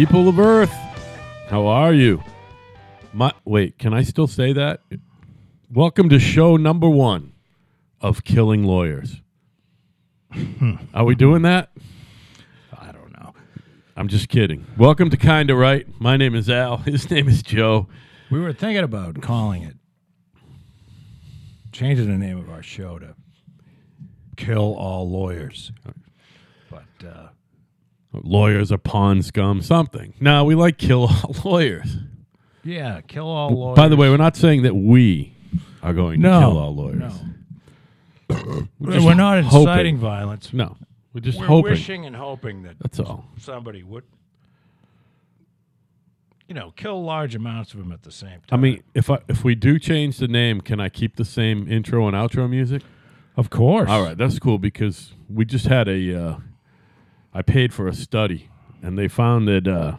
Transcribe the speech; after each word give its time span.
People 0.00 0.30
of 0.30 0.38
Earth, 0.38 0.72
how 1.50 1.66
are 1.66 1.92
you? 1.92 2.22
My 3.12 3.34
wait, 3.44 3.78
can 3.78 3.92
I 3.92 4.02
still 4.02 4.26
say 4.26 4.54
that? 4.54 4.80
Welcome 5.70 6.08
to 6.08 6.18
show 6.18 6.56
number 6.56 6.88
one 6.88 7.34
of 8.00 8.24
Killing 8.24 8.64
Lawyers. 8.64 9.20
are 10.94 11.04
we 11.04 11.14
doing 11.14 11.42
that? 11.42 11.68
I 12.72 12.92
don't 12.92 13.12
know. 13.12 13.34
I'm 13.94 14.08
just 14.08 14.30
kidding. 14.30 14.64
Welcome 14.78 15.10
to 15.10 15.18
Kinda 15.18 15.54
Right. 15.54 15.86
My 16.00 16.16
name 16.16 16.34
is 16.34 16.48
Al. 16.48 16.76
His 16.86 17.10
name 17.10 17.28
is 17.28 17.42
Joe. 17.42 17.86
We 18.30 18.40
were 18.40 18.54
thinking 18.54 18.84
about 18.84 19.20
calling 19.20 19.64
it, 19.64 19.76
changing 21.72 22.06
the 22.06 22.16
name 22.16 22.38
of 22.38 22.48
our 22.48 22.62
show 22.62 22.98
to 22.98 23.14
Kill 24.38 24.74
All 24.76 25.10
Lawyers. 25.10 25.72
But 26.70 27.06
uh, 27.06 27.26
Lawyers 28.12 28.72
are 28.72 28.78
pawn 28.78 29.22
scum, 29.22 29.62
something. 29.62 30.14
No, 30.20 30.44
we 30.44 30.54
like 30.54 30.78
kill 30.78 31.02
all 31.04 31.34
lawyers. 31.44 31.96
yeah, 32.64 33.00
Kill 33.02 33.26
All 33.26 33.50
Lawyers. 33.50 33.76
By 33.76 33.88
the 33.88 33.96
way, 33.96 34.10
we're 34.10 34.16
not 34.16 34.36
saying 34.36 34.62
that 34.62 34.74
we 34.74 35.34
are 35.82 35.92
going 35.94 36.20
to 36.22 36.28
kill 36.28 36.58
all 36.58 36.74
lawyers. 36.74 36.98
No. 38.28 38.66
We're, 38.78 38.92
just 38.92 39.06
We're 39.06 39.14
not 39.14 39.42
hoping. 39.44 39.68
inciting 39.68 39.96
violence. 39.98 40.52
No, 40.52 40.76
we're 41.12 41.20
just 41.20 41.38
We're 41.38 41.46
hoping. 41.46 41.70
wishing 41.72 42.06
and 42.06 42.14
hoping 42.14 42.62
that 42.62 42.78
That's 42.80 43.00
all. 43.00 43.24
somebody 43.38 43.82
would, 43.82 44.04
you 46.48 46.54
know, 46.54 46.72
kill 46.76 47.02
large 47.04 47.34
amounts 47.34 47.72
of 47.74 47.80
them 47.80 47.90
at 47.92 48.02
the 48.02 48.12
same 48.12 48.40
time. 48.46 48.52
I 48.52 48.56
mean, 48.56 48.82
if 48.94 49.10
I 49.10 49.18
if 49.28 49.42
we 49.44 49.54
do 49.54 49.78
change 49.78 50.18
the 50.18 50.28
name, 50.28 50.60
can 50.60 50.78
I 50.80 50.88
keep 50.88 51.16
the 51.16 51.24
same 51.24 51.70
intro 51.70 52.06
and 52.06 52.16
outro 52.16 52.48
music? 52.48 52.82
of 53.36 53.50
course. 53.50 53.88
All 53.88 54.02
right, 54.02 54.16
that's 54.18 54.38
cool 54.38 54.58
because 54.58 55.12
we 55.28 55.44
just 55.44 55.66
had 55.66 55.88
a. 55.88 56.14
Uh, 56.26 56.36
I 57.32 57.42
paid 57.42 57.72
for 57.72 57.86
a 57.86 57.94
study, 57.94 58.48
and 58.82 58.98
they 58.98 59.08
found 59.08 59.46
that 59.48 59.68
uh, 59.68 59.96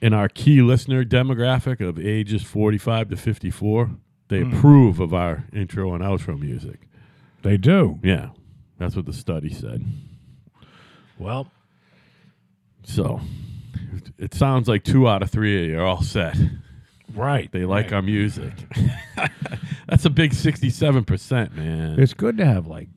in 0.00 0.12
our 0.14 0.28
key 0.28 0.62
listener 0.62 1.04
demographic 1.04 1.86
of 1.86 1.98
ages 1.98 2.42
forty-five 2.42 3.08
to 3.10 3.16
fifty-four, 3.16 3.90
they 4.28 4.42
approve 4.42 5.00
of 5.00 5.12
our 5.12 5.44
intro 5.52 5.94
and 5.94 6.02
outro 6.02 6.38
music. 6.38 6.80
They 7.42 7.56
do. 7.56 7.98
Yeah, 8.02 8.30
that's 8.78 8.96
what 8.96 9.06
the 9.06 9.12
study 9.12 9.52
said. 9.52 9.84
Well, 11.18 11.48
So 12.84 13.20
it 14.18 14.34
sounds 14.34 14.68
like 14.68 14.84
two 14.84 15.08
out 15.08 15.22
of 15.22 15.30
three 15.30 15.64
of 15.64 15.70
you 15.70 15.78
are 15.80 15.84
all 15.84 16.02
set. 16.02 16.36
right. 17.14 17.50
They 17.52 17.64
like 17.64 17.86
right. 17.86 17.94
our 17.94 18.02
music. 18.02 18.52
That's 19.88 20.04
a 20.04 20.10
big 20.10 20.32
sixty-seven 20.34 21.04
percent, 21.04 21.54
man. 21.56 22.00
It's 22.00 22.14
good 22.14 22.38
to 22.38 22.44
have 22.44 22.66
like 22.66 22.88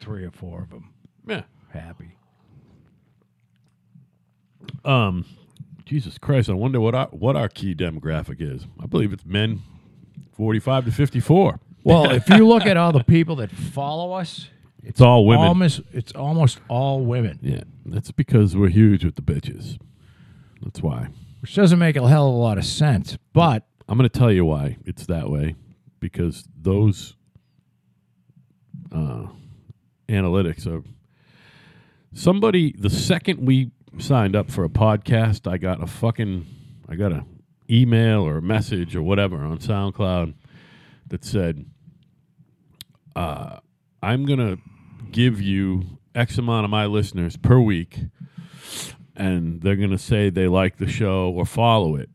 three 0.00 0.24
or 0.24 0.30
four 0.30 0.62
of 0.62 0.70
them 0.70 0.92
yeah. 1.26 1.42
happy. 1.70 2.15
Um, 4.86 5.24
Jesus 5.84 6.18
Christ! 6.18 6.48
I 6.48 6.54
wonder 6.54 6.80
what 6.80 6.94
our 6.94 7.06
what 7.08 7.36
our 7.36 7.48
key 7.48 7.74
demographic 7.74 8.36
is. 8.40 8.66
I 8.80 8.86
believe 8.86 9.12
it's 9.12 9.24
men, 9.26 9.62
forty-five 10.32 10.84
to 10.86 10.92
fifty-four. 10.92 11.60
Well, 11.84 12.10
if 12.10 12.28
you 12.28 12.46
look 12.46 12.66
at 12.66 12.76
all 12.76 12.92
the 12.92 13.04
people 13.04 13.36
that 13.36 13.50
follow 13.52 14.12
us, 14.12 14.48
It's 14.82 15.00
all 15.00 15.24
women. 15.26 15.46
almost 15.46 15.80
it's 15.92 16.12
almost 16.12 16.60
all 16.68 17.00
women, 17.04 17.38
yeah, 17.42 17.62
that's 17.84 18.10
because 18.12 18.56
we're 18.56 18.68
huge 18.68 19.04
with 19.04 19.16
the 19.16 19.22
bitches. 19.22 19.78
That's 20.62 20.80
why. 20.80 21.08
which 21.40 21.54
doesn't 21.54 21.78
make 21.78 21.96
a 21.96 22.08
hell 22.08 22.28
of 22.28 22.34
a 22.34 22.36
lot 22.38 22.56
of 22.58 22.64
sense. 22.64 23.18
But 23.32 23.64
I'm 23.88 23.98
going 23.98 24.08
to 24.08 24.18
tell 24.18 24.32
you 24.32 24.44
why 24.44 24.78
it's 24.84 25.06
that 25.06 25.28
way 25.30 25.54
because 26.00 26.44
those 26.60 27.14
uh, 28.92 29.26
analytics 30.08 30.66
are 30.66 30.82
somebody. 32.14 32.74
The 32.78 32.90
second 32.90 33.44
we 33.46 33.70
signed 33.98 34.36
up 34.36 34.50
for 34.50 34.64
a 34.64 34.68
podcast, 34.68 35.50
I 35.50 35.56
got 35.58 35.82
a 35.82 35.86
fucking 35.86 36.46
I 36.88 36.94
got 36.96 37.12
a 37.12 37.24
email 37.70 38.20
or 38.22 38.38
a 38.38 38.42
message 38.42 38.94
or 38.94 39.02
whatever 39.02 39.38
on 39.38 39.58
SoundCloud 39.58 40.34
that 41.08 41.24
said, 41.24 41.64
uh, 43.14 43.58
"I'm 44.02 44.24
gonna 44.26 44.56
give 45.10 45.40
you 45.40 45.84
X 46.14 46.38
amount 46.38 46.64
of 46.64 46.70
my 46.70 46.86
listeners 46.86 47.36
per 47.36 47.58
week." 47.58 47.98
And 49.18 49.62
they're 49.62 49.76
going 49.76 49.92
to 49.92 49.98
say 49.98 50.28
they 50.28 50.46
like 50.46 50.76
the 50.76 50.86
show 50.86 51.30
or 51.30 51.46
follow 51.46 51.96
it 51.96 52.10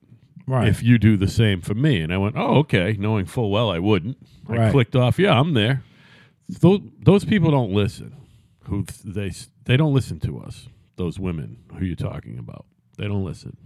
right, 0.46 0.68
if 0.68 0.84
you 0.84 1.00
do 1.00 1.18
the 1.18 1.28
same 1.28 1.60
for 1.60 1.74
me. 1.74 2.00
And 2.00 2.14
I 2.14 2.20
went, 2.20 2.36
oh, 2.38 2.58
okay, 2.60 2.96
knowing 3.00 3.26
full 3.26 3.50
well 3.50 3.72
I 3.72 3.80
wouldn't. 3.80 4.18
I 4.48 4.56
Right. 4.56 4.72
clicked 4.72 4.96
off, 4.96 5.18
yeah, 5.18 5.34
I'm 5.40 5.56
there. 5.56 5.84
Those, 6.48 6.82
those 7.04 7.26
people 7.26 7.50
don't 7.50 7.72
listen. 7.72 8.16
Who 8.66 8.84
th- 8.84 9.02
they 9.16 9.32
they 9.66 9.78
don't 9.78 9.96
listen 9.96 10.20
to 10.20 10.42
us. 10.42 10.68
Those 11.02 11.20
women 11.20 11.58
who 11.80 11.84
you're 11.84 11.96
talking 11.96 12.38
about, 12.38 12.68
they 13.00 13.08
don't 13.08 13.26
listen. 13.26 13.58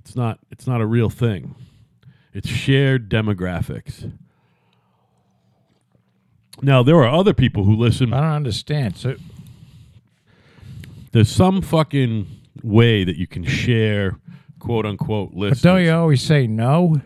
It's 0.00 0.16
not 0.16 0.40
it's 0.50 0.66
not 0.66 0.80
a 0.80 0.86
real 0.86 1.08
thing. 1.08 1.54
It's 2.32 2.48
shared 2.48 3.08
demographics. 3.08 4.10
Now 6.60 6.82
there 6.82 6.96
are 6.96 7.06
other 7.06 7.32
people 7.34 7.62
who 7.62 7.76
listen. 7.76 8.12
I 8.12 8.20
don't 8.20 8.32
understand. 8.32 8.96
So 8.96 9.14
There's 11.12 11.28
some 11.28 11.62
fucking 11.62 12.26
way 12.64 13.04
that 13.04 13.14
you 13.16 13.28
can 13.28 13.44
share 13.44 14.18
quote 14.58 14.86
unquote 14.86 15.30
but 15.30 15.38
lists. 15.38 15.62
don't 15.62 15.84
you 15.84 15.92
always 15.92 16.20
say 16.20 16.48
no? 16.48 17.00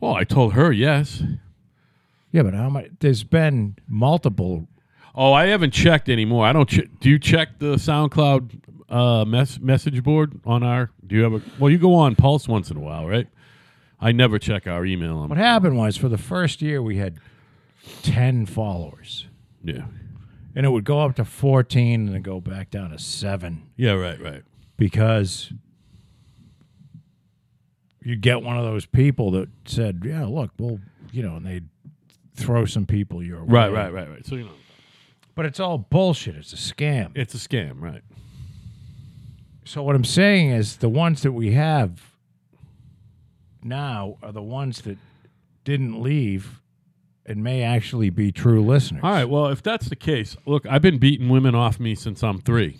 Well, 0.00 0.14
I 0.14 0.24
told 0.24 0.54
her 0.54 0.72
yes. 0.72 1.22
Yeah, 2.32 2.42
but 2.42 2.54
how 2.54 2.70
much? 2.70 2.86
There's 2.98 3.22
been 3.22 3.76
multiple. 3.86 4.66
Oh, 5.14 5.32
I 5.32 5.46
haven't 5.46 5.72
checked 5.72 6.08
anymore. 6.08 6.46
I 6.46 6.52
don't. 6.52 6.68
Ch- 6.68 6.88
do 7.00 7.10
you 7.10 7.18
check 7.18 7.58
the 7.58 7.74
SoundCloud 7.76 8.60
uh, 8.88 9.24
mess- 9.24 9.58
message 9.58 10.02
board 10.02 10.40
on 10.44 10.62
our? 10.62 10.90
Do 11.06 11.16
you 11.16 11.22
have 11.22 11.32
a? 11.34 11.42
Well, 11.58 11.70
you 11.70 11.78
go 11.78 11.94
on 11.94 12.14
Pulse 12.14 12.46
once 12.48 12.70
in 12.70 12.76
a 12.76 12.80
while, 12.80 13.06
right? 13.06 13.26
I 14.00 14.12
never 14.12 14.38
check 14.38 14.66
our 14.66 14.86
email. 14.86 15.18
On, 15.18 15.28
What 15.28 15.38
happened 15.38 15.76
was 15.76 15.96
for 15.96 16.08
the 16.08 16.16
first 16.18 16.62
year 16.62 16.80
we 16.80 16.96
had 16.98 17.18
ten 18.02 18.46
followers, 18.46 19.26
yeah, 19.64 19.84
and 20.54 20.64
it 20.64 20.68
would 20.70 20.84
go 20.84 21.00
up 21.00 21.16
to 21.16 21.24
fourteen, 21.24 22.06
and 22.06 22.14
then 22.14 22.22
go 22.22 22.40
back 22.40 22.70
down 22.70 22.90
to 22.90 22.98
seven. 22.98 23.68
yeah, 23.76 23.92
right, 23.92 24.20
right. 24.22 24.42
because 24.76 25.52
you 28.02 28.16
get 28.16 28.42
one 28.42 28.56
of 28.56 28.64
those 28.64 28.86
people 28.86 29.32
that 29.32 29.48
said, 29.64 30.02
"Yeah, 30.04 30.24
look, 30.24 30.52
well, 30.58 30.78
you 31.12 31.22
know," 31.22 31.36
and 31.36 31.44
they'd 31.44 31.68
throw 32.36 32.64
some 32.64 32.86
people 32.86 33.22
your 33.22 33.40
way. 33.44 33.52
Right, 33.52 33.72
right, 33.72 33.92
right, 33.92 34.08
right. 34.08 34.24
So 34.26 34.36
you 34.36 34.44
know, 34.44 34.50
But 35.34 35.46
it's 35.46 35.60
all 35.60 35.78
bullshit. 35.78 36.36
It's 36.36 36.52
a 36.52 36.56
scam. 36.56 37.12
it's 37.14 37.34
a 37.34 37.38
scam, 37.38 37.80
right? 37.80 38.02
So 39.64 39.82
what 39.82 39.94
I'm 39.94 40.04
saying 40.04 40.50
is, 40.50 40.76
the 40.78 40.88
ones 40.88 41.22
that 41.22 41.32
we 41.32 41.52
have 41.52 42.00
now 43.62 44.16
are 44.22 44.32
the 44.32 44.42
ones 44.42 44.80
that 44.82 44.98
didn't 45.64 46.02
leave 46.02 46.60
and 47.26 47.44
may 47.44 47.62
actually 47.62 48.10
be 48.10 48.32
true 48.32 48.64
listeners. 48.64 49.02
All 49.04 49.12
right. 49.12 49.28
Well, 49.28 49.46
if 49.48 49.62
that's 49.62 49.88
the 49.88 49.96
case, 49.96 50.36
look, 50.46 50.66
I've 50.66 50.82
been 50.82 50.98
beating 50.98 51.28
women 51.28 51.54
off 51.54 51.78
me 51.78 51.94
since 51.94 52.22
I'm 52.24 52.40
three. 52.40 52.78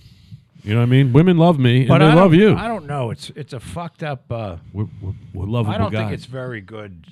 You 0.64 0.74
know 0.74 0.80
what 0.80 0.86
I 0.86 0.90
mean? 0.90 1.12
Women 1.12 1.38
love 1.38 1.58
me, 1.58 1.86
but 1.86 2.02
and 2.02 2.04
I 2.04 2.14
they 2.14 2.20
love 2.20 2.34
you. 2.34 2.54
I 2.54 2.66
don't 2.66 2.86
know. 2.86 3.10
It's 3.10 3.30
it's 3.36 3.52
a 3.52 3.60
fucked 3.60 4.02
up. 4.02 4.24
Uh, 4.30 4.56
we're, 4.72 4.86
we're, 5.00 5.12
we're 5.32 5.46
lovable 5.46 5.74
I 5.74 5.78
don't 5.78 5.92
guys. 5.92 6.00
think 6.00 6.12
it's 6.12 6.26
very 6.26 6.60
good. 6.60 7.06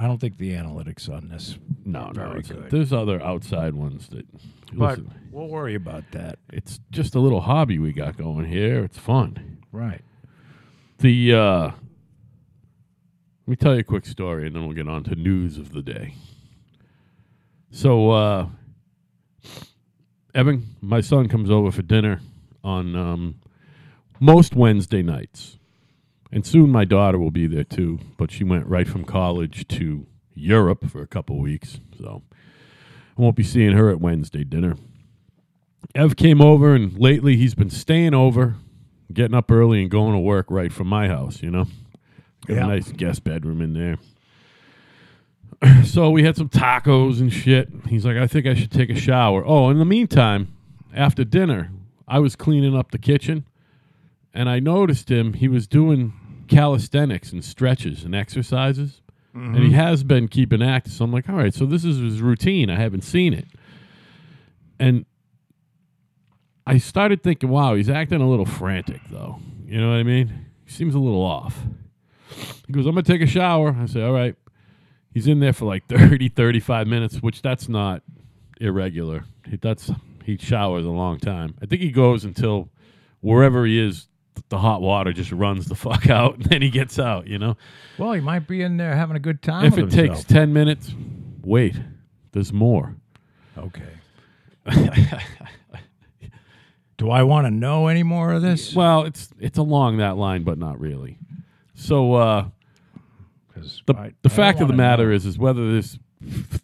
I 0.00 0.06
don't 0.06 0.18
think 0.18 0.38
the 0.38 0.52
analytics 0.52 1.10
on 1.10 1.28
this 1.28 1.58
no, 1.84 2.06
no. 2.06 2.12
very 2.12 2.40
it's- 2.40 2.48
good. 2.50 2.70
There's 2.70 2.92
other 2.92 3.22
outside 3.22 3.74
ones 3.74 4.08
that. 4.08 4.26
But 4.72 4.98
listen, 4.98 5.14
we'll 5.30 5.48
worry 5.48 5.74
about 5.74 6.04
that. 6.12 6.38
it's 6.52 6.80
just 6.90 7.14
a 7.14 7.20
little 7.20 7.42
hobby 7.42 7.78
we 7.78 7.92
got 7.92 8.16
going 8.16 8.46
here. 8.46 8.82
It's 8.82 8.98
fun. 8.98 9.58
Right. 9.72 10.00
The 10.98 11.34
uh, 11.34 11.62
let 11.66 11.74
me 13.46 13.56
tell 13.56 13.74
you 13.74 13.80
a 13.80 13.84
quick 13.84 14.06
story, 14.06 14.46
and 14.46 14.56
then 14.56 14.64
we'll 14.64 14.76
get 14.76 14.88
on 14.88 15.04
to 15.04 15.14
news 15.14 15.58
of 15.58 15.72
the 15.72 15.82
day. 15.82 16.14
So, 17.72 18.10
uh, 18.10 18.46
Evan, 20.34 20.76
my 20.80 21.00
son 21.00 21.28
comes 21.28 21.50
over 21.50 21.70
for 21.70 21.82
dinner 21.82 22.20
on 22.64 22.96
um, 22.96 23.40
most 24.18 24.54
Wednesday 24.54 25.02
nights, 25.02 25.58
and 26.32 26.46
soon 26.46 26.70
my 26.70 26.84
daughter 26.84 27.18
will 27.18 27.30
be 27.30 27.46
there 27.46 27.64
too. 27.64 27.98
But 28.16 28.30
she 28.30 28.44
went 28.44 28.66
right 28.66 28.88
from 28.88 29.04
college 29.04 29.66
to 29.68 30.06
Europe 30.34 30.88
for 30.90 31.02
a 31.02 31.06
couple 31.06 31.38
weeks, 31.38 31.80
so 31.98 32.22
I 33.18 33.22
won't 33.22 33.36
be 33.36 33.42
seeing 33.42 33.72
her 33.72 33.90
at 33.90 34.00
Wednesday 34.00 34.44
dinner. 34.44 34.76
Ev 35.94 36.16
came 36.16 36.40
over, 36.40 36.74
and 36.74 36.98
lately 36.98 37.36
he's 37.36 37.54
been 37.54 37.70
staying 37.70 38.14
over, 38.14 38.56
getting 39.12 39.34
up 39.34 39.50
early 39.50 39.82
and 39.82 39.90
going 39.90 40.12
to 40.12 40.20
work 40.20 40.46
right 40.50 40.72
from 40.72 40.86
my 40.86 41.08
house. 41.08 41.42
You 41.42 41.50
know, 41.50 41.66
got 42.46 42.58
a 42.58 42.66
nice 42.66 42.92
guest 42.92 43.24
bedroom 43.24 43.60
in 43.60 43.72
there. 43.74 43.98
so 45.84 46.10
we 46.10 46.22
had 46.22 46.36
some 46.36 46.48
tacos 46.48 47.20
and 47.20 47.32
shit. 47.32 47.68
He's 47.88 48.04
like, 48.04 48.16
I 48.16 48.26
think 48.26 48.46
I 48.46 48.54
should 48.54 48.70
take 48.70 48.90
a 48.90 48.94
shower. 48.94 49.44
Oh, 49.44 49.70
in 49.70 49.78
the 49.78 49.84
meantime, 49.84 50.54
after 50.94 51.24
dinner, 51.24 51.70
I 52.08 52.18
was 52.18 52.36
cleaning 52.36 52.76
up 52.76 52.90
the 52.90 52.98
kitchen, 52.98 53.44
and 54.32 54.48
I 54.48 54.60
noticed 54.60 55.10
him. 55.10 55.34
He 55.34 55.48
was 55.48 55.66
doing 55.66 56.12
calisthenics 56.48 57.32
and 57.32 57.44
stretches 57.44 58.04
and 58.04 58.14
exercises, 58.14 59.02
and 59.34 59.56
he 59.56 59.64
mm-hmm. 59.64 59.74
has 59.74 60.02
been 60.02 60.28
keeping 60.28 60.62
active. 60.62 60.92
So 60.92 61.04
I'm 61.04 61.12
like, 61.12 61.28
all 61.28 61.36
right, 61.36 61.54
so 61.54 61.66
this 61.66 61.84
is 61.84 61.98
his 61.98 62.20
routine. 62.20 62.70
I 62.70 62.76
haven't 62.76 63.02
seen 63.04 63.32
it, 63.32 63.46
and 64.78 65.04
I 66.70 66.78
started 66.78 67.22
thinking, 67.22 67.48
wow, 67.48 67.74
he's 67.74 67.90
acting 67.90 68.20
a 68.20 68.28
little 68.28 68.46
frantic, 68.46 69.00
though. 69.10 69.40
You 69.66 69.80
know 69.80 69.90
what 69.90 69.96
I 69.96 70.02
mean? 70.04 70.46
He 70.64 70.70
seems 70.70 70.94
a 70.94 71.00
little 71.00 71.22
off. 71.22 71.64
He 72.66 72.72
goes, 72.72 72.86
I'm 72.86 72.92
going 72.92 73.04
to 73.04 73.12
take 73.12 73.22
a 73.22 73.26
shower. 73.26 73.76
I 73.76 73.86
say, 73.86 74.02
all 74.02 74.12
right. 74.12 74.36
He's 75.12 75.26
in 75.26 75.40
there 75.40 75.52
for 75.52 75.64
like 75.64 75.86
30, 75.88 76.28
35 76.28 76.86
minutes, 76.86 77.16
which 77.16 77.42
that's 77.42 77.68
not 77.68 78.02
irregular. 78.60 79.24
He, 79.48 79.56
that's 79.56 79.90
He 80.24 80.36
showers 80.36 80.86
a 80.86 80.90
long 80.90 81.18
time. 81.18 81.56
I 81.60 81.66
think 81.66 81.82
he 81.82 81.90
goes 81.90 82.24
until 82.24 82.68
wherever 83.20 83.66
he 83.66 83.80
is, 83.80 84.06
the 84.48 84.58
hot 84.58 84.80
water 84.82 85.12
just 85.12 85.30
runs 85.32 85.66
the 85.66 85.74
fuck 85.86 86.08
out, 86.08 86.36
and 86.36 86.44
then 86.46 86.62
he 86.62 86.70
gets 86.70 86.98
out, 86.98 87.26
you 87.26 87.38
know? 87.38 87.56
Well, 87.98 88.12
he 88.12 88.20
might 88.20 88.46
be 88.48 88.62
in 88.62 88.76
there 88.76 88.96
having 88.96 89.16
a 89.16 89.20
good 89.20 89.42
time. 89.42 89.66
if 89.66 89.76
it 89.78 89.84
with 89.84 89.92
takes 89.94 90.24
10 90.24 90.52
minutes, 90.52 90.94
wait, 91.42 91.76
there's 92.32 92.52
more. 92.52 92.96
okay. 93.58 93.82
Do 96.96 97.10
I 97.10 97.22
want 97.22 97.46
to 97.46 97.50
know 97.50 97.86
any 97.86 98.02
more 98.02 98.32
of 98.32 98.42
this? 98.42 98.74
Well, 98.74 99.04
it's 99.04 99.30
it's 99.38 99.56
along 99.56 99.96
that 99.98 100.18
line, 100.18 100.44
but 100.44 100.58
not 100.58 100.78
really. 100.78 101.16
So 101.74 102.12
uh, 102.14 102.48
the 103.86 103.94
I- 103.96 104.00
I 104.00 104.12
the 104.22 104.28
don't 104.28 104.36
fact 104.36 104.60
of 104.60 104.68
the 104.68 104.74
matter 104.74 105.08
know. 105.08 105.14
is, 105.14 105.24
is 105.24 105.38
whether 105.38 105.72
there's 105.72 105.98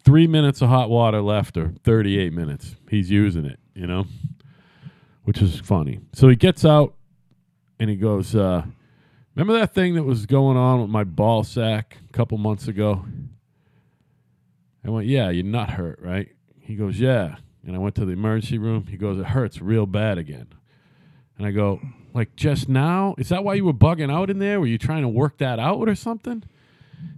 three 0.03 0.27
minutes 0.27 0.61
of 0.61 0.69
hot 0.69 0.91
water 0.91 1.21
left 1.23 1.57
or 1.57 1.73
38 1.83 2.33
minutes, 2.33 2.75
he's 2.87 3.09
using 3.09 3.45
it. 3.45 3.59
You 3.73 3.87
know, 3.87 4.05
which 5.23 5.41
is 5.41 5.59
funny. 5.59 5.99
So 6.13 6.29
he 6.29 6.35
gets 6.35 6.63
out 6.63 6.93
and 7.79 7.89
he 7.89 7.95
goes, 7.95 8.35
uh, 8.35 8.63
"Remember 9.35 9.53
that 9.59 9.73
thing 9.73 9.95
that 9.95 10.03
was 10.03 10.25
going 10.25 10.57
on 10.57 10.81
with 10.81 10.89
my 10.89 11.03
ball 11.03 11.43
sack 11.43 11.97
a 12.09 12.13
couple 12.13 12.37
months 12.37 12.67
ago?" 12.67 13.05
I 14.83 14.89
went, 14.89 15.07
"Yeah, 15.07 15.29
you're 15.29 15.43
not 15.43 15.71
hurt, 15.71 15.99
right?" 16.01 16.29
He 16.59 16.75
goes, 16.75 16.99
"Yeah." 16.99 17.37
And 17.65 17.75
I 17.75 17.79
went 17.79 17.95
to 17.95 18.05
the 18.05 18.13
emergency 18.13 18.57
room. 18.57 18.87
He 18.87 18.97
goes, 18.97 19.19
"It 19.19 19.27
hurts 19.27 19.61
real 19.61 19.85
bad 19.85 20.17
again." 20.17 20.47
And 21.37 21.45
I 21.45 21.51
go, 21.51 21.81
"Like 22.13 22.35
just 22.35 22.69
now? 22.69 23.13
Is 23.17 23.29
that 23.29 23.43
why 23.43 23.55
you 23.55 23.65
were 23.65 23.73
bugging 23.73 24.11
out 24.11 24.29
in 24.29 24.39
there? 24.39 24.59
Were 24.59 24.67
you 24.67 24.77
trying 24.77 25.01
to 25.01 25.09
work 25.09 25.37
that 25.39 25.59
out 25.59 25.87
or 25.87 25.95
something?" 25.95 26.43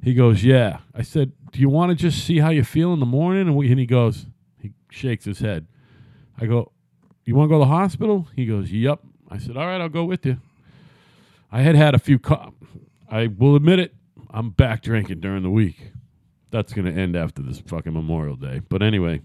He 0.03 0.13
goes, 0.13 0.43
"Yeah." 0.43 0.79
I 0.93 1.03
said, 1.03 1.31
"Do 1.51 1.59
you 1.59 1.69
want 1.69 1.91
to 1.91 1.95
just 1.95 2.25
see 2.25 2.39
how 2.39 2.49
you 2.49 2.63
feel 2.63 2.93
in 2.93 2.99
the 2.99 3.05
morning?" 3.05 3.47
And, 3.47 3.55
we, 3.55 3.69
and 3.69 3.79
he 3.79 3.85
goes, 3.85 4.25
he 4.59 4.73
shakes 4.89 5.25
his 5.25 5.39
head. 5.39 5.67
I 6.37 6.47
go, 6.47 6.71
"You 7.23 7.35
want 7.35 7.49
to 7.49 7.53
go 7.53 7.59
to 7.59 7.65
the 7.65 7.71
hospital?" 7.71 8.27
He 8.35 8.45
goes, 8.45 8.71
"Yep." 8.71 9.01
I 9.29 9.37
said, 9.37 9.55
"All 9.55 9.67
right, 9.67 9.79
I'll 9.79 9.89
go 9.89 10.05
with 10.05 10.25
you." 10.25 10.37
I 11.51 11.61
had 11.61 11.75
had 11.75 11.95
a 11.95 11.99
few. 11.99 12.19
Co- 12.19 12.53
I 13.09 13.27
will 13.27 13.55
admit 13.55 13.79
it. 13.79 13.95
I'm 14.29 14.51
back 14.51 14.83
drinking 14.83 15.19
during 15.19 15.43
the 15.43 15.49
week. 15.49 15.91
That's 16.51 16.73
going 16.73 16.85
to 16.85 16.99
end 16.99 17.15
after 17.15 17.41
this 17.41 17.59
fucking 17.59 17.93
Memorial 17.93 18.35
Day. 18.35 18.61
But 18.67 18.81
anyway, 18.81 19.21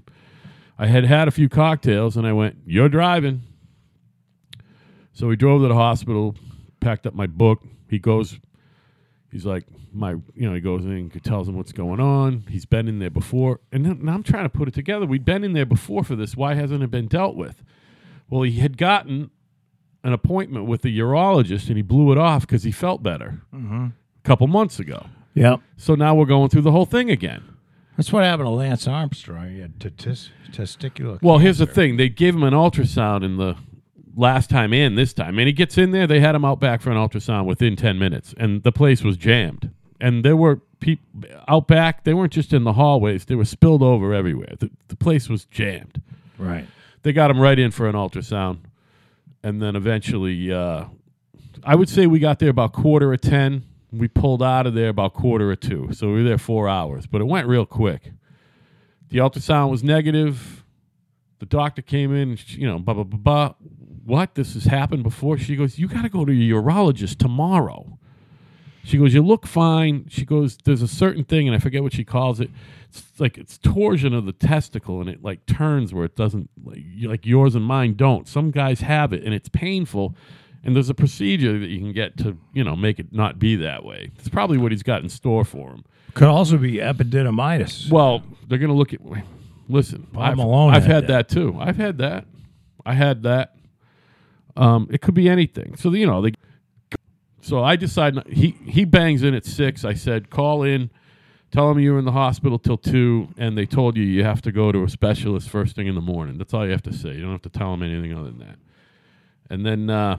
I 0.79 0.87
had 0.87 1.05
had 1.05 1.29
a 1.29 1.31
few 1.31 1.49
cocktails 1.49 2.17
and 2.17 2.26
I 2.26 2.32
went, 2.32 2.56
"You're 2.67 2.88
driving." 2.88 3.43
So 5.12 5.29
we 5.29 5.37
drove 5.37 5.62
to 5.62 5.69
the 5.69 5.75
hospital, 5.75 6.35
packed 6.81 7.06
up 7.06 7.15
my 7.15 7.29
book. 7.29 7.62
He 7.88 8.00
goes, 8.00 8.41
he's 9.31 9.47
like, 9.47 9.65
my, 9.93 10.11
you 10.35 10.49
know, 10.49 10.55
he 10.55 10.61
goes 10.61 10.85
in 10.85 10.91
and 10.91 11.25
tells 11.25 11.49
him 11.49 11.56
what's 11.56 11.70
going 11.70 12.00
on. 12.00 12.44
He's 12.49 12.65
been 12.67 12.88
in 12.88 12.99
there 12.99 13.11
before, 13.11 13.61
and 13.70 13.87
I'm 13.87 14.25
trying 14.25 14.43
to 14.43 14.49
put 14.49 14.67
it 14.67 14.75
together. 14.75 15.06
We'd 15.06 15.25
been 15.25 15.44
in 15.44 15.53
there 15.53 15.67
before 15.67 16.03
for 16.03 16.17
this. 16.17 16.37
Why 16.37 16.55
hasn't 16.55 16.82
it 16.82 16.91
been 16.91 17.06
dealt 17.06 17.37
with? 17.37 17.62
Well, 18.29 18.43
he 18.43 18.59
had 18.59 18.77
gotten 18.77 19.31
an 20.05 20.12
appointment 20.12 20.67
with 20.67 20.85
a 20.85 20.89
urologist, 20.89 21.67
and 21.69 21.77
he 21.77 21.83
blew 21.83 22.12
it 22.12 22.19
off 22.19 22.43
because 22.43 22.62
he 22.62 22.71
felt 22.71 23.03
better 23.03 23.41
mm-hmm. 23.53 23.87
a 23.87 23.93
couple 24.23 24.47
months 24.47 24.79
ago. 24.79 25.06
Yep. 25.35 25.61
So 25.77 25.97
now 25.97 26.15
we're 26.15 26.27
going 26.27 26.51
through 26.51 26.62
the 26.62 26.71
whole 26.71 26.87
thing 26.87 27.11
again. 27.11 27.43
That's 27.97 28.12
what 28.12 28.25
happened 28.25 28.47
to 28.47 28.51
Lance 28.51 28.87
Armstrong. 28.87 29.51
He 29.51 29.61
had 29.61 29.81
tes- 29.81 30.31
testicular. 30.51 31.21
Well, 31.23 31.39
here's 31.39 31.59
the 31.59 31.67
thing: 31.67 31.97
they 31.97 32.09
gave 32.09 32.35
him 32.35 32.43
an 32.43 32.55
ultrasound 32.55 33.25
in 33.25 33.37
the 33.37 33.56
last 34.17 34.51
time 34.51 34.73
and 34.73 34.97
this 34.97 35.12
time, 35.12 35.39
and 35.39 35.47
he 35.47 35.53
gets 35.53 35.79
in 35.79 35.91
there. 35.91 36.06
They 36.06 36.21
had 36.21 36.35
him 36.35 36.45
out 36.45 36.61
back 36.61 36.83
for 36.83 36.91
an 36.91 36.97
ultrasound 36.97 37.47
within 37.47 37.75
ten 37.77 37.99
minutes, 37.99 38.35
and 38.37 38.62
the 38.62 38.73
place 38.73 39.03
was 39.03 39.17
jammed. 39.17 39.71
And 40.01 40.25
there 40.25 40.37
were 40.37 40.61
people 40.81 41.06
out 41.49 41.67
back. 41.67 42.05
They 42.05 42.15
weren't 42.15 42.33
just 42.33 42.53
in 42.53 42.65
the 42.65 42.75
hallways; 42.75 43.25
they 43.25 43.37
were 43.37 43.45
spilled 43.45 43.83
over 43.83 44.12
everywhere. 44.12 44.55
The, 44.59 44.71
the 44.89 44.97
place 44.97 45.29
was 45.29 45.45
jammed. 45.47 46.03
Right. 46.37 46.67
They 47.03 47.12
got 47.12 47.31
him 47.31 47.41
right 47.41 47.59
in 47.59 47.71
for 47.71 47.89
an 47.89 47.95
ultrasound, 47.95 48.59
and 49.44 49.61
then 49.61 49.76
eventually, 49.76 50.50
uh, 50.50 50.87
I 51.62 51.76
would 51.76 51.88
say 51.88 52.06
we 52.06 52.19
got 52.19 52.38
there 52.38 52.49
about 52.49 52.73
quarter 52.73 53.12
of 53.12 53.20
ten. 53.20 53.64
We 53.93 54.08
pulled 54.08 54.43
out 54.43 54.67
of 54.67 54.75
there 54.75 54.88
about 54.88 55.12
quarter 55.12 55.52
of 55.52 55.61
two, 55.61 55.91
so 55.93 56.08
we 56.08 56.14
were 56.14 56.23
there 56.25 56.38
four 56.38 56.69
hours. 56.69 57.06
But 57.06 57.20
it 57.20 57.26
went 57.26 57.46
real 57.46 57.67
quick. 57.67 58.11
The 59.11 59.19
ultrasound 59.19 59.70
was 59.70 59.85
negative. 59.85 60.64
The 61.38 61.46
doctor 61.46 61.82
came 61.82 62.12
in, 62.12 62.37
she, 62.37 62.62
you 62.62 62.67
know, 62.67 62.79
blah 62.79 62.94
blah 62.94 63.05
blah 63.05 63.19
blah. 63.19 63.55
What? 64.05 64.35
This 64.35 64.55
has 64.55 64.64
happened 64.64 65.02
before? 65.02 65.37
She 65.37 65.56
goes, 65.56 65.79
"You 65.79 65.88
got 65.88 66.02
to 66.02 66.08
go 66.08 66.25
to 66.25 66.32
your 66.32 66.62
urologist 66.62 67.19
tomorrow." 67.19 67.99
She 68.84 68.98
goes, 68.98 69.14
"You 69.14 69.22
look 69.22 69.46
fine." 69.46 70.06
She 70.08 70.25
goes, 70.25 70.58
"There's 70.64 70.82
a 70.82 70.88
certain 70.88 71.25
thing, 71.25 71.48
and 71.48 71.56
I 71.56 71.58
forget 71.58 71.82
what 71.82 71.94
she 71.94 72.04
calls 72.04 72.38
it. 72.38 72.50
It's 72.90 73.02
like 73.19 73.38
it's 73.38 73.58
torsion 73.58 74.12
of 74.14 74.26
the 74.26 74.32
testicle, 74.32 75.00
and 75.00 75.08
it 75.08 75.22
like 75.22 75.46
turns 75.46 75.92
where 75.94 76.04
it 76.04 76.14
doesn't 76.14 76.50
like, 76.62 76.82
like 77.02 77.26
yours 77.26 77.54
and 77.54 77.64
mine 77.64 77.94
don't. 77.94 78.28
Some 78.28 78.50
guys 78.50 78.81
have 78.82 79.12
it, 79.12 79.25
and 79.25 79.32
it's 79.34 79.48
painful. 79.48 80.14
And 80.62 80.75
there's 80.75 80.88
a 80.88 80.94
procedure 80.94 81.58
that 81.58 81.69
you 81.69 81.78
can 81.78 81.92
get 81.92 82.16
to 82.19 82.36
you 82.52 82.62
know 82.62 82.76
make 82.76 82.98
it 82.98 83.12
not 83.12 83.38
be 83.38 83.56
that 83.56 83.84
way. 83.84 84.12
It's 84.19 84.28
probably 84.28 84.58
what 84.58 84.70
he's 84.70 84.82
got 84.82 85.02
in 85.02 85.08
store 85.08 85.44
for 85.44 85.70
him. 85.70 85.84
Could 86.14 86.28
also 86.28 86.58
be 86.58 86.75
epididymitis. 86.75 87.90
Well, 87.90 88.22
they're 88.46 88.58
going 88.58 88.70
to 88.70 88.76
look 88.76 88.92
at. 88.92 89.00
Listen, 89.69 90.06
Paul 90.12 90.22
I've, 90.22 90.36
Malone 90.36 90.75
I've 90.75 90.84
had 90.84 90.94
had 90.94 91.06
that. 91.08 91.28
that. 91.28 91.34
too. 91.34 91.56
I've 91.58 91.76
had 91.76 91.98
that. 91.98 92.26
I 92.84 92.92
had 92.94 93.22
that. 93.22 93.56
Um, 94.56 94.88
it 94.90 95.00
could 95.00 95.14
be 95.14 95.28
anything. 95.28 95.76
So 95.76 95.90
you 95.92 96.06
know 96.06 96.20
they. 96.22 96.32
So 97.44 97.62
I 97.62 97.76
decided 97.76 98.26
he 98.26 98.56
he 98.64 98.87
bangs 98.87 99.23
in 99.23 99.35
at 99.35 99.44
six. 99.44 99.85
I 99.85 99.93
said 99.93 100.31
call 100.31 100.63
in, 100.63 100.89
tell 101.51 101.70
him 101.70 101.79
you're 101.79 101.98
in 101.98 102.06
the 102.06 102.13
hospital 102.13 102.58
till 102.58 102.79
two, 102.79 103.29
and 103.36 103.56
they 103.56 103.67
told 103.67 103.98
you 103.98 104.03
you 104.03 104.24
have 104.24 104.41
to 104.43 104.51
go 104.51 104.72
to 104.72 104.82
a 104.82 104.89
specialist 104.89 105.51
first 105.51 105.77
thing 105.77 105.86
in 105.86 105.94
the 105.94 106.01
morning. 106.01 106.39
That's 106.39 106.55
all 106.55 106.65
you 106.65 106.72
have 106.72 106.82
to 106.84 106.93
say. 106.94 107.10
You 107.10 107.20
don't 107.20 107.32
have 107.32 107.43
to 107.43 107.51
tell 107.51 107.74
him 107.74 107.82
anything 107.82 108.15
other 108.15 108.31
than 108.31 108.39
that. 108.39 108.56
And 109.51 109.67
then 109.67 109.91
uh, 109.91 110.17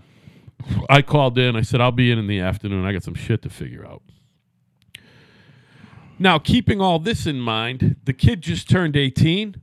I 0.88 1.02
called 1.02 1.40
in. 1.40 1.56
I 1.56 1.64
said 1.64 1.82
I'll 1.82 1.92
be 1.92 2.12
in 2.12 2.20
in 2.20 2.28
the 2.28 2.42
afternoon. 2.42 2.86
I 2.86 2.94
got 2.94 3.02
some 3.02 3.16
shit 3.16 3.42
to 3.42 3.50
figure 3.50 3.84
out. 3.88 4.04
Now, 6.20 6.38
keeping 6.38 6.80
all 6.80 7.00
this 7.00 7.26
in 7.26 7.40
mind, 7.40 7.96
the 8.04 8.14
kid 8.14 8.42
just 8.42 8.70
turned 8.70 8.96
18. 8.96 9.60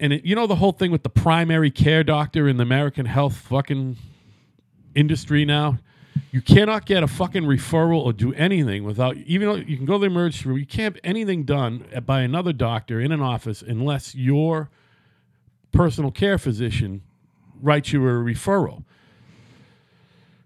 And 0.00 0.12
it, 0.14 0.24
you 0.24 0.34
know 0.34 0.48
the 0.48 0.56
whole 0.56 0.72
thing 0.72 0.90
with 0.90 1.04
the 1.04 1.10
primary 1.10 1.70
care 1.70 2.02
doctor 2.02 2.48
in 2.48 2.56
the 2.56 2.64
American 2.64 3.06
health 3.06 3.36
fucking 3.36 3.98
industry 4.96 5.44
now? 5.44 5.78
You 6.30 6.40
cannot 6.42 6.84
get 6.86 7.02
a 7.02 7.06
fucking 7.06 7.44
referral 7.44 8.04
or 8.04 8.12
do 8.12 8.32
anything 8.34 8.84
without, 8.84 9.16
even 9.18 9.48
though 9.48 9.54
you 9.54 9.76
can 9.76 9.86
go 9.86 9.94
to 9.94 9.98
the 10.00 10.06
emergency 10.06 10.48
room, 10.48 10.58
you 10.58 10.66
can't 10.66 10.94
have 10.96 11.00
anything 11.04 11.44
done 11.44 11.84
by 12.04 12.20
another 12.22 12.52
doctor 12.52 13.00
in 13.00 13.12
an 13.12 13.20
office 13.20 13.62
unless 13.62 14.14
your 14.14 14.68
personal 15.72 16.10
care 16.10 16.38
physician 16.38 17.02
writes 17.60 17.92
you 17.92 18.00
a 18.06 18.12
referral. 18.12 18.84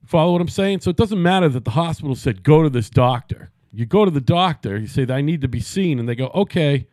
Follow 0.04 0.32
what 0.32 0.40
I'm 0.40 0.48
saying? 0.48 0.80
So 0.80 0.90
it 0.90 0.96
doesn't 0.96 1.22
matter 1.22 1.48
that 1.50 1.64
the 1.64 1.72
hospital 1.72 2.14
said, 2.14 2.42
go 2.42 2.62
to 2.62 2.70
this 2.70 2.88
doctor. 2.88 3.50
You 3.72 3.84
go 3.84 4.04
to 4.06 4.10
the 4.10 4.20
doctor, 4.22 4.78
you 4.78 4.86
say, 4.86 5.06
I 5.08 5.20
need 5.20 5.42
to 5.42 5.48
be 5.48 5.60
seen. 5.60 5.98
And 5.98 6.08
they 6.08 6.14
go, 6.14 6.28
okay, 6.34 6.86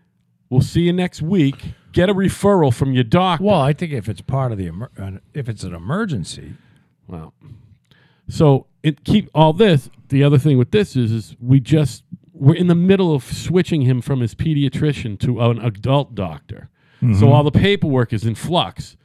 we'll 0.50 0.62
see 0.62 0.82
you 0.82 0.94
next 0.94 1.22
week. 1.22 1.55
Get 1.94 2.10
a 2.10 2.13
referral 2.13 2.74
from 2.74 2.91
your 2.91 3.05
doctor. 3.05 3.46
well, 3.46 3.62
I 3.62 3.72
think 3.72 3.94
if 3.94 4.10
it's 4.10 4.20
part 4.20 4.51
of 4.51 4.58
the 4.58 4.67
emer- 4.67 4.91
uh, 4.98 5.12
if 5.34 5.48
it's 5.48 5.63
an 5.63 5.74
emergency, 5.74 6.55
Well, 7.08 7.34
so 8.27 8.67
it 8.84 9.03
keep 9.03 9.29
all 9.34 9.53
this. 9.53 9.89
The 10.10 10.24
other 10.24 10.38
thing 10.38 10.58
with 10.58 10.72
this 10.72 10.96
is, 10.96 11.12
is 11.12 11.36
we 11.39 11.60
just 11.60 12.03
we're 12.34 12.55
in 12.55 12.67
the 12.67 12.75
middle 12.75 13.15
of 13.15 13.24
switching 13.24 13.82
him 13.82 14.01
from 14.01 14.20
his 14.20 14.36
pediatrician 14.36 15.20
to 15.22 15.39
an 15.39 15.60
adult 15.60 16.15
doctor. 16.15 16.70
So 17.00 17.08
mm-hmm. 17.08 17.25
all 17.25 17.44
the 17.44 17.51
paperwork 17.51 18.13
is 18.13 18.25
in 18.25 18.36
flux. 18.36 18.98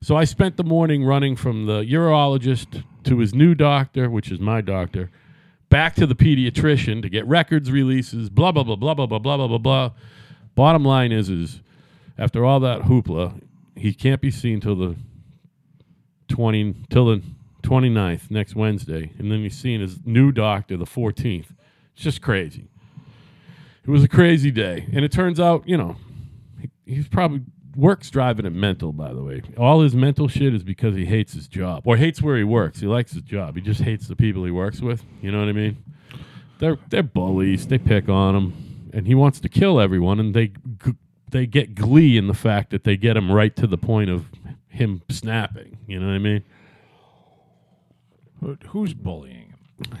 So 0.00 0.16
I 0.16 0.24
spent 0.24 0.56
the 0.56 0.64
morning 0.64 1.04
running 1.04 1.36
from 1.36 1.66
the 1.66 1.82
urologist 1.82 2.84
to 3.04 3.18
his 3.18 3.34
new 3.34 3.54
doctor, 3.54 4.10
which 4.10 4.30
is 4.30 4.40
my 4.40 4.60
doctor, 4.60 5.10
back 5.68 5.94
to 5.96 6.06
the 6.06 6.14
pediatrician 6.14 7.02
to 7.02 7.08
get 7.08 7.26
records 7.26 7.70
releases, 7.70 8.30
blah 8.30 8.52
blah 8.52 8.64
blah 8.64 8.76
blah 8.76 8.94
blah 8.94 9.06
blah 9.06 9.18
blah 9.18 9.36
blah 9.36 9.48
blah 9.48 9.58
blah. 9.58 9.90
Bottom 10.54 10.84
line 10.84 11.12
is 11.12 11.28
is 11.28 11.60
after 12.16 12.44
all 12.44 12.60
that 12.60 12.82
hoopla, 12.82 13.40
he 13.76 13.92
can't 13.92 14.20
be 14.20 14.30
seen 14.30 14.60
till 14.60 14.76
the 14.76 14.96
20 16.28 16.74
till 16.90 17.06
the 17.06 17.22
29th 17.64 18.30
next 18.30 18.54
Wednesday, 18.54 19.10
and 19.18 19.32
then 19.32 19.42
he's 19.42 19.56
seeing 19.56 19.80
his 19.80 19.98
new 20.04 20.30
doctor 20.30 20.76
the 20.76 20.84
14th. 20.84 21.46
It's 21.94 22.02
just 22.02 22.22
crazy. 22.22 22.68
It 23.84 23.90
was 23.90 24.04
a 24.04 24.08
crazy 24.08 24.50
day, 24.50 24.86
and 24.92 25.04
it 25.04 25.12
turns 25.12 25.40
out, 25.40 25.68
you 25.68 25.76
know, 25.76 25.96
he, 26.60 26.70
he's 26.86 27.08
probably 27.08 27.42
works 27.76 28.10
driving 28.10 28.46
him 28.46 28.58
mental. 28.58 28.92
By 28.92 29.12
the 29.12 29.22
way, 29.22 29.42
all 29.58 29.80
his 29.80 29.94
mental 29.94 30.28
shit 30.28 30.54
is 30.54 30.62
because 30.62 30.94
he 30.94 31.04
hates 31.04 31.32
his 31.32 31.48
job 31.48 31.82
or 31.86 31.96
hates 31.96 32.22
where 32.22 32.36
he 32.36 32.44
works. 32.44 32.80
He 32.80 32.86
likes 32.86 33.12
his 33.12 33.22
job. 33.22 33.56
He 33.56 33.60
just 33.60 33.80
hates 33.82 34.08
the 34.08 34.16
people 34.16 34.44
he 34.44 34.50
works 34.50 34.80
with. 34.80 35.04
You 35.20 35.32
know 35.32 35.40
what 35.40 35.48
I 35.48 35.52
mean? 35.52 35.82
They're 36.60 36.78
they're 36.88 37.02
bullies. 37.02 37.66
They 37.66 37.78
pick 37.78 38.08
on 38.08 38.36
him, 38.36 38.90
and 38.92 39.06
he 39.06 39.14
wants 39.14 39.40
to 39.40 39.48
kill 39.48 39.80
everyone. 39.80 40.20
And 40.20 40.34
they 40.34 40.52
they 41.30 41.46
get 41.46 41.74
glee 41.74 42.16
in 42.16 42.26
the 42.26 42.34
fact 42.34 42.70
that 42.70 42.84
they 42.84 42.96
get 42.96 43.16
him 43.16 43.30
right 43.30 43.54
to 43.56 43.66
the 43.66 43.76
point 43.76 44.08
of 44.08 44.26
him 44.68 45.02
snapping. 45.10 45.78
You 45.86 46.00
know 46.00 46.06
what 46.06 46.14
I 46.14 46.18
mean? 46.18 46.44
Who- 48.44 48.58
Who's 48.68 48.94
bullying 48.94 49.54
him? 49.88 49.98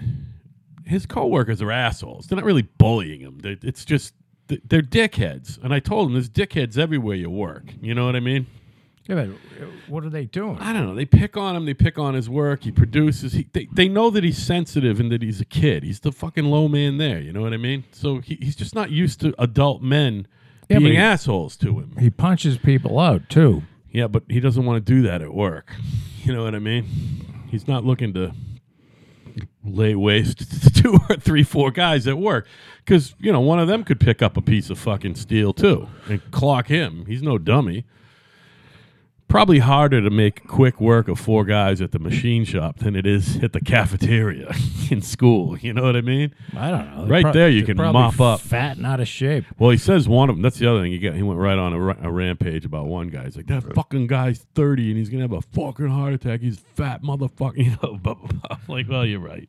His 0.84 1.06
coworkers 1.06 1.62
are 1.62 1.70
assholes. 1.72 2.26
They're 2.26 2.36
not 2.36 2.44
really 2.44 2.62
bullying 2.78 3.20
him. 3.20 3.38
They're, 3.38 3.56
it's 3.62 3.84
just 3.84 4.12
they're 4.48 4.82
dickheads. 4.82 5.58
And 5.62 5.72
I 5.72 5.80
told 5.80 6.08
him 6.08 6.12
there's 6.12 6.28
dickheads 6.28 6.76
everywhere 6.76 7.16
you 7.16 7.30
work. 7.30 7.72
You 7.80 7.94
know 7.94 8.04
what 8.04 8.14
I 8.16 8.20
mean? 8.20 8.46
Yeah, 9.08 9.14
but 9.16 9.28
uh, 9.62 9.66
what 9.88 10.04
are 10.04 10.10
they 10.10 10.26
doing? 10.26 10.58
I 10.58 10.72
don't 10.74 10.86
know. 10.86 10.94
They 10.94 11.04
pick 11.06 11.36
on 11.38 11.56
him. 11.56 11.64
They 11.64 11.72
pick 11.74 11.98
on 11.98 12.12
his 12.14 12.28
work. 12.28 12.64
He 12.64 12.70
produces. 12.70 13.32
He, 13.32 13.48
they, 13.52 13.66
they 13.72 13.88
know 13.88 14.10
that 14.10 14.24
he's 14.24 14.36
sensitive 14.38 15.00
and 15.00 15.10
that 15.12 15.22
he's 15.22 15.40
a 15.40 15.44
kid. 15.46 15.82
He's 15.82 16.00
the 16.00 16.12
fucking 16.12 16.44
low 16.44 16.68
man 16.68 16.98
there. 16.98 17.20
You 17.20 17.32
know 17.32 17.40
what 17.42 17.52
I 17.54 17.58
mean? 17.58 17.84
So 17.92 18.18
he, 18.18 18.36
he's 18.40 18.56
just 18.56 18.74
not 18.74 18.90
used 18.90 19.20
to 19.20 19.34
adult 19.38 19.80
men 19.82 20.26
Yeah, 20.68 20.78
being 20.78 20.92
he- 20.92 20.98
assholes 20.98 21.56
to 21.58 21.80
him. 21.80 21.96
He 21.98 22.10
punches 22.10 22.56
people 22.58 22.98
out 22.98 23.28
too. 23.30 23.62
Yeah, 23.90 24.06
but 24.08 24.24
he 24.28 24.40
doesn't 24.40 24.64
want 24.64 24.84
to 24.84 24.92
do 24.92 25.02
that 25.02 25.22
at 25.22 25.32
work. 25.32 25.72
You 26.24 26.32
know 26.32 26.42
what 26.44 26.54
I 26.54 26.58
mean? 26.58 26.86
He's 27.54 27.68
not 27.68 27.84
looking 27.84 28.12
to 28.14 28.32
lay 29.64 29.94
waste 29.94 30.38
to 30.38 30.70
two 30.82 30.98
or 31.08 31.14
three, 31.14 31.44
four 31.44 31.70
guys 31.70 32.08
at 32.08 32.18
work 32.18 32.48
because 32.78 33.14
you 33.20 33.30
know 33.30 33.38
one 33.38 33.60
of 33.60 33.68
them 33.68 33.84
could 33.84 34.00
pick 34.00 34.22
up 34.22 34.36
a 34.36 34.42
piece 34.42 34.70
of 34.70 34.78
fucking 34.80 35.14
steel 35.14 35.52
too 35.52 35.86
and 36.08 36.20
clock 36.32 36.66
him. 36.66 37.06
He's 37.06 37.22
no 37.22 37.38
dummy. 37.38 37.84
Probably 39.26 39.58
harder 39.58 40.00
to 40.00 40.10
make 40.10 40.46
quick 40.46 40.80
work 40.80 41.08
of 41.08 41.18
four 41.18 41.44
guys 41.44 41.80
at 41.80 41.90
the 41.90 41.98
machine 41.98 42.44
shop 42.44 42.78
than 42.78 42.94
it 42.94 43.04
is 43.04 43.42
at 43.42 43.52
the 43.52 43.60
cafeteria 43.60 44.52
in 44.92 45.02
school. 45.02 45.58
You 45.58 45.72
know 45.72 45.82
what 45.82 45.96
I 45.96 46.02
mean? 46.02 46.32
I 46.56 46.70
don't 46.70 46.96
know. 46.96 47.06
Right 47.08 47.32
there 47.32 47.48
you 47.48 47.64
can 47.64 47.76
mop 47.76 48.20
up. 48.20 48.40
Fat 48.40 48.76
and 48.76 48.86
out 48.86 49.00
of 49.00 49.08
shape. 49.08 49.44
Well, 49.58 49.70
he 49.70 49.76
says 49.76 50.08
one 50.08 50.30
of 50.30 50.36
them. 50.36 50.42
That's 50.42 50.58
the 50.58 50.70
other 50.70 50.82
thing. 50.82 50.92
He 50.92 50.98
got. 51.00 51.14
He 51.16 51.22
went 51.24 51.40
right 51.40 51.58
on 51.58 51.72
a, 51.72 51.80
ra- 51.80 51.96
a 52.00 52.12
rampage 52.12 52.64
about 52.64 52.86
one 52.86 53.08
guy. 53.08 53.24
He's 53.24 53.36
like, 53.36 53.46
that 53.46 53.74
fucking 53.74 54.06
guy's 54.06 54.46
thirty 54.54 54.90
and 54.90 54.98
he's 54.98 55.08
gonna 55.08 55.22
have 55.24 55.32
a 55.32 55.42
fucking 55.42 55.88
heart 55.88 56.12
attack. 56.14 56.40
He's 56.40 56.58
fat 56.74 57.02
motherfucker. 57.02 57.56
You 57.64 57.70
know. 57.82 57.96
Blah, 57.96 58.14
blah, 58.14 58.14
blah. 58.28 58.40
I'm 58.50 58.58
like, 58.68 58.88
well, 58.88 59.04
you're 59.04 59.18
right. 59.20 59.48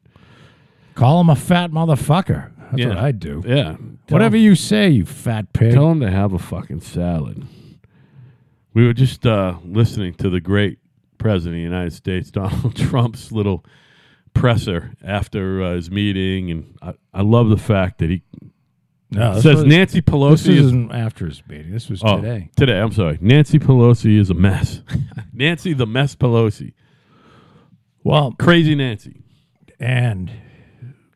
Call 0.95 1.21
him 1.21 1.29
a 1.29 1.35
fat 1.35 1.69
motherfucker. 1.71 2.51
That's 2.71 2.77
Yeah. 2.77 2.87
what 2.89 2.97
I'd 2.97 3.19
do. 3.19 3.43
Yeah. 3.45 3.75
Tell 4.07 4.15
Whatever 4.15 4.37
him, 4.37 4.43
you 4.43 4.55
say, 4.55 4.89
you 4.89 5.05
fat 5.05 5.51
pig. 5.53 5.73
Tell 5.73 5.91
him 5.91 5.99
to 5.99 6.09
have 6.09 6.33
a 6.33 6.39
fucking 6.39 6.79
salad. 6.81 7.43
We 8.75 8.85
were 8.85 8.93
just 8.93 9.25
uh, 9.25 9.55
listening 9.63 10.13
to 10.15 10.29
the 10.29 10.39
great 10.41 10.77
president 11.17 11.55
of 11.55 11.59
the 11.59 11.63
United 11.63 11.93
States, 11.93 12.29
Donald 12.31 12.75
Trump's 12.75 13.31
little 13.31 13.65
presser 14.33 14.91
after 15.03 15.63
uh, 15.63 15.73
his 15.75 15.89
meeting, 15.89 16.51
and 16.51 16.77
I, 16.81 16.93
I 17.13 17.21
love 17.21 17.49
the 17.49 17.57
fact 17.57 17.99
that 17.99 18.09
he 18.09 18.21
no, 19.11 19.39
says 19.39 19.63
Nancy 19.63 20.01
Pelosi 20.01 20.49
is 20.49 20.65
isn't 20.65 20.91
after 20.91 21.25
his 21.25 21.41
meeting. 21.47 21.71
This 21.71 21.89
was 21.89 22.03
Oh, 22.03 22.17
today. 22.17 22.49
Today, 22.57 22.79
I'm 22.79 22.91
sorry. 22.91 23.17
Nancy 23.21 23.59
Pelosi 23.59 24.17
is 24.19 24.29
a 24.29 24.33
mess. 24.33 24.81
Nancy 25.33 25.73
the 25.73 25.85
mess 25.87 26.15
Pelosi. 26.15 26.73
Well, 28.03 28.33
Crazy 28.37 28.75
Nancy. 28.75 29.23
and 29.79 30.31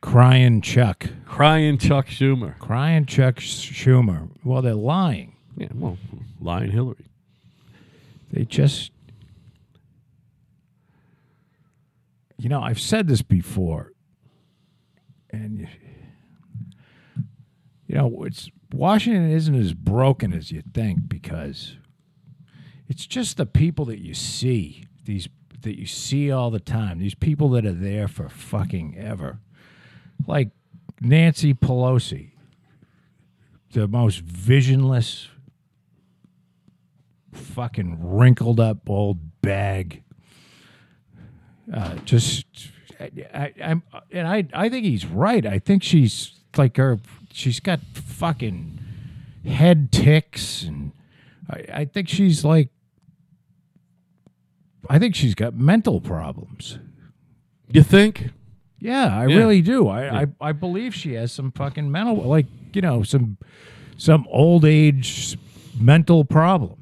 crying 0.00 0.62
Chuck, 0.62 1.06
Crying 1.26 1.76
Chuck 1.78 2.06
Schumer. 2.06 2.58
crying 2.58 3.04
Chuck 3.06 3.36
Schumer. 3.36 4.30
Well, 4.44 4.62
they're 4.62 4.74
lying. 4.74 5.36
Yeah, 5.58 5.68
well, 5.74 5.98
lying 6.40 6.70
Hillary. 6.70 7.09
They 8.30 8.44
just, 8.44 8.92
you 12.38 12.48
know, 12.48 12.60
I've 12.60 12.80
said 12.80 13.08
this 13.08 13.22
before, 13.22 13.92
and 15.30 15.68
you, 17.86 17.96
know, 17.96 18.22
it's 18.24 18.50
Washington 18.72 19.30
isn't 19.30 19.54
as 19.54 19.74
broken 19.74 20.32
as 20.32 20.52
you 20.52 20.62
think 20.72 21.08
because 21.08 21.76
it's 22.88 23.06
just 23.06 23.36
the 23.36 23.46
people 23.46 23.84
that 23.86 23.98
you 23.98 24.14
see 24.14 24.84
these 25.04 25.28
that 25.62 25.78
you 25.78 25.86
see 25.86 26.30
all 26.30 26.50
the 26.50 26.60
time. 26.60 26.98
These 26.98 27.14
people 27.14 27.48
that 27.50 27.66
are 27.66 27.72
there 27.72 28.08
for 28.08 28.28
fucking 28.28 28.96
ever, 28.96 29.40
like 30.26 30.50
Nancy 31.00 31.52
Pelosi, 31.52 32.30
the 33.72 33.88
most 33.88 34.20
visionless 34.20 35.29
fucking 37.40 37.98
wrinkled 38.00 38.60
up 38.60 38.88
old 38.88 39.18
bag. 39.42 40.02
Uh, 41.72 41.94
just, 42.04 42.46
I, 43.00 43.52
I'm, 43.62 43.82
and 44.10 44.26
I, 44.26 44.46
I 44.52 44.68
think 44.68 44.84
he's 44.84 45.06
right. 45.06 45.44
I 45.46 45.58
think 45.58 45.82
she's 45.82 46.32
like 46.56 46.76
her. 46.76 46.98
She's 47.32 47.60
got 47.60 47.80
fucking 47.94 48.78
head 49.46 49.92
ticks, 49.92 50.64
and 50.64 50.92
I, 51.48 51.64
I 51.72 51.84
think 51.84 52.08
she's 52.08 52.44
like, 52.44 52.70
I 54.88 54.98
think 54.98 55.14
she's 55.14 55.34
got 55.36 55.54
mental 55.54 56.00
problems. 56.00 56.78
You 57.68 57.82
think? 57.84 58.30
Yeah, 58.80 59.16
I 59.16 59.26
Yeah. 59.28 59.36
really 59.36 59.62
do. 59.62 59.86
I, 59.88 60.22
I 60.22 60.26
I 60.40 60.52
believe 60.52 60.94
she 60.94 61.12
has 61.14 61.30
some 61.30 61.52
fucking 61.52 61.90
mental, 61.92 62.16
like 62.16 62.46
you 62.72 62.80
know, 62.82 63.02
some 63.04 63.36
some 63.96 64.26
old 64.30 64.64
age 64.64 65.36
mental 65.78 66.24
problems. 66.24 66.79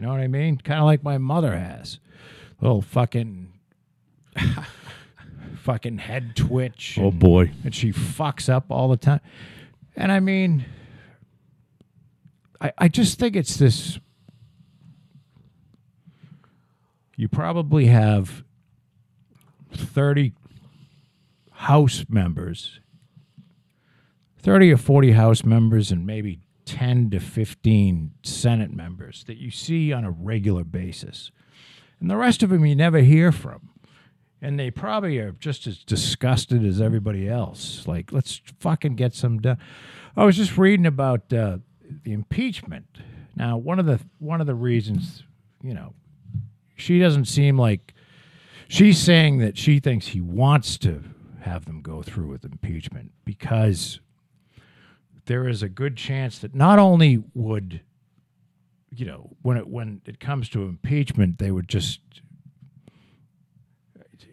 You 0.00 0.06
know 0.06 0.12
what 0.12 0.20
I 0.22 0.28
mean? 0.28 0.56
Kind 0.56 0.80
of 0.80 0.86
like 0.86 1.04
my 1.04 1.18
mother 1.18 1.54
has. 1.54 1.98
Little 2.58 2.80
fucking 2.80 3.52
fucking 5.58 5.98
head 5.98 6.34
twitch. 6.34 6.96
Oh 6.98 7.08
and- 7.08 7.18
boy. 7.18 7.50
and 7.64 7.74
she 7.74 7.92
fucks 7.92 8.48
up 8.48 8.70
all 8.70 8.88
the 8.88 8.96
time. 8.96 9.20
And 9.94 10.10
I 10.10 10.18
mean, 10.20 10.64
I, 12.62 12.72
I 12.78 12.88
just 12.88 13.18
think 13.18 13.36
it's 13.36 13.58
this. 13.58 14.00
You 17.18 17.28
probably 17.28 17.84
have 17.88 18.42
30 19.70 20.32
House 21.50 22.06
members, 22.08 22.80
30 24.38 24.72
or 24.72 24.76
40 24.78 25.12
House 25.12 25.44
members, 25.44 25.92
and 25.92 26.06
maybe 26.06 26.40
10 26.70 27.10
to 27.10 27.20
15 27.20 28.12
Senate 28.22 28.72
members 28.72 29.24
that 29.24 29.38
you 29.38 29.50
see 29.50 29.92
on 29.92 30.04
a 30.04 30.10
regular 30.10 30.64
basis. 30.64 31.32
And 32.00 32.10
the 32.10 32.16
rest 32.16 32.42
of 32.42 32.50
them 32.50 32.64
you 32.64 32.76
never 32.76 33.00
hear 33.00 33.32
from 33.32 33.70
and 34.42 34.58
they 34.58 34.70
probably 34.70 35.18
are 35.18 35.32
just 35.32 35.66
as 35.66 35.78
disgusted 35.78 36.64
as 36.64 36.80
everybody 36.80 37.28
else. 37.28 37.86
Like, 37.86 38.12
let's 38.12 38.40
fucking 38.58 38.96
get 38.96 39.14
some 39.14 39.40
done. 39.40 39.58
I 40.16 40.24
was 40.24 40.36
just 40.36 40.56
reading 40.56 40.86
about 40.86 41.32
uh, 41.32 41.58
the 42.04 42.12
impeachment. 42.12 42.86
Now, 43.36 43.58
one 43.58 43.78
of 43.78 43.86
the 43.86 44.00
one 44.18 44.40
of 44.40 44.46
the 44.46 44.54
reasons, 44.54 45.24
you 45.62 45.74
know, 45.74 45.94
she 46.76 46.98
doesn't 46.98 47.26
seem 47.26 47.58
like 47.58 47.94
she's 48.68 48.98
saying 48.98 49.38
that 49.38 49.58
she 49.58 49.78
thinks 49.78 50.08
he 50.08 50.20
wants 50.20 50.78
to 50.78 51.02
have 51.42 51.66
them 51.66 51.82
go 51.82 52.02
through 52.02 52.28
with 52.28 52.44
impeachment 52.44 53.12
because 53.24 54.00
there 55.26 55.48
is 55.48 55.62
a 55.62 55.68
good 55.68 55.96
chance 55.96 56.38
that 56.40 56.54
not 56.54 56.78
only 56.78 57.22
would 57.34 57.80
you 58.94 59.06
know 59.06 59.30
when 59.42 59.56
it 59.56 59.68
when 59.68 60.00
it 60.06 60.18
comes 60.20 60.48
to 60.48 60.62
impeachment 60.62 61.38
they 61.38 61.50
would 61.50 61.68
just 61.68 62.00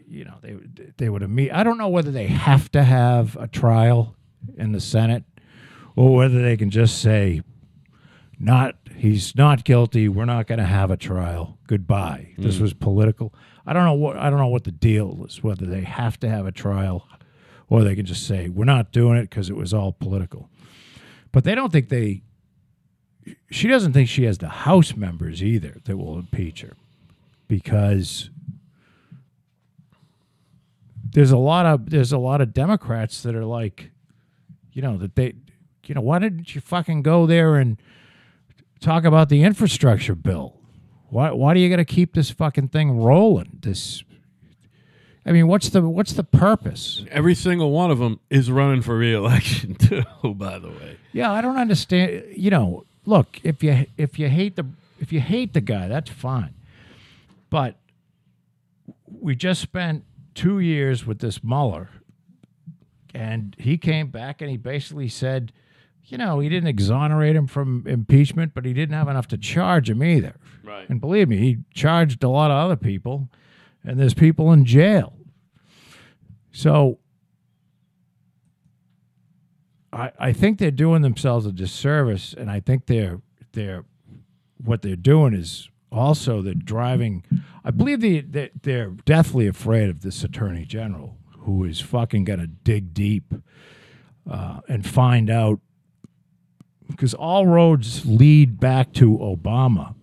you 0.08 0.24
know 0.24 0.36
they 0.41 0.53
would 0.53 0.94
they 0.98 1.10
would 1.10 1.22
imme- 1.22 1.53
I 1.53 1.63
don't 1.63 1.77
know 1.77 1.89
whether 1.89 2.12
they 2.12 2.27
have 2.27 2.72
to 2.72 2.84
have 2.84 3.36
a 3.38 3.48
trial 3.48 4.15
in 4.58 4.72
the 4.72 4.79
Senate 4.79 5.24
or 5.96 6.15
whether 6.15 6.41
they 6.41 6.58
can 6.58 6.70
just 6.70 7.01
say 7.01 7.41
not 8.39 8.75
he's 8.96 9.36
not 9.36 9.63
guilty 9.63 10.08
we're 10.08 10.25
not 10.25 10.48
going 10.48 10.60
to 10.60 10.65
have 10.65 10.91
a 10.91 10.98
trial 10.98 11.58
goodbye. 11.67 12.29
Hmm. 12.36 12.44
This 12.44 12.60
was 12.60 12.74
political. 12.74 13.34
I 13.65 13.74
don't 13.74 13.84
know 13.84 13.94
what 13.94 14.17
I 14.17 14.29
don't 14.29 14.39
know 14.39 14.48
what 14.48 14.63
the 14.63 14.72
deal 14.72 15.25
is 15.27 15.44
whether 15.44 15.65
they 15.65 15.82
have 15.82 16.20
to 16.22 16.29
have 16.29 16.46
a 16.46 16.51
trial 16.51 17.08
or 17.70 17.84
they 17.84 17.96
can 17.96 18.06
just 18.06 18.25
say 18.25 18.48
we're 18.50 18.65
not 18.65 18.91
doing 18.91 19.17
it 19.17 19.29
because 19.29 19.50
it 19.50 19.56
was 19.56 19.74
all 19.74 19.91
political 19.91 20.50
but 21.31 21.43
they 21.43 21.55
don't 21.55 21.72
think 21.72 21.89
they 21.89 22.22
she 23.50 23.67
doesn't 23.67 23.93
think 23.93 24.07
she 24.07 24.24
has 24.24 24.38
the 24.38 24.50
house 24.50 24.96
members 24.96 25.43
either 25.43 25.77
that 25.86 25.98
will 25.98 26.17
impeach 26.17 26.62
her 26.62 26.74
because 27.48 28.29
there's 31.12 31.31
a 31.31 31.38
lot 31.38 31.65
of 31.65 31.89
there's 31.89 32.12
a 32.12 32.17
lot 32.17 32.41
of 32.41 32.53
Democrats 32.53 33.24
that 33.24 33.36
are 33.36 33.46
like, 33.46 33.91
you 34.72 34.81
know, 34.81 34.98
that 34.98 35.15
they, 35.15 35.34
you 35.86 35.96
know, 35.96 36.01
why 36.01 36.19
didn't 36.19 36.53
you 36.53 36.62
fucking 36.62 37.01
go 37.01 37.25
there 37.25 37.55
and 37.55 37.77
talk 38.79 39.03
about 39.03 39.29
the 39.29 39.43
infrastructure 39.43 40.15
bill? 40.15 40.60
Why 41.10 41.31
why 41.31 41.53
do 41.53 41.60
you 41.60 41.69
got 41.69 41.77
to 41.77 41.86
keep 41.86 42.13
this 42.13 42.29
fucking 42.29 42.69
thing 42.69 43.00
rolling? 43.00 43.60
This, 43.62 44.03
I 45.27 45.31
mean, 45.31 45.48
what's 45.50 45.69
the 45.69 45.81
what's 45.81 46.13
the 46.13 46.24
purpose? 46.24 47.03
Every 47.12 47.36
single 47.36 47.72
one 47.72 47.91
of 47.91 48.00
them 48.00 48.22
is 48.29 48.50
running 48.50 48.81
for 48.81 48.98
reelection 48.98 49.75
too. 49.75 50.03
By 50.24 50.57
the 50.57 50.69
way, 50.69 50.98
Yeah, 51.12 51.31
I 51.31 51.41
don't 51.41 51.57
understand. 51.57 52.24
You 52.36 52.50
know, 52.50 52.86
look 53.05 53.39
if 53.43 53.62
you 53.62 53.88
if 53.98 54.17
you 54.17 54.29
hate 54.29 54.55
the 54.55 54.65
if 55.00 55.12
you 55.12 55.19
hate 55.19 55.53
the 55.53 55.62
guy, 55.62 55.89
that's 55.89 56.10
fine. 56.10 56.53
But 57.50 57.75
we 59.05 59.36
just 59.36 59.62
spent 59.62 60.05
two 60.34 60.60
years 60.60 61.05
with 61.05 61.19
this 61.19 61.43
Mueller, 61.43 61.89
and 63.13 63.53
he 63.60 63.77
came 63.77 64.07
back 64.07 64.41
and 64.41 64.50
he 64.50 64.55
basically 64.55 65.10
said, 65.10 65.51
you 66.05 66.17
know, 66.17 66.39
he 66.39 66.48
didn't 66.48 66.69
exonerate 66.69 67.36
him 67.36 67.48
from 67.48 67.84
impeachment, 67.86 68.53
but 68.53 68.63
he 68.63 68.72
didn't 68.72 68.96
have 68.96 69.10
enough 69.10 69.27
to 69.29 69.38
charge 69.38 69.89
him 69.89 70.01
either. 70.01 70.36
Right. 70.63 70.88
And 70.89 71.01
believe 71.01 71.27
me, 71.27 71.38
he 71.38 71.57
charged 71.74 72.24
a 72.24 72.29
lot 72.29 72.50
of 72.50 72.57
other 72.57 72.77
people, 72.77 73.29
and 73.84 74.00
there's 74.00 74.13
people 74.13 74.53
in 74.53 74.63
jail. 74.63 75.16
So 76.51 77.00
I, 79.94 80.12
I 80.20 80.34
think 80.34 80.60
they're 80.60 80.72
doing 80.72 81.01
themselves 81.01 81.46
a 81.46 81.51
disservice, 81.51 82.34
and 82.34 82.50
I 82.50 82.60
think 82.60 82.86
they're 82.86 83.22
they're 83.54 83.86
what 84.63 84.82
they're 84.82 84.96
doing 84.96 85.34
is 85.34 85.70
also 85.92 86.42
they're 86.42 86.54
driving. 86.54 87.24
I 87.63 87.72
believe 87.72 88.01
they, 88.01 88.22
they 88.22 88.51
they're 88.62 88.89
deathly 89.06 89.48
afraid 89.48 89.89
of 89.89 90.01
this 90.01 90.24
attorney 90.24 90.66
general 90.66 91.18
who 91.39 91.63
is 91.63 91.80
fucking 91.80 92.25
gonna 92.25 92.48
dig 92.48 92.94
deep 92.94 93.34
uh, 94.30 94.60
and 94.68 94.86
find 94.86 95.30
out 95.30 95.60
because 96.88 97.13
all 97.13 97.48
roads 97.48 98.06
lead 98.06 98.60
back 98.60 98.94
to 98.94 99.18
Obama 99.18 99.96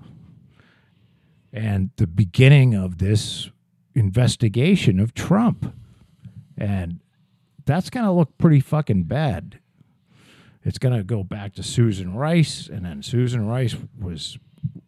and 1.53 1.91
the 1.97 2.07
beginning 2.07 2.75
of 2.75 2.99
this 2.99 3.51
investigation 3.95 4.99
of 4.99 5.15
Trump. 5.15 5.75
And 6.57 7.01
that's 7.65 7.91
going 7.91 8.07
to 8.07 8.13
look 8.13 8.37
pretty 8.39 8.61
fucking 8.61 9.05
bad. 9.05 9.59
It's 10.63 10.79
going 10.79 10.97
to 10.97 11.05
go 11.05 11.23
back 11.23 11.55
to 11.55 11.63
Susan 11.63 12.15
Rice, 12.15 12.69
and 12.69 12.85
then 12.85 13.03
Susan 13.03 13.47
Rice 13.47 13.77
was 14.01 14.39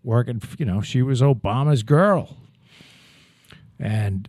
working, 0.03 0.41
you 0.59 0.65
know, 0.65 0.81
she 0.81 1.03
was 1.03 1.21
Obama's 1.21 1.83
girl. 1.83 2.37
And 3.79 4.29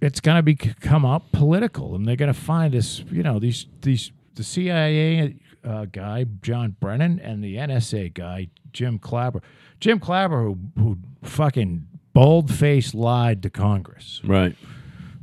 it's 0.00 0.18
going 0.20 0.36
to 0.36 0.42
be 0.42 0.56
come 0.56 1.04
up 1.04 1.30
political, 1.30 1.94
and 1.94 2.06
they're 2.06 2.16
going 2.16 2.32
to 2.32 2.38
find 2.40 2.74
this, 2.74 3.04
you 3.10 3.22
know, 3.22 3.38
these, 3.38 3.66
these, 3.82 4.10
the 4.34 4.42
CIA 4.42 5.36
uh, 5.64 5.84
guy, 5.84 6.24
John 6.42 6.76
Brennan, 6.80 7.20
and 7.20 7.44
the 7.44 7.56
NSA 7.56 8.12
guy, 8.12 8.48
Jim 8.72 8.98
Clapper. 8.98 9.42
Jim 9.78 10.00
Clapper, 10.00 10.42
who, 10.42 10.58
who 10.76 10.98
fucking 11.22 11.86
bold 12.12 12.52
faced 12.52 12.94
lied 12.94 13.42
to 13.42 13.50
Congress 13.50 14.20
Right. 14.24 14.56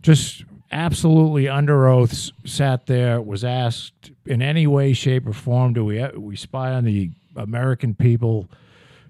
just 0.01 0.43
absolutely 0.71 1.47
under 1.49 1.87
oath 1.87 2.29
sat 2.45 2.85
there 2.85 3.19
was 3.21 3.43
asked 3.43 4.11
in 4.25 4.41
any 4.41 4.67
way 4.67 4.93
shape 4.93 5.25
or 5.27 5.33
form 5.33 5.73
do 5.73 5.83
we 5.83 6.05
we 6.15 6.35
spy 6.35 6.71
on 6.73 6.83
the 6.83 7.11
american 7.35 7.95
people? 7.95 8.47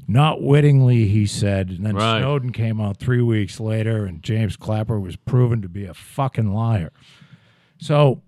Not 0.08 0.42
wittingly 0.42 1.08
he 1.08 1.26
said 1.28 1.70
and 1.70 1.86
then 1.86 1.96
Right. 1.96 2.20
snowden 2.20 2.52
came 2.52 2.80
out 2.82 2.98
three 2.98 3.22
weeks 3.22 3.60
later 3.60 4.06
and 4.06 4.24
james 4.24 4.56
clapper 4.56 5.00
was 5.00 5.16
proven 5.16 5.62
to 5.62 5.70
be 5.70 5.86
a 5.86 5.94
fucking 5.94 6.54
liar. 6.54 6.92
So 7.78 8.22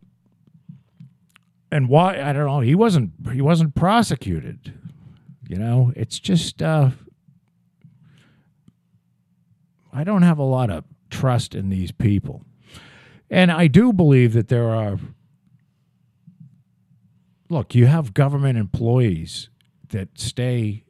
and 1.71 1.87
why 1.89 2.21
i 2.21 2.33
don't 2.33 2.45
know 2.45 2.59
he 2.59 2.75
wasn't 2.75 3.11
he 3.33 3.41
wasn't 3.41 3.75
prosecuted 3.75 4.73
you 5.47 5.57
know? 5.57 5.91
It's 5.97 6.17
just 6.19 6.61
uh 6.61 6.91
i 9.93 10.03
don't 10.03 10.21
have 10.21 10.37
a 10.37 10.43
lot 10.43 10.69
of 10.69 10.83
trust 11.09 11.55
in 11.55 11.69
these 11.69 11.91
people 11.91 12.45
and 13.31 13.51
I 13.51 13.67
do 13.67 13.93
believe 13.93 14.33
that 14.33 14.49
there 14.49 14.69
are. 14.69 14.99
Look, 17.49 17.73
you 17.73 17.87
have 17.87 18.13
government 18.13 18.57
employees 18.57 19.49
that 19.89 20.09
stay. 20.19 20.83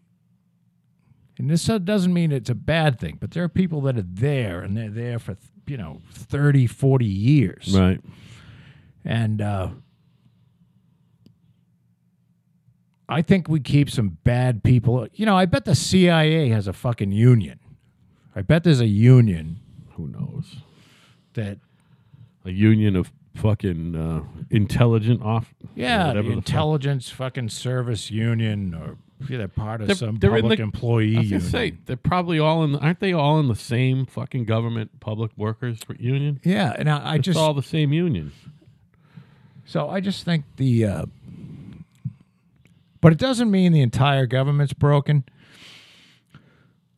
And 1.38 1.50
this 1.50 1.66
doesn't 1.66 2.14
mean 2.14 2.32
it's 2.32 2.50
a 2.50 2.56
bad 2.56 3.00
thing, 3.00 3.18
but 3.20 3.32
there 3.32 3.44
are 3.44 3.50
people 3.50 3.82
that 3.82 3.98
are 3.98 4.04
there 4.04 4.62
and 4.62 4.78
they're 4.78 4.90
there 4.90 5.18
for, 5.18 5.38
you 5.66 5.78
know, 5.78 6.02
30, 6.12 6.68
40 6.68 7.06
years. 7.06 7.76
Right. 7.76 8.00
And 9.04 9.42
uh, 9.42 9.70
I 13.10 13.22
think 13.24 13.50
we 13.50 13.60
keep 13.60 13.90
some 13.90 14.18
bad 14.24 14.64
people. 14.64 15.08
You 15.14 15.26
know, 15.26 15.36
I 15.36 15.46
bet 15.46 15.66
the 15.66 15.76
CIA 15.76 16.50
has 16.50 16.68
a 16.68 16.74
fucking 16.74 17.12
union. 17.12 17.60
I 18.36 18.42
bet 18.42 18.64
there's 18.64 18.82
a 18.82 18.88
union 18.88 19.60
Who 19.96 20.08
knows? 20.08 20.58
that 21.34 21.58
A 22.46 22.50
union 22.52 22.96
of 22.96 23.12
fucking 23.36 23.96
uh, 23.96 24.24
intelligent 24.50 25.22
off. 25.22 25.54
Yeah, 25.76 26.14
the 26.14 26.22
the 26.22 26.30
fuck. 26.30 26.38
intelligence 26.38 27.10
fucking 27.10 27.50
service 27.50 28.10
union, 28.12 28.74
or 28.74 28.98
yeah, 29.30 29.38
they're 29.38 29.48
part 29.48 29.82
of 29.82 29.88
They're- 29.88 29.96
some 29.96 30.18
they're 30.18 30.32
public 30.32 30.58
the- 30.58 30.64
employee 30.64 31.16
I 31.18 31.20
was 31.20 31.32
union. 31.32 31.50
say 31.50 31.74
they're 31.86 31.96
probably 31.98 32.40
all 32.40 32.64
in. 32.64 32.76
Aren't 32.76 33.00
they 33.00 33.14
all 33.14 33.40
in 33.40 33.48
the 33.48 33.56
same 33.56 34.06
fucking 34.06 34.46
government 34.46 35.00
public 35.00 35.32
workers 35.38 35.80
union? 36.00 36.40
yeah, 36.44 36.74
and 36.78 36.90
I, 36.90 36.98
I 36.98 37.16
It's 37.16 37.26
just 37.26 37.38
all 37.40 37.54
the 37.54 37.62
same 37.64 37.94
union. 37.94 38.32
so 39.66 39.88
I 39.90 40.00
just 40.00 40.26
think 40.26 40.46
the, 40.58 40.86
uh, 40.86 41.06
but 43.02 43.12
it 43.12 43.18
doesn't 43.20 43.50
mean 43.52 43.72
the 43.72 43.82
entire 43.82 44.26
government's 44.26 44.74
broken. 44.74 45.24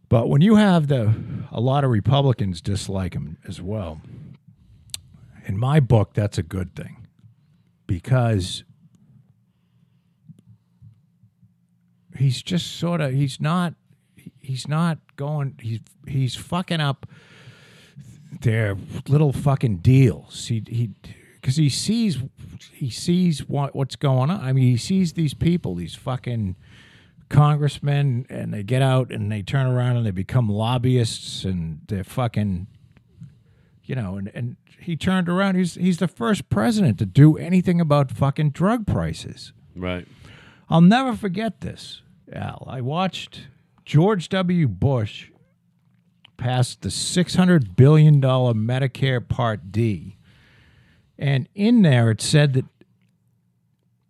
But 0.10 0.30
when 0.30 0.42
you 0.42 0.56
have 0.56 0.88
the 0.88 1.14
a 1.52 1.60
lot 1.60 1.84
of 1.84 1.90
Republicans 1.92 2.62
dislike 2.62 3.14
him 3.14 3.38
as 3.48 3.62
well, 3.62 4.00
in 5.46 5.58
my 5.58 5.80
book, 5.80 6.14
that's 6.14 6.38
a 6.38 6.44
good 6.44 6.76
thing 6.76 7.08
because 7.88 8.64
he's 12.18 12.42
just 12.42 12.78
sort 12.78 13.02
of 13.02 13.12
he's 13.12 13.42
not 13.42 13.74
he's 14.40 14.68
not 14.68 15.00
going 15.16 15.60
he's 15.62 15.80
he's 16.08 16.36
fucking 16.36 16.80
up 16.80 17.06
their 18.42 18.78
little 19.08 19.34
fucking 19.34 19.78
deals. 19.78 20.48
He 20.48 20.64
he 20.68 20.92
because 21.36 21.56
he 21.58 21.70
sees 21.70 22.20
he 22.72 22.90
sees 22.90 23.48
what 23.48 23.76
what's 23.76 23.96
going 23.96 24.30
on. 24.30 24.42
I 24.42 24.54
mean, 24.54 24.66
he 24.66 24.78
sees 24.78 25.14
these 25.14 25.34
people, 25.34 25.76
these 25.76 25.96
fucking 25.96 26.56
congressmen, 27.30 28.26
and 28.30 28.54
they 28.54 28.64
get 28.64 28.82
out 28.82 29.12
and 29.12 29.32
they 29.32 29.42
turn 29.42 29.68
around 29.68 29.98
and 29.98 30.06
they 30.06 30.12
become 30.12 30.50
lobbyists, 30.50 31.44
and 31.44 31.82
they're 31.88 32.04
fucking, 32.04 32.68
you 33.84 33.96
know, 33.96 34.16
and 34.16 34.32
and 34.34 34.56
he 34.80 34.96
turned 34.96 35.30
around. 35.30 35.56
He's 35.56 35.76
he's 35.76 35.98
the 35.98 36.08
first 36.08 36.50
president 36.50 37.00
to 37.00 37.06
do 37.06 37.38
anything 37.38 37.80
about 37.82 38.12
fucking 38.12 38.52
drug 38.52 38.86
prices. 38.88 39.54
Right. 39.76 40.08
I'll 40.70 40.82
never 40.82 41.16
forget 41.16 41.62
this, 41.62 42.02
Al. 42.32 42.66
I 42.68 42.82
watched 42.82 43.48
George 43.86 44.30
W. 44.30 44.68
Bush 44.68 45.30
pass 46.38 46.76
the 46.76 46.90
$600 46.90 47.76
billion 47.76 48.20
Medicare 48.20 49.26
Part 49.26 49.72
D. 49.72 50.18
And 51.18 51.48
in 51.54 51.84
there, 51.84 52.12
it 52.12 52.22
said 52.22 52.54
that 52.54 52.66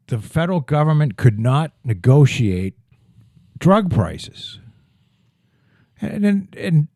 the 0.08 0.20
federal 0.20 0.62
government 0.62 1.18
could 1.18 1.40
not 1.40 1.74
negotiate 1.84 2.76
drug 3.58 3.94
prices. 3.94 4.60
And, 6.02 6.26
and, 6.26 6.56
and 6.56 6.88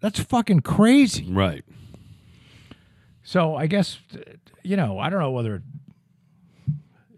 that's 0.00 0.20
fucking 0.20 0.60
crazy. 0.60 1.30
Right. 1.30 1.64
So 3.28 3.56
I 3.56 3.66
guess, 3.66 3.98
you 4.62 4.74
know, 4.74 4.98
I 4.98 5.10
don't 5.10 5.20
know 5.20 5.32
whether 5.32 5.62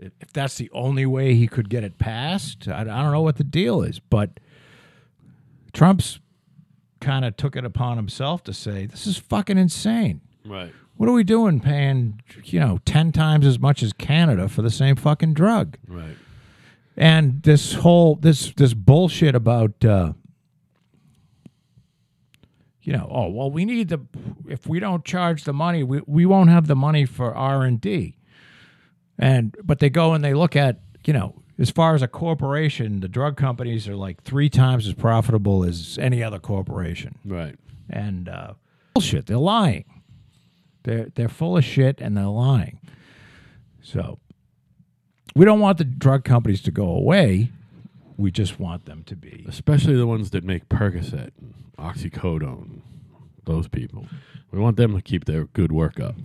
if 0.01 0.33
that's 0.33 0.57
the 0.57 0.68
only 0.73 1.07
way 1.07 1.37
he 1.37 1.46
could 1.46 1.70
get 1.70 1.85
it 1.85 1.99
passed. 1.99 2.66
I, 2.66 2.81
I 2.81 2.85
don't 2.85 3.12
know 3.12 3.23
what 3.23 3.37
the 3.37 3.44
deal 3.44 3.83
is, 3.83 4.01
but 4.01 4.40
Trump's 5.73 6.18
kind 7.01 7.25
of 7.25 7.37
took 7.37 7.55
it 7.55 7.64
upon 7.64 7.96
himself 7.96 8.42
to 8.42 8.53
say, 8.53 8.87
this 8.87 9.07
is 9.07 9.18
fucking 9.18 9.57
insane. 9.57 10.20
Right. 10.44 10.73
What 10.96 11.09
are 11.09 11.12
we 11.12 11.23
doing 11.23 11.61
paying, 11.61 12.20
you 12.42 12.59
know, 12.59 12.81
10 12.87 13.12
times 13.12 13.46
as 13.46 13.61
much 13.61 13.81
as 13.81 13.92
Canada 13.92 14.49
for 14.49 14.62
the 14.62 14.70
same 14.70 14.96
fucking 14.96 15.35
drug? 15.35 15.77
Right. 15.87 16.16
And 16.96 17.44
this 17.44 17.75
whole 17.75 18.16
this 18.16 18.53
this 18.55 18.75
bullshit 18.75 19.37
about 19.37 19.85
uh 19.85 20.14
you 22.83 22.94
know, 22.94 23.09
oh 23.09 23.29
well 23.29 23.49
we 23.49 23.64
need 23.64 23.90
the 23.90 23.99
if 24.51 24.67
we 24.67 24.81
don't 24.81 25.05
charge 25.05 25.45
the 25.45 25.53
money, 25.53 25.83
we, 25.83 26.03
we 26.07 26.27
won't 26.27 26.51
have 26.51 26.67
the 26.67 26.77
money 26.77 27.05
for 27.05 27.35
R 27.35 27.63
and 27.63 27.81
D. 27.81 28.17
And 29.19 29.57
but 29.63 29.79
they 29.79 29.91
go 29.91 30.13
and 30.13 30.25
they 30.25 30.35
look 30.35 30.57
at, 30.57 30.81
you 31.05 31.13
know, 31.13 31.43
as 31.59 31.71
far 31.71 31.95
as 31.95 32.03
a 32.03 32.09
corporation, 32.09 33.01
the 33.01 33.09
drug 33.09 33.37
companies 33.37 33.87
are 33.87 33.97
like 33.97 34.23
three 34.23 34.49
times 34.49 34.87
as 34.87 34.95
profitable 34.95 35.63
as 35.65 35.99
any 36.01 36.23
other 36.23 36.39
corporation. 36.39 37.19
Right. 37.25 37.57
And 37.89 38.29
uh 38.29 38.55
bullshit, 38.95 39.27
they're 39.27 39.37
lying. 39.37 39.85
They're 40.83 41.09
they're 41.15 41.29
full 41.29 41.57
of 41.57 41.65
shit 41.65 42.01
and 42.01 42.17
they're 42.17 42.27
lying. 42.27 42.81
So 43.83 44.19
we 45.37 45.45
don't 45.45 45.61
want 45.61 45.79
the 45.79 45.85
drug 45.85 46.25
companies 46.25 46.63
to 46.63 46.71
go 46.71 46.89
away. 46.89 47.51
We 48.17 48.31
just 48.31 48.59
want 48.59 48.85
them 48.87 49.05
to 49.05 49.17
be. 49.17 49.45
Especially 49.49 49.97
the 49.97 50.07
ones 50.07 50.31
that 50.31 50.45
make 50.45 50.69
Percocet, 50.69 51.31
and 51.39 51.55
oxycodone, 51.79 52.81
those 53.44 53.68
people. 53.68 54.07
We 54.50 54.59
want 54.59 54.76
them 54.76 54.94
to 54.94 55.03
keep 55.03 55.24
their 55.24 55.44
good 55.46 55.72
work 55.72 55.98
up. 56.00 56.16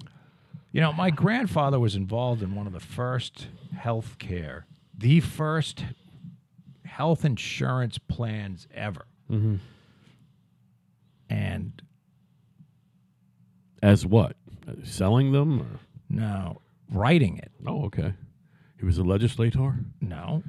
You 0.72 0.82
know, 0.82 0.92
my 0.94 1.10
grandfather 1.10 1.80
was 1.80 1.96
involved 1.96 2.42
in 2.44 2.54
one 2.56 2.68
of 2.68 2.74
the 2.74 2.80
first 2.80 3.48
health 3.78 4.18
care, 4.20 4.66
the 4.98 5.20
first 5.22 5.86
health 6.86 7.24
insurance 7.26 7.98
plans 7.98 8.68
ever. 8.74 9.06
Mhm. 9.30 9.60
And 11.30 11.82
As 13.82 14.06
what? 14.06 14.36
Selling 14.84 15.32
them? 15.32 15.62
Or? 15.62 15.80
no, 16.10 16.62
writing 16.90 17.38
it. 17.38 17.52
Oh, 17.68 17.84
okay. 17.86 18.14
He 18.80 18.86
was 18.86 18.98
a 18.98 19.04
legislator. 19.04 19.80
No, 20.02 20.44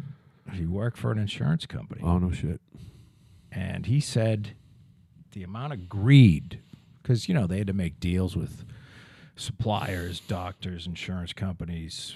he 0.53 0.65
worked 0.67 0.97
for 0.97 1.13
an 1.13 1.19
insurance 1.19 1.67
company. 1.67 2.01
Oh 2.03 2.19
no 2.19 2.31
shit. 2.33 2.61
and 3.53 3.87
he 3.87 4.01
said 4.01 4.55
the 5.37 5.43
amount 5.43 5.71
of 5.71 5.87
greed 5.87 6.61
because 7.03 7.29
you 7.29 7.35
know 7.35 7.47
they 7.47 7.59
had 7.59 7.67
to 7.67 7.75
make 7.75 8.01
deals 8.01 8.35
with 8.35 8.65
suppliers 9.37 10.19
doctors 10.21 10.87
insurance 10.87 11.35
companies 11.35 12.15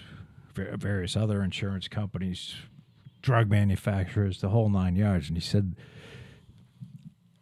various 0.54 1.16
other 1.16 1.42
insurance 1.42 1.87
companies 1.87 2.54
drug 3.20 3.50
manufacturers 3.50 4.40
the 4.40 4.48
whole 4.48 4.70
nine 4.70 4.96
yards. 4.96 5.28
And 5.28 5.37
he 5.37 5.42
said 5.42 5.76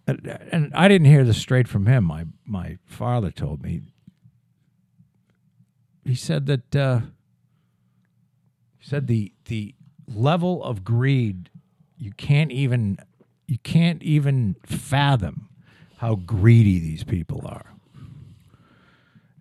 and, 0.06 0.72
i 0.74 0.88
didn't 0.88 1.06
hear 1.06 1.22
this 1.22 1.38
straight 1.38 1.68
from 1.68 1.86
him. 1.86 2.04
My 2.04 2.24
my 2.44 2.78
father 2.84 3.30
told 3.30 3.62
me. 3.62 3.82
He 6.04 6.16
said 6.16 6.46
that 6.46 6.74
uh, 6.74 7.00
he 8.78 8.88
said 8.88 9.06
the 9.06 9.32
the 9.44 9.76
level 10.06 10.64
of 10.64 10.82
greed 10.82 11.50
you 11.96 12.10
can't 12.12 12.50
even 12.50 12.98
you 13.46 13.58
can't 13.58 14.02
even 14.02 14.56
fathom 14.64 15.47
how 15.98 16.14
greedy 16.14 16.78
these 16.78 17.04
people 17.04 17.42
are. 17.44 17.74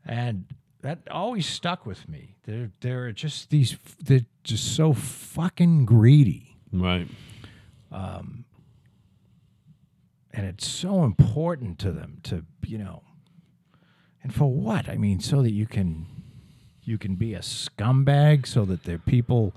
And 0.06 0.46
that 0.82 1.00
always 1.10 1.46
stuck 1.46 1.86
with 1.86 2.08
me. 2.10 2.36
They're 2.44 2.72
they're 2.82 3.12
just 3.12 3.50
these 3.50 3.78
they're 4.02 4.26
just 4.44 4.76
so 4.76 4.94
fucking 4.94 5.86
greedy. 5.86 6.58
Right. 6.72 7.08
Um 7.92 8.46
And 10.32 10.46
it's 10.46 10.68
so 10.68 11.04
important 11.04 11.80
to 11.80 11.92
them 11.92 12.20
to, 12.24 12.44
you 12.66 12.78
know, 12.78 13.04
and 14.24 14.34
for 14.34 14.52
what? 14.52 14.90
I 14.90 14.98
mean, 14.98 15.20
so 15.20 15.42
that 15.42 15.52
you 15.52 15.68
can 15.68 16.06
you 16.84 16.98
can 16.98 17.16
be 17.16 17.34
a 17.34 17.40
scumbag 17.40 18.48
so 18.48 18.66
that 18.66 18.84
the 18.84 18.98
people 18.98 19.54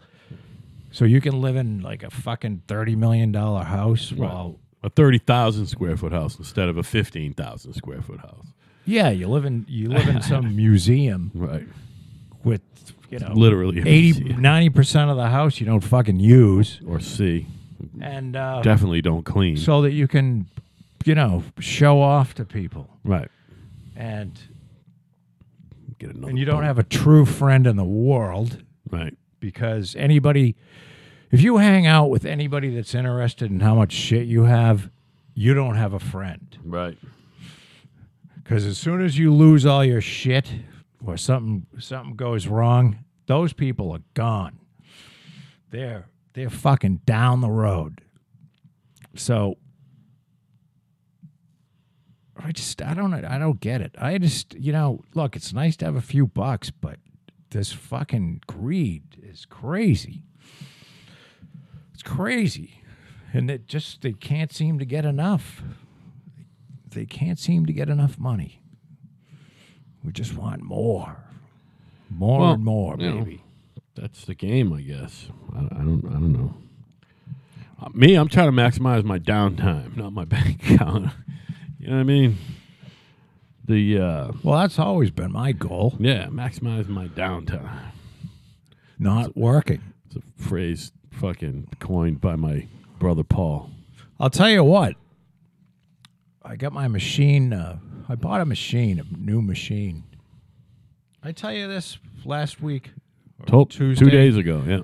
so 0.90 1.04
you 1.04 1.20
can 1.20 1.40
live 1.40 1.56
in 1.56 1.80
like 1.80 2.02
a 2.02 2.10
fucking 2.10 2.62
30 2.66 2.96
million 2.96 3.32
dollar 3.32 3.64
house 3.64 4.12
while 4.12 4.58
A 4.82 4.88
thirty 4.90 5.18
thousand 5.18 5.66
square 5.66 5.96
foot 5.96 6.12
house 6.12 6.38
instead 6.38 6.68
of 6.68 6.76
a 6.78 6.82
fifteen 6.82 7.34
thousand 7.34 7.74
square 7.74 8.00
foot 8.02 8.20
house. 8.20 8.46
Yeah, 8.86 9.10
you 9.10 9.28
live 9.28 9.44
in 9.44 9.66
you 9.68 9.88
live 9.88 10.08
in 10.08 10.22
some 10.22 10.56
museum 10.64 11.30
Right. 11.34 11.66
with 12.44 12.62
you 13.10 13.18
know 13.18 13.32
Literally 13.34 13.78
a 13.78 13.86
80 13.86 14.20
museum. 14.24 14.40
90% 14.40 15.10
of 15.10 15.16
the 15.16 15.28
house 15.28 15.60
you 15.60 15.66
don't 15.66 15.82
fucking 15.82 16.18
use 16.18 16.80
Or 16.86 16.98
see, 17.00 17.46
and 18.00 18.34
uh, 18.36 18.62
Definitely 18.62 19.02
don't 19.02 19.24
clean. 19.24 19.56
so 19.58 19.82
that 19.82 19.92
you 19.92 20.08
can 20.08 20.46
you 21.04 21.14
know 21.14 21.42
show 21.58 22.00
off 22.00 22.34
to 22.34 22.44
people 22.46 22.88
right. 23.04 23.28
and 23.96 24.38
Get 25.98 26.10
another. 26.14 26.30
and 26.30 26.38
you 26.38 26.46
don't 26.46 26.62
have 26.64 26.78
a 26.78 26.82
true 26.84 27.26
friend 27.26 27.66
in 27.66 27.76
the 27.76 27.84
world 27.84 28.62
Right. 28.90 29.14
because 29.40 29.94
anybody 29.96 30.56
if 31.30 31.42
you 31.42 31.58
hang 31.58 31.86
out 31.86 32.10
with 32.10 32.24
anybody 32.24 32.74
that's 32.74 32.94
interested 32.94 33.50
in 33.50 33.60
how 33.60 33.74
much 33.74 33.92
shit 33.92 34.26
you 34.26 34.44
have 34.44 34.90
you 35.34 35.54
don't 35.54 35.76
have 35.76 35.92
a 35.92 36.00
friend 36.00 36.58
Right. 36.64 36.98
Because 38.50 38.66
as 38.66 38.78
soon 38.78 39.00
as 39.00 39.16
you 39.16 39.32
lose 39.32 39.64
all 39.64 39.84
your 39.84 40.00
shit 40.00 40.52
or 41.06 41.16
something 41.16 41.66
something 41.78 42.16
goes 42.16 42.48
wrong, 42.48 43.04
those 43.26 43.52
people 43.52 43.92
are 43.92 44.02
gone. 44.14 44.58
They're 45.70 46.06
they're 46.32 46.50
fucking 46.50 47.02
down 47.06 47.42
the 47.42 47.50
road. 47.50 48.00
So 49.14 49.56
I 52.36 52.50
just 52.50 52.82
I 52.82 52.92
don't 52.94 53.14
I 53.14 53.38
don't 53.38 53.60
get 53.60 53.80
it. 53.80 53.94
I 53.98 54.18
just 54.18 54.54
you 54.54 54.72
know 54.72 55.04
look, 55.14 55.36
it's 55.36 55.52
nice 55.52 55.76
to 55.76 55.84
have 55.84 55.94
a 55.96 56.00
few 56.00 56.26
bucks, 56.26 56.70
but 56.70 56.98
this 57.50 57.72
fucking 57.72 58.42
greed 58.48 59.04
is 59.22 59.44
crazy. 59.44 60.24
It's 62.00 62.08
crazy, 62.08 62.80
and 63.34 63.50
it 63.50 63.66
just 63.66 64.00
they 64.00 64.14
can't 64.14 64.50
seem 64.50 64.78
to 64.78 64.86
get 64.86 65.04
enough 65.04 65.62
they 66.92 67.04
can't 67.04 67.38
seem 67.38 67.66
to 67.66 67.74
get 67.74 67.90
enough 67.90 68.18
money. 68.18 68.62
We 70.02 70.10
just 70.10 70.34
want 70.34 70.62
more, 70.62 71.18
more 72.08 72.40
Well, 72.40 72.52
and 72.54 72.64
more, 72.64 72.96
you 72.98 73.10
know. 73.12 73.26
That's 73.94 74.24
the 74.24 74.34
game, 74.34 74.72
I 74.72 74.80
guess. 74.80 75.28
I, 75.54 75.58
I 75.58 75.78
don't. 75.84 76.02
I 76.06 76.12
don't 76.14 76.32
know. 76.32 76.54
Uh, 77.82 77.90
me, 77.92 78.14
I'm 78.14 78.28
trying 78.28 78.46
to 78.50 78.56
maximize 78.56 79.04
my 79.04 79.18
downtime, 79.18 79.94
not 79.94 80.14
my 80.14 80.24
bank 80.36 80.62
account. 80.70 81.10
you 81.78 81.88
know 81.88 81.96
what 81.96 82.00
I 82.00 82.04
mean? 82.04 82.38
The 83.66 83.98
uh, 83.98 84.32
Well, 84.42 84.58
that's 84.58 84.78
always 84.78 85.10
been 85.10 85.32
my 85.32 85.52
goal. 85.52 85.96
yeah, 86.00 86.28
maximize 86.28 86.88
my 86.88 87.08
downtime. 87.08 87.92
Not 88.98 89.36
working. 89.36 89.82
It's 90.06 90.16
a 90.16 90.42
phrase 90.42 90.92
fucking 91.10 91.68
coined 91.80 92.20
by 92.20 92.36
my 92.36 92.66
brother 92.98 93.22
Paul. 93.24 93.70
I'll 94.18 94.30
tell 94.30 94.50
you 94.50 94.64
what. 94.64 94.96
I 96.42 96.56
got 96.56 96.72
my 96.72 96.88
machine. 96.88 97.52
Uh, 97.52 97.78
I 98.08 98.14
bought 98.14 98.40
a 98.40 98.44
machine, 98.44 98.98
a 99.00 99.16
new 99.18 99.40
machine. 99.42 100.04
I 101.22 101.32
tell 101.32 101.52
you 101.52 101.68
this 101.68 101.98
last 102.24 102.60
week. 102.62 102.90
Told, 103.46 103.70
Tuesday, 103.70 104.04
two 104.04 104.10
days 104.10 104.36
ago. 104.36 104.62
Yeah. 104.66 104.80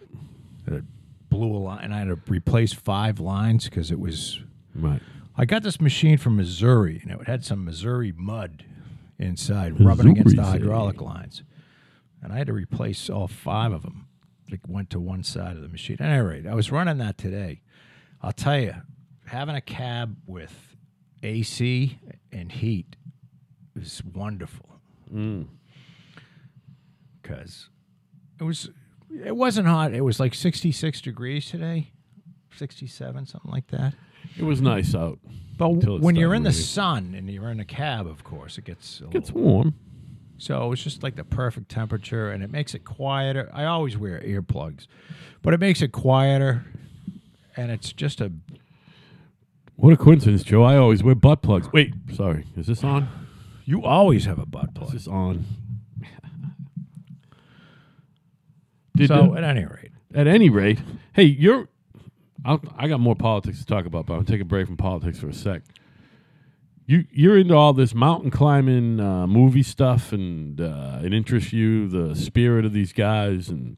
It 0.74 0.84
blew 1.28 1.54
a 1.54 1.58
line, 1.58 1.84
and 1.84 1.94
I 1.94 1.98
had 1.98 2.08
to 2.08 2.18
replace 2.28 2.72
five 2.72 3.20
lines 3.20 3.64
because 3.64 3.90
it 3.90 3.98
was 3.98 4.40
Right. 4.74 5.00
I 5.36 5.44
got 5.44 5.62
this 5.62 5.80
machine 5.80 6.16
from 6.18 6.36
Missouri, 6.36 7.00
and 7.02 7.10
it 7.10 7.26
had 7.26 7.44
some 7.44 7.64
Missouri 7.64 8.12
mud 8.16 8.64
inside, 9.18 9.78
rubbing 9.82 10.10
against 10.10 10.36
the 10.36 10.42
Missouri. 10.42 10.60
hydraulic 10.60 11.00
lines. 11.00 11.42
And 12.22 12.32
I 12.32 12.38
had 12.38 12.46
to 12.46 12.52
replace 12.54 13.10
all 13.10 13.28
five 13.28 13.72
of 13.72 13.82
them. 13.82 14.05
Like 14.50 14.60
went 14.68 14.90
to 14.90 15.00
one 15.00 15.22
side 15.24 15.56
of 15.56 15.62
the 15.62 15.68
machine. 15.68 15.96
At 16.00 16.08
any 16.08 16.20
rate, 16.22 16.46
I 16.46 16.54
was 16.54 16.70
running 16.70 16.98
that 16.98 17.18
today. 17.18 17.62
I'll 18.22 18.32
tell 18.32 18.58
you, 18.58 18.74
having 19.26 19.56
a 19.56 19.60
cab 19.60 20.16
with 20.26 20.76
AC 21.22 21.98
and 22.32 22.52
heat 22.52 22.96
is 23.74 24.02
wonderful 24.14 24.68
Mm. 25.12 25.46
because 27.22 27.68
it 28.40 28.44
was. 28.44 28.70
It 29.24 29.36
wasn't 29.36 29.68
hot. 29.68 29.94
It 29.94 30.00
was 30.02 30.18
like 30.20 30.34
66 30.34 31.00
degrees 31.00 31.48
today, 31.48 31.92
67, 32.56 33.24
something 33.26 33.50
like 33.50 33.68
that. 33.68 33.94
It 34.36 34.42
was 34.42 34.60
nice 34.60 34.94
out. 34.94 35.20
But 35.56 35.70
when 36.00 36.16
you're 36.16 36.34
in 36.34 36.42
the 36.42 36.52
sun 36.52 37.14
and 37.16 37.30
you're 37.30 37.50
in 37.50 37.60
a 37.60 37.64
cab, 37.64 38.06
of 38.08 38.24
course, 38.24 38.58
it 38.58 38.64
gets 38.64 39.00
a 39.00 39.04
Gets 39.06 39.28
little, 39.32 39.42
warm. 39.42 39.74
So 40.38 40.72
it's 40.72 40.82
just 40.82 41.02
like 41.02 41.16
the 41.16 41.24
perfect 41.24 41.68
temperature, 41.68 42.30
and 42.30 42.42
it 42.42 42.50
makes 42.50 42.74
it 42.74 42.84
quieter. 42.84 43.50
I 43.52 43.64
always 43.64 43.96
wear 43.96 44.20
earplugs, 44.20 44.86
but 45.42 45.54
it 45.54 45.60
makes 45.60 45.82
it 45.82 45.92
quieter, 45.92 46.64
and 47.56 47.70
it's 47.70 47.92
just 47.92 48.20
a. 48.20 48.32
What 49.76 49.92
a 49.92 49.96
coincidence, 49.96 50.42
Joe. 50.42 50.62
I 50.62 50.76
always 50.76 51.02
wear 51.02 51.14
butt 51.14 51.42
plugs. 51.42 51.68
Wait, 51.72 51.92
sorry. 52.14 52.46
Is 52.56 52.66
this 52.66 52.82
on? 52.82 53.08
You 53.64 53.84
always 53.84 54.24
have 54.24 54.38
a 54.38 54.46
butt 54.46 54.74
plug. 54.74 54.88
Is 54.88 55.04
this 55.04 55.08
on? 55.08 55.44
Did, 58.96 59.08
So 59.08 59.34
uh, 59.34 59.36
at 59.36 59.44
any 59.44 59.64
rate, 59.66 59.90
at 60.14 60.26
any 60.26 60.48
rate, 60.48 60.78
hey, 61.12 61.24
you're. 61.24 61.68
I'll, 62.44 62.62
I 62.76 62.88
got 62.88 63.00
more 63.00 63.16
politics 63.16 63.58
to 63.58 63.66
talk 63.66 63.86
about, 63.86 64.06
but 64.06 64.14
I'll 64.14 64.24
take 64.24 64.40
a 64.40 64.44
break 64.44 64.66
from 64.66 64.76
politics 64.76 65.18
for 65.18 65.28
a 65.28 65.34
sec. 65.34 65.62
You 66.88 67.04
you're 67.10 67.36
into 67.36 67.54
all 67.54 67.72
this 67.72 67.94
mountain 67.94 68.30
climbing 68.30 69.00
uh, 69.00 69.26
movie 69.26 69.64
stuff, 69.64 70.12
and 70.12 70.60
uh, 70.60 71.00
it 71.02 71.12
interests 71.12 71.52
you 71.52 71.88
the 71.88 72.14
spirit 72.14 72.64
of 72.64 72.72
these 72.72 72.92
guys 72.92 73.48
and 73.48 73.76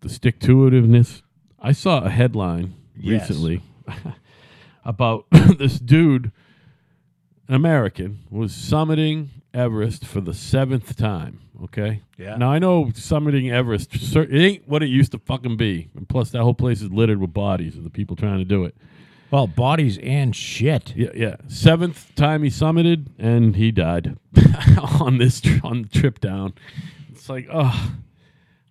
the 0.00 0.08
stick 0.08 0.40
to 0.40 0.56
itiveness. 0.68 1.22
I 1.60 1.72
saw 1.72 2.00
a 2.02 2.10
headline 2.10 2.74
Yes. 2.98 3.28
recently 3.30 3.62
about 4.84 5.26
this 5.58 5.78
dude, 5.78 6.32
an 7.48 7.54
American, 7.54 8.20
was 8.30 8.52
summiting 8.52 9.28
Everest 9.54 10.04
for 10.04 10.20
the 10.20 10.34
seventh 10.34 10.96
time. 10.96 11.40
Okay. 11.64 12.02
Yeah. 12.18 12.36
Now 12.36 12.50
I 12.50 12.58
know 12.58 12.86
summiting 12.86 13.52
Everest, 13.52 13.94
it 14.16 14.32
ain't 14.34 14.66
what 14.68 14.82
it 14.82 14.88
used 14.88 15.12
to 15.12 15.18
fucking 15.18 15.56
be, 15.56 15.90
and 15.96 16.08
plus 16.08 16.30
that 16.30 16.42
whole 16.42 16.54
place 16.54 16.82
is 16.82 16.90
littered 16.90 17.20
with 17.20 17.32
bodies 17.32 17.76
of 17.76 17.84
the 17.84 17.90
people 17.90 18.16
trying 18.16 18.38
to 18.38 18.44
do 18.44 18.64
it. 18.64 18.74
Well, 19.32 19.46
bodies 19.46 19.98
and 20.02 20.36
shit. 20.36 20.94
Yeah, 20.94 21.08
yeah. 21.14 21.36
Seventh 21.48 22.14
time 22.14 22.42
he 22.42 22.50
summited, 22.50 23.06
and 23.18 23.56
he 23.56 23.72
died 23.72 24.18
on 25.00 25.16
this 25.16 25.40
tr- 25.40 25.58
on 25.64 25.82
the 25.82 25.88
trip 25.88 26.20
down. 26.20 26.52
It's 27.10 27.30
like, 27.30 27.48
oh, 27.50 27.94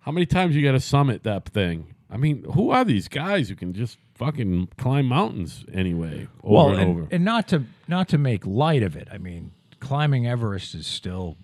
how 0.00 0.12
many 0.12 0.24
times 0.24 0.54
you 0.54 0.62
got 0.62 0.72
to 0.72 0.80
summit 0.80 1.24
that 1.24 1.48
thing? 1.48 1.94
I 2.08 2.16
mean, 2.16 2.44
who 2.44 2.70
are 2.70 2.84
these 2.84 3.08
guys 3.08 3.48
who 3.48 3.56
can 3.56 3.72
just 3.72 3.98
fucking 4.14 4.68
climb 4.78 5.06
mountains 5.06 5.64
anyway, 5.72 6.28
over 6.44 6.54
well, 6.54 6.68
and, 6.70 6.80
and, 6.80 6.90
over? 6.90 7.08
and 7.10 7.24
not 7.24 7.48
to 7.48 7.64
not 7.88 8.08
to 8.10 8.18
make 8.18 8.46
light 8.46 8.84
of 8.84 8.94
it. 8.96 9.08
I 9.10 9.18
mean, 9.18 9.50
climbing 9.80 10.28
Everest 10.28 10.76
is 10.76 10.86
still, 10.86 11.38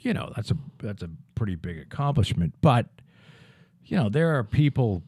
you 0.00 0.12
know, 0.12 0.32
that's 0.34 0.50
a 0.50 0.56
that's 0.78 1.04
a 1.04 1.10
pretty 1.36 1.54
big 1.54 1.78
accomplishment. 1.78 2.54
But 2.60 2.86
you 3.84 3.96
know, 3.96 4.08
there 4.08 4.36
are 4.36 4.42
people. 4.42 5.04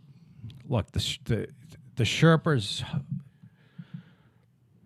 Look, 0.69 0.93
the 0.93 1.19
the 1.25 1.49
the 1.97 2.05
Sherpas. 2.05 2.85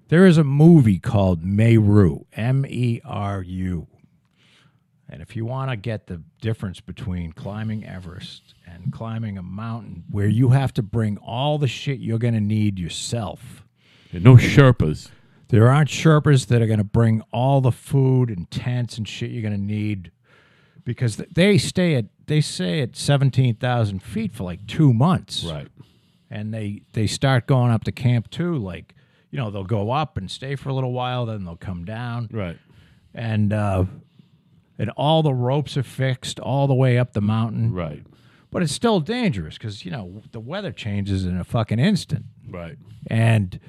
There 0.08 0.26
is 0.26 0.38
a 0.38 0.44
movie 0.44 0.98
called 0.98 1.44
Meru, 1.44 2.26
M 2.32 2.64
E 2.66 3.00
R 3.04 3.42
U. 3.42 3.88
And 5.08 5.22
if 5.22 5.36
you 5.36 5.44
want 5.44 5.70
to 5.70 5.76
get 5.76 6.06
the 6.06 6.22
difference 6.40 6.80
between 6.80 7.32
climbing 7.32 7.84
Everest 7.84 8.54
and 8.66 8.92
climbing 8.92 9.38
a 9.38 9.42
mountain 9.42 10.04
where 10.10 10.26
you 10.26 10.50
have 10.50 10.72
to 10.74 10.82
bring 10.82 11.16
all 11.18 11.58
the 11.58 11.68
shit 11.68 12.00
you're 12.00 12.18
going 12.18 12.34
to 12.34 12.40
need 12.40 12.78
yourself. 12.78 13.64
And 14.12 14.24
no 14.24 14.36
Sherpas. 14.36 15.10
There 15.48 15.68
aren't 15.68 15.90
Sherpas 15.90 16.46
that 16.48 16.60
are 16.60 16.66
going 16.66 16.78
to 16.78 16.84
bring 16.84 17.22
all 17.32 17.60
the 17.60 17.70
food 17.70 18.30
and 18.30 18.50
tents 18.50 18.98
and 18.98 19.06
shit 19.06 19.30
you're 19.30 19.42
going 19.42 19.54
to 19.54 19.60
need 19.60 20.10
because 20.84 21.16
th- 21.16 21.28
they 21.32 21.56
stay 21.56 21.94
at 21.94 22.06
they 22.26 22.40
stay 22.40 22.80
at 22.80 22.96
17,000 22.96 24.02
feet 24.02 24.32
for 24.32 24.42
like 24.42 24.66
2 24.66 24.92
months. 24.92 25.44
Right. 25.44 25.68
And 26.28 26.52
they 26.52 26.82
they 26.92 27.06
start 27.06 27.46
going 27.46 27.70
up 27.70 27.84
to 27.84 27.92
camp 27.92 28.30
2 28.30 28.56
like 28.56 28.95
you 29.36 29.42
know, 29.42 29.50
they'll 29.50 29.64
go 29.64 29.90
up 29.90 30.16
and 30.16 30.30
stay 30.30 30.56
for 30.56 30.70
a 30.70 30.74
little 30.74 30.92
while 30.94 31.26
then 31.26 31.44
they'll 31.44 31.56
come 31.56 31.84
down 31.84 32.26
Right. 32.32 32.56
and 33.12 33.52
uh 33.52 33.84
and 34.78 34.88
all 34.96 35.22
the 35.22 35.34
ropes 35.34 35.76
are 35.76 35.82
fixed 35.82 36.40
all 36.40 36.66
the 36.66 36.74
way 36.74 36.96
up 36.96 37.12
the 37.12 37.20
mountain. 37.20 37.74
Right. 37.74 38.02
But 38.50 38.62
it's 38.62 38.72
still 38.72 38.98
dangerous 39.00 39.58
cuz 39.58 39.84
you 39.84 39.90
know, 39.90 40.22
the 40.32 40.40
weather 40.40 40.72
changes 40.72 41.26
in 41.26 41.36
a 41.38 41.44
fucking 41.44 41.78
instant 41.78 42.24
Right. 42.48 42.78
and 43.08 43.60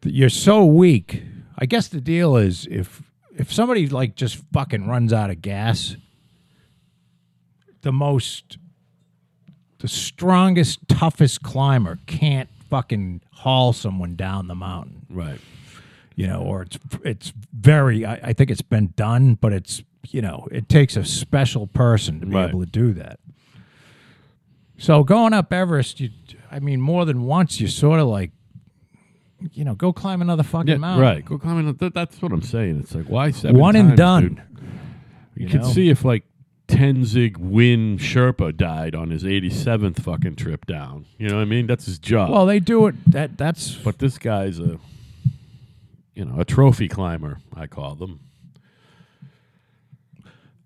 th- 0.00 0.14
you're 0.14 0.30
so 0.30 0.64
weak. 0.64 1.22
I 1.58 1.66
guess 1.66 1.88
the 1.88 2.00
deal 2.00 2.34
is 2.38 2.66
if 2.70 3.02
if 3.36 3.52
somebody 3.52 3.86
like 3.88 4.14
just 4.16 4.36
fucking 4.54 4.86
runs 4.86 5.12
out 5.12 5.28
of 5.28 5.42
gas, 5.42 5.96
the 7.82 7.92
most 7.92 8.56
the 9.80 9.88
strongest, 9.88 10.88
toughest 10.88 11.42
climber 11.42 11.98
can't 12.06 12.48
fucking 12.74 13.20
haul 13.30 13.72
someone 13.72 14.16
down 14.16 14.48
the 14.48 14.54
mountain, 14.56 15.06
Right. 15.08 15.38
you 16.16 16.26
know, 16.26 16.40
or 16.40 16.62
it's 16.62 16.76
it's 17.04 17.32
very. 17.52 18.04
I, 18.04 18.14
I 18.14 18.32
think 18.32 18.50
it's 18.50 18.62
been 18.62 18.92
done, 18.96 19.34
but 19.36 19.52
it's 19.52 19.82
you 20.08 20.20
know 20.20 20.48
it 20.50 20.68
takes 20.68 20.96
a 20.96 21.04
special 21.04 21.68
person 21.68 22.18
to 22.20 22.26
be 22.26 22.34
Right. 22.34 22.48
able 22.48 22.60
to 22.60 22.66
do 22.66 22.92
that. 22.94 23.20
So 24.76 25.04
going 25.04 25.32
up 25.32 25.52
Everest, 25.52 26.00
you, 26.00 26.10
I 26.50 26.58
mean, 26.58 26.80
more 26.80 27.04
than 27.04 27.22
once, 27.22 27.60
you 27.60 27.68
sort 27.68 28.00
of 28.00 28.08
like, 28.08 28.32
you 29.52 29.64
know, 29.64 29.76
go 29.76 29.92
climb 29.92 30.20
another 30.20 30.42
fucking 30.42 30.66
Yeah, 30.68 30.76
mountain. 30.78 31.02
right. 31.02 31.24
Go 31.24 31.38
climbing. 31.38 31.72
That, 31.74 31.94
that's 31.94 32.20
what 32.20 32.32
I'm 32.32 32.42
saying. 32.42 32.80
It's 32.80 32.92
like 32.94 33.06
why 33.06 33.30
seven 33.30 33.56
One 33.60 33.76
and 33.76 33.96
done. 33.96 34.22
dude? 34.22 34.42
You, 35.36 35.46
You 35.48 35.58
know? 35.60 35.68
see 35.68 35.90
if 35.90 36.04
like 36.04 36.24
Tenzing 36.68 37.36
Win 37.36 37.98
Sherpa 37.98 38.56
died 38.56 38.94
on 38.94 39.10
his 39.10 39.22
87th 39.22 40.00
fucking 40.00 40.36
trip 40.36 40.64
down. 40.66 41.04
You 41.18 41.28
know 41.28 41.36
what 41.36 41.42
I 41.42 41.46
mean? 41.46 41.66
That's 41.66 41.84
his 41.86 41.98
job. 41.98 42.30
Well, 42.30 42.46
they 42.46 42.58
do 42.58 42.86
it. 42.86 42.94
That 43.10 43.36
that's 43.36 43.74
but 43.74 43.98
this 43.98 44.16
guy's 44.18 44.58
a, 44.58 44.78
you 46.14 46.24
know, 46.24 46.40
a 46.40 46.44
trophy 46.44 46.88
climber. 46.88 47.38
I 47.54 47.66
call 47.66 47.94
them. 47.96 48.20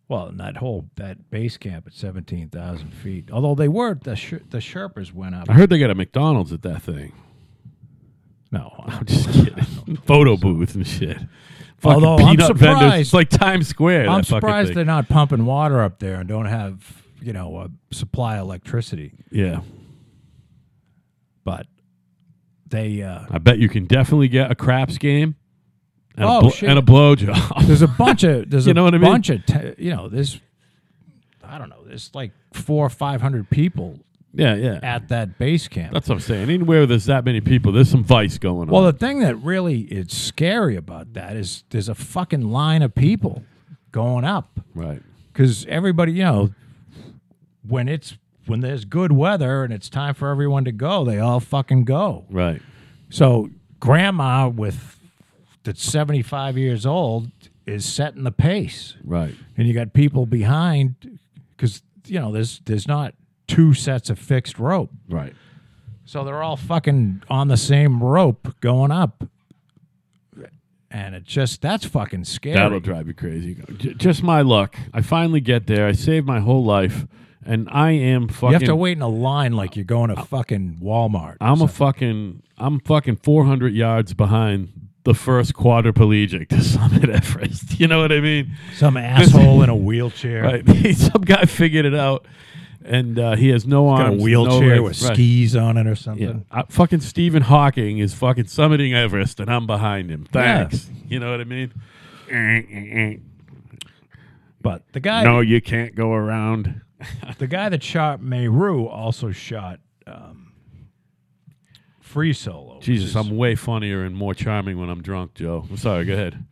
well, 0.09 0.27
and 0.27 0.39
that 0.41 0.57
whole 0.59 0.87
that 0.97 1.31
base 1.31 1.57
camp 1.57 1.87
at 1.89 1.93
seventeen 1.95 2.49
thousand 2.49 2.91
feet. 2.93 3.31
Although 3.33 3.57
they 3.57 3.69
were 3.69 3.95
the 3.95 4.15
Sher- 4.15 4.43
the 4.51 4.59
Sherpas 4.59 5.13
went 5.13 5.35
up. 5.35 5.51
I 5.51 5.55
heard 5.55 5.69
they 5.69 5.79
got 5.81 5.91
a 5.91 5.95
McDonald's 5.97 6.53
at 6.53 6.63
that 6.63 6.83
thing. 6.83 7.13
No, 8.53 8.73
I'm 8.87 9.05
just 9.05 9.31
kidding. 9.33 9.97
Photo 10.07 10.37
booth 10.37 10.75
and 10.77 10.87
shit. 10.87 11.19
Fucking 11.79 12.05
Although 12.05 12.25
I'm 12.25 12.37
peanut 12.37 12.57
vendors. 12.57 12.79
surprised- 12.79 13.01
It's 13.01 13.15
like 13.15 13.29
Times 13.31 13.69
Square. 13.69 14.09
I'm 14.09 14.19
that 14.23 14.27
fucking 14.27 14.41
surprised 14.41 14.75
they're 14.75 14.85
not 14.85 15.09
pumping 15.09 15.47
water 15.47 15.81
up 15.81 15.99
there 16.01 16.17
and 16.21 16.29
don't 16.29 16.47
have 16.47 17.03
you 17.23 17.33
know 17.33 17.57
a 17.59 17.95
supply 17.95 18.37
of 18.37 18.43
electricity. 18.43 19.13
Yeah. 19.31 19.61
But 21.45 21.67
they 22.69 23.03
uh, 23.03 23.21
I 23.31 23.39
bet 23.39 23.59
you 23.59 23.69
can 23.69 23.87
definitely 23.87 24.29
get 24.29 24.51
a 24.51 24.55
craps 24.55 24.99
game 24.99 25.37
and, 26.17 26.25
Oh, 26.27 26.39
a, 26.39 26.41
blo- 26.43 26.51
shit. 26.51 26.69
and 26.69 26.79
a 26.79 26.83
blowjob. 26.83 27.67
there's 27.67 27.83
a 27.83 27.89
bunch 27.89 28.25
of 28.25 28.51
there's 28.51 28.67
You 28.67 28.73
a 28.73 28.83
what 28.83 28.95
I 28.95 28.99
mean? 28.99 29.11
bunch 29.11 29.31
of 29.31 29.47
te- 29.47 29.75
you 29.79 29.95
know 29.95 30.09
there's 30.09 30.41
I 31.45 31.59
don't 31.59 31.69
know 31.71 31.83
there's 31.87 32.11
like 32.15 32.33
four 32.53 32.85
or 32.85 32.91
five 32.91 33.21
hundred 33.23 33.49
people 33.51 33.99
yeah, 34.33 34.55
yeah. 34.55 34.81
at 34.83 35.09
that 35.09 35.39
base 35.39 35.69
camp. 35.69 35.93
That's 35.93 36.09
what 36.09 36.17
I'm 36.17 36.21
saying. 36.21 36.51
Anywhere 36.51 36.87
there's 36.87 37.07
that 37.07 37.25
many 37.25 37.41
people, 37.41 37.73
there's 37.73 37.91
some 37.91 38.05
vice 38.05 38.39
going 38.39 38.69
on. 38.69 38.75
Well, 38.75 38.85
the 38.85 38.93
thing 38.93 39.21
that 39.21 39.37
really 39.37 39.81
is 39.81 40.13
scary 40.13 40.77
about 40.77 41.15
that 41.15 41.37
is 41.37 41.65
there's 41.71 41.89
a 41.89 41.95
fucking 41.95 42.43
line 42.43 42.83
of 42.83 42.95
people 42.95 43.43
going 43.93 44.25
up 44.25 44.61
right. 44.75 45.03
because 45.33 45.65
everybody, 45.67 46.13
you 46.13 46.25
know, 46.25 46.51
when 47.67 47.89
it's 47.89 48.17
when 48.47 48.61
there's 48.61 48.85
good 48.85 49.13
weather 49.13 49.63
and 49.63 49.73
it's 49.73 49.89
time 49.91 50.15
for 50.15 50.31
everyone 50.31 50.65
to 50.65 50.73
go, 50.73 51.05
they 51.05 51.19
all 51.19 51.41
fucking 51.41 51.85
go. 51.85 52.25
Right. 52.31 52.63
So 53.11 53.51
grandma 53.81 54.49
with 54.49 54.99
that's 55.65 55.83
75 55.83 56.57
years 56.57 56.87
old 56.87 57.31
is 57.67 57.85
setting 57.85 58.23
the 58.25 58.33
pace, 58.33 58.95
Right. 59.05 59.35
and 59.57 59.69
you 59.69 59.75
got 59.75 59.93
people 59.93 60.25
behind 60.25 61.19
because 61.57 61.83
you 62.07 62.19
know 62.19 62.33
there's 62.33 62.61
there's 62.65 62.89
not 62.89 63.15
two 63.49 63.75
sets 63.75 64.09
of 64.11 64.19
fixed 64.19 64.59
rope. 64.61 64.91
Right. 65.09 65.35
So 66.05 66.23
they're 66.25 66.43
all 66.43 66.57
fucking 66.57 67.25
on 67.29 67.49
the 67.49 67.57
same 67.57 68.03
rope 68.03 68.55
going 68.61 68.91
up. 68.93 69.25
And 70.91 71.15
it 71.15 71.25
just, 71.25 71.61
that's 71.61 71.85
fucking 71.85 72.25
scary. 72.25 72.55
That'll 72.57 72.81
drive 72.81 73.09
you 73.09 73.13
crazy. 73.15 73.59
J- 73.77 73.93
just 73.95 74.23
my 74.23 74.41
luck. 74.41 74.75
I 74.95 75.03
finally 75.03 75.41
get 75.41 75.67
there. 75.67 75.87
I 75.87 75.93
saved 75.93 76.27
my 76.27 76.41
whole 76.41 76.65
life, 76.65 77.07
and 77.45 77.69
I 77.71 77.91
am 77.91 78.27
fucking. 78.29 78.49
you 78.49 78.55
have 78.55 78.63
to 78.65 78.75
wait 78.77 78.97
in 78.97 79.03
a 79.03 79.09
line 79.09 79.53
like 79.53 79.77
you're 79.77 79.85
going 79.85 80.09
to 80.09 80.25
fucking 80.25 80.79
Walmart. 80.83 81.37
I'm 81.43 81.61
a 81.61 81.69
fucking. 81.69 82.43
I'm 82.57 82.81
fucking 82.81 83.17
400 83.17 83.75
yards 83.75 84.15
behind 84.15 84.73
the 85.05 85.13
first 85.13 85.53
quadriplegic 85.53 86.49
to 86.49 86.63
summit 86.65 87.11
Everest. 87.11 87.79
You 87.79 87.87
know 87.87 88.01
what 88.01 88.11
I 88.11 88.21
mean? 88.21 88.57
Some 88.77 88.97
asshole 88.97 89.63
in 89.63 89.69
a 89.69 89.77
wheelchair. 89.77 90.43
Right. 90.43 90.67
Some 90.97 91.21
guy 91.21 91.45
figured 91.45 91.85
it 91.85 91.95
out, 91.95 92.25
and 92.89 93.19
uh, 93.19 93.37
he 93.37 93.49
has 93.51 93.67
no 93.67 93.89
arms. 93.89 94.03
Got 94.05 94.13
a 94.13 94.17
no 94.17 94.23
wheelchair 94.25 94.81
legs. 94.81 95.01
with 95.03 95.09
Right. 95.11 95.15
skis 95.17 95.55
on 95.57 95.77
it 95.77 95.87
or 95.87 95.91
Yeah. 95.91 95.95
something. 95.95 96.45
Uh, 96.51 96.63
fucking 96.69 97.01
Stephen 97.01 97.43
Hawking 97.43 97.99
is 97.99 98.15
fucking 98.15 98.45
summiting 98.45 98.95
Everest, 98.95 99.39
and 99.41 99.51
I'm 99.51 99.67
behind 99.67 100.11
him. 100.11 100.27
Thanks. 100.33 100.91
You 101.09 101.21
know 101.21 101.31
what 101.31 101.41
I 101.41 101.45
mean? 101.45 101.73
But 104.61 104.83
the 104.93 105.01
guy, 105.01 105.23
no, 105.25 105.41
you 105.41 105.61
can't 105.61 105.95
go 105.95 106.13
around. 106.13 106.81
the 107.39 107.47
guy 107.47 107.69
that 107.69 107.83
shot 107.83 108.21
Meru 108.21 108.87
also 108.87 109.31
shot 109.31 109.79
um, 110.07 110.53
Free 112.01 112.33
Solo. 112.33 112.81
Jesus, 112.81 113.15
I'm 113.15 113.37
way 113.37 113.55
funnier 113.55 114.05
and 114.05 114.17
more 114.17 114.35
charming 114.35 114.79
when 114.79 114.89
I'm 114.91 115.01
drunk, 115.03 115.35
Joe. 115.35 115.67
I'm 115.71 115.77
sorry. 115.77 116.05
Go 116.05 116.15
ahead. 116.15 116.45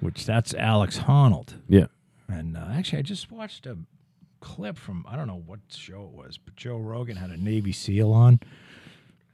which 0.00 0.24
that's 0.26 0.52
Alex 0.54 0.98
Honnold. 1.00 1.54
Yeah. 1.68 1.86
And 2.28 2.56
uh, 2.56 2.66
actually, 2.72 2.98
I 2.98 3.02
just 3.02 3.30
watched 3.30 3.66
a 3.66 3.78
clip 4.40 4.76
from 4.76 5.04
I 5.08 5.16
don't 5.16 5.26
know 5.26 5.42
what 5.44 5.60
show 5.68 6.02
it 6.02 6.10
was, 6.10 6.38
but 6.38 6.56
Joe 6.56 6.76
Rogan 6.76 7.16
had 7.16 7.30
a 7.30 7.36
Navy 7.36 7.72
SEAL 7.72 8.12
on, 8.12 8.40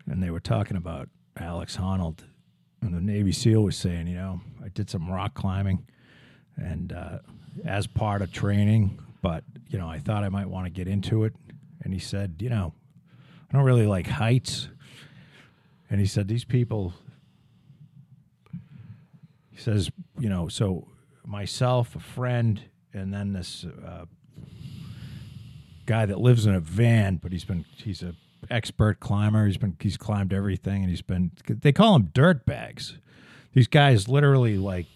and 0.06 0.22
they 0.22 0.30
were 0.30 0.40
talking 0.40 0.76
about 0.76 1.08
Alex 1.36 1.76
Honnold, 1.76 2.20
and 2.80 2.94
the 2.94 3.00
Navy 3.00 3.32
SEAL 3.32 3.62
was 3.62 3.76
saying, 3.76 4.06
you 4.06 4.14
know, 4.14 4.40
I 4.64 4.68
did 4.68 4.90
some 4.90 5.10
rock 5.10 5.34
climbing, 5.34 5.86
and 6.56 6.92
uh, 6.92 7.18
as 7.64 7.86
part 7.86 8.22
of 8.22 8.32
training, 8.32 8.98
but 9.22 9.44
you 9.68 9.78
know, 9.78 9.88
I 9.88 9.98
thought 9.98 10.24
I 10.24 10.28
might 10.28 10.48
want 10.48 10.66
to 10.66 10.70
get 10.70 10.88
into 10.88 11.24
it, 11.24 11.34
and 11.82 11.92
he 11.92 12.00
said, 12.00 12.36
you 12.40 12.50
know, 12.50 12.72
I 13.50 13.56
don't 13.56 13.64
really 13.64 13.86
like 13.86 14.06
heights, 14.06 14.68
and 15.90 16.00
he 16.00 16.06
said 16.06 16.28
these 16.28 16.44
people. 16.44 16.94
He 19.50 19.60
says, 19.60 19.88
you 20.18 20.28
know, 20.28 20.48
so 20.48 20.88
myself, 21.24 21.94
a 21.94 22.00
friend, 22.00 22.60
and 22.92 23.14
then 23.14 23.32
this 23.32 23.64
uh, 23.64 24.06
guy 25.87 26.07
that 26.07 26.20
lives 26.20 26.47
in 26.47 26.55
a 26.55 26.61
van, 26.61 27.16
but 27.16 27.33
he's 27.33 27.44
been 27.44 27.64
he's 27.77 28.03
a 28.03 28.14
expert 28.51 29.01
climber. 29.01 29.47
He's 29.47 29.57
been 29.57 29.77
he's 29.81 29.97
climbed 29.97 30.33
everything, 30.33 30.83
and 30.83 30.90
he's 30.90 31.03
been 31.03 31.31
they 31.47 31.73
call 31.73 31.94
him 31.97 32.11
dirt 32.14 32.44
bags. 32.47 32.99
These 33.53 33.68
guys 33.68 34.09
literally 34.09 34.57
like 34.59 34.87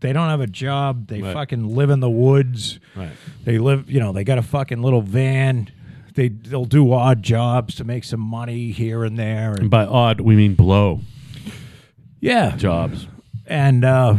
they 0.00 0.12
don't 0.12 0.28
have 0.28 0.40
a 0.40 0.46
job. 0.46 1.06
They 1.08 1.22
Right. 1.22 1.32
fucking 1.34 1.74
live 1.74 1.90
in 1.90 2.00
the 2.00 2.10
woods. 2.10 2.78
Right. 2.96 3.12
They 3.44 3.58
live, 3.58 3.90
you 3.90 4.00
know, 4.00 4.12
they 4.12 4.24
got 4.24 4.38
a 4.38 4.42
fucking 4.42 4.82
little 4.82 5.02
van. 5.02 5.70
They 6.14 6.28
they'll 6.28 6.64
do 6.64 6.92
odd 6.92 7.22
jobs 7.22 7.74
to 7.76 7.84
make 7.84 8.04
some 8.04 8.20
money 8.20 8.70
here 8.70 9.04
and 9.04 9.18
there. 9.18 9.50
And 9.50 9.60
And 9.60 9.70
by 9.70 9.84
odd, 9.84 10.20
we 10.20 10.36
mean 10.36 10.54
blow 10.54 11.00
yeah, 12.20 12.56
jobs. 12.56 13.06
and 13.46 13.84
uh, 13.84 14.16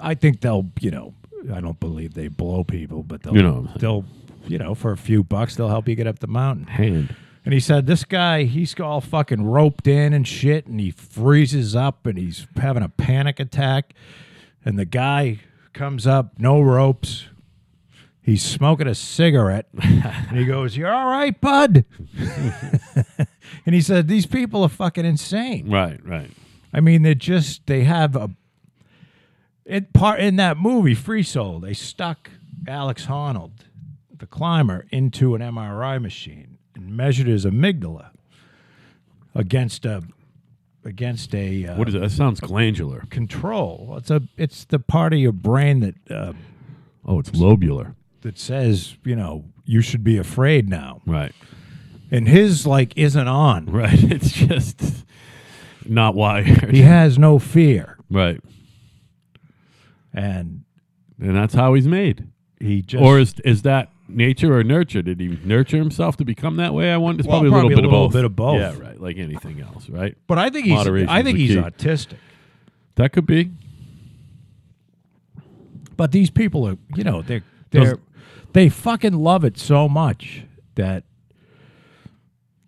I 0.00 0.14
think 0.14 0.40
they'll, 0.40 0.70
you 0.80 0.90
know, 0.90 1.14
I 1.52 1.60
don't 1.60 1.78
believe 1.80 2.14
they 2.14 2.28
blow 2.28 2.64
people, 2.64 3.02
but 3.02 3.22
they'll, 3.22 3.36
You 3.36 3.42
know. 3.42 3.68
they'll, 3.78 4.04
you 4.48 4.58
know, 4.58 4.74
for 4.74 4.92
a 4.92 4.96
few 4.96 5.22
bucks, 5.22 5.56
they'll 5.56 5.68
help 5.68 5.88
you 5.88 5.94
get 5.94 6.06
up 6.06 6.18
the 6.18 6.26
mountain. 6.26 6.66
Hand. 6.66 7.14
And 7.44 7.54
he 7.54 7.60
said, 7.60 7.86
this 7.86 8.04
guy, 8.04 8.44
he's 8.44 8.78
all 8.78 9.00
fucking 9.00 9.44
roped 9.44 9.86
in 9.86 10.12
and 10.12 10.26
shit, 10.28 10.66
and 10.66 10.78
he 10.78 10.90
freezes 10.90 11.74
up 11.74 12.04
and 12.06 12.18
he's 12.18 12.46
having 12.56 12.82
a 12.82 12.88
panic 12.88 13.40
attack. 13.40 13.94
And 14.64 14.78
the 14.78 14.84
guy 14.84 15.40
comes 15.72 16.06
up, 16.06 16.38
no 16.38 16.60
ropes. 16.60 17.28
He's 18.20 18.44
smoking 18.44 18.86
a 18.86 18.94
cigarette. 18.94 19.68
and 19.82 20.36
he 20.36 20.44
goes, 20.44 20.76
You're 20.76 20.92
all 20.92 21.06
right, 21.06 21.40
bud. 21.40 21.86
and 23.64 23.74
he 23.74 23.80
said, 23.80 24.08
These 24.08 24.26
people 24.26 24.62
are 24.64 24.68
fucking 24.68 25.06
insane. 25.06 25.70
Right. 25.70 26.04
Right. 26.04 26.30
I 26.72 26.80
mean, 26.80 27.00
they're 27.00 27.14
just 27.14 27.66
they 27.66 27.84
have 27.84 28.14
a 28.14 28.30
it 29.64 29.94
part 29.94 30.20
in 30.20 30.36
that 30.36 30.58
movie 30.58 30.94
Free 30.94 31.22
Solo. 31.22 31.60
They 31.60 31.72
stuck 31.72 32.30
Alex 32.66 33.06
Honnold 33.06 33.52
the 34.18 34.26
climber 34.26 34.86
into 34.90 35.34
an 35.34 35.40
MRI 35.42 36.00
machine 36.00 36.58
and 36.74 36.96
measured 36.96 37.26
his 37.26 37.44
amygdala 37.44 38.10
against 39.34 39.84
a 39.84 40.02
against 40.84 41.34
a 41.34 41.66
uh, 41.66 41.76
What 41.76 41.88
is 41.88 41.94
that? 41.94 42.00
That 42.00 42.10
sounds 42.10 42.40
glandular. 42.40 43.04
control. 43.10 43.94
It's 43.98 44.10
a 44.10 44.22
it's 44.36 44.64
the 44.64 44.78
part 44.78 45.12
of 45.12 45.18
your 45.18 45.32
brain 45.32 45.80
that 45.80 46.10
uh, 46.10 46.32
Oh, 47.04 47.18
it's 47.20 47.30
lobular. 47.30 47.94
that 48.22 48.38
says 48.38 48.96
you 49.04 49.16
know 49.16 49.44
you 49.64 49.80
should 49.82 50.02
be 50.04 50.16
afraid 50.18 50.68
now, 50.68 51.00
Right. 51.06 51.32
and 52.10 52.26
his 52.28 52.66
like 52.66 52.96
isn't 52.96 53.28
on. 53.28 53.66
Right. 53.66 54.02
It's 54.12 54.32
just 54.32 55.04
not 55.86 56.14
wired. 56.14 56.70
He 56.74 56.82
has 56.82 57.18
no 57.18 57.38
fear, 57.38 57.98
Right. 58.10 58.40
and 60.12 60.64
And 61.20 61.36
that's 61.36 61.54
how 61.54 61.74
he's 61.74 61.88
made. 61.88 62.26
he 62.60 62.82
just 62.82 63.02
or 63.02 63.18
is 63.18 63.34
is 63.44 63.62
that 63.62 63.90
nature 64.08 64.56
or 64.56 64.64
nurture? 64.64 65.02
Did 65.02 65.20
he 65.20 65.38
nurture 65.44 65.76
himself 65.76 66.16
to 66.18 66.24
become 66.24 66.56
that 66.56 66.74
way? 66.74 66.92
I 66.92 66.96
wonder. 66.96 67.20
It's 67.20 67.28
Well, 67.28 67.40
probably, 67.40 67.50
a 67.50 67.54
little, 67.62 67.70
bit, 67.76 67.84
of 67.84 67.90
both. 67.90 68.12
bit 68.12 68.24
of 68.24 68.34
both. 68.36 68.60
Yeah, 68.60 68.78
right. 68.78 69.00
Like 69.00 69.16
anything 69.18 69.60
else, 69.60 69.88
right? 69.88 70.16
But 70.26 70.38
I 70.38 70.50
think 70.50 70.66
he's 70.66 70.74
Moderation's 70.74 71.10
I 71.10 71.22
think 71.22 71.36
the 71.36 71.46
he's 71.46 71.56
key. 71.56 71.62
autistic. 71.62 72.16
That 72.96 73.12
could 73.12 73.26
be. 73.26 73.50
But 75.96 76.12
these 76.12 76.30
people 76.30 76.66
are, 76.66 76.76
you 76.94 77.04
know, 77.04 77.22
they're 77.22 77.42
they're 77.70 77.98
they 78.52 78.68
fucking 78.68 79.14
love 79.14 79.44
it 79.44 79.58
so 79.58 79.88
much 79.88 80.42
that 80.76 81.04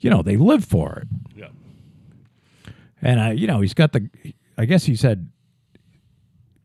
you 0.01 0.11
know 0.11 0.23
they 0.23 0.37
live 0.37 0.65
for 0.65 1.03
it. 1.03 1.09
Yeah. 1.37 1.49
And 3.03 3.21
I, 3.21 3.33
you 3.33 3.47
know, 3.47 3.61
he's 3.61 3.75
got 3.75 3.93
the. 3.93 4.09
I 4.59 4.65
guess 4.67 4.85
he 4.85 4.95
said 4.97 5.31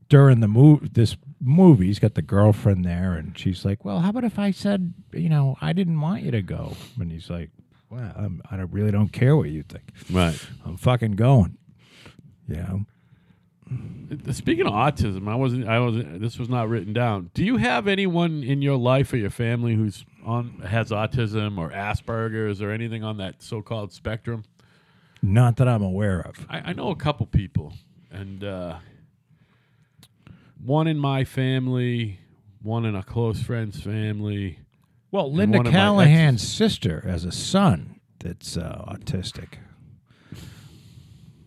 during 0.09 0.39
the 0.41 0.47
move 0.47 0.93
this 0.93 1.15
movie, 1.45 1.87
he's 1.87 1.99
got 1.99 2.15
the 2.15 2.21
girlfriend 2.21 2.83
there, 2.83 3.13
and 3.13 3.37
she's 3.37 3.63
like, 3.63 3.85
"Well, 3.85 3.99
how 3.99 4.09
about 4.09 4.23
if 4.23 4.39
I 4.39 4.51
said, 4.51 4.93
you 5.13 5.29
know, 5.29 5.57
I 5.61 5.73
didn't 5.73 6.01
want 6.01 6.23
you 6.23 6.31
to 6.31 6.41
go?" 6.41 6.73
And 6.99 7.11
he's 7.11 7.29
like, 7.29 7.51
"Well, 7.89 8.11
I'm, 8.15 8.41
I 8.49 8.57
really 8.57 8.91
don't 8.91 9.11
care 9.11 9.35
what 9.35 9.49
you 9.49 9.63
think. 9.63 9.83
Right. 10.11 10.39
I'm 10.65 10.77
fucking 10.77 11.13
going." 11.13 11.57
Yeah. 12.47 12.77
Speaking 14.31 14.67
of 14.67 14.73
autism, 14.73 15.27
I 15.27 15.35
wasn't. 15.35 15.67
I 15.67 15.79
wasn't. 15.79 16.21
This 16.21 16.37
was 16.37 16.49
not 16.49 16.69
written 16.69 16.93
down. 16.93 17.31
Do 17.33 17.43
you 17.43 17.57
have 17.57 17.87
anyone 17.87 18.43
in 18.43 18.61
your 18.61 18.77
life 18.77 19.11
or 19.13 19.17
your 19.17 19.31
family 19.31 19.73
who's 19.73 20.05
on 20.23 20.59
has 20.67 20.91
autism 20.91 21.57
or 21.57 21.71
Asperger's 21.71 22.61
or 22.61 22.69
anything 22.71 23.03
on 23.03 23.17
that 23.17 23.41
so-called 23.41 23.91
spectrum? 23.91 24.43
not 25.25 25.57
that 25.57 25.67
I'm 25.67 25.81
aware 25.81 26.21
of. 26.21 26.45
I, 26.49 26.69
I 26.69 26.73
know 26.73 26.89
a 26.89 26.95
couple 26.95 27.25
people, 27.25 27.73
and 28.11 28.43
uh, 28.43 28.77
one 30.65 30.87
in 30.87 30.97
my 30.97 31.23
family, 31.23 32.19
one 32.61 32.85
in 32.85 32.95
a 32.95 33.03
close 33.03 33.41
friend's 33.41 33.79
family. 33.81 34.59
Well, 35.11 35.31
Linda 35.31 35.57
one 35.59 35.67
of 35.67 35.73
my 35.73 35.79
Callahan's 35.79 36.45
sister 36.47 37.01
has 37.07 37.23
a 37.25 37.31
son 37.31 37.99
that's 38.19 38.57
uh, 38.57 38.83
autistic, 38.87 39.55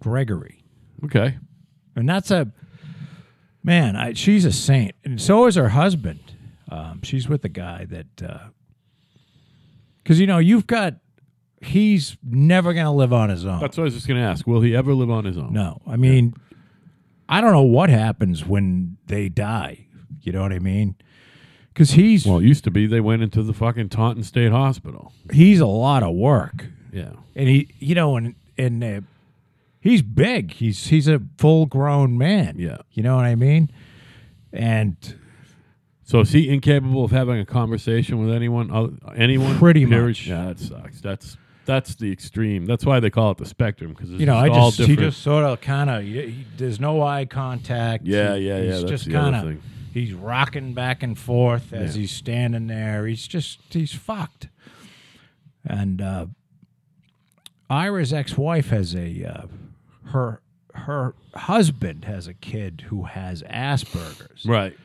Gregory, 0.00 0.62
Okay. 1.04 1.36
and 1.96 2.08
that's 2.08 2.30
a 2.30 2.52
man. 3.64 3.96
I, 3.96 4.12
she's 4.14 4.44
a 4.44 4.52
saint, 4.52 4.94
and 5.04 5.20
so 5.20 5.46
is 5.46 5.56
her 5.56 5.70
husband. 5.70 6.20
Um, 6.70 7.02
she's 7.02 7.28
with 7.28 7.44
a 7.44 7.48
guy 7.48 7.84
that, 7.86 8.50
because 9.98 10.20
you 10.20 10.26
know, 10.26 10.38
you've 10.38 10.66
got. 10.66 10.94
He's 11.60 12.16
never 12.22 12.72
going 12.72 12.84
to 12.84 12.92
live 12.92 13.12
on 13.12 13.30
his 13.30 13.44
own. 13.44 13.58
That's 13.58 13.76
what 13.76 13.82
I 13.82 13.86
was 13.86 13.94
just 13.94 14.06
going 14.06 14.20
to 14.20 14.24
ask. 14.24 14.46
Will 14.46 14.60
he 14.60 14.76
ever 14.76 14.94
live 14.94 15.10
on 15.10 15.24
his 15.24 15.36
own? 15.36 15.52
no, 15.52 15.82
I 15.88 15.96
mean, 15.96 16.34
I 17.28 17.40
don't 17.40 17.52
know 17.52 17.62
what 17.62 17.90
happens 17.90 18.44
when 18.46 18.96
they 19.06 19.28
die. 19.28 19.86
You 20.22 20.32
know 20.32 20.42
what 20.42 20.52
I 20.52 20.58
mean? 20.58 20.96
Because 21.72 21.92
he's 21.92 22.26
Well, 22.26 22.38
it 22.38 22.44
used 22.44 22.64
to 22.64 22.70
be 22.70 22.86
they 22.86 23.00
went 23.00 23.22
into 23.22 23.42
the 23.42 23.52
fucking 23.52 23.88
Taunton 23.90 24.24
State 24.24 24.50
Hospital. 24.50 25.12
he's 25.32 25.60
a 25.60 25.66
lot 25.66 26.02
of 26.02 26.14
work. 26.14 26.66
Yeah. 26.92 27.12
and 27.36 27.48
he 27.48 27.68
you 27.78 27.94
know 27.94 28.16
and 28.16 28.34
and 28.56 28.82
uh, 28.82 29.00
he's 29.78 30.00
big 30.02 30.52
he's 30.54 30.86
he's 30.86 31.06
a 31.06 31.20
full 31.36 31.66
grown 31.66 32.16
man 32.16 32.56
Yeah. 32.58 32.78
you 32.92 33.02
know 33.02 33.14
what 33.16 33.26
i 33.26 33.34
mean 33.34 33.70
and 34.54 34.96
So 36.02 36.20
is 36.20 36.32
he 36.32 36.48
incapable 36.48 37.04
of 37.04 37.10
having 37.10 37.38
a 37.38 37.44
conversation 37.44 38.18
with 38.24 38.34
anyone? 38.34 38.70
oth- 38.70 38.98
Anyone? 39.14 39.58
Pretty 39.58 39.84
Period? 39.84 40.06
much. 40.06 40.26
Yeah, 40.26 40.46
that 40.46 40.58
sucks. 40.58 41.00
That's 41.02 41.36
that's 41.68 41.94
the 41.96 42.10
extreme. 42.10 42.64
That's 42.66 42.84
why 42.84 42.98
they 42.98 43.10
call 43.10 43.30
it 43.30 43.38
the 43.38 43.44
spectrum 43.46 43.92
because 43.92 44.10
you 44.10 44.24
know 44.26 44.36
i 44.36 44.48
just 44.48 44.78
he 44.80 44.96
just 44.96 45.22
sort 45.22 45.44
of 45.44 45.60
kind 45.60 45.88
of 45.90 46.04
there's 46.56 46.80
no 46.80 47.02
eye 47.02 47.26
contact 47.26 48.04
Yeah, 48.06 48.34
He- 48.36 48.48
yeah, 48.48 48.58
yeah, 48.62 48.72
he's 48.74 48.84
just 48.84 49.10
kind 49.10 49.36
of 49.36 49.62
he's 49.92 50.12
rocking 50.14 50.72
back 50.74 51.02
and 51.02 51.16
forth 51.18 51.72
as 51.72 51.94
Yeah. 51.94 52.00
he's 52.00 52.10
standing 52.10 52.66
there 52.68 53.06
he's 53.06 53.26
just 53.28 53.60
he's 53.70 53.92
fucked 53.92 54.48
and 55.64 56.00
uh 56.00 56.26
ira's 57.70 58.12
ex-wife 58.12 58.70
has 58.70 58.94
a 58.94 59.24
uh 59.24 59.46
her 60.12 60.40
her 60.74 61.14
husband 61.34 62.04
has 62.06 62.26
a 62.26 62.34
kid 62.34 62.84
who 62.88 63.04
has 63.04 63.42
asperger's 63.42 64.46
right. 64.46 64.76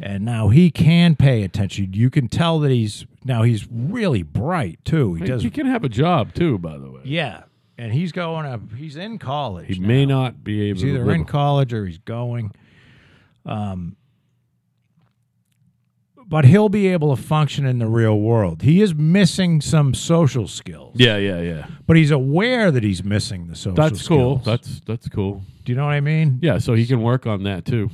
And 0.00 0.24
now 0.24 0.48
he 0.48 0.70
can 0.70 1.16
pay 1.16 1.42
attention. 1.42 1.92
You 1.92 2.10
can 2.10 2.28
tell 2.28 2.58
that 2.60 2.70
he's 2.70 3.06
now 3.24 3.42
he's 3.42 3.66
really 3.70 4.22
bright 4.22 4.78
too. 4.84 5.14
He 5.14 5.20
Hey, 5.20 5.26
does, 5.28 5.42
He 5.42 5.50
can 5.50 5.66
have 5.66 5.84
a 5.84 5.88
job 5.88 6.34
too, 6.34 6.58
by 6.58 6.76
the 6.78 6.90
way. 6.90 7.00
yeah, 7.04 7.44
and 7.78 7.92
he's 7.92 8.12
going 8.12 8.46
up. 8.46 8.60
He's 8.76 8.96
in 8.96 9.18
college. 9.18 9.68
He 9.68 9.78
now. 9.78 9.88
may 9.88 10.06
not 10.06 10.44
be 10.44 10.62
able 10.68 10.80
He's 10.80 10.82
to 10.92 11.00
either 11.00 11.10
in 11.12 11.24
college 11.24 11.72
or 11.72 11.86
he's 11.86 11.98
going. 11.98 12.52
Um, 13.46 13.96
but 16.26 16.46
he'll 16.46 16.70
be 16.70 16.86
able 16.88 17.14
to 17.14 17.22
function 17.22 17.66
in 17.66 17.78
the 17.78 17.86
real 17.86 18.18
world. 18.18 18.62
He 18.62 18.80
is 18.80 18.94
missing 18.94 19.60
some 19.60 19.92
social 19.92 20.48
skills, 20.48 20.94
Yeah, 20.98 21.18
yeah, 21.18 21.40
yeah. 21.40 21.66
but 21.86 21.96
he's 21.98 22.10
aware 22.10 22.70
that 22.70 22.82
he's 22.82 23.04
missing 23.04 23.46
the 23.48 23.54
social. 23.54 23.74
That's 23.74 24.06
cool. 24.08 24.40
skills. 24.40 24.44
That's 24.46 24.80
that's 24.86 25.08
cool. 25.10 25.42
Do 25.64 25.72
you 25.72 25.76
know 25.76 25.84
what 25.84 25.92
I 25.92 26.00
mean? 26.00 26.38
Yeah, 26.42 26.58
so 26.58 26.72
he 26.74 26.86
can 26.86 27.02
work 27.02 27.26
on 27.26 27.42
that 27.42 27.64
too. 27.66 27.90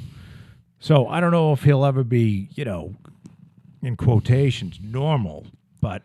So 0.80 1.06
I 1.06 1.20
don't 1.20 1.30
know 1.30 1.52
if 1.52 1.62
he'll 1.62 1.84
ever 1.84 2.02
be, 2.02 2.48
you 2.54 2.64
know, 2.64 2.94
in 3.82 3.96
quotations, 3.96 4.78
normal. 4.82 5.46
But 5.80 6.02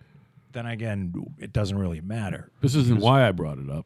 then 0.51 0.65
again, 0.65 1.13
it 1.39 1.53
doesn't 1.53 1.77
really 1.77 2.01
matter. 2.01 2.51
This 2.61 2.75
isn't 2.75 2.99
why 2.99 3.27
I 3.27 3.31
brought 3.31 3.57
it 3.57 3.69
up. 3.69 3.85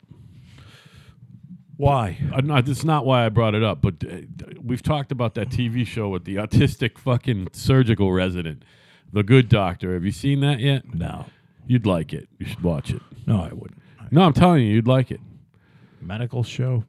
Why? 1.77 2.17
Uh, 2.33 2.41
no, 2.41 2.61
this 2.61 2.79
is 2.79 2.85
not 2.85 3.05
why 3.05 3.25
I 3.25 3.29
brought 3.29 3.55
it 3.55 3.63
up, 3.63 3.81
but 3.81 3.95
uh, 4.03 4.17
we've 4.61 4.83
talked 4.83 5.13
about 5.13 5.35
that 5.35 5.49
TV 5.49 5.87
show 5.87 6.09
with 6.09 6.25
the 6.25 6.35
autistic 6.35 6.97
fucking 6.97 7.47
surgical 7.53 8.11
resident, 8.11 8.65
The 9.13 9.23
Good 9.23 9.47
Doctor. 9.47 9.93
Have 9.93 10.03
you 10.03 10.11
seen 10.11 10.41
that 10.41 10.59
yet? 10.59 10.93
No, 10.93 11.27
You'd 11.67 11.85
like 11.85 12.11
it. 12.13 12.27
You 12.37 12.47
should 12.47 12.61
watch 12.63 12.89
it. 12.91 13.01
no, 13.27 13.41
I 13.41 13.53
wouldn't. 13.53 13.81
No, 14.11 14.23
I'm 14.23 14.33
telling 14.33 14.63
you, 14.65 14.73
you'd 14.73 14.87
like 14.87 15.09
it. 15.11 15.21
Medical 16.01 16.43
show. 16.43 16.83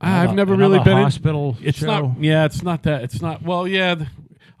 I've 0.00 0.34
never 0.34 0.54
really 0.54 0.78
been 0.80 0.98
in- 0.98 1.04
hospital 1.04 1.56
It's 1.62 1.78
show. 1.78 1.86
not. 2.08 2.20
Yeah, 2.22 2.44
it's 2.44 2.62
not 2.62 2.82
that. 2.84 3.02
It's 3.02 3.20
not. 3.22 3.42
Well, 3.42 3.66
yeah. 3.66 3.94
th- 3.94 4.08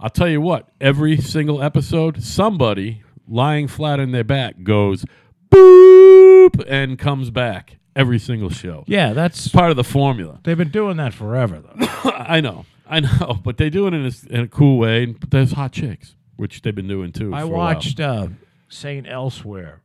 I'll 0.00 0.10
tell 0.10 0.28
you 0.28 0.40
what. 0.40 0.68
Every 0.80 1.16
single 1.18 1.62
episode, 1.62 2.22
somebody 2.22 3.02
lying 3.28 3.68
flat 3.68 4.00
on 4.00 4.12
their 4.12 4.24
back 4.24 4.62
goes 4.62 5.04
boop 5.50 6.64
and 6.68 6.98
comes 6.98 7.30
back. 7.30 7.78
Every 7.96 8.18
single 8.18 8.50
show. 8.50 8.82
Yeah, 8.88 9.12
that's 9.12 9.46
Part 9.48 9.70
of 9.70 9.76
the 9.76 9.84
formula. 9.84 10.40
they've 10.42 10.58
been 10.58 10.70
doing 10.70 10.96
that 10.96 11.14
forever 11.14 11.60
though. 11.62 11.86
I 12.10 12.40
know. 12.40 12.66
I 12.88 13.00
know. 13.00 13.40
But 13.44 13.56
they 13.56 13.70
do 13.70 13.86
it 13.86 13.94
in 13.94 14.04
a, 14.06 14.12
in 14.34 14.40
a 14.40 14.48
cool 14.48 14.78
way. 14.78 15.06
But 15.06 15.30
there's 15.30 15.52
hot 15.52 15.72
chicks, 15.72 16.16
which 16.36 16.62
they've 16.62 16.74
been 16.74 16.88
doing 16.88 17.12
too. 17.12 17.32
I 17.32 17.40
for 17.40 17.44
a 17.44 17.48
while. 17.48 17.58
watched 17.74 18.00
uh, 18.00 18.28
Saint 18.68 19.06
Elsewhere 19.08 19.80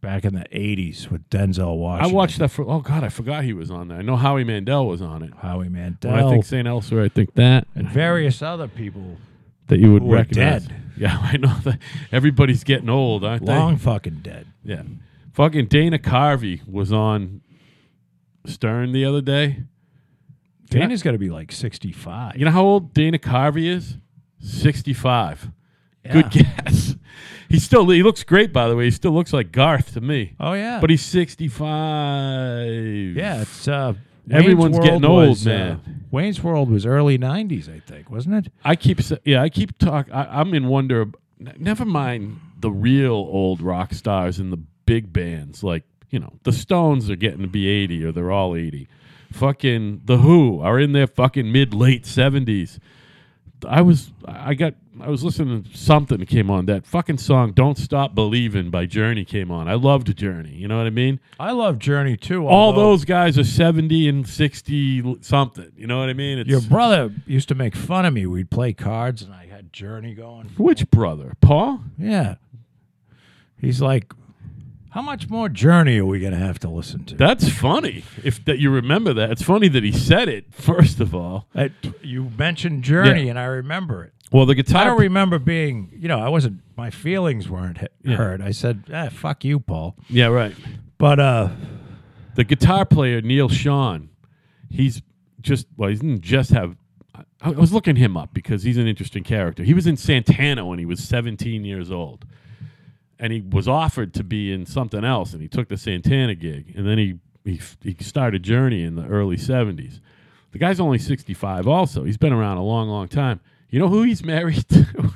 back 0.00 0.24
in 0.24 0.34
the 0.34 0.44
'80s 0.52 1.10
with 1.10 1.28
Denzel 1.30 1.76
Washington. 1.76 2.10
I 2.10 2.14
watched 2.14 2.38
that 2.38 2.48
for. 2.50 2.64
Oh 2.68 2.80
God, 2.80 3.04
I 3.04 3.08
forgot 3.08 3.44
he 3.44 3.52
was 3.52 3.70
on 3.70 3.88
there. 3.88 3.98
I 3.98 4.02
know 4.02 4.16
Howie 4.16 4.44
Mandel 4.44 4.86
was 4.86 5.02
on 5.02 5.22
it. 5.22 5.32
Howie 5.40 5.68
Mandel 5.68 6.12
When 6.12 6.24
I 6.24 6.30
think 6.30 6.44
St. 6.44 6.66
Elsewhere, 6.66 7.04
I 7.04 7.08
think 7.08 7.34
that 7.34 7.66
and 7.74 7.88
various 7.88 8.42
other 8.42 8.68
people. 8.68 9.16
that 9.68 9.78
you 9.78 9.92
would 9.92 10.02
who 10.02 10.12
are 10.12 10.16
recognize. 10.16 10.66
dead. 10.66 10.74
Yeah, 10.98 11.16
I 11.22 11.36
know 11.36 11.54
that 11.62 11.78
everybody's 12.10 12.64
getting 12.64 12.88
old, 12.88 13.22
aren't 13.24 13.46
they? 13.46 13.54
Long 13.54 13.76
fucking 13.76 14.18
dead. 14.24 14.48
Yeah. 14.64 14.82
Fucking 15.32 15.66
Dana 15.66 15.96
Carvey 15.96 16.66
was 16.66 16.92
on 16.92 17.40
Stern 18.46 18.90
the 18.90 19.04
other 19.04 19.20
day. 19.20 19.62
Dana's 20.68 21.04
got 21.04 21.12
to 21.12 21.18
be 21.18 21.30
like 21.30 21.52
65. 21.52 22.36
You 22.36 22.46
know 22.46 22.50
how 22.50 22.64
old 22.64 22.94
Dana 22.94 23.16
Carvey 23.18 23.68
is? 23.68 23.96
65. 24.40 25.52
Yeah. 26.04 26.12
Good 26.14 26.30
guess. 26.32 26.96
He 27.48 27.58
still 27.58 27.88
he 27.88 28.02
looks 28.02 28.24
great 28.24 28.52
by 28.52 28.68
the 28.68 28.76
way. 28.76 28.84
He 28.84 28.90
still 28.90 29.12
looks 29.12 29.32
like 29.32 29.52
Garth 29.52 29.94
to 29.94 30.00
me. 30.00 30.34
Oh 30.38 30.52
yeah. 30.52 30.80
But 30.80 30.90
he's 30.90 31.02
65. 31.02 31.60
yeah, 33.16 33.42
it's 33.42 33.66
uh 33.68 33.94
Everyone's 34.30 34.76
Wayne's 34.76 34.84
getting 34.84 35.04
old, 35.06 35.28
was, 35.30 35.46
uh, 35.46 35.50
man. 35.50 36.04
Wayne's 36.10 36.42
World 36.42 36.70
was 36.70 36.84
early 36.84 37.18
90s, 37.18 37.74
I 37.74 37.80
think, 37.80 38.10
wasn't 38.10 38.46
it? 38.46 38.52
I 38.62 38.76
keep 38.76 39.00
yeah, 39.24 39.42
I 39.42 39.48
keep 39.48 39.78
talk 39.78 40.08
I, 40.12 40.24
I'm 40.24 40.52
in 40.52 40.68
wonder 40.68 41.06
never 41.58 41.84
mind 41.84 42.40
the 42.60 42.70
real 42.70 43.12
old 43.12 43.62
rock 43.62 43.94
stars 43.94 44.38
and 44.38 44.52
the 44.52 44.58
big 44.86 45.12
bands 45.12 45.62
like, 45.62 45.84
you 46.10 46.18
know, 46.18 46.32
the 46.42 46.52
Stones 46.52 47.08
are 47.10 47.16
getting 47.16 47.42
to 47.42 47.48
be 47.48 47.68
80 47.68 48.04
or 48.04 48.12
they're 48.12 48.30
all 48.30 48.56
80. 48.56 48.88
Fucking 49.32 50.02
The 50.04 50.18
Who 50.18 50.60
are 50.60 50.78
in 50.78 50.92
their 50.92 51.06
fucking 51.06 51.50
mid 51.50 51.74
late 51.74 52.04
70s. 52.04 52.78
I 53.66 53.80
was 53.82 54.12
I 54.26 54.54
got 54.54 54.74
I 55.00 55.08
was 55.08 55.24
listening 55.24 55.62
to 55.64 55.76
something 55.76 56.18
that 56.18 56.28
came 56.28 56.50
on 56.50 56.66
that 56.66 56.86
fucking 56.86 57.18
song 57.18 57.52
"Don't 57.52 57.78
Stop 57.78 58.14
Believing" 58.14 58.70
by 58.70 58.86
Journey 58.86 59.24
came 59.24 59.50
on. 59.50 59.68
I 59.68 59.74
loved 59.74 60.16
Journey. 60.16 60.54
You 60.54 60.68
know 60.68 60.76
what 60.76 60.86
I 60.86 60.90
mean? 60.90 61.20
I 61.40 61.52
love 61.52 61.78
Journey 61.78 62.16
too. 62.16 62.46
All 62.46 62.72
those 62.72 63.04
guys 63.04 63.38
are 63.38 63.44
seventy 63.44 64.08
and 64.08 64.28
sixty 64.28 65.02
something. 65.22 65.72
You 65.76 65.86
know 65.86 65.98
what 65.98 66.08
I 66.08 66.14
mean? 66.14 66.38
It's 66.38 66.48
Your 66.48 66.60
brother 66.60 67.12
used 67.26 67.48
to 67.48 67.54
make 67.54 67.74
fun 67.74 68.06
of 68.06 68.14
me. 68.14 68.26
We'd 68.26 68.50
play 68.50 68.72
cards, 68.72 69.22
and 69.22 69.32
I 69.32 69.46
had 69.46 69.72
Journey 69.72 70.14
going. 70.14 70.50
which 70.56 70.88
brother, 70.90 71.34
Paul? 71.40 71.80
Yeah. 71.98 72.36
He's 73.60 73.80
like, 73.82 74.12
how 74.98 75.02
much 75.02 75.30
more 75.30 75.48
Journey 75.48 75.98
are 75.98 76.04
we 76.04 76.18
going 76.18 76.32
to 76.32 76.38
have 76.40 76.58
to 76.58 76.68
listen 76.68 77.04
to? 77.04 77.14
That's 77.14 77.48
funny. 77.48 78.02
If 78.24 78.44
that 78.46 78.58
you 78.58 78.68
remember 78.68 79.14
that, 79.14 79.30
it's 79.30 79.42
funny 79.42 79.68
that 79.68 79.84
he 79.84 79.92
said 79.92 80.28
it 80.28 80.52
first 80.52 80.98
of 80.98 81.14
all. 81.14 81.46
That- 81.52 81.70
you 82.02 82.32
mentioned 82.36 82.82
Journey, 82.82 83.26
Yeah. 83.26 83.30
and 83.30 83.38
I 83.38 83.44
remember 83.44 84.02
it. 84.02 84.12
Well, 84.32 84.44
the 84.44 84.56
guitar. 84.56 84.82
I 84.82 84.84
don't 84.86 84.98
remember 84.98 85.38
being, 85.38 85.92
you 85.96 86.08
know, 86.08 86.18
I 86.18 86.28
wasn't, 86.28 86.62
my 86.76 86.90
feelings 86.90 87.48
weren't 87.48 87.78
Yeah. 88.02 88.16
hurt. 88.16 88.40
I 88.40 88.50
said, 88.50 88.86
ah, 88.92 89.08
fuck 89.08 89.44
you, 89.44 89.60
Paul. 89.60 89.94
yeah, 90.10 90.26
right. 90.26 90.56
But, 90.98 91.20
uh, 91.20 91.50
the 92.34 92.42
guitar 92.42 92.84
player 92.84 93.20
Neal 93.20 93.48
Schon, 93.48 94.08
he's 94.68 95.00
just 95.40 95.68
well, 95.76 95.90
he 95.90 95.94
didn't 95.94 96.22
just 96.22 96.50
have. 96.50 96.74
I, 97.14 97.22
I 97.40 97.50
was 97.50 97.72
looking 97.72 97.94
him 97.94 98.16
up 98.16 98.34
because 98.34 98.64
he's 98.64 98.76
an 98.76 98.88
interesting 98.88 99.22
character. 99.22 99.62
He 99.62 99.74
was 99.74 99.86
in 99.86 99.96
Santana 99.96 100.66
when 100.66 100.80
he 100.80 100.86
was 100.86 100.98
17 101.04 101.64
years 101.64 101.92
old, 101.92 102.24
and 103.18 103.32
he 103.32 103.40
was 103.40 103.66
offered 103.68 104.14
to 104.14 104.24
be 104.24 104.52
in 104.52 104.66
something 104.66 105.04
else, 105.04 105.32
and 105.32 105.42
he 105.42 105.48
took 105.48 105.68
the 105.68 105.76
Santana 105.76 106.34
gig, 106.34 106.72
and 106.76 106.86
then 106.86 106.98
he 106.98 107.18
he, 107.44 107.60
he 107.82 107.96
started 108.02 108.42
Journey 108.42 108.82
in 108.82 108.94
the 108.96 109.06
early 109.06 109.36
70s. 109.36 110.00
The 110.52 110.58
guy's 110.58 110.80
only 110.80 110.98
65. 110.98 111.66
Also, 111.66 112.04
he's 112.04 112.16
been 112.18 112.32
around 112.32 112.58
a 112.58 112.62
long, 112.62 112.88
long 112.88 113.08
time. 113.08 113.40
You 113.70 113.78
know 113.78 113.88
who 113.88 114.02
he's 114.02 114.22
married 114.36 114.68
to? 114.68 115.12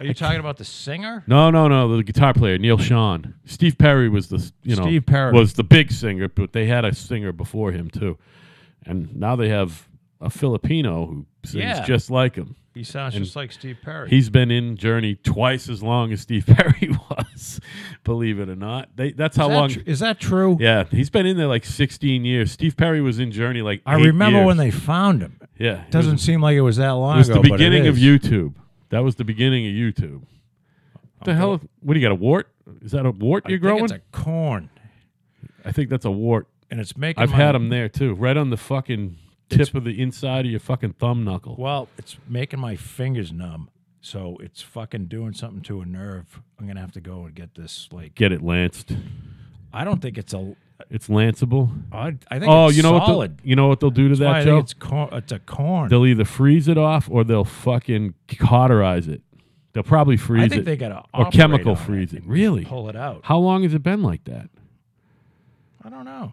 are 0.00 0.04
you 0.06 0.14
talking 0.14 0.40
about 0.40 0.56
the 0.56 0.64
singer? 0.64 1.22
No, 1.26 1.50
no, 1.50 1.68
no. 1.68 1.94
The 1.96 2.02
guitar 2.02 2.32
player, 2.34 2.56
Neal 2.58 2.78
Schon. 2.78 3.34
Steve 3.44 3.76
Perry 3.78 4.08
was 4.08 4.28
the 4.28 4.50
you 4.62 4.76
know 4.76 4.82
Steve 4.82 5.04
Perry. 5.06 5.32
was 5.32 5.54
the 5.54 5.64
big 5.64 5.90
singer, 5.92 6.28
but 6.28 6.52
they 6.52 6.66
had 6.66 6.84
a 6.84 6.94
singer 6.94 7.32
before 7.32 7.72
him 7.72 7.90
too, 7.90 8.16
and 8.86 9.14
now 9.16 9.36
they 9.36 9.48
have 9.50 9.86
a 10.20 10.30
Filipino 10.30 11.06
who 11.06 11.26
sings 11.44 11.64
Yeah. 11.64 11.84
just 11.84 12.10
like 12.10 12.34
him. 12.36 12.56
He 12.74 12.82
sounds 12.82 13.14
And 13.14 13.24
just 13.24 13.36
like 13.36 13.52
Steve 13.52 13.78
Perry. 13.84 14.10
He's 14.10 14.30
been 14.30 14.50
in 14.50 14.76
Journey 14.76 15.14
twice 15.14 15.68
as 15.68 15.80
long 15.80 16.12
as 16.12 16.20
Steve 16.22 16.44
Perry 16.48 16.90
was, 17.08 17.60
believe 18.02 18.40
it 18.40 18.48
or 18.48 18.56
not. 18.56 18.88
They, 18.96 19.12
that's 19.12 19.36
how 19.36 19.44
is, 19.44 19.48
that 19.50 19.54
long. 19.56 19.68
tr- 19.70 19.80
is 19.86 19.98
that 20.00 20.18
true? 20.18 20.56
yeah, 20.58 20.82
he's 20.90 21.08
been 21.08 21.24
in 21.24 21.36
there 21.36 21.46
like 21.46 21.64
16 21.64 22.24
years. 22.24 22.50
Steve 22.50 22.76
Perry 22.76 23.00
was 23.00 23.20
in 23.20 23.30
Journey 23.30 23.62
like 23.62 23.80
I 23.86 23.94
remember 23.94 24.38
years. 24.38 24.46
when 24.48 24.56
they 24.56 24.72
found 24.72 25.22
him. 25.22 25.38
yeah 25.56 25.84
it 25.84 25.90
Doesn't 25.92 26.14
was, 26.14 26.22
seem 26.22 26.40
like 26.42 26.56
it 26.56 26.62
was 26.62 26.76
that 26.78 26.90
long 26.90 27.14
it 27.14 27.18
was 27.18 27.28
ago. 27.28 27.42
the 27.42 27.50
beginning 27.50 27.86
of. 27.86 27.94
YouTube. 27.94 28.54
That 28.90 29.04
was 29.04 29.14
the 29.14 29.24
beginning 29.24 29.66
of 29.66 29.72
YouTube. 29.72 30.22
What 31.18 31.24
the 31.26 31.34
hell? 31.34 31.60
What 31.80 31.94
do 31.94 32.00
you 32.00 32.04
got? 32.06 32.12
A 32.12 32.16
wart? 32.16 32.48
Is 32.82 32.90
that 32.92 33.06
a 33.06 33.10
wart 33.12 33.44
I 33.46 33.50
you're 33.50 33.58
think 33.58 33.62
growing? 33.62 33.84
it's 33.84 33.92
a 33.92 34.00
corn, 34.10 34.68
I 35.64 35.70
think 35.72 35.90
that's 35.90 36.04
a 36.04 36.10
wart. 36.10 36.48
and 36.70 36.80
it's 36.80 36.96
making. 36.96 37.22
I've 37.22 37.30
my- 37.30 37.36
had 37.36 37.52
them 37.54 37.68
there 37.68 37.88
too, 37.88 38.14
right 38.14 38.36
on 38.36 38.50
the 38.50 38.56
fucking 38.56 39.16
tip 39.48 39.60
It's- 39.60 39.74
of 39.74 39.84
the 39.84 40.00
inside 40.00 40.44
of 40.46 40.50
your 40.50 40.60
fucking 40.60 40.94
thumb 40.94 41.24
knuckle. 41.24 41.56
Well, 41.58 41.88
it's 41.98 42.16
making 42.28 42.60
my 42.60 42.76
fingers 42.76 43.32
numb, 43.32 43.68
so 44.00 44.36
it's 44.40 44.62
fucking 44.62 45.06
doing 45.06 45.32
something 45.34 45.62
to 45.62 45.80
a 45.80 45.86
nerve. 45.86 46.40
I'm 46.58 46.66
gonna 46.66 46.80
have 46.80 46.92
to 46.92 47.00
go 47.00 47.24
and 47.26 47.34
get 47.34 47.54
this. 47.54 47.88
Like, 47.92 48.14
Get 48.14 48.32
it 48.32 48.42
lanced. 48.42 48.96
I 49.72 49.84
don't 49.84 50.00
think 50.00 50.18
it's 50.18 50.32
a. 50.34 50.54
It's 50.90 51.08
lanceable. 51.08 51.70
I, 51.92 52.16
I 52.30 52.38
think 52.40 52.50
Oh, 52.50 52.66
it's 52.66 52.76
you 52.76 52.82
know 52.82 52.98
solid. 52.98 53.36
what? 53.38 53.46
You 53.46 53.54
know 53.56 53.68
what 53.68 53.78
they'll 53.80 53.90
do 53.90 54.08
to 54.08 54.16
That's 54.16 54.20
that, 54.20 54.34
I 54.34 54.44
Joe? 54.44 54.56
think 54.56 54.64
it's 54.64 54.74
corn. 54.74 55.08
It's 55.12 55.32
a 55.32 55.38
corn. 55.38 55.88
They'll 55.88 56.04
either 56.04 56.24
freeze 56.24 56.66
it 56.68 56.76
off 56.76 57.08
or 57.10 57.22
they'll 57.24 57.44
fucking 57.44 58.14
cauterize 58.38 59.06
it. 59.08 59.22
They'll 59.72 59.82
probably 59.84 60.16
freeze 60.16 60.42
it. 60.42 60.46
I 60.46 60.48
think 60.48 60.60
it 60.62 60.64
they 60.66 60.76
gotta 60.76 61.04
or 61.14 61.30
chemical 61.30 61.72
on 61.72 61.76
it 61.76 61.80
freeze 61.80 62.12
it. 62.12 62.24
Really? 62.26 62.64
Pull 62.64 62.88
it 62.88 62.96
out. 62.96 63.20
How 63.24 63.38
long 63.38 63.62
has 63.62 63.72
it 63.72 63.82
been 63.84 64.02
like 64.02 64.24
that? 64.24 64.50
I 65.84 65.88
don't 65.90 66.04
know. 66.04 66.32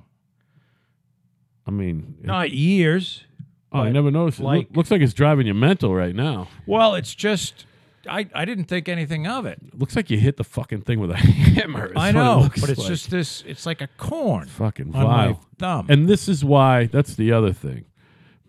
I 1.71 1.73
mean, 1.73 2.15
it- 2.21 2.25
Not 2.27 2.51
years. 2.51 3.23
oh, 3.71 3.79
I 3.81 3.91
never 3.91 4.11
noticed. 4.11 4.39
It 4.39 4.43
Look- 4.43 4.75
looks 4.75 4.91
like 4.91 5.01
it's 5.01 5.13
driving 5.13 5.47
you 5.47 5.53
mental 5.53 5.95
right 5.95 6.13
now. 6.15 6.49
Well, 6.65 6.95
it's 6.95 7.15
just. 7.15 7.65
I, 8.09 8.27
I 8.33 8.45
didn't 8.45 8.65
think 8.65 8.89
anything 8.89 9.27
of 9.27 9.45
it. 9.45 9.59
It 9.67 9.77
looks 9.77 9.95
like 9.95 10.09
you 10.09 10.17
hit 10.17 10.35
the 10.37 10.43
fucking 10.43 10.81
thing 10.81 10.99
with 10.99 11.11
a 11.11 11.15
hammer. 11.17 11.93
I 11.95 12.07
what 12.07 12.09
it 12.09 12.13
know, 12.13 12.49
but 12.59 12.69
it's 12.71 12.79
like. 12.79 12.87
just 12.87 13.11
this. 13.11 13.43
It's 13.47 13.65
like 13.65 13.79
a 13.79 13.87
corn 13.97 14.47
fucking 14.47 14.93
on 14.95 15.03
my 15.05 15.37
thumb. 15.59 15.85
And 15.87 16.09
this 16.09 16.27
is 16.27 16.43
why, 16.43 16.87
that's 16.87 17.15
the 17.15 17.31
other 17.31 17.53
thing. 17.53 17.85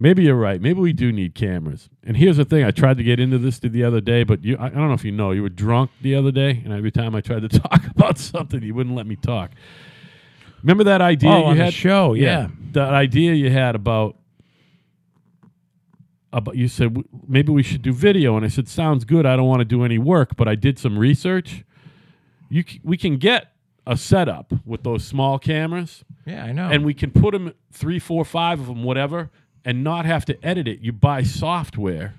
Maybe 0.00 0.24
you're 0.24 0.34
right. 0.36 0.60
Maybe 0.60 0.80
we 0.80 0.92
do 0.94 1.12
need 1.12 1.34
cameras. 1.34 1.90
And 2.02 2.16
here's 2.16 2.38
the 2.38 2.44
thing 2.46 2.64
I 2.64 2.70
tried 2.72 2.96
to 2.96 3.04
get 3.04 3.20
into 3.20 3.36
this 3.38 3.58
the 3.60 3.84
other 3.84 4.00
day, 4.00 4.24
but 4.24 4.42
you, 4.42 4.56
I, 4.56 4.66
I 4.66 4.70
don't 4.70 4.88
know 4.88 4.94
if 4.94 5.04
you 5.04 5.12
know, 5.12 5.30
you 5.32 5.42
were 5.42 5.48
drunk 5.50 5.90
the 6.00 6.14
other 6.16 6.32
day, 6.32 6.62
and 6.64 6.72
every 6.72 6.90
time 6.90 7.14
I 7.14 7.20
tried 7.20 7.48
to 7.48 7.48
talk 7.60 7.86
about 7.88 8.18
something, 8.18 8.62
you 8.62 8.74
wouldn't 8.74 8.96
let 8.96 9.06
me 9.06 9.16
talk. 9.16 9.50
Remember 10.62 10.84
that 10.84 11.00
idea 11.00 11.30
oh, 11.30 11.38
you 11.38 11.44
on 11.46 11.56
had? 11.56 11.68
the 11.68 11.72
show, 11.72 12.14
yeah. 12.14 12.48
That 12.72 12.94
idea 12.94 13.34
you 13.34 13.50
had 13.50 13.74
about, 13.74 14.16
about 16.32 16.56
you 16.56 16.68
said 16.68 16.96
maybe 17.28 17.52
we 17.52 17.62
should 17.62 17.82
do 17.82 17.92
video. 17.92 18.36
And 18.36 18.44
I 18.44 18.48
said, 18.48 18.68
sounds 18.68 19.04
good. 19.04 19.26
I 19.26 19.36
don't 19.36 19.46
want 19.48 19.60
to 19.60 19.64
do 19.64 19.84
any 19.84 19.98
work, 19.98 20.36
but 20.36 20.48
I 20.48 20.54
did 20.54 20.78
some 20.78 20.98
research. 20.98 21.64
You, 22.48 22.64
c- 22.66 22.80
we 22.82 22.96
can 22.96 23.16
get 23.18 23.52
a 23.86 23.96
setup 23.96 24.52
with 24.64 24.84
those 24.84 25.04
small 25.04 25.38
cameras 25.38 26.04
Yeah, 26.24 26.44
I 26.44 26.52
know. 26.52 26.68
and 26.70 26.84
we 26.84 26.94
can 26.94 27.10
put 27.10 27.32
them 27.32 27.52
three, 27.72 27.98
four, 27.98 28.24
five 28.24 28.60
of 28.60 28.66
them, 28.66 28.84
whatever, 28.84 29.30
and 29.64 29.82
not 29.82 30.06
have 30.06 30.24
to 30.26 30.46
edit 30.46 30.68
it. 30.68 30.80
You 30.80 30.92
buy 30.92 31.22
software. 31.24 32.14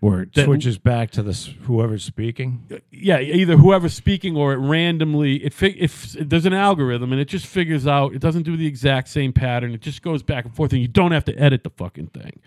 Where 0.00 0.22
it 0.22 0.34
that- 0.34 0.44
switches 0.46 0.78
back 0.78 1.10
to 1.12 1.22
this 1.22 1.46
whoever's 1.62 2.02
speaking. 2.04 2.66
Yeah, 2.90 3.20
either 3.20 3.56
whoever's 3.56 3.94
speaking 3.94 4.36
or 4.36 4.52
it 4.52 4.56
randomly. 4.56 5.36
It 5.44 5.52
fi- 5.54 5.76
if 5.78 6.12
there's 6.12 6.46
an 6.46 6.54
algorithm 6.54 7.12
and 7.12 7.20
it 7.20 7.26
just 7.28 7.46
figures 7.46 7.86
out. 7.86 8.14
It 8.14 8.20
doesn't 8.20 8.42
do 8.44 8.56
the 8.56 8.66
exact 8.66 9.08
same 9.08 9.32
pattern. 9.32 9.72
It 9.72 9.80
just 9.82 10.02
goes 10.02 10.22
back 10.22 10.44
and 10.44 10.54
forth, 10.54 10.72
and 10.72 10.80
you 10.82 10.88
don't 10.88 11.12
have 11.12 11.24
to 11.26 11.34
edit 11.38 11.62
the 11.64 11.70
fucking 11.70 12.08
thing. 12.08 12.40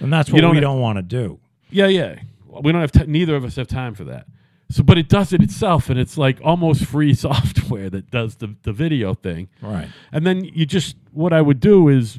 And 0.00 0.12
that's 0.12 0.28
You 0.28 0.34
what 0.34 0.40
don't 0.42 0.54
we 0.54 0.60
don't 0.60 0.80
want 0.80 0.96
to 0.98 1.02
do. 1.02 1.38
Yeah, 1.70 1.86
yeah. 1.86 2.16
We 2.48 2.72
don't 2.72 2.80
have. 2.80 2.90
T- 2.92 3.06
neither 3.06 3.36
of 3.36 3.44
us 3.44 3.54
have 3.56 3.68
time 3.68 3.94
for 3.94 4.04
that. 4.04 4.26
So, 4.70 4.82
but 4.82 4.98
it 4.98 5.08
does 5.08 5.32
it 5.32 5.42
itself, 5.42 5.90
and 5.90 5.98
it's 5.98 6.16
like 6.18 6.40
almost 6.42 6.84
free 6.84 7.12
software 7.26 7.88
that 7.90 8.10
does 8.10 8.36
the 8.36 8.54
the 8.62 8.72
video 8.72 9.14
thing. 9.14 9.48
Right. 9.62 9.88
And 10.10 10.26
then 10.26 10.44
you 10.44 10.66
just 10.66 10.96
what 11.12 11.32
I 11.32 11.40
would 11.42 11.60
do 11.60 11.88
is 11.88 12.18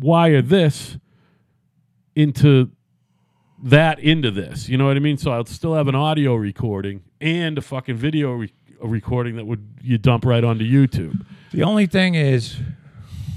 wire 0.00 0.42
this 0.42 0.96
into 2.16 2.70
that 3.62 3.98
into 3.98 4.30
this. 4.30 4.68
You 4.68 4.78
know 4.78 4.86
what 4.86 4.96
I 4.96 5.00
mean? 5.00 5.18
So 5.18 5.30
I'll 5.32 5.44
still 5.44 5.74
have 5.74 5.88
an 5.88 5.94
audio 5.94 6.34
recording 6.34 7.02
and 7.20 7.58
a 7.58 7.60
fucking 7.62 7.96
video 7.96 8.32
re- 8.32 8.52
a 8.80 8.86
recording 8.86 9.36
that 9.36 9.46
would 9.46 9.66
you 9.82 9.98
dump 9.98 10.24
right 10.24 10.44
onto 10.44 10.64
YouTube. 10.64 11.24
The 11.52 11.64
only 11.64 11.86
thing 11.86 12.14
is, 12.14 12.56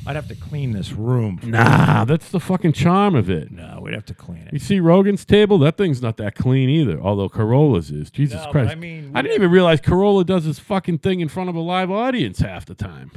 I'd 0.06 0.16
have 0.16 0.28
to 0.28 0.36
clean 0.36 0.72
this 0.74 0.92
room. 0.92 1.40
Nah, 1.44 2.06
that's 2.06 2.30
the 2.30 2.40
fucking 2.40 2.74
charm 2.74 3.16
of 3.16 3.30
it. 3.30 3.52
No, 3.52 3.80
we'd 3.82 3.94
have 3.96 4.06
to 4.06 4.14
clean 4.14 4.44
it. 4.48 4.54
You 4.54 4.60
see 4.60 4.80
Rogan's 4.80 5.26
table? 5.26 5.58
That 5.60 5.78
thing's 5.78 6.02
not 6.02 6.18
that 6.18 6.36
clean 6.36 6.70
either. 6.70 7.00
Although 7.00 7.30
Carolla's 7.30 7.90
is. 7.90 8.12
Jesus 8.12 8.38
No, 8.40 8.46
but 8.46 8.52
Christ! 8.52 8.72
I 8.72 8.76
mean, 8.76 9.12
I 9.16 9.22
didn't 9.24 9.36
even 9.36 9.50
realize 9.52 9.82
Carolla 9.82 10.26
does 10.26 10.46
this 10.46 10.60
fucking 10.60 11.00
thing 11.00 11.20
in 11.22 11.28
front 11.30 11.50
of 11.50 11.56
a 11.56 11.60
live 11.60 11.90
audience 11.90 12.40
half 12.40 12.66
the 12.66 12.76
time. 12.76 13.12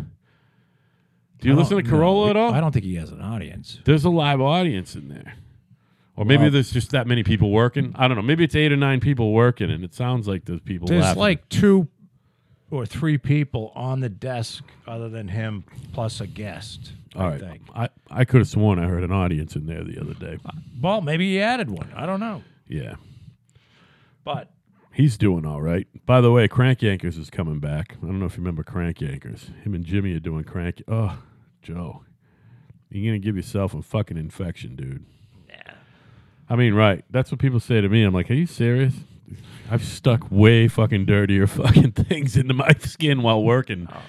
Do 1.41 1.49
you 1.49 1.55
I 1.55 1.59
listen 1.59 1.77
to 1.77 1.83
don't- 1.83 1.93
no, 1.93 1.99
Carolla 1.99 2.25
we- 2.25 2.31
at 2.31 2.37
all? 2.37 2.55
I 2.55 2.61
don't 2.61 2.73
think 2.73 2.85
he 2.87 2.95
has 2.95 3.11
an 3.11 3.21
audience. 3.21 3.81
There's 3.85 4.05
a 4.05 4.11
live 4.11 4.41
audience 4.41 4.95
in 4.95 5.09
there. 5.09 5.35
Or 6.17 6.25
maybe 6.25 6.43
Well- 6.43 6.51
there's 6.53 6.73
just 6.73 6.91
that 6.93 7.07
many 7.07 7.23
people 7.25 7.51
working. 7.51 7.93
I 7.97 8.07
don't 8.07 8.17
know. 8.17 8.23
Maybe 8.23 8.45
it's 8.45 8.55
eight 8.55 8.71
or 8.73 8.77
nine 8.77 9.01
people 9.01 9.33
working, 9.33 9.71
and 9.71 9.83
it 9.85 9.95
sounds 9.95 10.29
like 10.29 10.45
there's 10.45 10.61
people 10.61 10.87
There's 10.87 11.03
laughing. 11.03 11.21
like 11.21 11.49
two 11.49 11.89
or 12.71 12.87
three 12.87 13.19
people 13.19 13.73
on 13.75 14.01
the 14.01 14.09
desk 14.09 14.65
other 14.87 15.09
than 15.09 15.29
him, 15.29 15.65
plus 15.93 16.21
a 16.21 16.27
guest. 16.27 16.93
All 17.17 17.23
I 17.23 17.31
right. 17.31 17.41
think. 17.41 17.62
I, 17.75 17.89
I 18.11 18.25
could 18.25 18.39
have 18.41 18.49
sworn 18.49 18.79
I 18.79 18.87
heard 18.87 19.03
an 19.05 19.12
audience 19.12 19.55
in 19.57 19.67
there 19.67 19.83
the 19.85 20.01
other 20.01 20.15
day. 20.15 20.39
Uh, 20.45 20.53
well, 20.81 21.01
maybe 21.01 21.31
he 21.33 21.41
added 21.41 21.69
one. 21.71 21.93
I 21.97 22.07
don't 22.07 22.21
know. 22.21 22.43
Yeah. 22.69 22.95
But 24.25 24.51
He's 24.93 25.19
doing 25.19 25.45
all 25.45 25.61
right. 25.61 25.89
By 26.07 26.21
the 26.21 26.31
way, 26.31 26.47
Crank 26.47 26.79
Yankers 26.79 27.19
is 27.19 27.29
coming 27.29 27.59
back. 27.59 27.97
I 28.01 28.07
don't 28.07 28.21
know 28.21 28.27
if 28.27 28.37
you 28.37 28.43
remember 28.43 28.62
Crank 28.62 28.99
Yankers. 28.99 29.53
Him 29.65 29.75
and 29.75 29.85
Jimmy 29.85 30.12
are 30.15 30.21
doing 30.21 30.45
Crank. 30.45 30.83
Oh, 30.87 31.19
Joe. 31.62 32.05
You're 32.91 33.11
going 33.11 33.21
to 33.21 33.25
give 33.25 33.35
yourself 33.35 33.75
a 33.75 33.83
fucking 33.83 34.17
infection, 34.17 34.77
dude. 34.77 35.05
I 36.49 36.57
mean, 36.57 36.75
right. 36.75 37.05
That's 37.11 37.31
what 37.31 37.41
people 37.41 37.61
say 37.61 37.81
to 37.81 37.89
me. 37.89 38.03
I'm 38.03 38.13
like, 38.15 38.31
are 38.31 38.35
you 38.35 38.47
serious? 38.47 38.95
I've 39.71 39.85
stuck 39.85 40.31
way 40.31 40.69
fucking 40.69 41.07
dirtier 41.07 41.47
fucking 41.49 41.93
things 41.93 42.37
into 42.37 42.55
my 42.55 42.75
skin 42.81 43.23
while 43.23 43.43
working. 43.43 43.89
Oh. 43.91 44.03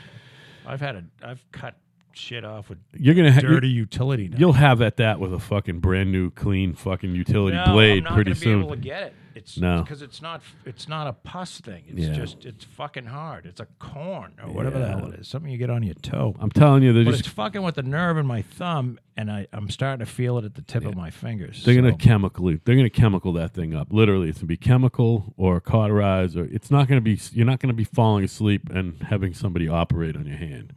I've 0.67 0.81
had 0.81 0.95
a, 0.95 1.03
I've 1.23 1.43
cut 1.51 1.75
shit 2.13 2.43
off 2.43 2.69
with 2.69 2.79
You're 2.93 3.15
gonna 3.15 3.31
ha- 3.31 3.41
dirty 3.41 3.69
utility. 3.69 4.27
knife. 4.27 4.39
You'll 4.39 4.53
have 4.53 4.81
at 4.81 4.97
that 4.97 5.19
with 5.19 5.33
a 5.33 5.39
fucking 5.39 5.79
brand 5.79 6.11
new, 6.11 6.31
clean 6.31 6.73
fucking 6.73 7.13
utility 7.13 7.57
no, 7.57 7.71
blade 7.71 7.97
I'm 7.99 8.03
not 8.05 8.13
pretty 8.13 8.33
soon. 8.33 8.59
Be 8.59 8.65
able 8.65 8.75
to 8.75 8.81
get 8.81 9.03
it. 9.03 9.13
It's 9.35 9.57
No. 9.59 9.81
because 9.81 10.01
it's 10.01 10.21
not 10.21 10.41
it's 10.65 10.87
not 10.87 11.07
a 11.07 11.13
pus 11.13 11.59
thing. 11.59 11.83
It's 11.87 12.07
Yeah. 12.07 12.13
just 12.13 12.45
it's 12.45 12.63
fucking 12.63 13.05
hard. 13.07 13.45
It's 13.45 13.59
a 13.59 13.67
corn 13.79 14.33
or 14.41 14.49
whatever 14.51 14.79
the 14.79 14.87
hell 14.87 15.05
it 15.11 15.19
is. 15.19 15.27
Something 15.27 15.51
you 15.51 15.57
get 15.57 15.69
on 15.69 15.83
your 15.83 15.93
toe. 15.95 16.35
I'm 16.39 16.49
telling 16.49 16.83
you, 16.83 16.93
they're 16.93 17.03
But 17.03 17.11
just 17.11 17.25
it's 17.25 17.29
fucking 17.29 17.61
with 17.61 17.75
the 17.75 17.83
nerve 17.83 18.17
in 18.17 18.25
my 18.25 18.41
thumb, 18.41 18.97
and 19.17 19.29
I, 19.29 19.47
I'm 19.51 19.69
starting 19.69 20.05
to 20.05 20.09
feel 20.11 20.37
it 20.37 20.45
at 20.45 20.55
the 20.55 20.61
tip 20.61 20.85
of 20.85 20.95
my 20.95 21.09
fingers. 21.09 21.63
they're 21.65 21.75
gonna 21.75 21.95
chemically 21.97 22.61
they're 22.63 22.75
gonna 22.77 22.89
chemical 22.89 23.33
that 23.33 23.53
thing 23.53 23.75
up. 23.75 23.91
Literally, 23.91 24.29
it's 24.29 24.39
gonna 24.39 24.47
be 24.47 24.57
chemical 24.57 25.33
or 25.35 25.59
cauterize, 25.59 26.37
or 26.37 26.45
it's 26.45 26.71
not 26.71 26.87
gonna 26.87 27.01
be. 27.01 27.19
You're 27.33 27.45
not 27.45 27.59
gonna 27.59 27.73
be 27.73 27.83
falling 27.83 28.23
asleep 28.23 28.69
and 28.69 29.01
having 29.03 29.33
somebody 29.33 29.67
operate 29.67 30.15
on 30.15 30.25
your 30.25 30.37
hand, 30.37 30.71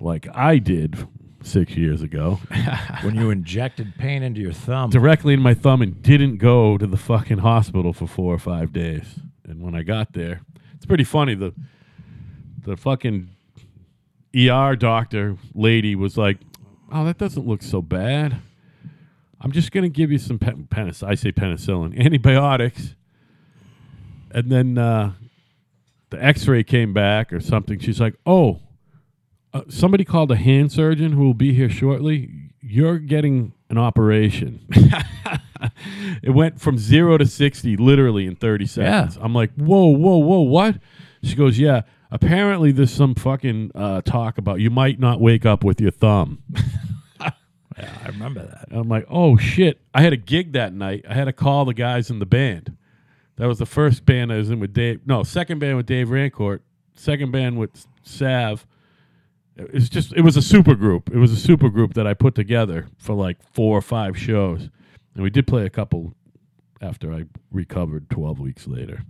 like 0.00 0.28
I 0.34 0.58
did 0.58 1.08
six 1.44 1.76
years 1.76 2.02
ago, 2.02 2.40
when 3.02 3.14
you 3.14 3.30
injected 3.30 3.94
pain 3.98 4.22
into 4.22 4.40
your 4.40 4.52
thumb. 4.52 4.90
directly 4.90 5.34
in 5.34 5.40
my 5.40 5.54
thumb, 5.54 5.82
and 5.82 6.02
didn't 6.02 6.38
go 6.38 6.76
to 6.78 6.86
the 6.86 6.96
fucking 6.96 7.38
hospital 7.38 7.92
for 7.92 8.06
four 8.06 8.34
or 8.34 8.38
five 8.38 8.72
days. 8.72 9.20
And 9.46 9.62
when 9.62 9.74
I 9.74 9.82
got 9.82 10.14
there, 10.14 10.40
it's 10.74 10.86
pretty 10.86 11.04
funny. 11.04 11.34
The 11.34 11.54
the 12.64 12.76
fucking 12.76 13.28
ER 14.36 14.74
doctor 14.74 15.36
lady 15.54 15.94
was 15.94 16.16
like, 16.16 16.38
"Oh, 16.90 17.04
that 17.04 17.18
doesn't 17.18 17.46
look 17.46 17.62
so 17.62 17.82
bad. 17.82 18.38
I'm 19.40 19.52
just 19.52 19.70
gonna 19.70 19.90
give 19.90 20.10
you 20.10 20.18
some 20.18 20.38
pen- 20.38 20.66
penis. 20.70 21.02
I 21.02 21.14
say 21.14 21.30
penicillin, 21.30 21.98
antibiotics." 22.04 22.94
And 24.30 24.50
then 24.50 24.78
uh, 24.78 25.12
the 26.10 26.24
X-ray 26.24 26.64
came 26.64 26.92
back 26.92 27.32
or 27.32 27.38
something. 27.40 27.78
She's 27.78 28.00
like, 28.00 28.14
"Oh, 28.26 28.60
uh, 29.54 29.62
somebody 29.68 30.04
called 30.04 30.30
a 30.30 30.36
hand 30.36 30.72
surgeon 30.72 31.12
who 31.12 31.24
will 31.24 31.34
be 31.34 31.54
here 31.54 31.70
shortly. 31.70 32.50
You're 32.60 32.98
getting 32.98 33.52
an 33.70 33.78
operation." 33.78 34.66
it 36.22 36.30
went 36.30 36.60
from 36.60 36.76
zero 36.76 37.16
to 37.16 37.26
sixty 37.26 37.76
literally 37.76 38.26
in 38.26 38.36
thirty 38.36 38.66
seconds. 38.66 39.16
I'm 39.20 39.34
like, 39.34 39.52
"Whoa, 39.54 39.86
whoa, 39.86 40.18
whoa, 40.18 40.40
what?" 40.40 40.78
She 41.22 41.34
goes, 41.34 41.58
"Yeah." 41.58 41.82
Apparently, 42.10 42.70
there's 42.70 42.92
some 42.92 43.16
fucking 43.16 43.72
uh, 43.74 44.00
talk 44.02 44.38
about 44.38 44.60
you 44.60 44.70
might 44.70 45.00
not 45.00 45.20
wake 45.20 45.44
up 45.44 45.64
with 45.64 45.80
your 45.80 45.90
thumb. 45.90 46.44
yeah, 47.20 47.30
I 47.76 48.06
remember 48.06 48.46
that. 48.46 48.68
And 48.70 48.78
I'm 48.78 48.88
like, 48.88 49.04
oh 49.10 49.36
shit. 49.36 49.80
I 49.92 50.02
had 50.02 50.12
a 50.12 50.16
gig 50.16 50.52
that 50.52 50.72
night. 50.72 51.04
I 51.08 51.14
had 51.14 51.24
to 51.24 51.32
call 51.32 51.64
the 51.64 51.74
guys 51.74 52.10
in 52.10 52.20
the 52.20 52.26
band. 52.26 52.76
That 53.36 53.46
was 53.46 53.58
the 53.58 53.66
first 53.66 54.06
band 54.06 54.32
I 54.32 54.36
was 54.36 54.48
in 54.48 54.60
with 54.60 54.72
Dave. 54.72 55.00
No, 55.06 55.24
second 55.24 55.58
band 55.58 55.76
with 55.76 55.86
Dave 55.86 56.08
Rancourt. 56.08 56.60
Second 56.94 57.32
band 57.32 57.58
with 57.58 57.84
Sav. 58.04 58.64
It 59.56 59.72
was 59.72 59.88
just 59.88 60.12
it 60.14 60.22
was 60.22 60.36
a 60.36 60.42
super 60.42 60.74
group. 60.74 61.10
It 61.12 61.18
was 61.18 61.30
a 61.32 61.36
super 61.36 61.68
group 61.68 61.94
that 61.94 62.06
I 62.06 62.14
put 62.14 62.34
together 62.34 62.88
for 62.98 63.14
like 63.14 63.38
four 63.52 63.78
or 63.78 63.82
five 63.82 64.18
shows. 64.18 64.68
And 65.14 65.22
we 65.22 65.30
did 65.30 65.46
play 65.46 65.64
a 65.64 65.70
couple 65.70 66.14
after 66.80 67.12
I 67.12 67.24
recovered 67.52 68.10
twelve 68.10 68.40
weeks 68.40 68.66
later. 68.66 69.04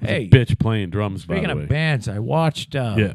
Hey, 0.00 0.28
bitch 0.28 0.58
playing 0.58 0.90
drums 0.90 1.24
by 1.26 1.34
Speaking 1.36 1.48
the 1.50 1.56
way. 1.56 1.62
of 1.64 1.68
bands, 1.68 2.08
I 2.08 2.18
watched. 2.18 2.74
Uh, 2.74 2.94
yeah. 2.98 3.14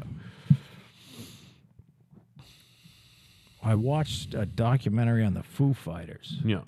I 3.62 3.74
watched 3.76 4.34
a 4.34 4.44
documentary 4.44 5.24
on 5.24 5.34
the 5.34 5.42
Foo 5.44 5.72
Fighters. 5.72 6.38
Yeah. 6.44 6.62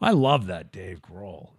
I 0.00 0.12
love 0.12 0.46
that 0.46 0.72
Dave 0.72 1.02
Grohl. 1.02 1.50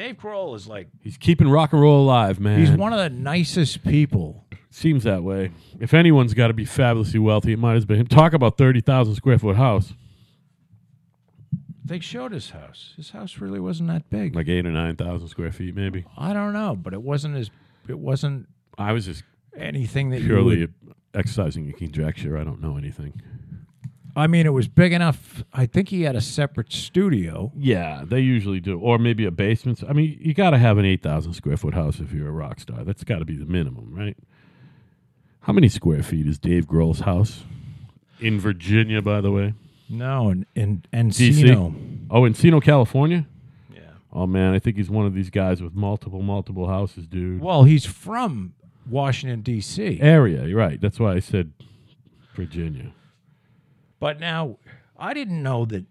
Dave 0.00 0.16
Grohl 0.16 0.56
is 0.56 0.66
like 0.66 0.88
He's 1.02 1.18
keeping 1.18 1.46
rock 1.46 1.74
and 1.74 1.82
roll 1.82 2.02
alive, 2.02 2.40
man. 2.40 2.58
he's 2.58 2.70
one 2.70 2.94
of 2.94 2.98
the 2.98 3.10
nicest 3.10 3.84
people. 3.84 4.46
Seems 4.70 5.04
that 5.04 5.22
way. 5.22 5.50
If 5.78 5.92
anyone's 5.92 6.32
got 6.32 6.46
to 6.46 6.54
be 6.54 6.64
fabulously 6.64 7.18
wealthy, 7.18 7.52
it 7.52 7.58
might 7.58 7.74
have 7.74 7.86
been 7.86 7.98
him. 8.00 8.06
Talk 8.06 8.32
about 8.32 8.56
thirty 8.56 8.80
thousand 8.80 9.14
square 9.16 9.38
foot 9.38 9.56
house, 9.56 9.92
They 11.84 12.00
showed 12.00 12.32
his 12.32 12.48
house. 12.48 12.94
His 12.96 13.10
house 13.10 13.40
really 13.40 13.60
wasn't 13.60 13.90
that 13.90 14.08
big. 14.08 14.34
like 14.34 14.48
eight 14.48 14.64
or 14.64 14.70
nine 14.70 14.96
thousand 14.96 15.28
square 15.28 15.52
feet, 15.52 15.74
maybe. 15.76 16.06
I 16.16 16.32
don't 16.32 16.54
know, 16.54 16.76
but 16.76 16.94
it 16.94 17.02
wasn't 17.02 17.36
as 17.36 17.50
it 17.86 17.98
wasn't 17.98 18.48
I 18.78 18.92
was 18.94 19.04
just 19.04 19.22
anything 19.54 20.08
that 20.10 20.20
you 20.22 20.28
purely 20.28 20.60
would, 20.60 20.74
exercising 21.12 21.68
a 21.68 21.74
conjecture. 21.74 22.38
I 22.38 22.44
don't 22.44 22.62
know 22.62 22.78
anything. 22.78 23.20
I 24.20 24.26
mean, 24.26 24.46
it 24.46 24.52
was 24.52 24.68
big 24.68 24.92
enough. 24.92 25.42
I 25.52 25.66
think 25.66 25.88
he 25.88 26.02
had 26.02 26.14
a 26.14 26.20
separate 26.20 26.72
studio. 26.72 27.50
Yeah, 27.56 28.04
they 28.06 28.20
usually 28.20 28.60
do, 28.60 28.78
or 28.78 28.98
maybe 28.98 29.24
a 29.24 29.30
basement. 29.30 29.82
I 29.88 29.92
mean, 29.92 30.18
you 30.20 30.34
got 30.34 30.50
to 30.50 30.58
have 30.58 30.78
an 30.78 30.84
eight 30.84 31.02
thousand 31.02 31.32
square 31.34 31.56
foot 31.56 31.74
house 31.74 32.00
if 32.00 32.12
you're 32.12 32.28
a 32.28 32.32
rock 32.32 32.60
star. 32.60 32.84
That's 32.84 33.02
got 33.04 33.18
to 33.20 33.24
be 33.24 33.36
the 33.36 33.46
minimum, 33.46 33.94
right? 33.94 34.16
How 35.40 35.52
many 35.54 35.68
square 35.68 36.02
feet 36.02 36.26
is 36.26 36.38
Dave 36.38 36.66
Grohl's 36.66 37.00
house 37.00 37.44
in 38.20 38.38
Virginia? 38.38 39.00
By 39.00 39.20
the 39.22 39.30
way, 39.30 39.54
No, 39.88 40.30
in 40.30 40.46
in 40.54 40.82
DC? 41.10 41.32
Encino. 41.44 41.74
oh, 42.10 42.20
Encino, 42.22 42.62
California. 42.62 43.26
Yeah. 43.74 43.80
Oh 44.12 44.26
man, 44.26 44.52
I 44.52 44.58
think 44.58 44.76
he's 44.76 44.90
one 44.90 45.06
of 45.06 45.14
these 45.14 45.30
guys 45.30 45.62
with 45.62 45.74
multiple, 45.74 46.20
multiple 46.22 46.68
houses, 46.68 47.06
dude. 47.06 47.40
Well, 47.40 47.64
he's 47.64 47.86
from 47.86 48.52
Washington 48.88 49.40
D.C. 49.40 49.98
area. 50.00 50.44
You're 50.46 50.58
right. 50.58 50.78
That's 50.80 51.00
why 51.00 51.14
I 51.14 51.20
said 51.20 51.52
Virginia. 52.34 52.92
But 54.00 54.18
now, 54.18 54.56
I 54.98 55.14
didn't 55.14 55.42
know 55.42 55.64
that 55.66 55.84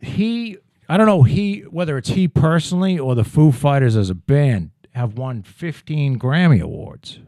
he. 0.00 0.56
I 0.88 0.96
don't 0.96 1.06
know 1.06 1.22
he 1.22 1.60
whether 1.70 1.98
it's 1.98 2.08
he 2.10 2.26
personally 2.28 2.98
or 2.98 3.14
the 3.14 3.24
Foo 3.24 3.52
Fighters 3.52 3.94
as 3.94 4.08
a 4.10 4.14
band 4.14 4.70
have 4.94 5.18
won 5.18 5.42
15 5.42 6.18
Grammy 6.18 6.60
awards. 6.62 7.20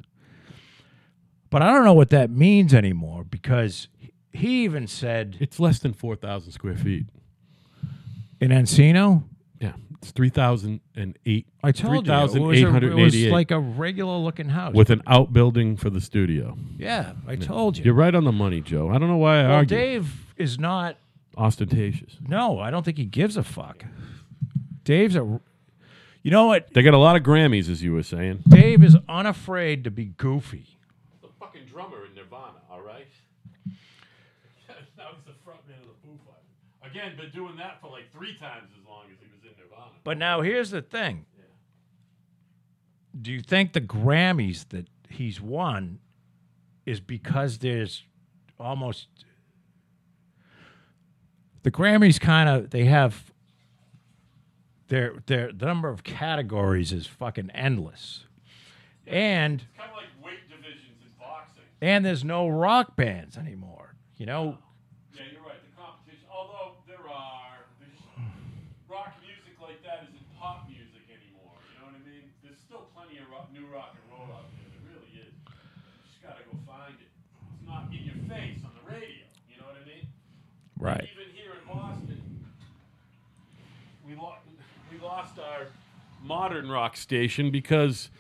But 1.51 1.61
I 1.63 1.73
don't 1.73 1.85
know 1.85 1.93
what 1.93 2.09
that 2.11 2.31
means 2.31 2.73
anymore 2.73 3.23
because 3.25 3.89
he 4.33 4.65
even 4.65 4.87
said 4.87 5.37
It's 5.41 5.61
less 5.61 5.79
than 5.79 5.93
four 5.93 6.17
thousand 6.17 6.53
square 6.53 6.77
feet. 6.77 7.07
in 8.41 8.51
Encino. 8.51 9.25
Yeah, 10.01 10.07
it's 10.07 10.11
three 10.13 10.31
thousand 10.31 10.81
and 10.95 11.19
eight. 11.27 11.47
I 11.63 11.73
told 11.73 12.07
you 12.07 12.13
it 12.13 12.23
was, 12.23 12.35
a, 12.35 12.39
it 12.39 12.41
was 12.41 12.59
3,888 12.59 13.33
like 13.33 13.51
a 13.51 13.59
regular 13.59 14.17
looking 14.17 14.49
house. 14.49 14.75
with 14.75 14.91
an 14.91 15.03
outbuilding 15.07 15.77
for 15.77 15.91
the 15.91 16.01
studio. 16.01 16.57
yeah, 16.79 17.13
I 17.27 17.37
told 17.37 17.77
you. 17.77 17.85
You're 17.85 17.95
right 17.95 18.15
on 18.15 18.25
the 18.25 18.33
money, 18.33 18.61
Joe. 18.61 18.89
I 18.89 18.99
don't 18.99 19.09
know 19.09 19.17
why 19.17 19.41
I 19.41 19.43
well, 19.43 19.53
argue. 19.53 19.77
Dave 19.77 20.35
is 20.37 20.59
not 20.59 20.97
Ostentatious. 21.37 22.17
No, 22.27 22.59
I 22.59 22.71
don't 22.71 22.85
think 22.85 22.99
he 22.99 23.05
gives 23.05 23.37
a 23.37 23.43
fuck. 23.43 23.85
Dave's 24.85 25.17
a. 25.17 25.41
You 26.23 26.31
know 26.31 26.47
what? 26.47 26.73
They 26.75 26.83
got 26.83 26.93
a 26.93 26.99
lot 26.99 27.17
of 27.17 27.23
Grammys, 27.23 27.71
as 27.71 27.83
you 27.83 27.95
were 27.95 28.03
saying. 28.03 28.43
Dave 28.49 28.85
is 28.85 28.97
unafraid 29.09 29.85
to 29.85 29.91
be 29.91 30.07
goofy. 30.07 30.67
The 31.23 31.29
fucking 31.39 31.65
drummer 31.65 32.05
in 32.05 32.15
Nirvana, 32.15 32.61
all 32.71 32.83
right. 32.83 33.09
now 33.67 35.09
he's 35.15 35.25
the 35.25 35.33
frontman 35.47 35.81
of 35.81 35.89
the 35.89 35.99
Foo 36.05 36.19
Fighters. 36.27 36.91
Again, 36.91 37.17
been 37.17 37.31
doing 37.31 37.57
that 37.57 37.81
for 37.81 37.89
like 37.91 38.13
three 38.13 38.37
times 38.37 38.69
as 38.79 38.87
long 38.87 39.05
as 39.11 39.19
he 39.21 39.27
was 39.33 39.41
in 39.45 39.57
Nirvana. 39.57 39.90
But 40.05 40.19
now 40.19 40.41
here's 40.43 40.71
the 40.71 40.83
thing. 40.83 41.27
Do 43.21 43.33
you 43.33 43.41
think 43.41 43.73
the 43.73 43.81
Grammys 43.81 44.69
that 44.69 44.87
he's 45.09 45.41
won 45.41 45.99
is 46.87 47.01
because 47.01 47.59
there's 47.59 48.05
almost 48.59 49.09
the 51.63 51.71
Grammys 51.71 52.21
kind 52.21 52.49
of 52.49 52.71
they 52.71 52.85
have 52.85 53.33
their 54.89 55.15
their 55.27 55.53
the 55.53 55.67
number 55.67 55.89
of 55.89 56.05
categories 56.05 56.93
is 56.93 57.07
fucking 57.07 57.51
endless. 57.51 58.25
And 59.07 59.65
kind 59.77 59.91
of 59.91 59.97
like 59.97 60.11
weight 60.25 60.47
divisions 60.49 61.03
in 61.03 61.11
boxing. 61.19 61.65
and 61.83 62.05
there's 62.05 62.25
no 62.25 62.49
rock 62.49 62.97
bands 62.97 63.37
anymore. 63.37 63.95
You 64.17 64.27
know, 64.27 64.59
Yeah, 65.17 65.25
you're 65.33 65.43
right. 65.43 65.59
The 65.67 65.75
competition, 65.75 66.27
although 66.31 66.79
there 66.87 67.03
are, 67.11 67.65
there's, 67.81 67.99
rock 68.87 69.19
music 69.25 69.59
like 69.59 69.83
that 69.83 70.07
isn't 70.07 70.27
pop 70.39 70.69
music 70.69 71.03
anymore. 71.11 71.59
You 71.75 71.81
know 71.83 71.87
what 71.91 71.99
I 71.99 72.05
mean? 72.07 72.31
There's 72.45 72.61
still 72.61 72.87
plenty 72.95 73.19
of 73.19 73.27
rock, 73.33 73.49
new 73.51 73.67
rock 73.73 73.97
and 73.99 74.05
roll 74.13 74.29
out 74.31 74.47
there. 74.55 74.69
There 74.69 74.85
really 74.95 75.11
is. 75.27 75.33
You 75.43 76.07
just 76.07 76.21
gotta 76.23 76.45
go 76.47 76.55
find 76.69 76.95
it. 77.01 77.11
It's 77.57 77.67
not 77.67 77.89
in 77.91 78.05
your 78.05 78.21
face 78.31 78.61
on 78.63 78.71
the 78.79 78.85
radio. 78.87 79.27
You 79.51 79.57
know 79.59 79.67
what 79.73 79.81
I 79.81 79.87
mean? 79.89 80.07
Right. 80.81 81.09
Even 81.15 81.35
here 81.35 81.53
in 81.53 81.79
Boston, 81.79 82.23
we 84.07 84.15
lost 84.15 84.41
we 84.93 84.99
lost 84.99 85.39
our 85.39 85.67
modern 86.23 86.69
rock 86.69 86.97
station 86.97 87.51
because 87.51 88.11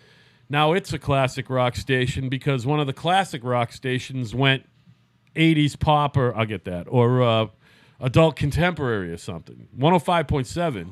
now 0.48 0.72
it's 0.72 0.92
a 0.92 0.98
classic 0.98 1.48
rock 1.50 1.76
station 1.76 2.28
because 2.28 2.66
one 2.66 2.80
of 2.80 2.86
the 2.86 2.92
classic 2.92 3.42
rock 3.44 3.72
stations 3.72 4.34
went 4.34 4.64
80s 5.36 5.78
pop 5.78 6.16
or 6.16 6.36
I'll 6.36 6.46
get 6.46 6.64
that 6.64 6.86
or 6.88 7.22
uh, 7.22 7.46
adult 8.00 8.36
contemporary 8.36 9.12
or 9.12 9.16
something. 9.16 9.68
105.7 9.78 10.90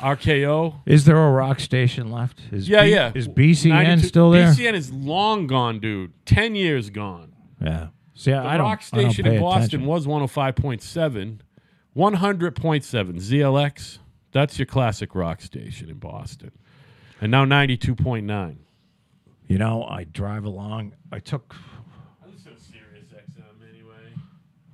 RKO. 0.00 0.80
Is 0.86 1.04
there 1.06 1.16
a 1.18 1.30
rock 1.32 1.58
station 1.60 2.12
left? 2.12 2.40
Is 2.52 2.68
Yeah, 2.68 2.84
B- 2.84 2.90
yeah. 2.90 3.12
Is 3.14 3.26
BCN 3.28 3.68
92 3.70 4.06
still 4.06 4.30
there? 4.30 4.48
BCN 4.52 4.74
is 4.74 4.92
long 4.92 5.46
gone, 5.48 5.80
dude. 5.80 6.12
10 6.24 6.54
years 6.54 6.90
gone. 6.90 7.32
Yeah. 7.60 7.88
See, 8.18 8.32
The 8.32 8.38
I 8.38 8.56
don't. 8.56 8.66
rock 8.66 8.82
station 8.82 9.28
in 9.28 9.40
Boston 9.40 9.82
attention. 9.82 9.86
was 9.86 10.04
105.7, 10.08 11.38
100.7 11.96 13.14
ZLX. 13.20 13.98
That's 14.32 14.58
your 14.58 14.66
classic 14.66 15.14
rock 15.14 15.40
station 15.40 15.88
in 15.88 15.98
Boston. 15.98 16.50
And 17.20 17.30
now 17.30 17.44
92.9. 17.44 18.56
You 19.46 19.58
know, 19.58 19.84
I 19.84 20.02
drive 20.02 20.44
along. 20.44 20.94
I 21.12 21.20
took. 21.20 21.54
I 22.24 22.28
listen 22.28 22.56
to 22.56 22.60
Sirius 22.60 23.06
XM 23.12 23.68
anyway. 23.72 24.12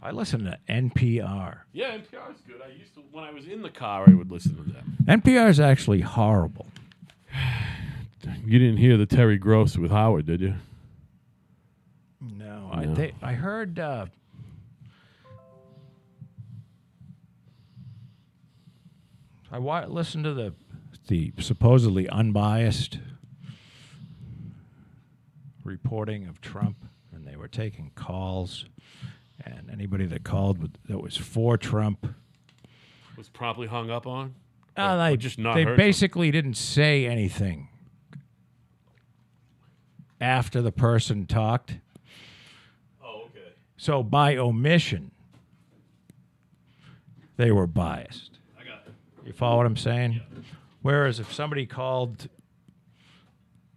I 0.03 0.11
listen 0.11 0.45
to 0.45 0.59
NPR. 0.71 1.59
Yeah, 1.75 1.99
NPR 1.99 2.35
is 2.35 2.41
good. 2.47 2.63
I 2.65 2.71
used 2.79 2.95
to 2.95 3.03
when 3.13 3.25
I 3.25 3.31
was 3.31 3.47
in 3.47 3.61
the 3.61 3.69
car, 3.71 4.05
I 4.09 4.15
would 4.15 4.31
listen 4.33 4.57
to 4.57 4.63
them. 4.63 4.97
NPR 5.05 5.51
is 5.51 5.61
actually 5.61 6.01
horrible. 6.01 6.67
You 8.47 8.59
didn't 8.59 8.79
hear 8.79 8.97
the 8.97 9.05
Terry 9.05 9.37
Gross 9.37 9.77
with 9.77 9.91
Howard, 9.91 10.25
did 10.25 10.41
you? 10.41 10.55
I 12.75 12.85
No. 12.87 12.95
they, 12.95 13.13
I 13.23 13.33
heard. 13.35 13.79
Uh, 13.79 14.07
I 19.51 19.59
wa- 19.59 19.87
listened 19.87 20.25
to 20.25 20.35
the 20.35 20.55
the 21.07 21.33
supposedly 21.39 22.09
unbiased 22.09 22.99
reporting 25.63 26.27
of 26.27 26.41
Trump, 26.41 26.77
and 27.13 27.27
they 27.27 27.37
were 27.37 27.47
taking 27.49 27.91
calls, 27.95 28.65
and 29.45 29.69
anybody 29.71 30.07
that 30.07 30.25
called 30.25 30.59
with, 30.63 30.73
that 30.89 30.99
was 31.03 31.17
for 31.19 31.59
Trump, 31.59 32.07
Was 33.19 33.29
promptly 33.29 33.67
hung 33.67 33.91
up 33.91 34.07
on. 34.07 34.35
uh, 34.79 34.97
they 35.09 35.17
just 35.19 35.39
not 35.39 35.55
they 35.57 35.65
heard 35.65 35.71
from- 35.73 35.77
basically 35.77 36.31
didn't 36.31 36.55
say 36.57 37.07
anything 37.07 37.69
after 40.23 40.63
the 40.63 40.73
person 40.73 41.27
talked. 41.27 41.77
Okay. 43.77 43.83
So 43.85 44.03
by 44.03 44.37
omission, 44.37 45.11
they 47.37 47.51
were 47.51 47.67
biased. 47.67 48.39
I 48.59 48.65
got 48.65 48.87
it. 48.87 48.95
You 49.27 49.33
follow 49.33 49.57
what 49.59 49.67
I'm 49.67 49.77
saying? 49.77 50.21
Whereas 50.83 51.19
if 51.21 51.33
somebody 51.33 51.67
called 51.67 52.29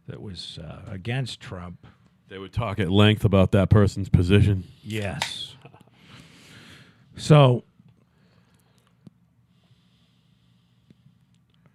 that 0.07 0.21
was 0.21 0.59
uh, 0.63 0.81
against 0.91 1.39
Trump, 1.39 1.87
They 2.29 2.37
would 2.37 2.53
talk 2.53 2.79
at 2.79 2.89
length 2.91 3.25
about 3.25 3.51
that 3.51 3.69
person's 3.69 4.09
position. 4.09 4.63
yes. 4.83 5.55
So, 7.19 7.63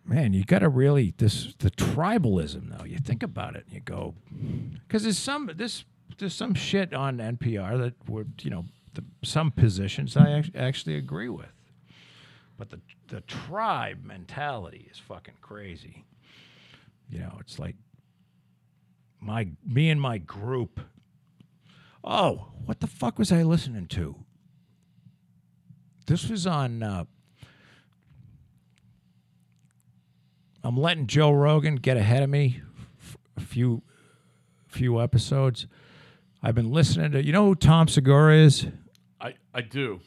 man, 0.04 0.32
you 0.32 0.44
got 0.44 0.60
to 0.60 0.68
really 0.68 1.14
this 1.18 1.54
the 1.58 1.70
tribalism 1.70 2.76
though. 2.78 2.84
You 2.84 2.98
think 2.98 3.22
about 3.22 3.56
it, 3.56 3.64
and 3.66 3.74
you 3.74 3.80
go 3.80 4.14
because 4.86 5.02
there's 5.02 5.18
some 5.18 5.50
this 5.56 5.84
there's 6.18 6.34
some 6.34 6.54
shit 6.54 6.92
on 6.92 7.18
NPR 7.18 7.78
that 7.78 7.94
would 8.08 8.34
you 8.42 8.50
know 8.50 8.64
the, 8.94 9.04
some 9.22 9.50
positions 9.50 10.16
I 10.16 10.30
act- 10.30 10.56
actually 10.56 10.96
agree 10.96 11.28
with, 11.28 11.52
but 12.58 12.70
the 12.70 12.80
the 13.08 13.20
tribe 13.22 14.04
mentality 14.04 14.88
is 14.90 14.98
fucking 14.98 15.34
crazy. 15.40 16.04
You 17.10 17.20
know, 17.20 17.36
it's 17.40 17.58
like 17.58 17.76
my 19.20 19.48
me 19.66 19.90
and 19.90 20.00
my 20.00 20.18
group. 20.18 20.80
Oh, 22.04 22.48
what 22.64 22.80
the 22.80 22.86
fuck 22.86 23.18
was 23.18 23.30
I 23.30 23.42
listening 23.42 23.86
to? 23.88 24.16
This 26.06 26.28
was 26.28 26.46
on. 26.46 26.82
Uh, 26.82 27.04
I'm 30.64 30.76
letting 30.76 31.06
Joe 31.06 31.32
Rogan 31.32 31.76
get 31.76 31.96
ahead 31.96 32.22
of 32.22 32.30
me 32.30 32.60
f- 33.00 33.16
a 33.36 33.40
few 33.40 33.82
few 34.68 35.00
episodes. 35.00 35.66
I've 36.42 36.54
been 36.54 36.70
listening 36.70 37.12
to. 37.12 37.24
You 37.24 37.32
know 37.32 37.46
who 37.46 37.54
Tom 37.54 37.88
Segura 37.88 38.36
is? 38.36 38.66
I, 39.20 39.34
I 39.54 39.60
do. 39.60 40.00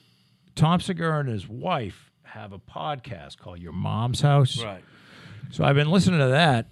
Tom 0.55 0.79
Segura 0.79 1.19
and 1.19 1.29
his 1.29 1.47
wife 1.47 2.11
have 2.23 2.51
a 2.51 2.59
podcast 2.59 3.37
called 3.37 3.59
Your 3.59 3.71
Mom's 3.71 4.21
House. 4.21 4.61
Right. 4.61 4.83
So 5.51 5.63
I've 5.63 5.75
been 5.75 5.89
listening 5.89 6.19
to 6.19 6.27
that, 6.27 6.67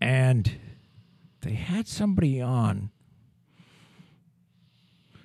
and 0.00 0.50
they 1.40 1.52
had 1.52 1.88
somebody 1.88 2.40
on. 2.40 2.90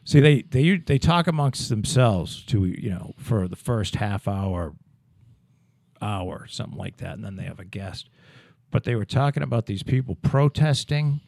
See, 0.06 0.20
they 0.20 0.44
they 0.44 0.78
they 0.78 0.98
talk 0.98 1.28
amongst 1.28 1.68
themselves 1.70 2.44
to 2.46 2.66
you 2.66 2.92
know 2.92 3.14
for 3.18 3.48
the 3.48 3.56
first 3.56 3.96
half 3.96 4.28
hour, 4.28 4.74
hour 6.02 6.48
something 6.48 6.78
like 6.78 6.98
that, 6.98 7.16
and 7.16 7.26
then 7.26 7.36
they 7.36 7.44
have 7.44 7.60
a 7.60 7.66
guest. 7.66 8.10
But 8.72 8.84
they 8.84 8.96
were 8.96 9.06
talking 9.06 9.44
about 9.44 9.66
these 9.66 9.84
people 9.84 10.16
protesting, 10.16 11.22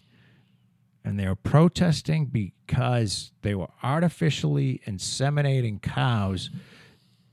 and 1.07 1.17
they 1.19 1.27
were 1.27 1.35
protesting 1.35 2.25
because 2.25 3.31
they 3.41 3.55
were 3.55 3.69
artificially 3.81 4.81
inseminating 4.85 5.81
cows, 5.81 6.49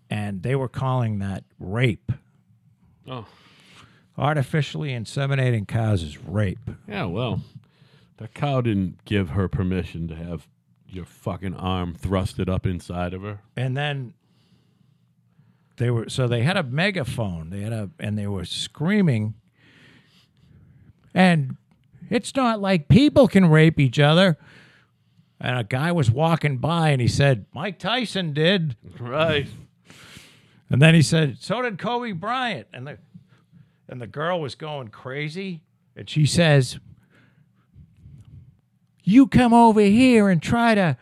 and 0.09 0.43
they 0.43 0.55
were 0.55 0.69
calling 0.69 1.19
that 1.19 1.43
rape 1.59 2.13
Oh, 3.09 3.27
artificially 4.17 4.91
inseminating 4.91 5.67
cows 5.67 6.03
is 6.03 6.17
rape. 6.19 6.71
yeah. 6.89 7.05
Well, 7.05 7.41
that 8.19 8.33
cow 8.33 8.61
didn't 8.61 9.05
give 9.05 9.31
her 9.31 9.49
permission 9.49 10.07
to 10.09 10.15
have 10.15 10.47
your 10.89 11.05
fucking 11.05 11.55
arm 11.55 11.95
thrusted 12.01 12.49
up 12.49 12.65
inside 12.67 13.13
of 13.13 13.23
her. 13.23 13.41
And 13.57 13.77
then 13.77 14.15
they 15.77 15.91
were 15.91 16.09
so 16.09 16.29
they 16.29 16.45
had 16.45 16.57
a 16.57 16.63
megaphone. 16.63 17.51
They 17.51 17.63
had 17.63 17.73
a 17.73 17.91
and 17.99 18.17
they 18.17 18.29
were 18.29 18.45
screaming. 18.45 19.35
And 21.13 21.57
it's 22.11 22.35
not 22.35 22.61
like 22.61 22.89
people 22.89 23.29
can 23.29 23.47
rape 23.47 23.81
each 23.81 23.99
other. 23.99 24.39
And 25.41 25.59
a 25.59 25.65
guy 25.65 25.93
was 25.93 26.11
walking 26.11 26.59
by 26.59 26.91
and 26.91 27.01
he 27.01 27.09
said, 27.09 27.47
Mike 27.53 27.79
Tyson 27.79 28.33
did. 28.33 28.77
Right. 28.99 29.49
And 30.71 30.81
then 30.83 30.95
he 30.95 31.03
said, 31.03 31.39
"So 31.41 31.63
did 31.63 31.79
Kobe 31.79 32.13
Bryant." 32.13 32.67
And 32.73 32.87
the 32.87 32.99
and 33.89 34.01
the 34.01 34.07
girl 34.07 34.41
was 34.41 34.55
going 34.55 34.89
crazy, 34.89 35.61
and 35.95 36.09
she 36.09 36.27
says, 36.27 36.79
"You 39.05 39.27
come 39.27 39.53
over 39.53 39.83
here 39.83 40.29
and 40.29 40.43
try 40.43 40.75
to 40.75 40.97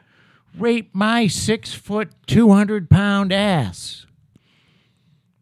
rape 0.59 0.91
my 0.93 1.27
six 1.27 1.73
foot, 1.73 2.11
two 2.27 2.51
hundred 2.51 2.91
pound 2.91 3.33
ass." 3.33 4.05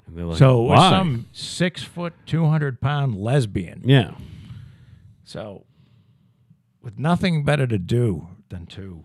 And 0.07 0.29
like, 0.29 0.39
so 0.39 0.63
why? 0.63 0.91
some 0.91 1.27
six 1.33 1.83
foot, 1.83 2.13
two 2.27 2.47
hundred 2.47 2.81
pound 2.81 3.17
lesbian. 3.17 3.83
Yeah. 3.85 4.13
So, 5.31 5.65
with 6.83 6.99
nothing 6.99 7.45
better 7.45 7.65
to 7.69 7.79
do 7.79 8.27
than 8.49 8.67
to 8.67 9.05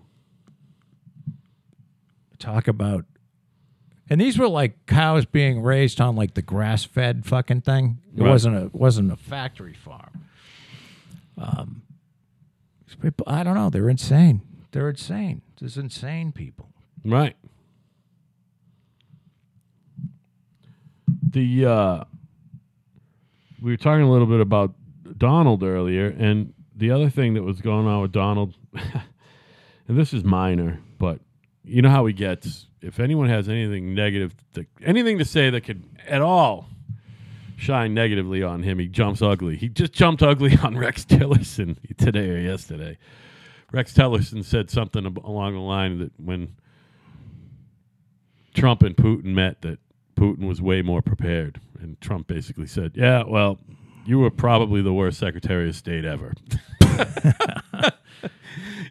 talk 2.39 2.67
about, 2.67 3.05
and 4.09 4.19
these 4.19 4.35
were 4.39 4.47
like 4.47 4.87
cows 4.87 5.25
being 5.25 5.61
raised 5.61 6.01
on 6.01 6.15
like 6.15 6.33
the 6.33 6.41
grass 6.41 6.83
fed 6.83 7.27
fucking 7.27 7.61
thing. 7.61 7.99
It 8.15 8.23
Right. 8.23 8.29
wasn't 8.31 8.55
a 8.55 8.75
wasn't 8.75 9.11
a 9.11 9.15
factory 9.15 9.75
farm. 9.75 10.25
Um, 11.37 11.83
people, 12.99 13.25
I 13.29 13.43
don't 13.43 13.53
know. 13.53 13.69
They're 13.69 13.87
insane. 13.87 14.41
They're 14.71 14.89
insane. 14.89 15.43
There's 15.59 15.77
insane 15.77 16.31
people. 16.31 16.69
Right. 17.05 17.35
The 21.21 21.67
uh 21.67 22.03
we 23.61 23.69
were 23.69 23.77
talking 23.77 24.01
a 24.01 24.09
little 24.11 24.25
bit 24.25 24.39
about 24.41 24.73
Donald 25.17 25.63
earlier 25.63 26.07
and 26.17 26.53
the 26.75 26.91
other 26.91 27.09
thing 27.09 27.33
that 27.35 27.43
was 27.43 27.61
going 27.61 27.87
on 27.87 28.01
with 28.01 28.11
Donald 28.11 28.55
and 28.73 29.97
this 29.97 30.13
is 30.13 30.23
minor, 30.23 30.79
but 30.99 31.19
you 31.63 31.81
know 31.81 31.89
how 31.89 32.05
he 32.05 32.13
gets 32.13 32.67
if 32.81 32.99
anyone 32.99 33.27
has 33.27 33.49
anything 33.49 33.95
negative 33.95 34.35
to, 34.53 34.65
anything 34.83 35.17
to 35.17 35.25
say 35.25 35.49
that 35.49 35.61
could 35.61 35.83
at 36.07 36.21
all 36.21 36.69
shine 37.57 37.93
negatively 37.93 38.43
on 38.43 38.61
him, 38.61 38.77
he 38.77 38.87
jumps 38.87 39.21
ugly. 39.21 39.55
He 39.57 39.69
just 39.69 39.93
jumped 39.93 40.21
ugly 40.21 40.57
on 40.63 40.77
Rex 40.77 41.05
Tillerson 41.05 41.77
today 41.97 42.29
or 42.29 42.37
yesterday. 42.37 42.97
Rex 43.71 43.93
Tillerson 43.93 44.43
said 44.43 44.69
something 44.69 45.05
along 45.05 45.53
the 45.53 45.59
line 45.59 45.99
that 45.99 46.11
when 46.17 46.55
Trump 48.53 48.83
and 48.83 48.95
Putin 48.95 49.33
met 49.33 49.61
that 49.63 49.79
Putin 50.15 50.47
was 50.47 50.61
way 50.61 50.81
more 50.81 51.01
prepared. 51.01 51.59
And 51.79 51.99
Trump 51.99 52.27
basically 52.27 52.67
said, 52.67 52.93
Yeah, 52.95 53.23
well, 53.27 53.59
you 54.05 54.19
were 54.19 54.29
probably 54.29 54.81
the 54.81 54.93
worst 54.93 55.19
Secretary 55.19 55.69
of 55.69 55.75
State 55.75 56.05
ever. 56.05 56.33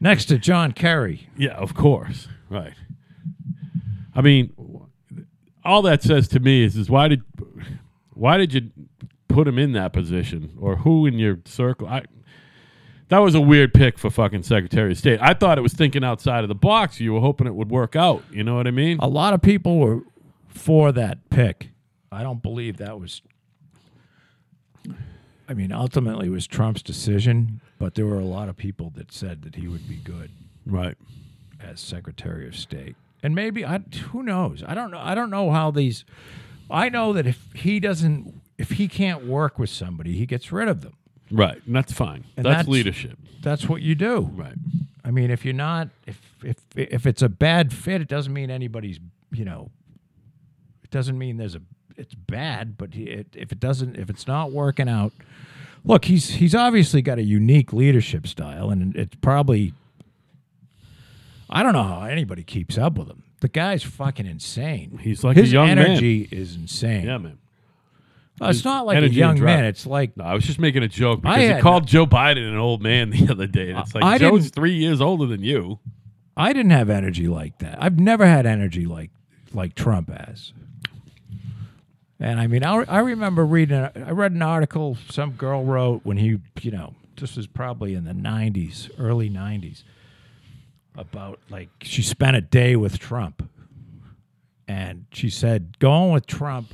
Next 0.01 0.27
to 0.27 0.39
John 0.39 0.73
Kerry. 0.73 1.29
yeah, 1.37 1.53
of 1.55 1.75
course. 1.75 2.29
Right. 2.51 2.75
I 4.15 4.21
mean, 4.21 4.53
all 5.65 5.83
that 5.83 6.03
says 6.03 6.29
to 6.29 6.41
me 6.41 6.65
is, 6.65 6.77
is 6.77 6.91
why 6.91 7.09
did 7.09 7.23
why 8.13 8.37
did 8.37 8.53
you 8.55 8.71
put 9.29 9.49
him 9.49 9.59
in 9.59 9.73
that 9.73 9.93
position? 9.93 10.57
Or 10.61 10.77
who 10.77 11.07
in 11.07 11.19
your 11.19 11.39
circle? 11.45 11.89
I 11.89 12.03
that 13.09 13.19
was 13.19 13.35
a 13.35 13.41
weird 13.41 13.75
pick 13.75 13.99
for 13.99 14.11
fucking 14.11 14.43
Secretary 14.43 14.93
of 14.93 14.99
State. 14.99 15.21
I 15.21 15.35
thought 15.35 15.59
it 15.59 15.63
was 15.63 15.73
thinking 15.73 16.05
outside 16.05 16.43
of 16.45 16.49
the 16.49 16.55
box. 16.55 17.01
You 17.01 17.15
were 17.15 17.21
hoping 17.21 17.47
it 17.47 17.55
would 17.55 17.71
work 17.71 17.97
out. 17.97 18.23
You 18.31 18.45
know 18.45 18.57
what 18.57 18.67
I 18.67 18.71
mean? 18.71 18.99
A 19.01 19.09
lot 19.09 19.35
of 19.35 19.43
people 19.43 19.79
were 19.79 20.01
for 20.49 20.93
that 20.93 21.29
pick. 21.31 21.71
I 22.11 22.23
don't 22.23 22.43
believe 22.43 22.77
that 22.79 22.99
was. 22.99 23.23
I 25.49 25.55
mean, 25.55 25.73
ultimately, 25.73 26.27
it 26.27 26.31
was 26.31 26.47
Trump's 26.47 26.83
decision, 26.83 27.61
but 27.79 27.95
there 27.95 28.07
were 28.07 28.19
a 28.19 28.25
lot 28.25 28.49
of 28.49 28.57
people 28.57 28.91
that 28.97 29.13
said 29.13 29.43
that 29.43 29.57
he 29.57 29.69
would 29.69 29.87
be 29.89 29.97
good 29.97 30.31
Right. 30.67 30.97
as 31.61 31.81
Secretary 31.81 32.47
of 32.49 32.57
State. 32.57 32.97
And 33.23 33.35
maybe 33.35 33.65
I 33.65 33.79
who 34.11 34.23
knows? 34.23 34.63
I 34.67 34.75
don't 34.75 34.91
know. 34.91 34.99
I 35.01 35.15
don't 35.15 35.31
know 35.31 35.51
how 35.51 35.71
these. 35.71 36.05
I 36.71 36.89
know 36.89 37.13
that 37.15 37.27
if 37.27 37.47
he 37.55 37.81
doesn't, 37.81 38.41
if 38.59 38.73
he 38.73 38.89
can't 38.89 39.27
work 39.27 39.59
with 39.59 39.71
somebody, 39.71 40.13
he 40.17 40.27
gets 40.27 40.51
rid 40.53 40.69
of 40.69 40.81
them. 40.83 40.95
Right, 41.31 41.61
and 41.67 41.75
that's 41.75 41.93
fine. 41.93 42.25
And 42.37 42.45
that's, 42.45 42.53
that's- 42.59 42.69
leadership. 42.69 43.19
That's 43.43 43.69
what 43.69 43.83
you 43.83 43.95
do. 43.95 44.31
Right. 44.35 44.55
I 45.05 45.11
mean, 45.11 45.31
if 45.31 45.45
you're 45.45 45.53
not, 45.55 45.89
if 46.07 46.21
if 46.43 46.57
if 46.77 47.07
it's 47.07 47.21
a 47.23 47.29
bad 47.29 47.73
fit, 47.73 48.01
it 48.01 48.09
doesn't 48.09 48.33
mean 48.33 48.51
anybody's, 48.51 48.99
you 49.33 49.45
know, 49.45 49.71
it 50.83 50.91
doesn't 50.91 51.19
mean 51.19 51.37
there's 51.37 51.55
a 51.55 51.61
it's 51.97 52.15
bad. 52.15 52.77
But 52.79 52.95
he- 52.95 53.05
it, 53.05 53.27
if 53.35 53.53
it 53.53 53.61
doesn't, 53.61 53.97
if 53.97 54.09
it's 54.11 54.27
not 54.27 54.53
working 54.53 54.89
out, 54.89 55.13
look, 55.85 56.05
he's 56.07 56.31
he's 56.31 56.55
obviously 56.55 57.03
got 57.03 57.19
a 57.19 57.23
unique 57.23 57.73
leadership 57.73 58.27
style, 58.27 58.71
and 58.71 58.95
it's 58.97 59.15
probably. 59.17 59.73
I 61.51 61.63
don't 61.63 61.73
know 61.75 61.83
how 61.83 62.03
anybody 62.03 62.43
keeps 62.43 62.79
up 62.79 62.99
with 62.99 63.09
him. 63.09 63.23
The 63.41 63.49
guy's 63.49 63.83
fucking 63.83 64.27
insane. 64.27 64.99
He's 65.03 65.23
like 65.23 65.37
His 65.37 65.51
a 65.51 65.53
young 65.53 65.67
man. 65.69 65.79
energy 65.79 66.27
is 66.31 66.57
insane. 66.57 67.05
Yeah, 67.07 67.19
man. 67.19 67.39
Uh, 68.41 68.47
it's 68.47 68.65
not 68.65 68.87
like 68.87 69.01
a 69.01 69.09
young 69.09 69.41
man. 69.41 69.65
It's 69.67 69.87
like 69.87 70.17
No, 70.17 70.25
I 70.25 70.35
was 70.35 70.45
just 70.45 70.59
making 70.59 70.83
a 70.83 70.89
joke 70.89 71.21
I 71.23 71.29
because 71.35 71.41
he 71.43 71.47
had- 71.49 71.63
called 71.63 71.87
Joe 71.87 72.07
Biden 72.07 72.49
an 72.49 72.57
old 72.57 72.83
man 72.83 73.11
the 73.11 73.29
other 73.31 73.47
day, 73.47 73.71
and 73.71 73.79
it's 73.79 73.95
like 73.95 74.03
I 74.03 74.19
Joe's 74.19 74.49
three 74.51 74.75
years 74.75 75.01
older 75.01 75.27
than 75.27 75.43
you. 75.43 75.79
I 76.37 76.53
didn't 76.53 76.73
have 76.73 76.91
energy 76.91 77.29
like 77.29 77.59
that. 77.59 77.81
I've 77.81 78.01
never 78.01 78.27
had 78.27 78.47
energy 78.47 78.87
like 78.87 79.11
like 79.53 79.75
Trump 79.77 80.09
has. 80.11 80.53
And 82.21 82.41
I 82.41 82.47
mean, 82.47 82.65
I, 82.65 82.85
I 82.89 83.01
remember 83.01 83.45
reading. 83.45 83.77
I 83.77 84.11
read 84.11 84.33
an 84.33 84.43
article 84.43 84.97
some 85.11 85.33
girl 85.33 85.65
wrote 85.65 86.03
when 86.05 86.17
he, 86.17 86.41
you 86.61 86.71
know, 86.71 86.95
this 87.19 87.37
was 87.37 87.47
probably 87.47 87.95
in 87.95 88.05
the 88.05 88.13
'90s, 88.13 88.91
early 88.99 89.29
'90s, 89.29 89.83
about 90.97 91.41
like 91.51 91.69
she 91.83 92.03
spent 92.03 92.37
a 92.37 92.41
day 92.41 92.77
with 92.77 92.99
Trump, 92.99 93.49
and 94.69 95.07
she 95.13 95.29
said 95.29 95.79
going 95.79 96.13
with 96.13 96.27
Trump 96.27 96.73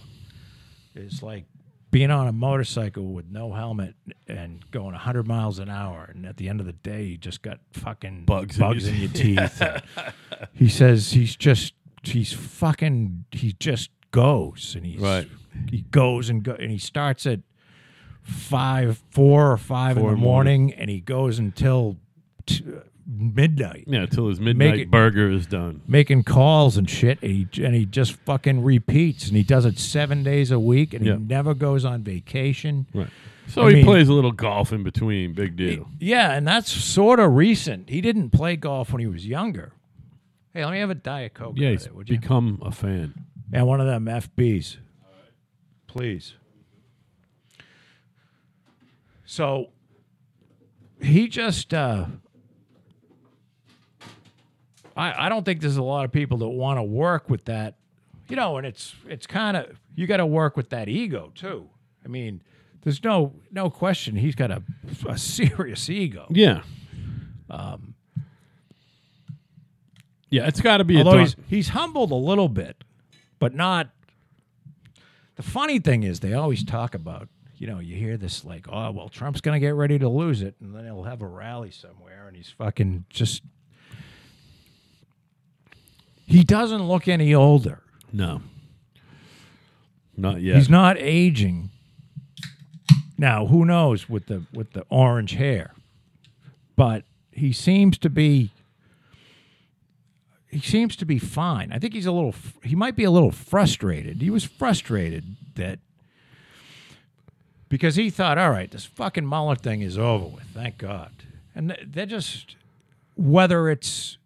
is 0.95 1.23
like 1.23 1.45
being 1.91 2.11
on 2.11 2.29
a 2.29 2.33
motorcycle 2.33 3.13
with 3.13 3.27
no 3.31 3.53
helmet 3.53 3.95
and 4.29 4.69
going 4.71 4.93
100 4.93 5.27
miles 5.27 5.59
an 5.59 5.69
hour 5.69 6.09
and 6.15 6.25
at 6.25 6.37
the 6.37 6.49
end 6.49 6.61
of 6.61 6.67
the 6.67 6.73
day 6.73 7.03
you 7.03 7.17
just 7.17 7.43
got 7.43 7.59
fucking 7.73 8.25
Bugs 8.25 8.57
in 8.57 8.61
bugs 8.61 8.87
your 8.87 8.95
in 8.95 9.01
your 9.01 9.11
teeth 9.11 9.63
he 10.53 10.69
says 10.69 11.13
he's 11.13 11.35
just 11.35 11.75
he's 12.03 12.33
fucking 12.33 13.25
he 13.33 13.53
just 13.55 13.91
goes 14.11 14.75
and 14.77 14.85
he's 14.87 15.01
Right. 15.01 15.29
he 15.71 15.83
goes 15.91 16.29
and 16.31 16.43
go 16.43 16.53
and 16.53 16.71
he 16.71 16.79
starts 16.79 17.27
at 17.27 17.41
five 18.23 19.03
four 19.11 19.51
or 19.53 19.57
five 19.57 19.97
Four 19.97 20.11
in 20.11 20.15
the 20.17 20.21
morning. 20.21 20.61
morning 20.63 20.75
and 20.75 20.91
he 20.91 21.01
goes 21.01 21.39
until 21.39 21.97
t- 22.47 22.65
midnight 23.07 23.85
Yeah, 23.89 24.03
until 24.03 24.29
his 24.29 24.39
midnight 24.41 24.79
it- 24.81 24.91
burger 24.91 25.31
is 25.31 25.47
done. 25.47 25.81
making 25.89 26.23
calls 26.25 26.77
and 26.77 26.89
shit, 26.89 27.19
and 27.23 27.33
he, 27.33 27.65
and 27.65 27.75
he 27.75 27.85
just 27.87 28.13
fucking 28.13 28.63
repeats, 28.63 29.27
and 29.27 29.37
he 29.37 29.43
does 29.43 29.65
it 29.65 29.79
seven 29.81 30.23
days 30.23 30.51
a 30.53 30.61
week, 30.61 30.95
and 30.95 31.05
Yeah. 31.05 31.17
he 31.17 31.23
never 31.25 31.55
goes 31.55 31.85
on 31.85 32.03
vacation. 32.05 32.87
Right. 32.95 33.09
So 33.49 33.63
I 33.67 33.71
he 33.71 33.75
mean- 33.77 33.85
plays 33.85 34.09
a 34.09 34.13
little 34.13 34.31
golf 34.31 34.73
in 34.73 34.85
between. 34.85 35.33
Big 35.33 35.57
deal. 35.57 35.89
Yeah, 35.99 36.33
and 36.35 36.47
that's 36.47 36.71
sort 36.71 37.19
of 37.19 37.35
recent. 37.35 37.91
He 37.91 38.01
didn't 38.01 38.31
play 38.31 38.55
golf 38.55 38.93
when 38.93 39.01
he 39.01 39.09
was 39.09 39.27
younger. 39.27 39.73
Hey, 40.55 40.65
let 40.65 40.73
me 40.73 40.79
have 40.79 40.91
a 40.91 40.95
diet 40.95 41.35
coke. 41.35 41.55
Yeah, 41.57 41.71
he's 41.71 41.87
you? 41.87 42.05
become 42.05 42.61
a 42.63 42.71
fan. 42.71 43.15
And 43.53 43.67
one 43.67 43.81
of 43.81 43.87
them 43.87 44.07
FBs, 44.07 44.77
please. 45.87 46.35
So 49.25 49.69
he 51.01 51.29
just. 51.29 51.73
uh 51.73 52.07
I, 54.97 55.27
I 55.27 55.29
don't 55.29 55.45
think 55.45 55.61
there's 55.61 55.77
a 55.77 55.83
lot 55.83 56.05
of 56.05 56.13
people 56.13 56.39
that 56.39 56.49
want 56.49 56.79
to 56.79 56.83
work 56.83 57.31
with 57.31 57.47
that, 57.47 57.77
you 58.29 58.37
know, 58.37 58.57
and 58.59 58.67
it's 58.67 58.95
it's 59.09 59.27
kind 59.27 59.57
of 59.57 59.81
you 59.95 60.07
got 60.07 60.19
to 60.19 60.27
work 60.27 60.57
with 60.57 60.71
that 60.71 60.89
ego 60.89 61.33
too. 61.35 61.69
I 62.05 62.09
mean, 62.09 62.43
there's 62.83 63.03
no 63.03 63.33
no 63.51 63.71
question 63.71 64.17
he's 64.17 64.35
got 64.35 64.51
a, 64.51 64.63
a 65.09 65.17
serious 65.17 65.89
ego. 65.89 66.27
Yeah. 66.31 66.63
Um, 67.49 67.95
yeah, 70.29 70.47
it's 70.47 70.61
got 70.61 70.79
to 70.79 70.85
be 70.85 70.97
a 71.01 71.05
Although 71.05 71.19
he's 71.19 71.37
he's 71.49 71.69
humbled 71.71 72.11
a 72.11 72.17
little 72.17 72.49
bit, 72.49 72.85
but 73.41 73.53
not. 73.55 73.89
The 75.35 75.43
funny 75.43 75.81
thing 75.81 76.05
is, 76.05 76.21
they 76.21 76.35
always 76.35 76.63
talk 76.63 76.95
about. 76.95 77.29
You 77.57 77.67
know, 77.67 77.79
you 77.79 77.95
hear 77.97 78.17
this 78.17 78.43
like, 78.45 78.67
oh 78.71 78.91
well, 78.91 79.09
Trump's 79.11 79.41
gonna 79.43 79.61
get 79.61 79.75
ready 79.75 79.99
to 79.99 80.09
lose 80.09 80.41
it, 80.41 80.55
and 80.61 80.75
then 80.75 80.85
he'll 80.85 81.03
have 81.03 81.21
a 81.21 81.27
rally 81.27 81.71
somewhere, 81.71 82.27
and 82.29 82.35
he's 82.37 82.49
fucking 82.57 83.05
just. 83.11 83.43
He 86.27 86.43
doesn't 86.45 86.87
look 86.87 87.09
any 87.09 87.35
older. 87.35 87.83
no, 88.13 88.41
not 90.17 90.41
yet. 90.41 90.57
He's 90.57 90.71
not 90.71 90.97
aging. 90.99 91.71
Now, 93.19 93.47
who 93.47 93.67
knows 93.67 94.09
with 94.09 94.27
the 94.27 94.45
with 94.55 94.73
the 94.73 94.87
orange 94.89 95.33
hair, 95.33 95.75
but 96.77 97.05
he 97.33 97.53
seems 97.53 97.99
to 97.99 98.09
be. 98.09 98.53
He 100.51 100.61
seems 100.61 100.97
to 100.97 101.05
be 101.05 101.19
fine. 101.19 101.71
I 101.73 101.79
think 101.79 101.95
he's 101.95 102.07
a 102.07 102.13
little. 102.13 102.35
He 102.65 102.75
might 102.75 102.97
be 102.97 103.05
a 103.05 103.11
little 103.11 103.31
frustrated. 103.31 104.21
He 104.21 104.31
was 104.31 104.45
frustrated 104.45 105.37
that 105.55 105.79
because 107.69 107.95
he 107.95 108.11
thought, 108.11 108.37
all 108.37 108.51
right, 108.51 108.71
this 108.71 108.85
fucking 108.85 109.29
Mueller 109.29 109.55
thing 109.55 109.81
is 109.81 109.97
over 109.97 110.27
with. 110.27 110.45
Thank 110.53 110.79
God. 110.79 111.13
And 111.55 111.77
they're 111.87 112.05
just 112.05 112.57
whether 113.17 113.69
it's 113.69 114.19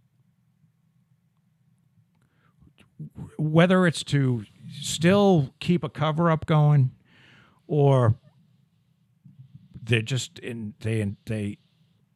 whether 3.37 3.87
it's 3.87 4.03
to 4.05 4.45
still 4.73 5.53
keep 5.61 5.85
a 5.85 5.89
cover 5.89 6.31
up 6.31 6.47
going 6.47 6.91
or 7.67 8.15
they're 9.83 10.01
just 10.01 10.39
in 10.39 10.75
they 10.81 11.15
they 11.27 11.59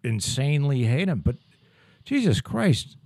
insanely 0.05 0.85
hate 0.85 1.09
him 1.09 1.21
but 1.21 1.37
jesus 2.05 2.41
christ 2.41 2.97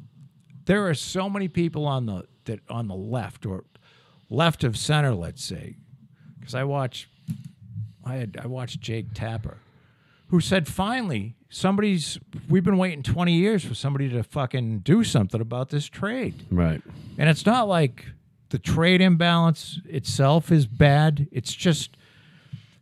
there 0.64 0.86
are 0.88 0.94
so 0.94 1.28
many 1.28 1.48
people 1.48 1.86
on 1.86 2.06
the 2.06 2.24
that 2.44 2.60
on 2.68 2.88
the 2.88 2.94
left 2.94 3.46
or 3.46 3.64
left 4.30 4.64
of 4.64 4.76
center 4.76 5.14
let's 5.14 5.42
say 5.42 5.76
because 6.38 6.54
i 6.54 6.64
watch 6.64 7.08
i 8.04 8.14
had 8.14 8.38
i 8.42 8.46
watched 8.46 8.80
jake 8.80 9.06
tapper 9.14 9.58
who 10.28 10.40
said 10.40 10.66
finally 10.66 11.36
somebody's 11.50 12.18
we've 12.48 12.64
been 12.64 12.78
waiting 12.78 13.02
20 13.02 13.32
years 13.32 13.64
for 13.64 13.74
somebody 13.74 14.08
to 14.08 14.22
fucking 14.22 14.78
do 14.80 15.04
something 15.04 15.40
about 15.40 15.68
this 15.68 15.86
trade 15.86 16.46
right. 16.50 16.82
and 17.18 17.28
it's 17.28 17.44
not 17.44 17.68
like 17.68 18.06
the 18.52 18.58
trade 18.58 19.00
imbalance 19.00 19.80
itself 19.86 20.52
is 20.52 20.66
bad. 20.66 21.26
It's 21.32 21.54
just 21.54 21.96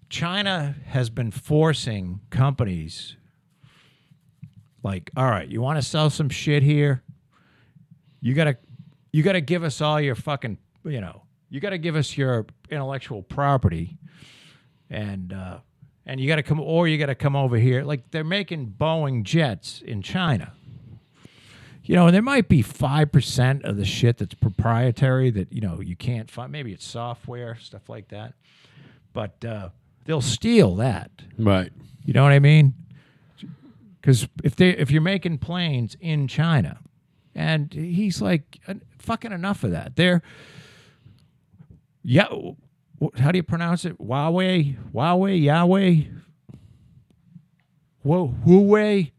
China 0.08 0.74
has 0.86 1.10
been 1.10 1.30
forcing 1.30 2.18
companies 2.28 3.14
like, 4.82 5.12
all 5.16 5.30
right, 5.30 5.48
you 5.48 5.62
want 5.62 5.78
to 5.78 5.82
sell 5.82 6.10
some 6.10 6.28
shit 6.28 6.64
here? 6.64 7.04
You 8.20 8.34
got 8.34 8.44
to 8.44 8.56
you 9.12 9.22
got 9.22 9.32
to 9.32 9.40
give 9.40 9.64
us 9.64 9.80
all 9.80 10.00
your 10.00 10.14
fucking, 10.14 10.58
you 10.84 11.00
know, 11.00 11.22
you 11.48 11.60
got 11.60 11.70
to 11.70 11.78
give 11.78 11.96
us 11.96 12.16
your 12.16 12.46
intellectual 12.70 13.22
property 13.22 13.96
and 14.88 15.32
uh 15.32 15.58
and 16.06 16.20
you 16.20 16.28
got 16.28 16.36
to 16.36 16.42
come 16.42 16.60
or 16.60 16.88
you 16.88 16.98
got 16.98 17.06
to 17.06 17.14
come 17.14 17.36
over 17.36 17.56
here. 17.56 17.82
Like 17.84 18.10
they're 18.10 18.24
making 18.24 18.74
Boeing 18.78 19.22
jets 19.24 19.82
in 19.84 20.02
China 20.02 20.52
you 21.90 21.96
know, 21.96 22.08
there 22.12 22.22
might 22.22 22.48
be 22.48 22.62
five 22.62 23.10
percent 23.10 23.64
of 23.64 23.76
the 23.76 23.84
shit 23.84 24.18
that's 24.18 24.34
proprietary 24.34 25.28
that 25.30 25.52
you 25.52 25.60
know 25.60 25.80
you 25.80 25.96
can't 25.96 26.30
find. 26.30 26.52
Maybe 26.52 26.72
it's 26.72 26.86
software 26.86 27.56
stuff 27.56 27.88
like 27.88 28.06
that, 28.10 28.34
but 29.12 29.44
uh, 29.44 29.70
they'll 30.04 30.20
steal 30.20 30.76
that. 30.76 31.10
Right. 31.36 31.72
You 32.04 32.12
know 32.12 32.22
what 32.22 32.30
I 32.30 32.38
mean? 32.38 32.74
Because 34.00 34.28
if 34.44 34.54
they 34.54 34.70
if 34.70 34.92
you're 34.92 35.02
making 35.02 35.38
planes 35.38 35.96
in 36.00 36.28
China, 36.28 36.78
and 37.34 37.72
he's 37.72 38.20
like, 38.20 38.58
"Uh, 38.66 38.74
fucking 38.98 39.32
enough 39.32 39.64
of 39.64 39.70
that. 39.72 39.96
They're 39.96 40.22
yeah. 42.02 42.28
How 43.18 43.32
do 43.32 43.38
you 43.38 43.42
pronounce 43.42 43.84
it? 43.84 43.98
Huawei, 43.98 44.76
Huawei, 44.92 45.42
Yahweh, 45.42 46.02
Whoa, 48.02 48.34
Huawei, 48.46 49.12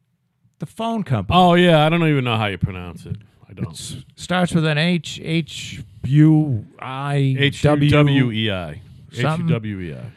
the 0.59 0.65
phone 0.65 1.03
company. 1.03 1.37
Oh 1.37 1.53
yeah, 1.53 1.85
I 1.85 1.89
don't 1.89 2.07
even 2.07 2.23
know 2.23 2.37
how 2.37 2.47
you 2.47 2.57
pronounce 2.57 3.05
it. 3.05 3.17
I 3.47 3.53
don't. 3.53 3.71
S- 3.71 3.97
starts 4.15 4.53
with 4.53 4.65
an 4.65 4.77
H 4.77 5.19
H 5.23 5.83
U 6.05 6.65
I 6.79 7.35
H 7.37 7.61
W 7.61 8.31
E 8.31 8.51
I. 8.51 8.81
H. 9.13 9.21
W 9.21 9.79
E 9.79 9.93
I. 9.93 10.11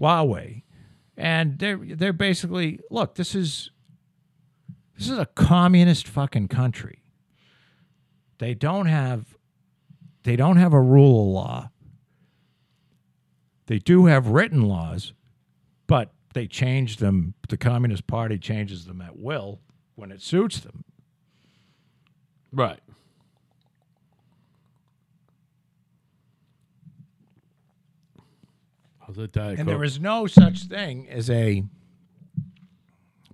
Huawei, 0.00 0.62
and 1.16 1.58
they're 1.58 1.76
they're 1.78 2.12
basically 2.12 2.80
look. 2.90 3.14
This 3.14 3.34
is 3.34 3.70
this 4.98 5.08
is 5.08 5.18
a 5.18 5.26
communist 5.26 6.08
fucking 6.08 6.48
country. 6.48 7.03
They 8.38 8.54
don't 8.54 8.86
have 8.86 9.36
they 10.24 10.36
don't 10.36 10.56
have 10.56 10.72
a 10.72 10.80
rule 10.80 11.20
of 11.22 11.28
law. 11.28 11.70
They 13.66 13.78
do 13.78 14.06
have 14.06 14.28
written 14.28 14.62
laws, 14.62 15.12
but 15.86 16.12
they 16.34 16.46
change 16.46 16.96
them. 16.96 17.34
The 17.48 17.56
Communist 17.56 18.06
Party 18.06 18.38
changes 18.38 18.86
them 18.86 19.00
at 19.00 19.18
will 19.18 19.60
when 19.94 20.10
it 20.10 20.20
suits 20.22 20.60
them. 20.60 20.84
Right. 22.52 22.80
How's 29.00 29.16
that 29.16 29.32
diet 29.32 29.58
And 29.58 29.68
there 29.68 29.84
is 29.84 30.00
no 30.00 30.26
such 30.26 30.60
thing 30.64 31.08
as 31.10 31.28
a 31.28 31.64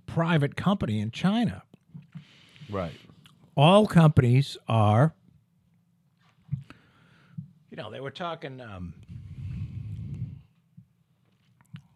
private 0.05 0.55
company 0.57 0.99
in 0.99 1.11
China. 1.11 1.63
Right. 2.69 2.91
All 3.55 3.85
companies 3.87 4.57
are. 4.67 5.13
You 7.69 7.77
know, 7.77 7.91
they 7.91 7.99
were 7.99 8.11
talking. 8.11 8.59
Um, 8.61 8.93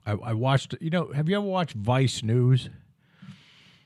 I, 0.05 0.11
I 0.11 0.33
watched. 0.33 0.75
You 0.79 0.89
know, 0.89 1.11
have 1.11 1.29
you 1.29 1.35
ever 1.37 1.45
watched 1.45 1.75
Vice 1.75 2.23
News? 2.23 2.69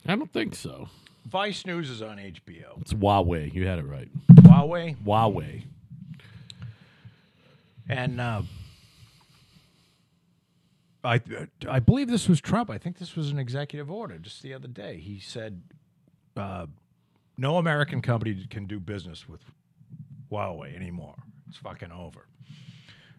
I 0.06 0.16
don't 0.16 0.32
think 0.32 0.56
so. 0.56 0.90
Vice 1.26 1.66
News 1.66 1.90
is 1.90 2.02
on 2.02 2.18
HBO. 2.18 2.82
It's 2.82 2.94
Huawei. 2.94 3.54
You 3.54 3.68
had 3.68 3.80
it 3.80 3.86
right. 3.86 4.10
Huawei. 4.32 4.96
Huawei. 4.98 5.64
And 7.88 8.20
uh, 8.22 8.42
I 11.04 11.22
I 11.68 11.80
believe 11.80 12.08
this 12.10 12.28
was 12.28 12.42
Trump. 12.42 12.70
I 12.70 12.78
think 12.78 12.98
this 12.98 13.16
was 13.16 13.32
an 13.32 13.40
executive 13.40 13.90
order 13.92 14.18
just 14.18 14.42
the 14.42 14.54
other 14.54 14.68
day. 14.68 14.98
He 14.98 15.20
said, 15.20 15.62
uh, 16.36 16.68
"No 17.40 17.58
American 17.58 18.02
company 18.02 18.46
can 18.50 18.66
do 18.66 18.80
business 18.80 19.28
with 19.28 19.42
Huawei 20.32 20.76
anymore. 20.76 21.16
It's 21.48 21.58
fucking 21.58 21.92
over." 21.92 22.28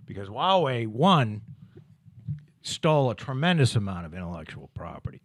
Because 0.04 0.28
Huawei 0.28 0.86
one 0.86 1.42
stole 2.62 3.10
a 3.10 3.14
tremendous 3.14 3.74
amount 3.74 4.06
of 4.06 4.14
intellectual 4.14 4.68
property, 4.74 5.22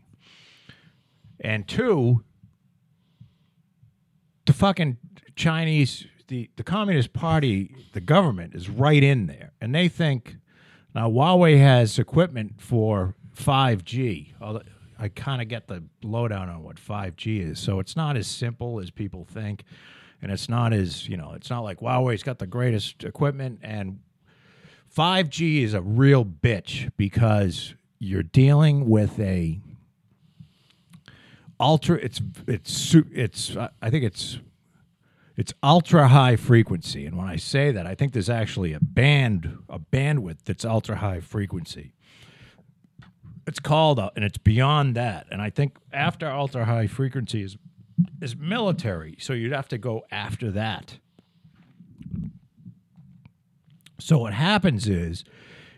and 1.40 1.68
two, 1.68 2.24
the 4.46 4.54
fucking 4.54 4.98
Chinese, 5.36 6.06
the, 6.28 6.50
the 6.56 6.64
Communist 6.64 7.14
Party, 7.14 7.76
the 7.94 8.02
government 8.02 8.56
is 8.56 8.70
right 8.70 9.04
in 9.04 9.28
there. 9.28 9.52
And 9.60 9.76
they 9.76 9.88
think 9.88 10.38
now 10.94 11.10
Huawei 11.10 11.58
has 11.60 12.00
equipment 12.00 12.62
for 12.62 13.16
5G. 13.36 14.34
I 14.98 15.10
kind 15.10 15.42
of 15.42 15.48
get 15.48 15.68
the 15.68 15.84
lowdown 16.04 16.50
on 16.50 16.64
what 16.64 16.78
5G 16.78 17.52
is. 17.52 17.60
So 17.60 17.80
it's 17.80 17.96
not 17.96 18.16
as 18.16 18.28
simple 18.28 18.80
as 18.80 18.92
people 18.92 19.26
think. 19.26 19.64
And 20.22 20.32
it's 20.32 20.50
not 20.50 20.74
as, 20.74 21.08
you 21.08 21.18
know, 21.18 21.34
it's 21.36 21.50
not 21.50 21.62
like 21.62 21.80
Huawei's 21.80 22.24
got 22.24 22.40
the 22.40 22.48
greatest 22.48 23.04
equipment. 23.04 23.60
And 23.62 24.00
5G 24.96 25.64
is 25.64 25.74
a 25.74 25.82
real 25.82 26.24
bitch 26.26 26.92
because 26.98 27.74
you're 28.00 28.24
dealing 28.24 28.90
with 28.90 29.20
a 29.20 29.60
ultra 31.60 31.98
it's 31.98 32.22
it's 32.48 32.96
it's 33.14 33.56
I 33.82 33.90
think 33.90 34.04
it's 34.04 34.40
it's 35.38 35.54
ultra 35.64 36.10
high 36.10 36.36
frequency 36.36 37.06
and 37.06 37.18
when 37.18 37.28
I 37.28 37.38
say 37.38 37.72
that 37.72 37.88
I 37.88 37.96
think 37.96 38.14
there's 38.14 38.30
actually 38.30 38.74
a 38.74 38.80
band 38.80 39.58
a 39.70 39.80
bandwidth 39.80 40.40
that's 40.44 40.66
ultra 40.66 40.98
high 40.98 41.22
frequency 41.22 41.94
it's 43.48 43.60
called 43.60 44.00
uh, 44.00 44.10
and 44.16 44.24
it's 44.24 44.38
beyond 44.38 44.96
that 44.96 45.28
and 45.32 45.42
I 45.42 45.50
think 45.50 45.78
after 45.92 46.30
ultra 46.30 46.66
high 46.66 46.88
frequency 46.88 47.44
is 47.44 47.58
is 48.22 48.36
military 48.36 49.16
so 49.20 49.34
you'd 49.34 49.54
have 49.54 49.68
to 49.70 49.78
go 49.78 50.04
after 50.12 50.52
that 50.52 50.98
so 54.00 54.18
what 54.20 54.34
happens 54.34 54.88
is 54.88 55.24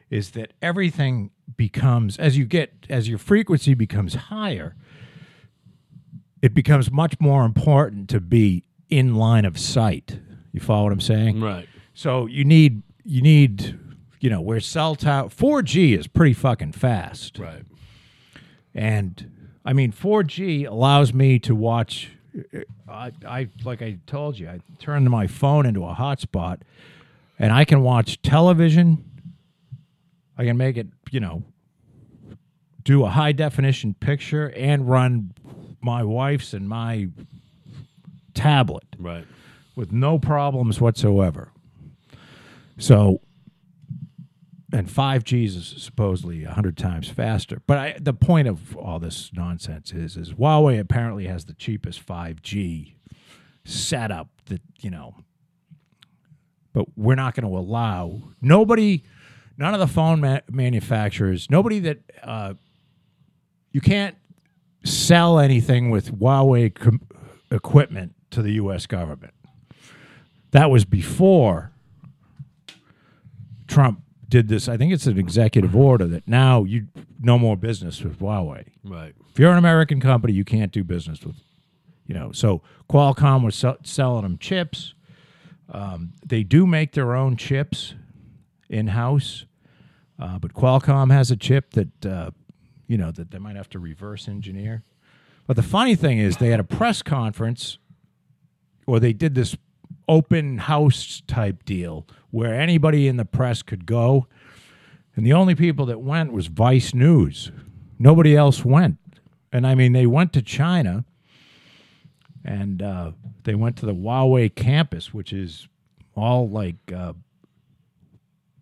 is 0.10 0.32
that 0.32 0.54
everything 0.62 1.32
becomes 1.56 2.18
as 2.18 2.38
you 2.38 2.46
get 2.46 2.86
as 2.90 3.08
your 3.08 3.18
frequency 3.18 3.74
becomes 3.74 4.16
higher 4.16 4.76
it 6.42 6.54
becomes 6.54 6.92
much 6.92 7.20
more 7.20 7.46
important 7.46 8.10
to 8.10 8.20
be 8.20 8.64
in 8.90 9.16
line 9.16 9.46
of 9.46 9.58
sight. 9.58 10.20
You 10.52 10.60
follow 10.60 10.84
what 10.84 10.94
I'm 10.94 11.02
saying? 11.02 11.42
Right. 11.42 11.68
So 11.94 12.26
you 12.26 12.46
need 12.46 12.84
you 13.04 13.22
need 13.22 13.78
you 14.20 14.30
know 14.30 14.42
where 14.42 14.60
cell 14.60 14.96
tower 14.96 15.30
4G 15.30 15.98
is 15.98 16.08
pretty 16.08 16.34
fucking 16.34 16.72
fast, 16.74 17.38
Right. 17.40 17.64
and 18.74 19.32
I 19.66 19.74
mean 19.74 19.92
4G 19.92 20.66
allows 20.68 21.14
me 21.14 21.40
to 21.40 21.54
watch. 21.56 22.12
I, 22.88 23.12
I 23.28 23.50
like 23.64 23.82
I 23.82 23.98
told 24.06 24.38
you, 24.40 24.48
I 24.50 24.60
turned 24.80 25.10
my 25.10 25.28
phone 25.28 25.66
into 25.66 25.84
a 25.86 25.94
hotspot, 25.96 26.62
and 27.40 27.52
I 27.52 27.66
can 27.66 27.82
watch 27.82 28.22
television. 28.22 29.04
I 30.38 30.46
can 30.46 30.56
make 30.58 30.78
it, 30.78 30.88
you 31.10 31.20
know, 31.20 31.44
do 32.84 33.04
a 33.06 33.10
high 33.10 33.32
definition 33.32 33.96
picture 33.96 34.52
and 34.56 34.88
run 34.88 35.34
my 35.82 36.04
wife's 36.04 36.54
and 36.54 36.70
my 36.70 37.08
tablet 38.36 38.84
Right. 39.00 39.26
with 39.76 39.92
no 39.92 40.20
problems 40.20 40.80
whatsoever. 40.80 41.52
So, 42.78 43.22
and 44.74 44.88
5G 44.88 45.46
is 45.46 45.76
supposedly 45.78 46.44
100 46.46 46.78
times 46.78 47.10
faster. 47.10 47.62
But 47.66 47.78
I, 47.78 47.96
the 48.00 48.14
point 48.14 48.48
of 48.48 48.76
all 48.76 49.00
this 49.00 49.32
nonsense 49.34 49.92
is, 49.94 50.18
is 50.18 50.34
Huawei 50.34 50.80
apparently 50.80 51.28
has 51.28 51.46
the 51.46 51.54
cheapest 51.54 52.06
5G 52.06 52.96
setup 53.64 54.30
that, 54.46 54.62
you 54.80 54.90
know, 54.90 55.16
but 56.74 56.86
we're 56.98 57.16
not 57.16 57.34
going 57.34 57.50
to 57.50 57.58
allow 57.58 58.22
nobody, 58.42 59.04
none 59.58 59.74
of 59.74 59.80
the 59.80 59.88
phone 59.88 60.20
ma- 60.20 60.42
manufacturers, 60.52 61.50
nobody 61.50 61.80
that, 61.80 62.00
uh, 62.24 62.54
you 63.72 63.82
can't 63.82 64.16
sell 64.84 65.40
anything 65.40 65.90
with 65.90 66.20
Huawei 66.20 66.74
com- 66.74 67.02
equipment 67.52 68.16
to 68.32 68.42
the 68.42 68.54
U.S. 68.54 68.86
government. 68.86 69.34
That 70.52 70.70
was 70.70 70.86
before 70.86 71.72
Trump 73.68 74.02
did 74.30 74.48
this. 74.48 74.68
I 74.68 74.78
think 74.78 74.94
it's 74.94 75.08
an 75.08 75.18
executive 75.18 75.76
order 75.76 76.06
that 76.08 76.28
now 76.28 76.64
you 76.64 76.88
no 77.20 77.38
more 77.38 77.56
business 77.56 78.02
with 78.04 78.20
Huawei. 78.20 78.66
Right. 78.84 79.14
If 79.30 79.40
you're 79.40 79.52
an 79.52 79.58
American 79.58 80.00
company, 80.00 80.34
you 80.34 80.44
can't 80.44 80.72
do 80.72 80.84
business 80.84 81.24
with, 81.24 81.38
you 82.06 82.14
know. 82.14 82.32
So 82.32 82.62
Qualcomm 82.90 83.44
was 83.44 83.56
sell- 83.56 83.78
selling 83.84 84.24
them 84.24 84.38
chips. 84.38 84.94
Um, 85.70 86.14
they 86.26 86.44
do 86.44 86.66
make 86.66 86.94
their 86.94 87.16
own 87.16 87.36
chips 87.38 87.94
in 88.70 88.88
house, 88.88 89.46
uh, 90.20 90.40
but 90.40 90.54
Qualcomm 90.54 91.12
has 91.12 91.32
a 91.32 91.38
chip 91.38 91.72
that 91.72 92.06
uh, 92.06 92.32
you 92.88 92.98
know 92.98 93.12
that 93.12 93.32
they 93.32 93.40
might 93.40 93.56
have 93.56 93.70
to 93.70 93.80
reverse 93.80 94.28
engineer. 94.28 94.84
But 95.46 95.56
the 95.56 95.64
funny 95.64 95.96
thing 95.96 96.18
is, 96.18 96.38
they 96.38 96.50
had 96.50 96.60
a 96.60 96.66
press 96.66 97.02
conference, 97.02 97.78
or 98.86 99.00
they 99.00 99.14
did 99.14 99.36
this 99.36 99.56
open 100.08 100.58
house 100.60 101.22
type 101.28 101.66
deal 101.66 102.08
where 102.32 102.54
anybody 102.54 103.08
in 103.08 103.18
the 103.18 103.26
press 103.26 103.62
could 103.62 103.86
go, 103.86 104.28
and 105.16 105.26
the 105.26 105.34
only 105.34 105.56
people 105.56 105.86
that 105.88 106.00
went 106.00 106.32
was 106.32 106.48
Vice 106.48 106.94
News. 106.94 107.52
Nobody 108.00 108.36
else 108.36 108.64
went, 108.64 108.98
and 109.52 109.66
I 109.66 109.76
mean, 109.76 109.94
they 109.94 110.06
went 110.06 110.34
to 110.34 110.42
China, 110.42 111.06
and 112.46 112.82
uh, 112.82 113.12
they 113.44 113.56
went 113.56 113.78
to 113.78 113.86
the 113.86 113.96
Huawei 113.96 114.54
campus, 114.54 115.14
which 115.14 115.34
is 115.34 115.68
all 116.16 116.48
like 116.50 116.76
uh, 116.96 117.14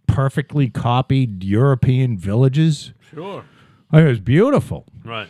perfectly 0.07 0.69
copied 0.69 1.43
European 1.43 2.17
villages. 2.17 2.93
Sure. 3.13 3.43
I 3.91 3.97
mean, 3.97 4.05
it 4.05 4.09
was 4.09 4.19
beautiful. 4.19 4.85
Right. 5.03 5.27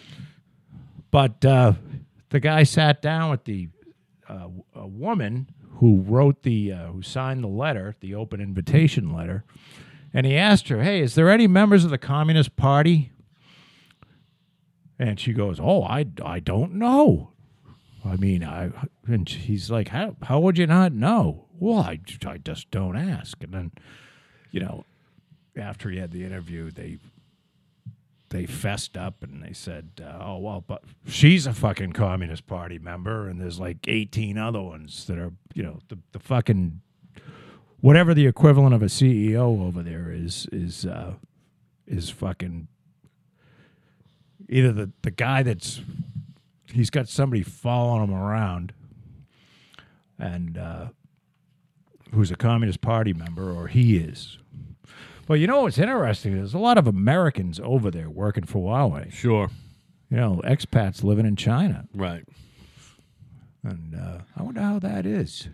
But 1.11 1.43
uh, 1.43 1.74
the 2.30 2.39
guy 2.39 2.63
sat 2.63 3.01
down 3.01 3.32
with 3.32 3.45
the 3.45 3.70
uh, 4.28 4.47
a 4.76 4.88
woman 4.88 5.47
who 5.76 6.01
wrote 6.01 6.43
the 6.43 6.71
uh, 6.71 6.88
who 6.88 7.01
signed 7.01 7.43
the 7.43 7.47
letter, 7.47 7.95
the 7.99 8.15
open 8.15 8.39
invitation 8.41 9.13
letter, 9.13 9.43
and 10.13 10.26
he 10.26 10.36
asked 10.36 10.69
her, 10.69 10.84
"Hey, 10.84 11.01
is 11.01 11.15
there 11.15 11.30
any 11.30 11.47
members 11.47 11.84
of 11.84 11.91
the 11.91 11.97
Communist 11.97 12.55
Party?" 12.55 13.11
And 14.97 15.19
she 15.19 15.34
goes, 15.34 15.59
"Oh, 15.61 15.84
I, 15.84 16.05
I 16.23 16.39
don't 16.39 16.76
know. 16.76 17.32
I 18.03 18.15
mean, 18.15 18.43
I." 18.43 18.71
And 19.07 19.28
he's 19.28 19.69
like, 19.69 19.89
"How 19.89 20.15
how 20.23 20.39
would 20.39 20.57
you 20.57 20.67
not 20.67 20.93
know?" 20.93 21.45
Well, 21.57 21.80
I, 21.80 21.99
I 22.26 22.38
just 22.38 22.69
don't 22.71 22.97
ask. 22.97 23.41
And 23.41 23.53
then, 23.53 23.71
you 24.51 24.59
know, 24.59 24.86
after 25.55 25.89
he 25.89 25.99
had 25.99 26.11
the 26.11 26.26
interview, 26.26 26.69
they 26.69 26.97
they 28.36 28.45
fessed 28.45 28.97
up 28.97 29.23
and 29.23 29.41
they 29.41 29.53
said, 29.53 30.01
uh, 30.03 30.19
"Oh 30.21 30.38
well, 30.39 30.63
but 30.65 30.83
she's 31.07 31.47
a 31.47 31.53
fucking 31.53 31.93
Communist 31.93 32.45
Party 32.47 32.77
member, 32.77 33.29
and 33.29 33.39
there's 33.39 33.59
like 33.59 33.88
18 33.88 34.38
other 34.38 34.61
ones 34.61 35.05
that 35.07 35.17
are, 35.17 35.31
you 35.53 35.63
know, 35.63 35.79
the 35.88 35.97
the 36.11 36.19
fucking 36.19 36.81
whatever 37.79 38.13
the 38.13 38.27
equivalent 38.27 38.75
of 38.75 38.81
a 38.81 38.88
CEO 38.88 39.65
over 39.65 39.81
there 39.81 40.11
is 40.11 40.47
is 40.51 40.86
uh, 40.86 41.13
is 41.88 42.09
fucking 42.09 42.67
either 44.49 44.73
the 44.73 44.91
the 45.01 45.11
guy 45.11 45.41
that's 45.41 45.81
he's 46.73 46.89
got 46.89 47.07
somebody 47.07 47.41
following 47.41 48.03
him 48.03 48.13
around, 48.13 48.73
and 50.19 50.57
uh, 50.57 50.88
who's 52.13 52.31
a 52.31 52.36
Communist 52.36 52.81
Party 52.81 53.13
member, 53.13 53.49
or 53.49 53.67
he 53.67 53.95
is." 53.95 54.39
Well, 55.28 55.38
you 55.38 55.47
know 55.47 55.61
what's 55.61 55.78
interesting? 55.80 56.36
There's 56.36 56.53
a 56.53 56.59
lot 56.59 56.78
of 56.78 56.88
Americans 56.88 57.59
over 57.63 57.89
there 57.89 58.09
working 58.09 58.45
for 58.45 58.69
Huawei. 58.71 59.11
Sure. 59.11 59.49
You 60.09 60.17
know, 60.17 60.41
expats 60.45 61.03
living 61.03 61.26
in 61.26 61.36
China, 61.36 61.88
Right. 61.95 62.23
and 63.63 63.95
uh, 63.95 64.19
I 64.38 64.43
wonder 64.43 64.61
how 64.61 64.78
that 64.80 65.05
is. 65.07 65.49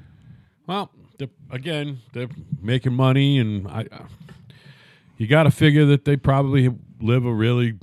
Well, 0.68 0.92
they're, 1.18 1.30
again, 1.50 2.00
they're 2.12 2.28
making 2.62 2.94
money, 2.94 3.40
and 3.40 3.66
I, 3.68 3.86
uh, 3.92 4.04
you 5.18 5.28
got 5.28 5.44
to 5.44 5.52
figure 5.52 5.86
that 5.86 6.04
they 6.04 6.18
probably 6.18 6.70
live 7.00 7.26
a 7.26 7.34
really 7.34 7.76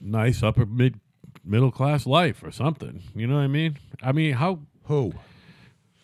nice 0.00 0.42
upper 0.44 0.64
mid 0.64 1.00
middle 1.44 1.72
class 1.72 2.06
life 2.06 2.42
or 2.44 2.52
something. 2.52 3.02
You 3.16 3.26
know 3.26 3.34
what 3.34 3.42
I 3.42 3.48
mean? 3.48 3.78
I 4.00 4.12
mean, 4.12 4.34
how 4.34 4.60
Who? 4.84 5.12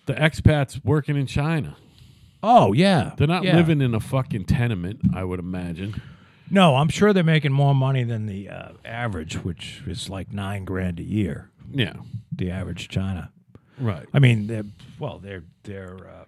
the 0.06 0.14
expats 0.14 0.84
working 0.84 1.16
in 1.16 1.26
China? 1.26 1.76
Oh 2.42 2.72
yeah, 2.72 3.12
They're 3.16 3.26
not 3.26 3.42
yeah. 3.44 3.56
living 3.56 3.80
in 3.80 3.94
a 3.94 4.00
fucking 4.00 4.44
tenement, 4.44 5.00
I 5.14 5.24
would 5.24 5.40
imagine. 5.40 6.00
No, 6.50 6.76
I'm 6.76 6.88
sure 6.88 7.12
they're 7.12 7.22
making 7.24 7.52
more 7.52 7.74
money 7.74 8.04
than 8.04 8.26
the 8.26 8.48
uh, 8.48 8.68
average, 8.84 9.34
which 9.44 9.82
is 9.86 10.08
like 10.08 10.32
nine 10.32 10.64
grand 10.64 10.98
a 11.00 11.02
year. 11.02 11.50
Yeah, 11.70 11.94
The 12.34 12.50
average 12.50 12.88
China. 12.88 13.30
right. 13.78 14.06
I 14.14 14.18
mean, 14.20 14.46
they're, 14.46 14.64
well, 14.98 15.18
their 15.18 15.42
their 15.64 15.94
uh, 16.08 16.24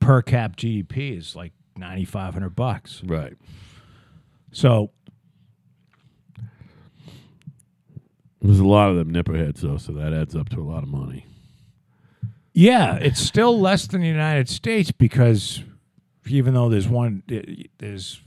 per 0.00 0.20
cap 0.20 0.56
GDP 0.56 1.16
is 1.16 1.34
like 1.36 1.52
ninety 1.76 2.04
five 2.04 2.34
hundred 2.34 2.56
bucks. 2.56 3.02
Right. 3.04 3.34
So 4.52 4.90
There's 8.42 8.58
a 8.60 8.64
lot 8.66 8.90
of 8.90 8.96
them 8.96 9.12
nipperheads 9.12 9.60
though, 9.60 9.78
so 9.78 9.92
that 9.92 10.12
adds 10.12 10.36
up 10.36 10.48
to 10.50 10.60
a 10.60 10.62
lot 10.64 10.82
of 10.82 10.88
money. 10.88 11.24
Yeah, 12.56 12.96
it's 12.96 13.20
still 13.20 13.60
less 13.60 13.86
than 13.86 14.00
the 14.00 14.06
United 14.08 14.48
States 14.48 14.90
because 14.90 15.62
even 16.26 16.54
though 16.54 16.70
there's 16.70 16.88
one, 16.88 17.22
there's 17.76 18.18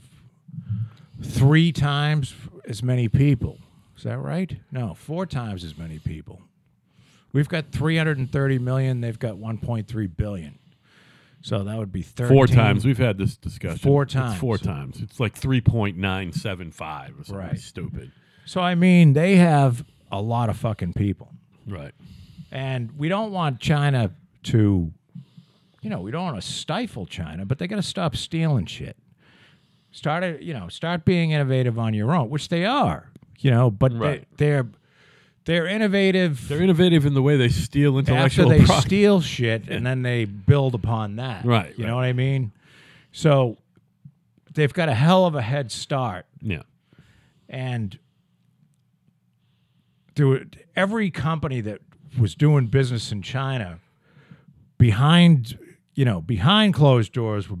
three 1.20 1.72
times 1.72 2.32
as 2.66 2.80
many 2.82 3.08
people. 3.08 3.58
Is 3.96 4.04
that 4.04 4.18
right? 4.18 4.56
No, 4.70 4.94
four 4.94 5.26
times 5.26 5.64
as 5.64 5.76
many 5.76 5.98
people. 5.98 6.40
We've 7.32 7.48
got 7.48 7.72
330 7.72 8.58
million. 8.60 9.00
They've 9.00 9.18
got 9.18 9.34
1.3 9.34 10.16
billion. 10.16 10.58
So 11.42 11.64
that 11.64 11.76
would 11.76 11.90
be 11.92 12.02
13. 12.02 12.36
Four 12.36 12.46
times 12.46 12.84
we've 12.84 12.98
had 12.98 13.18
this 13.18 13.36
discussion. 13.36 13.78
Four 13.78 14.04
It's 14.04 14.12
times. 14.12 14.38
four 14.38 14.58
times. 14.58 15.00
It's 15.02 15.18
like 15.18 15.34
three 15.34 15.60
point 15.60 15.96
nine 15.96 16.32
seven 16.32 16.70
five 16.70 17.18
or 17.18 17.24
something 17.24 17.36
Right. 17.46 17.58
stupid. 17.58 18.12
So 18.44 18.60
I 18.60 18.74
mean, 18.76 19.12
they 19.14 19.36
have 19.36 19.84
a 20.12 20.20
lot 20.20 20.50
of 20.50 20.56
fucking 20.56 20.92
people. 20.92 21.32
Right. 21.66 21.92
And 22.50 22.90
we 22.98 23.08
don't 23.08 23.32
want 23.32 23.60
China 23.60 24.10
to, 24.44 24.92
you 25.82 25.90
know, 25.90 26.00
we 26.00 26.10
don't 26.10 26.24
want 26.24 26.42
to 26.42 26.46
stifle 26.48 27.06
China, 27.06 27.44
but 27.46 27.58
they 27.58 27.66
got 27.68 27.76
to 27.76 27.82
stop 27.82 28.16
stealing 28.16 28.66
shit. 28.66 28.96
Start, 29.92 30.40
you 30.40 30.52
know, 30.54 30.68
start 30.68 31.04
being 31.04 31.30
innovative 31.32 31.78
on 31.78 31.94
your 31.94 32.12
own, 32.14 32.30
which 32.30 32.48
they 32.48 32.64
are, 32.64 33.10
you 33.38 33.50
know, 33.50 33.70
but 33.70 33.92
Right. 33.92 34.26
they, 34.36 34.46
they're 34.46 34.66
they're 35.46 35.66
innovative 35.66 36.48
They're 36.48 36.62
innovative 36.62 37.06
in 37.06 37.14
the 37.14 37.22
way 37.22 37.36
they 37.36 37.48
steal 37.48 37.98
intellectual. 37.98 38.46
after 38.52 38.58
they 38.58 38.64
property. 38.64 38.86
steal 38.88 39.20
shit 39.20 39.68
and 39.68 39.84
then 39.86 40.02
they 40.02 40.26
build 40.26 40.74
upon 40.74 41.16
that. 41.16 41.44
Right, 41.44 41.76
You 41.76 41.84
right. 41.84 41.90
know 41.90 41.96
what 41.96 42.04
I 42.04 42.12
mean? 42.12 42.52
So 43.10 43.56
they've 44.52 44.72
got 44.72 44.88
a 44.88 44.94
hell 44.94 45.24
of 45.26 45.34
a 45.34 45.42
head 45.42 45.72
start 45.72 46.26
yeah. 46.42 46.62
and 47.48 47.98
do 50.14 50.44
every 50.76 51.10
company 51.10 51.60
that 51.62 51.80
was 52.18 52.34
doing 52.34 52.66
business 52.66 53.12
in 53.12 53.22
China 53.22 53.78
behind 54.78 55.58
you 55.94 56.04
know 56.04 56.20
behind 56.20 56.74
closed 56.74 57.12
doors 57.12 57.50
were 57.50 57.58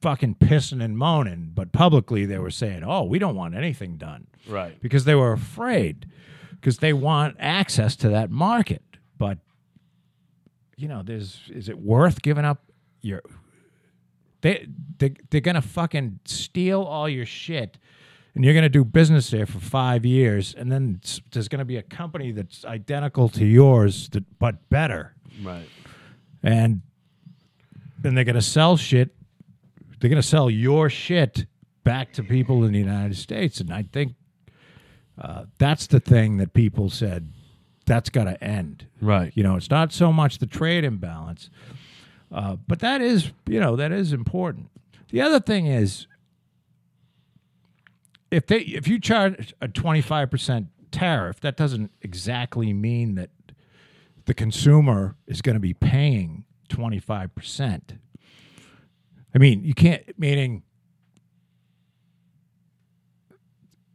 fucking 0.00 0.34
pissing 0.34 0.82
and 0.82 0.96
moaning 0.98 1.50
but 1.54 1.72
publicly 1.72 2.26
they 2.26 2.38
were 2.38 2.50
saying 2.50 2.82
oh 2.84 3.02
we 3.04 3.18
don't 3.18 3.34
want 3.36 3.54
anything 3.54 3.96
done 3.96 4.26
Right. 4.48 4.78
because 4.80 5.04
they 5.04 5.14
were 5.14 5.32
afraid 5.32 6.06
because 6.52 6.78
they 6.78 6.92
want 6.92 7.36
access 7.38 7.96
to 7.96 8.08
that 8.10 8.30
market 8.30 8.82
but 9.18 9.38
you 10.76 10.86
know 10.88 11.02
there's 11.02 11.40
is 11.52 11.68
it 11.68 11.78
worth 11.78 12.22
giving 12.22 12.44
up 12.44 12.62
your 13.00 13.22
they, 14.42 14.66
they 14.98 15.14
they're 15.30 15.40
gonna 15.40 15.62
fucking 15.62 16.20
steal 16.24 16.82
all 16.82 17.08
your 17.08 17.26
shit 17.26 17.78
and 18.36 18.44
you're 18.44 18.54
gonna 18.54 18.68
do 18.68 18.84
business 18.84 19.30
there 19.30 19.46
for 19.46 19.58
five 19.58 20.04
years 20.06 20.54
and 20.54 20.70
then 20.70 21.00
there's 21.32 21.48
gonna 21.48 21.64
be 21.64 21.76
a 21.78 21.82
company 21.82 22.30
that's 22.30 22.64
identical 22.64 23.28
to 23.30 23.44
yours 23.44 24.08
that, 24.10 24.38
but 24.38 24.68
better 24.70 25.14
Right. 25.42 25.66
and 26.42 26.82
then 27.98 28.14
they're 28.14 28.24
gonna 28.24 28.40
sell 28.42 28.76
shit 28.76 29.14
they're 29.98 30.10
gonna 30.10 30.22
sell 30.22 30.48
your 30.50 30.88
shit 30.90 31.46
back 31.82 32.12
to 32.12 32.22
people 32.22 32.62
in 32.64 32.72
the 32.72 32.78
united 32.78 33.16
states 33.16 33.58
and 33.60 33.72
i 33.72 33.82
think 33.82 34.14
uh, 35.18 35.46
that's 35.58 35.86
the 35.86 35.98
thing 35.98 36.36
that 36.36 36.52
people 36.52 36.90
said 36.90 37.28
that's 37.86 38.10
got 38.10 38.24
to 38.24 38.42
end 38.44 38.84
Right. 39.00 39.32
you 39.34 39.42
know, 39.42 39.56
it's 39.56 39.70
not 39.70 39.92
so 39.92 40.12
much 40.12 40.38
the 40.38 40.46
trade 40.46 40.84
imbalance, 40.84 41.48
uh, 42.32 42.56
but 42.66 42.80
that 42.80 43.00
is, 43.00 43.30
you 43.46 43.60
know, 43.60 43.76
that 43.76 43.92
is 43.92 44.12
important. 44.12 44.68
The 45.10 45.20
other 45.22 45.38
thing 45.40 45.66
is, 45.66 46.06
if 48.30 48.46
they 48.46 48.58
if 48.58 48.88
you 48.88 48.98
charge 48.98 49.54
a 49.60 49.68
twenty 49.68 50.00
five 50.00 50.30
percent 50.30 50.68
tariff, 50.90 51.40
that 51.40 51.56
doesn't 51.56 51.90
exactly 52.02 52.72
mean 52.72 53.14
that 53.14 53.30
the 54.24 54.34
consumer 54.34 55.16
is 55.26 55.42
going 55.42 55.54
to 55.54 55.60
be 55.60 55.74
paying 55.74 56.44
twenty 56.68 56.98
five 56.98 57.34
percent. 57.34 57.94
I 59.34 59.38
mean, 59.38 59.64
you 59.64 59.74
can't 59.74 60.18
meaning. 60.18 60.62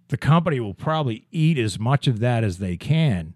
The 0.09 0.17
company 0.17 0.59
will 0.59 0.73
probably 0.73 1.25
eat 1.31 1.57
as 1.57 1.79
much 1.79 2.05
of 2.05 2.19
that 2.19 2.43
as 2.43 2.57
they 2.57 2.75
can 2.75 3.33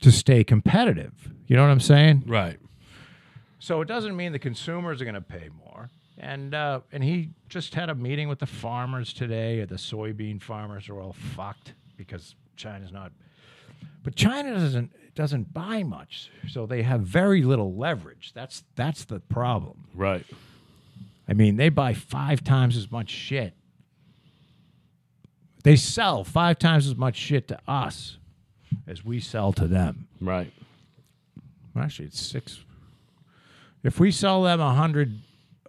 to 0.00 0.12
stay 0.12 0.44
competitive. 0.44 1.30
You 1.46 1.56
know 1.56 1.62
what 1.62 1.70
I'm 1.70 1.80
saying? 1.80 2.24
Right. 2.26 2.58
So 3.58 3.80
it 3.80 3.88
doesn't 3.88 4.14
mean 4.14 4.32
the 4.32 4.38
consumers 4.38 5.00
are 5.00 5.06
going 5.06 5.14
to 5.14 5.22
pay 5.22 5.48
more. 5.64 5.88
And 6.18 6.54
uh, 6.54 6.80
and 6.92 7.02
he 7.02 7.30
just 7.48 7.74
had 7.74 7.88
a 7.88 7.94
meeting 7.94 8.28
with 8.28 8.38
the 8.38 8.46
farmers 8.46 9.12
today. 9.12 9.64
The 9.64 9.76
soybean 9.76 10.42
farmers 10.42 10.88
are 10.88 11.00
all 11.00 11.14
fucked 11.14 11.74
because 11.96 12.34
China's 12.56 12.92
not. 12.92 13.12
But 14.04 14.14
China 14.14 14.54
doesn't 14.54 14.92
doesn't 15.14 15.52
buy 15.52 15.82
much, 15.82 16.30
so 16.48 16.66
they 16.66 16.82
have 16.82 17.00
very 17.02 17.42
little 17.42 17.74
leverage. 17.74 18.32
That's 18.34 18.64
that's 18.76 19.04
the 19.04 19.20
problem. 19.20 19.84
Right. 19.94 20.26
I 21.28 21.34
mean, 21.34 21.56
they 21.56 21.68
buy 21.68 21.94
five 21.94 22.44
times 22.44 22.76
as 22.76 22.90
much 22.90 23.08
shit. 23.08 23.54
They 25.62 25.76
sell 25.76 26.24
five 26.24 26.58
times 26.58 26.86
as 26.86 26.96
much 26.96 27.16
shit 27.16 27.48
to 27.48 27.58
us 27.68 28.18
as 28.86 29.04
we 29.04 29.20
sell 29.20 29.52
to 29.54 29.66
them. 29.66 30.08
Right. 30.20 30.52
Actually, 31.76 32.06
it's 32.06 32.20
six. 32.20 32.60
If 33.82 33.98
we 33.98 34.10
sell 34.10 34.42
them 34.42 34.60
a 34.60 34.74
hundred, 34.74 35.20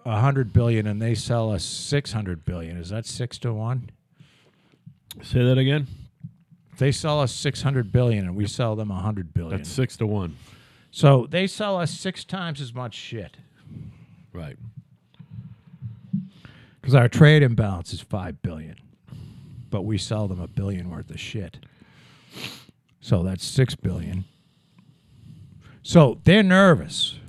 a 0.05 0.19
hundred 0.19 0.51
billion, 0.53 0.85
and 0.87 1.01
they 1.01 1.15
sell 1.15 1.51
us 1.51 1.63
six 1.63 2.11
hundred 2.13 2.45
billion, 2.45 2.77
is 2.77 2.89
that 2.89 3.05
six 3.05 3.37
to 3.39 3.53
one? 3.53 3.89
Say 5.21 5.43
that 5.43 5.57
again. 5.57 5.87
If 6.71 6.79
they 6.79 6.91
sell 6.91 7.19
us 7.21 7.31
six 7.33 7.61
hundred 7.61 7.91
billion, 7.91 8.25
and 8.25 8.35
we 8.35 8.47
sell 8.47 8.75
them 8.75 8.91
a 8.91 8.99
hundred 8.99 9.33
billion, 9.33 9.57
That's 9.57 9.69
six 9.69 9.95
to 9.97 10.07
one. 10.07 10.35
so 10.91 11.27
they 11.29 11.47
sell 11.47 11.77
us 11.79 11.91
six 11.91 12.23
times 12.25 12.59
as 12.61 12.73
much 12.73 12.95
shit 12.95 13.37
Right. 14.33 14.57
because 16.81 16.95
our 16.95 17.07
trade 17.07 17.43
imbalance 17.43 17.93
is 17.93 18.01
five 18.01 18.41
billion, 18.41 18.75
but 19.69 19.83
we 19.83 19.97
sell 19.97 20.27
them 20.27 20.39
a 20.39 20.47
billion 20.47 20.89
worth 20.89 21.09
of 21.11 21.19
shit. 21.19 21.57
So 23.01 23.21
that's 23.21 23.45
six 23.45 23.75
billion. 23.75 24.25
So 25.83 26.19
they're 26.23 26.41
nervous. 26.43 27.19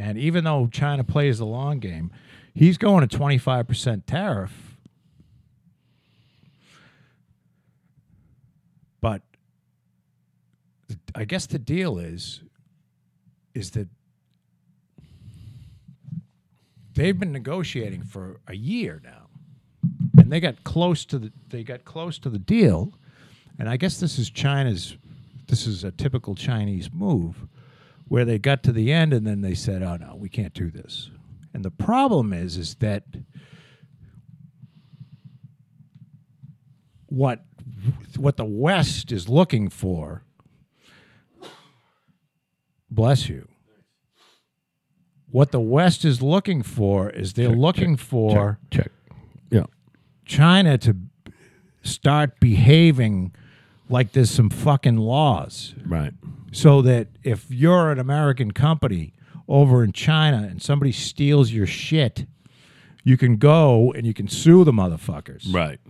And 0.00 0.16
even 0.16 0.44
though 0.44 0.66
China 0.72 1.04
plays 1.04 1.40
the 1.40 1.44
long 1.44 1.78
game, 1.78 2.10
he's 2.54 2.78
going 2.78 3.06
to 3.06 3.18
25% 3.18 4.06
tariff. 4.06 4.78
But 9.02 9.20
I 11.14 11.26
guess 11.26 11.44
the 11.44 11.58
deal 11.58 11.98
is 11.98 12.40
is 13.52 13.72
that 13.72 13.88
they've 16.94 17.18
been 17.20 17.32
negotiating 17.32 18.04
for 18.04 18.40
a 18.46 18.56
year 18.56 19.02
now. 19.04 19.26
And 20.16 20.32
they 20.32 20.40
got 20.40 20.64
close 20.64 21.04
to 21.06 21.18
the 21.18 21.30
they 21.48 21.62
got 21.62 21.84
close 21.84 22.18
to 22.20 22.30
the 22.30 22.38
deal. 22.38 22.94
And 23.58 23.68
I 23.68 23.76
guess 23.76 24.00
this 24.00 24.18
is 24.18 24.30
China's 24.30 24.96
this 25.46 25.66
is 25.66 25.84
a 25.84 25.90
typical 25.90 26.34
Chinese 26.34 26.90
move 26.90 27.46
where 28.10 28.24
they 28.24 28.40
got 28.40 28.64
to 28.64 28.72
the 28.72 28.92
end 28.92 29.12
and 29.12 29.24
then 29.24 29.40
they 29.40 29.54
said, 29.54 29.84
"Oh 29.84 29.96
no, 29.96 30.16
we 30.16 30.28
can't 30.28 30.52
do 30.52 30.68
this." 30.68 31.10
And 31.54 31.64
the 31.64 31.70
problem 31.70 32.32
is 32.32 32.56
is 32.56 32.74
that 32.76 33.04
what 37.06 37.44
what 38.16 38.36
the 38.36 38.44
West 38.44 39.12
is 39.12 39.28
looking 39.28 39.68
for 39.68 40.24
bless 42.90 43.28
you. 43.28 43.46
What 45.30 45.52
the 45.52 45.60
West 45.60 46.04
is 46.04 46.20
looking 46.20 46.64
for 46.64 47.10
is 47.10 47.34
they're 47.34 47.48
looking 47.48 47.96
for 47.96 48.58
Check. 48.72 48.90
Yeah. 49.50 49.66
China 50.24 50.78
to 50.78 50.96
start 51.82 52.40
behaving 52.40 53.32
like 53.90 54.12
there's 54.12 54.30
some 54.30 54.48
fucking 54.50 54.96
laws 54.96 55.74
Right. 55.84 56.12
so 56.52 56.80
that 56.82 57.08
if 57.22 57.46
you're 57.50 57.90
an 57.90 57.98
American 57.98 58.52
company 58.52 59.12
over 59.48 59.82
in 59.84 59.92
China 59.92 60.46
and 60.50 60.62
somebody 60.62 60.92
steals 60.92 61.50
your 61.52 61.66
shit, 61.66 62.26
you 63.04 63.16
can 63.16 63.36
go 63.36 63.92
and 63.92 64.06
you 64.06 64.14
can 64.14 64.28
sue 64.28 64.62
the 64.64 64.72
motherfuckers. 64.72 65.52
Right. 65.52 65.80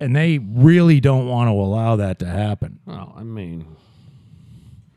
and 0.00 0.14
they 0.14 0.38
really 0.38 1.00
don't 1.00 1.26
want 1.28 1.48
to 1.48 1.52
allow 1.52 1.96
that 1.96 2.18
to 2.20 2.26
happen. 2.26 2.78
Well, 2.86 3.12
I 3.16 3.22
mean, 3.22 3.66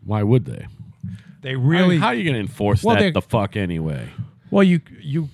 why 0.03 0.24
would 0.24 0.45
they? 0.45 0.68
They 1.41 1.55
Really? 1.55 1.84
really 1.84 1.97
how 1.97 2.07
are 2.07 2.13
you 2.16 2.24
going 2.24 2.34
to 2.36 2.39
enforce 2.39 2.84
Well, 2.84 2.95
that 2.95 3.13
the 3.13 3.22
fuck 3.22 3.55
anyway? 3.55 4.09
well 4.51 4.63
you 4.63 4.82
you 5.01 5.30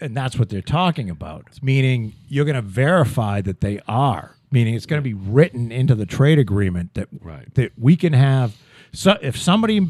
and 0.00 0.16
that's 0.16 0.36
what 0.38 0.48
they're 0.48 0.60
talking 0.62 1.08
about. 1.10 1.44
Meaning 1.62 2.14
you're 2.28 2.44
going 2.44 2.56
to 2.56 2.60
verify 2.62 3.40
that 3.42 3.60
they 3.60 3.78
are. 3.86 4.36
Meaning 4.52 4.74
it's 4.74 4.86
going 4.86 5.02
to 5.02 5.02
be 5.02 5.14
written 5.14 5.72
into 5.72 5.94
the 5.96 6.06
trade 6.06 6.38
agreement 6.38 6.92
that 6.94 7.08
Right. 7.20 7.52
that 7.54 7.72
we 7.78 7.96
can 7.96 8.12
have 8.12 8.54
so 8.92 9.16
if 9.22 9.36
somebody 9.36 9.88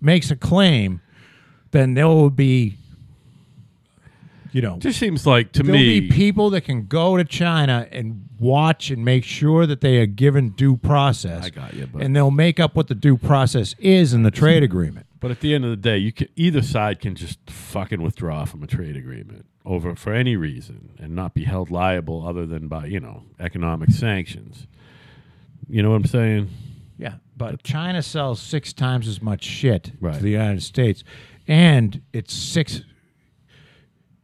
makes 0.00 0.30
a 0.30 0.36
claim 0.36 1.00
then 1.70 1.94
there 1.94 2.06
will 2.06 2.28
be 2.30 2.76
you 4.52 4.60
know 4.62 4.78
Just 4.78 4.98
seems 4.98 5.26
like 5.26 5.52
to 5.52 5.62
there'll 5.62 5.80
me. 5.80 6.00
be 6.00 6.08
people 6.10 6.50
that 6.50 6.60
can 6.62 6.86
go 6.86 7.16
to 7.16 7.24
China 7.24 7.88
and 7.90 8.28
watch 8.38 8.90
and 8.90 9.04
make 9.04 9.24
sure 9.24 9.66
that 9.66 9.80
they 9.80 9.96
are 9.98 10.06
given 10.06 10.50
due 10.50 10.76
process. 10.76 11.44
I 11.46 11.50
got 11.50 11.72
you, 11.74 11.86
but- 11.90 12.02
and 12.02 12.14
they'll 12.14 12.30
make 12.30 12.60
up 12.60 12.76
what 12.76 12.88
the 12.88 12.94
due 12.94 13.16
process 13.16 13.74
is 13.78 14.12
in 14.12 14.22
the 14.22 14.30
trade 14.30 14.62
agreement. 14.62 15.05
But 15.18 15.30
at 15.30 15.40
the 15.40 15.54
end 15.54 15.64
of 15.64 15.70
the 15.70 15.76
day, 15.76 15.96
you 15.98 16.12
can, 16.12 16.28
either 16.36 16.60
side 16.62 17.00
can 17.00 17.14
just 17.14 17.38
fucking 17.50 18.02
withdraw 18.02 18.44
from 18.44 18.62
a 18.62 18.66
trade 18.66 18.96
agreement 18.96 19.46
over 19.64 19.96
for 19.96 20.12
any 20.12 20.36
reason 20.36 20.92
and 20.98 21.14
not 21.14 21.32
be 21.34 21.44
held 21.44 21.70
liable 21.70 22.26
other 22.26 22.44
than 22.46 22.68
by 22.68 22.86
you 22.86 23.00
know 23.00 23.24
economic 23.40 23.90
sanctions. 23.90 24.66
You 25.68 25.82
know 25.82 25.90
what 25.90 25.96
I'm 25.96 26.04
saying? 26.06 26.50
Yeah, 26.98 27.14
but 27.36 27.62
China 27.62 28.02
sells 28.02 28.40
six 28.40 28.72
times 28.72 29.08
as 29.08 29.20
much 29.20 29.42
shit 29.44 29.92
Right. 30.00 30.14
to 30.16 30.22
the 30.22 30.30
United 30.30 30.62
States, 30.62 31.02
and 31.48 32.00
it's 32.12 32.32
six. 32.34 32.82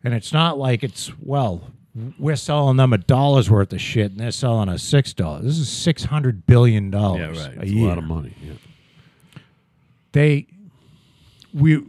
And 0.05 0.15
it's 0.15 0.33
not 0.33 0.59
like 0.59 0.83
it's 0.83 1.11
well, 1.21 1.63
we're 2.19 2.37
selling 2.37 2.77
them 2.77 2.93
a 2.93 2.99
dollar's 2.99 3.49
worth 3.51 3.73
of 3.73 3.81
shit, 3.81 4.11
and 4.13 4.21
they're 4.21 4.31
selling 4.31 4.69
us 4.69 4.83
six 4.83 5.13
dollars. 5.15 5.45
This 5.45 5.59
is 5.59 5.69
six 5.69 6.05
hundred 6.05 6.45
billion 6.47 6.87
Yeah, 6.87 6.91
dollars 6.91 7.39
right. 7.49 7.59
a 7.59 7.65
a 7.65 7.87
lot 7.87 7.99
of 7.99 8.05
money. 8.05 8.35
Yeah. 8.45 8.53
they 10.13 10.47
we 11.55 11.83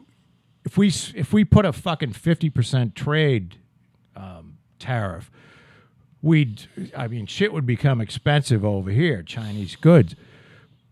if 0.66 0.78
we 0.78 0.88
if 0.88 1.34
we 1.34 1.44
put 1.44 1.66
a 1.66 1.74
fucking 1.74 2.12
50% 2.14 2.94
trade 2.96 3.58
um, 4.16 4.58
tariff 4.80 5.30
we'd 6.22 6.68
i 6.96 7.08
mean 7.08 7.26
shit 7.26 7.52
would 7.52 7.66
become 7.66 8.00
expensive 8.00 8.64
over 8.64 8.92
here 8.92 9.22
chinese 9.24 9.76
goods 9.76 10.16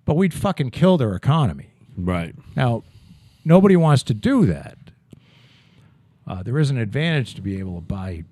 but 0.06 0.16
we'd 0.16 0.34
fucking 0.34 0.70
kill 0.72 0.98
their 0.98 1.14
economy 1.16 1.68
Right. 1.98 2.36
now 2.56 2.84
nobody 3.46 3.76
wants 3.76 4.04
to 4.04 4.14
do 4.14 4.46
that 4.48 4.78
uh, 6.28 6.44
there 6.44 6.58
is 6.60 6.70
an 6.70 6.78
advantage 6.78 7.34
to 7.36 7.42
be 7.42 7.60
able 7.60 7.76
to 7.76 7.82
buy 7.82 8.24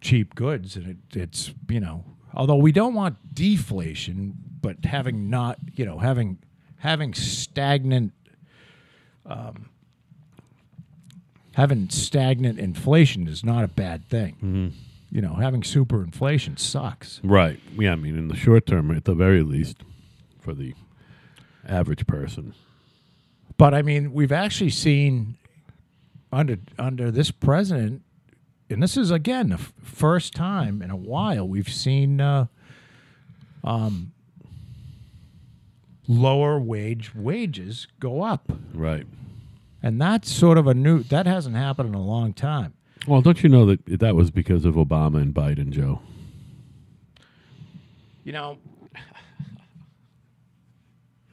cheap 0.00 0.34
goods 0.34 0.76
and 0.76 0.86
it, 0.88 0.96
it's 1.18 1.52
you 1.68 1.80
know 1.80 2.04
although 2.34 2.56
we 2.56 2.72
don't 2.72 2.94
want 2.94 3.16
deflation 3.34 4.34
but 4.60 4.84
having 4.84 5.28
not 5.30 5.58
you 5.74 5.84
know 5.84 5.98
having 5.98 6.38
having 6.78 7.14
stagnant 7.14 8.12
um, 9.26 9.68
having 11.54 11.88
stagnant 11.90 12.58
inflation 12.58 13.26
is 13.28 13.44
not 13.44 13.62
a 13.64 13.68
bad 13.68 14.08
thing 14.08 14.72
you 15.10 15.20
know 15.20 15.34
having 15.34 15.62
super 15.62 16.02
inflation 16.02 16.56
sucks 16.56 17.20
Right. 17.22 17.60
Yeah. 17.78 17.92
I 17.92 17.96
mean, 17.96 18.16
in 18.16 18.28
the 18.28 18.36
short 18.36 18.66
term, 18.66 18.90
at 18.90 19.04
the 19.04 19.14
very 19.14 19.42
least, 19.42 19.76
for 20.40 20.54
the 20.54 20.74
average 21.68 22.06
person. 22.06 22.54
But 23.58 23.74
I 23.74 23.82
mean, 23.82 24.12
we've 24.14 24.32
actually 24.32 24.70
seen 24.70 25.36
under 26.32 26.56
under 26.78 27.10
this 27.10 27.30
president, 27.30 28.02
and 28.70 28.82
this 28.82 28.96
is 28.96 29.10
again 29.10 29.50
the 29.50 29.56
f- 29.56 29.72
first 29.82 30.32
time 30.34 30.80
in 30.80 30.90
a 30.90 30.96
while 30.96 31.46
we've 31.46 31.68
seen 31.68 32.20
uh, 32.20 32.46
um, 33.62 34.12
lower 36.08 36.58
wage 36.58 37.14
wages 37.14 37.86
go 38.00 38.22
up, 38.22 38.50
Right. 38.74 39.06
And 39.82 40.00
that's 40.00 40.30
sort 40.30 40.58
of 40.58 40.66
a 40.66 40.74
new 40.74 41.02
that 41.04 41.26
hasn't 41.26 41.56
happened 41.56 41.88
in 41.88 41.94
a 41.94 42.02
long 42.02 42.32
time. 42.32 42.74
Well, 43.06 43.20
don't 43.20 43.42
you 43.42 43.48
know 43.48 43.66
that 43.66 43.84
that 44.00 44.14
was 44.14 44.30
because 44.30 44.64
of 44.64 44.74
Obama 44.76 45.20
and 45.20 45.34
Biden, 45.34 45.70
Joe? 45.70 46.00
You 48.24 48.32
know, 48.32 48.58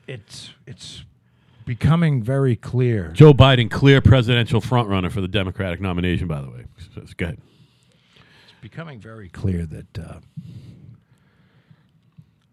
it's 0.07 0.49
it's 0.65 1.03
becoming 1.65 2.23
very 2.23 2.55
clear. 2.55 3.09
Joe 3.09 3.31
Biden, 3.33 3.69
clear 3.69 4.01
presidential 4.01 4.59
frontrunner 4.59 5.11
for 5.11 5.21
the 5.21 5.27
Democratic 5.27 5.79
nomination, 5.79 6.27
by 6.27 6.41
the 6.41 6.49
way. 6.49 6.65
So, 6.95 7.03
Go 7.15 7.25
ahead. 7.27 7.37
It's 8.15 8.53
becoming 8.61 8.99
very 8.99 9.29
clear 9.29 9.67
that 9.67 9.99
uh, 9.99 10.19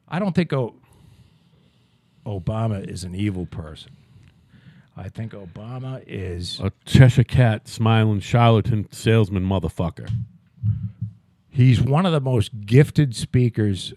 I 0.07 0.19
don't 0.19 0.35
think 0.35 0.53
o- 0.53 0.75
Obama 2.27 2.87
is 2.87 3.05
an 3.05 3.15
evil 3.15 3.47
person. 3.47 3.96
I 4.97 5.09
think 5.11 5.33
Obama 5.33 6.03
is 6.07 6.59
A 6.61 6.73
Cheshire 6.87 7.25
cat, 7.25 7.69
smiling 7.69 8.21
charlatan 8.21 8.89
salesman 8.91 9.45
motherfucker. 9.45 10.11
he's 11.51 11.81
one 11.81 12.07
of 12.07 12.13
the 12.13 12.21
most 12.21 12.65
gifted 12.67 13.15
speakers 13.15 13.93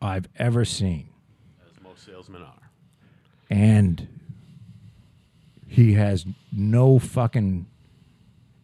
I've 0.00 0.28
ever 0.36 0.64
seen. 0.64 1.08
As 1.64 1.82
most 1.82 2.04
salesmen 2.04 2.42
are. 2.42 2.70
and 3.50 4.08
he 5.66 5.94
has 5.94 6.26
no 6.52 6.98
fucking 6.98 7.66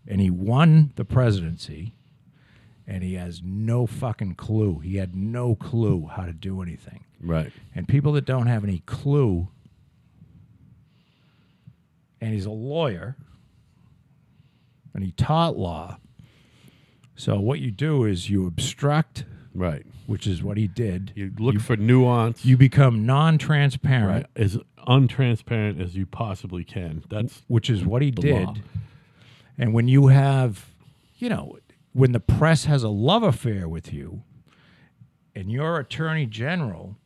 and 0.07 0.21
he 0.21 0.31
won 0.31 0.93
the 0.97 1.05
presidency 1.05 1.93
and 2.87 3.03
he 3.03 3.15
has 3.15 3.43
no 3.45 3.87
fucking 3.87 4.35
clue 4.35 4.79
he 4.81 4.97
had 4.97 5.15
no 5.15 5.55
clue 5.55 6.07
how 6.11 6.25
to 6.25 6.33
do 6.33 6.61
anything 6.63 7.05
Right. 7.23 7.53
and 7.75 7.87
people 7.89 8.13
that 8.13 8.25
don't 8.25 8.47
have 8.47 8.63
any 8.65 8.83
clue 8.87 9.49
and 12.21 12.33
he's 12.35 12.47
a 12.47 12.51
lawyer 12.51 13.17
and 14.95 15.05
he 15.05 15.13
taught 15.13 15.57
law 15.57 15.99
so 17.15 17.39
what 17.41 17.59
you 17.61 17.71
do 17.71 18.05
is 18.05 18.31
you 18.31 18.47
obstruct 18.47 19.25
Right. 19.55 19.85
which 20.07 20.27
is 20.27 20.43
what 20.43 20.57
he 20.57 20.69
did 20.69 21.13
You 21.17 21.33
look 21.39 21.61
for 21.61 21.77
nuance. 21.77 22.45
you 22.45 22.57
become 22.57 23.05
non-transparent 23.07 24.27
right. 24.37 24.43
As 24.45 24.59
untransparent 24.87 25.81
as 25.83 25.95
you 25.97 26.07
possibly 26.07 26.65
can. 26.65 27.03
That's 27.11 27.43
which 27.49 27.69
is 27.69 27.85
what 27.85 28.01
he 28.03 28.11
did. 28.11 28.47
law. 28.47 28.55
And 29.59 29.75
when 29.75 29.87
you 29.89 30.07
have, 30.07 30.67
you 31.19 31.29
know, 31.29 31.59
when 31.93 32.13
the 32.13 32.21
press 32.21 32.65
has 32.65 32.83
a 32.85 32.89
love 32.89 33.23
affair 33.23 33.69
with 33.69 33.93
you, 33.93 34.23
and 35.35 35.51
your 35.53 35.79
attorney 35.79 36.25
general 36.25 36.97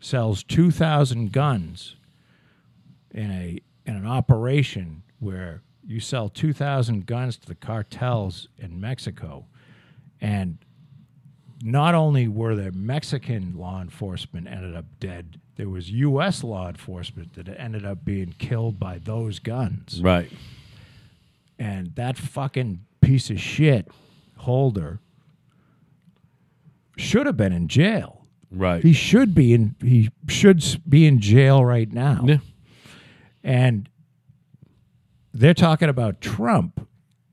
sells 0.00 0.42
two 0.42 0.70
thousand 0.72 1.30
guns 1.32 1.94
in 3.12 3.30
a 3.30 3.60
in 3.86 3.96
an 3.96 4.06
operation 4.06 5.02
where 5.18 5.62
you 5.86 6.00
sell 6.00 6.28
two 6.28 6.52
thousand 6.52 7.06
guns 7.06 7.36
to 7.38 7.46
the 7.46 7.54
cartels 7.54 8.48
in 8.58 8.80
Mexico, 8.80 9.46
and 10.20 10.58
not 11.62 11.94
only 11.94 12.28
were 12.28 12.54
there 12.56 12.72
Mexican 12.72 13.56
law 13.56 13.80
enforcement 13.80 14.48
ended 14.48 14.74
up 14.76 14.84
dead, 15.00 15.40
there 15.56 15.68
was 15.68 15.90
U.S. 15.90 16.42
law 16.42 16.68
enforcement 16.68 17.34
that 17.34 17.48
ended 17.48 17.84
up 17.84 18.04
being 18.04 18.34
killed 18.38 18.78
by 18.80 18.98
those 18.98 19.38
guns. 19.38 20.00
right. 20.02 20.30
And 21.58 21.94
that 21.94 22.18
fucking 22.18 22.80
piece 23.00 23.30
of 23.30 23.38
shit 23.40 23.86
holder 24.38 24.98
should 26.96 27.26
have 27.26 27.36
been 27.36 27.52
in 27.52 27.68
jail. 27.68 28.24
Right. 28.50 28.82
He 28.82 28.92
should 28.92 29.34
be 29.34 29.54
in. 29.54 29.76
He 29.80 30.10
should 30.28 30.62
be 30.88 31.06
in 31.06 31.20
jail 31.20 31.64
right 31.64 31.90
now. 31.90 32.24
yeah. 32.26 32.38
And 33.44 33.88
they're 35.34 35.54
talking 35.54 35.88
about 35.88 36.20
Trump 36.20 36.86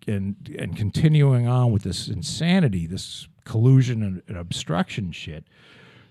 and 0.08 0.56
and 0.58 0.76
continuing 0.76 1.48
on 1.48 1.72
with 1.72 1.84
this 1.84 2.08
insanity, 2.08 2.88
this 2.88 3.28
collusion 3.46 4.02
and, 4.02 4.22
and 4.28 4.38
obstruction 4.38 5.12
shit, 5.12 5.44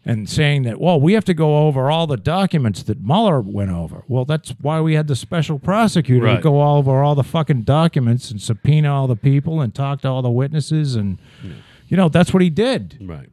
and 0.05 0.29
saying 0.29 0.63
that 0.65 0.81
well, 0.81 1.01
we 1.01 1.15
have 1.15 1.25
to 1.25 1.35
go 1.35 1.67
over 1.67 1.91
all 1.91 2.07
the 2.07 2.17
documents 2.17 2.83
that 2.85 3.01
Mueller 3.03 3.41
went 3.41 3.71
over. 3.71 4.05
Well, 4.07 4.25
that's 4.25 4.51
why 4.61 4.81
we 4.81 4.95
had 4.95 5.09
the 5.09 5.17
special 5.17 5.59
prosecutor 5.59 6.27
to 6.27 6.33
Right. 6.35 6.43
go 6.43 6.61
all 6.61 6.79
over 6.79 7.03
all 7.03 7.15
the 7.15 7.25
fucking 7.25 7.63
documents 7.63 8.31
and 8.31 8.41
subpoena 8.41 8.93
all 8.95 9.07
the 9.09 9.17
people 9.17 9.61
and 9.61 9.75
talk 9.75 10.03
to 10.03 10.09
all 10.09 10.23
the 10.23 10.31
witnesses 10.31 10.95
and. 10.95 11.19
You 11.91 11.97
know 11.97 12.11
that's 12.11 12.35
what 12.35 12.43
he 12.43 12.51
did, 12.51 12.99
Right. 13.01 13.31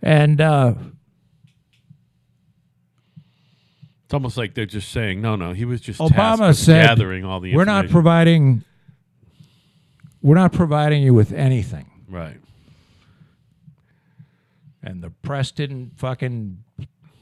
and 0.00 0.40
uh, 0.40 0.74
It's 4.08 4.14
almost 4.14 4.38
like 4.38 4.54
they're 4.54 4.64
just 4.64 4.90
saying, 4.90 5.20
no, 5.20 5.36
no, 5.36 5.52
he 5.52 5.66
was 5.66 5.82
just 5.82 6.00
Obama 6.00 6.54
said, 6.56 6.86
gathering 6.86 7.26
all 7.26 7.40
the 7.40 7.54
we're 7.54 7.66
not 7.66 7.90
providing. 7.90 8.64
We're 10.22 10.34
not 10.34 10.50
providing 10.54 11.02
you 11.02 11.12
with 11.12 11.30
anything. 11.30 11.90
right. 12.08 12.40
and 14.82 15.02
the 15.02 15.10
press 15.10 15.50
didn't 15.50 15.92
fucking 15.98 16.64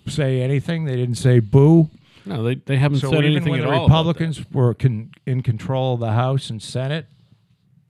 say 0.06 0.40
anything. 0.40 0.84
They 0.84 0.94
didn't 0.94 1.16
say 1.16 1.40
boo. 1.40 1.90
No, 2.24 2.44
they, 2.44 2.54
they 2.54 2.76
haven't 2.76 3.00
So 3.00 3.10
said 3.10 3.24
even 3.24 3.32
anything 3.32 3.50
when 3.50 3.60
at 3.62 3.64
the 3.64 3.68
all. 3.70 3.86
about 3.86 3.88
Republicans 3.88 4.44
were 4.52 4.72
con- 4.74 5.10
in 5.26 5.42
control 5.42 5.94
of 5.94 6.00
the 6.00 6.12
House 6.12 6.50
and 6.50 6.62
Senate, 6.62 7.06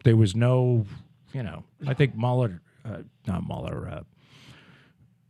there 0.05 0.17
was 0.17 0.35
no, 0.35 0.87
you 1.35 1.43
know, 1.43 1.65
I 1.87 1.93
think 1.93 2.17
Mueller, 2.17 2.63
uh, 2.83 2.99
not 3.27 3.47
Mueller, 3.47 3.89
uh, 3.89 4.03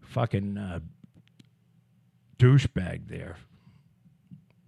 fucking 0.02 0.56
uh, 0.56 0.78
douchebag 2.38 3.08
there, 3.08 3.36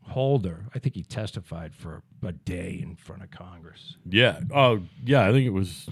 Holder. 0.09 0.65
I 0.75 0.79
think 0.79 0.95
he 0.95 1.03
testified 1.03 1.75
for 1.75 2.03
a 2.25 2.33
day 2.33 2.79
in 2.83 2.97
front 2.97 3.23
of 3.23 3.31
Congress. 3.31 3.97
Yeah. 4.09 4.41
Oh, 4.55 4.83
yeah. 5.05 5.27
I 5.29 5.33
think 5.33 5.47
it 5.47 5.53
was. 5.53 5.89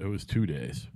It 0.00 0.06
was 0.06 0.24
two 0.24 0.46
days. 0.46 0.86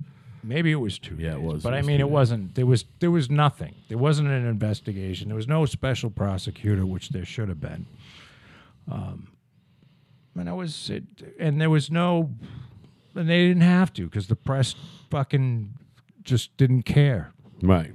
Maybe 0.43 0.70
it 0.73 0.77
was 0.77 0.98
two. 0.98 1.16
Yeah, 1.16 1.35
it 1.35 1.43
was. 1.43 1.62
But 1.62 1.74
It 1.74 1.78
I 1.78 1.82
mean, 1.82 1.97
it 2.01 2.05
days. 2.05 2.11
wasn't. 2.11 2.55
There 2.55 2.66
was 2.66 2.85
there 3.01 3.11
was 3.11 3.28
nothing. 3.31 3.74
There 3.89 3.98
wasn't 3.98 4.28
an 4.28 4.47
investigation. 4.47 5.28
There 5.28 5.36
was 5.36 5.47
no 5.48 5.66
special 5.66 6.11
prosecutor, 6.11 6.86
which 6.86 7.11
there 7.11 7.24
should 7.24 7.48
have 7.48 7.61
been. 7.61 7.86
Um, 8.90 9.28
and 10.36 10.48
I 10.48 10.52
was 10.52 10.89
it, 10.90 11.05
and 11.39 11.61
there 11.61 11.69
was 11.70 11.90
no, 11.90 12.31
and 13.15 13.28
they 13.28 13.47
didn't 13.48 13.62
have 13.62 13.93
to 13.94 14.05
because 14.07 14.28
the 14.28 14.36
press 14.36 14.74
fucking 15.11 15.74
just 16.23 16.57
didn't 16.57 16.82
care. 16.85 17.32
Right. 17.62 17.93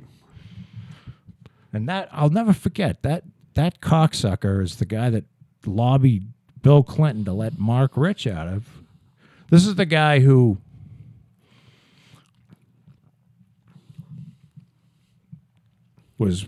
And 1.73 1.89
that 1.89 2.07
I'll 2.11 2.29
never 2.29 2.53
forget 2.53 3.01
that 3.03 3.23
that 3.55 3.81
cocksucker 3.81 4.61
is 4.61 4.77
the 4.77 4.85
guy 4.85 5.09
that 5.09 5.25
lobbied 5.65 6.27
Bill 6.61 6.83
Clinton 6.83 7.25
to 7.25 7.33
let 7.33 7.57
Marc 7.57 7.97
Rich 7.97 8.27
out 8.27 8.47
of. 8.47 8.67
This 9.49 9.65
is 9.65 9.75
the 9.75 9.85
guy 9.85 10.19
who 10.19 10.57
was 16.17 16.47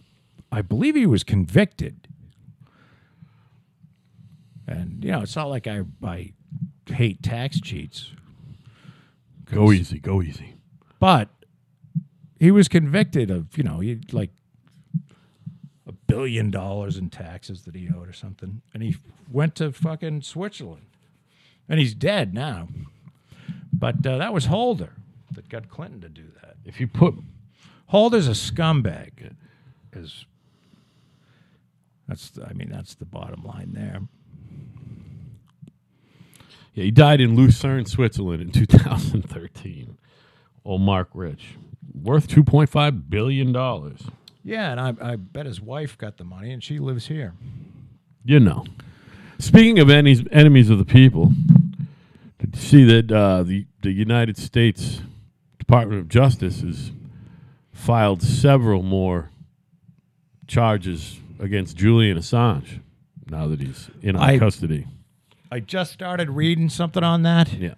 I 0.52 0.62
believe 0.62 0.96
he 0.96 1.06
was 1.06 1.24
convicted. 1.24 2.08
And 4.68 5.04
you 5.04 5.12
know, 5.12 5.22
it's 5.22 5.36
not 5.36 5.50
like 5.50 5.68
I 5.68 5.84
I 6.04 6.34
hate 6.88 7.24
tax 7.24 7.60
cheats. 7.62 8.12
Go 9.46 9.72
easy. 9.72 10.00
Go 10.00 10.22
easy. 10.22 10.56
But 11.00 11.30
he 12.40 12.52
was 12.52 12.68
convicted 12.68 13.32
of, 13.32 13.58
you 13.58 13.64
know, 13.64 13.80
he 13.80 14.02
like 14.12 14.32
a 15.88 15.92
billion 15.92 16.52
dollars 16.52 16.98
in 16.98 17.10
taxes 17.10 17.64
that 17.64 17.76
he 17.76 17.90
owed 17.90 18.10
or 18.10 18.14
something. 18.14 18.62
And 18.74 18.84
he 18.84 18.98
went 19.32 19.56
to 19.56 19.72
fucking 19.72 20.22
Switzerland. 20.22 20.88
And 21.70 21.80
he's 21.80 21.94
dead 21.94 22.34
now. 22.34 22.68
But 23.72 24.06
uh, 24.06 24.18
that 24.18 24.34
was 24.34 24.46
Holder 24.46 24.94
that 25.32 25.50
got 25.50 25.70
Clinton 25.70 26.02
to 26.02 26.10
do 26.10 26.26
that. 26.42 26.56
If 26.66 26.80
you 26.80 26.88
put 26.88 27.16
Holder's 27.88 28.28
a 28.28 28.32
scumbag. 28.32 29.34
Is 29.94 30.26
that's 32.08 32.30
the, 32.30 32.46
I 32.46 32.54
mean 32.54 32.70
that's 32.70 32.96
the 32.96 33.06
bottom 33.06 33.44
line 33.44 33.72
there. 33.74 34.02
Yeah, 36.74 36.84
he 36.84 36.92
died 36.92 37.22
in 37.22 37.36
Lucerne, 37.36 37.86
Switzerland 37.86 38.42
in 38.42 38.52
2013. 38.68 39.98
Old 40.64 40.82
Marc 40.82 41.10
Rich. 41.14 41.56
Worth 41.94 42.28
$2.5 42.28 43.10
billion. 43.10 43.56
Yeah, 44.48 44.72
and 44.72 44.80
I, 44.80 44.94
I 45.12 45.16
bet 45.18 45.46
his 45.46 45.60
wife 45.60 45.98
got 45.98 46.16
the 46.18 46.24
money 46.24 46.52
and 46.52 46.64
she 46.64 46.80
lives 46.80 47.08
here. 47.08 47.34
You 48.24 48.40
know. 48.40 48.66
Speaking 49.40 49.78
of 49.80 49.90
enemies, 49.90 50.24
enemies 50.32 50.70
of 50.70 50.78
the 50.78 50.86
people, 50.86 51.32
did 52.40 52.56
you 52.56 52.62
see 52.62 52.84
that 52.86 53.12
uh, 53.12 53.44
the, 53.44 53.66
the 53.82 53.92
United 53.92 54.38
States 54.38 55.02
Department 55.60 56.00
of 56.00 56.08
Justice 56.08 56.62
has 56.62 56.92
filed 57.74 58.22
several 58.22 58.84
more 58.84 59.32
charges 60.48 61.20
against 61.40 61.76
Julian 61.78 62.18
Assange 62.18 62.80
now 63.30 63.48
that 63.48 63.60
he's 63.60 63.90
in 64.02 64.16
our 64.16 64.30
I- 64.30 64.40
custody? 64.40 64.88
I 65.52 65.60
just 65.62 65.92
started 65.94 66.30
reading 66.30 66.70
something 66.70 67.04
on 67.04 67.24
that. 67.24 67.54
Yeah. 67.54 67.76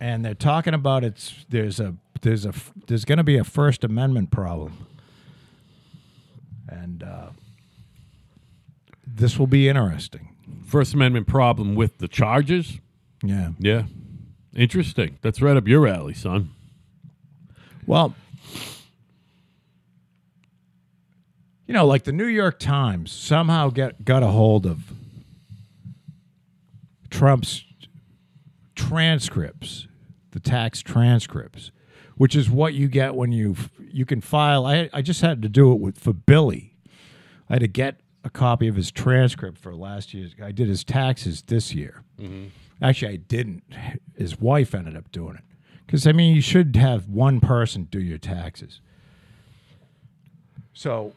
and 0.00 0.24
they're 0.24 0.34
talking 0.34 0.74
about 0.74 1.02
it's 1.04 1.44
there's 1.48 1.78
a 1.80 1.94
there's 2.22 2.44
a 2.46 2.52
there's 2.86 3.04
going 3.04 3.18
to 3.18 3.24
be 3.24 3.36
a 3.36 3.44
First 3.44 3.82
Amendment 3.84 4.30
problem, 4.30 4.86
and 6.70 7.02
uh, 7.02 7.30
this 9.06 9.38
will 9.38 9.46
be 9.46 9.68
interesting. 9.68 10.28
First 10.64 10.94
Amendment 10.94 11.26
problem 11.26 11.74
with 11.74 11.98
the 11.98 12.08
charges? 12.08 12.78
Yeah. 13.22 13.50
Yeah. 13.58 13.84
Interesting. 14.54 15.18
That's 15.22 15.42
right 15.42 15.56
up 15.56 15.68
your 15.68 15.86
alley, 15.86 16.14
son. 16.14 16.50
Well, 17.86 18.14
you 21.66 21.74
know, 21.74 21.86
like 21.86 22.04
the 22.04 22.12
New 22.12 22.26
York 22.26 22.58
Times 22.58 23.12
somehow 23.12 23.70
get 23.70 24.04
got 24.04 24.22
a 24.22 24.28
hold 24.28 24.66
of 24.66 24.92
Trump's 27.10 27.64
transcripts, 28.74 29.86
the 30.32 30.40
tax 30.40 30.82
transcripts, 30.82 31.70
which 32.20 32.36
is 32.36 32.50
what 32.50 32.74
you 32.74 32.86
get 32.86 33.14
when 33.14 33.32
you 33.32 33.56
you 33.90 34.04
can 34.04 34.20
file. 34.20 34.66
I 34.66 34.90
I 34.92 35.00
just 35.00 35.22
had 35.22 35.40
to 35.40 35.48
do 35.48 35.72
it 35.72 35.80
with 35.80 35.98
for 35.98 36.12
Billy. 36.12 36.76
I 37.48 37.54
had 37.54 37.60
to 37.60 37.66
get 37.66 38.00
a 38.22 38.28
copy 38.28 38.68
of 38.68 38.76
his 38.76 38.90
transcript 38.90 39.56
for 39.56 39.74
last 39.74 40.12
year's. 40.12 40.34
I 40.42 40.52
did 40.52 40.68
his 40.68 40.84
taxes 40.84 41.40
this 41.40 41.72
year. 41.72 42.02
Mm-hmm. 42.20 42.48
Actually, 42.82 43.14
I 43.14 43.16
didn't. 43.16 43.62
His 44.18 44.38
wife 44.38 44.74
ended 44.74 44.98
up 44.98 45.10
doing 45.10 45.36
it 45.36 45.44
because 45.86 46.06
I 46.06 46.12
mean, 46.12 46.34
you 46.34 46.42
should 46.42 46.76
have 46.76 47.08
one 47.08 47.40
person 47.40 47.84
do 47.84 47.98
your 47.98 48.18
taxes. 48.18 48.82
So 50.74 51.14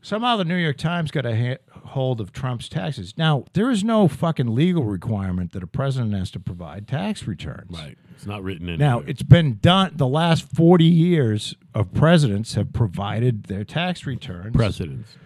somehow 0.00 0.38
the 0.38 0.44
New 0.44 0.56
York 0.56 0.76
Times 0.76 1.12
got 1.12 1.24
a 1.24 1.36
ha- 1.36 1.71
hold 1.84 2.20
of 2.20 2.32
Trump's 2.32 2.68
taxes. 2.68 3.14
Now 3.16 3.44
there 3.52 3.70
is 3.70 3.82
no 3.84 4.08
fucking 4.08 4.54
legal 4.54 4.84
requirement 4.84 5.52
that 5.52 5.62
a 5.62 5.66
president 5.66 6.14
has 6.14 6.30
to 6.32 6.40
provide 6.40 6.88
tax 6.88 7.26
returns. 7.26 7.70
Right. 7.70 7.98
It's 8.14 8.26
not 8.26 8.42
written 8.42 8.68
in. 8.68 8.78
Now 8.78 9.00
it's 9.00 9.22
been 9.22 9.58
done. 9.60 9.92
The 9.96 10.06
last 10.06 10.44
forty 10.54 10.84
years 10.84 11.54
of 11.74 11.92
presidents 11.92 12.54
have 12.54 12.72
provided 12.72 13.44
their 13.44 13.64
tax 13.64 14.06
returns. 14.06 14.54
precedents. 14.54 15.16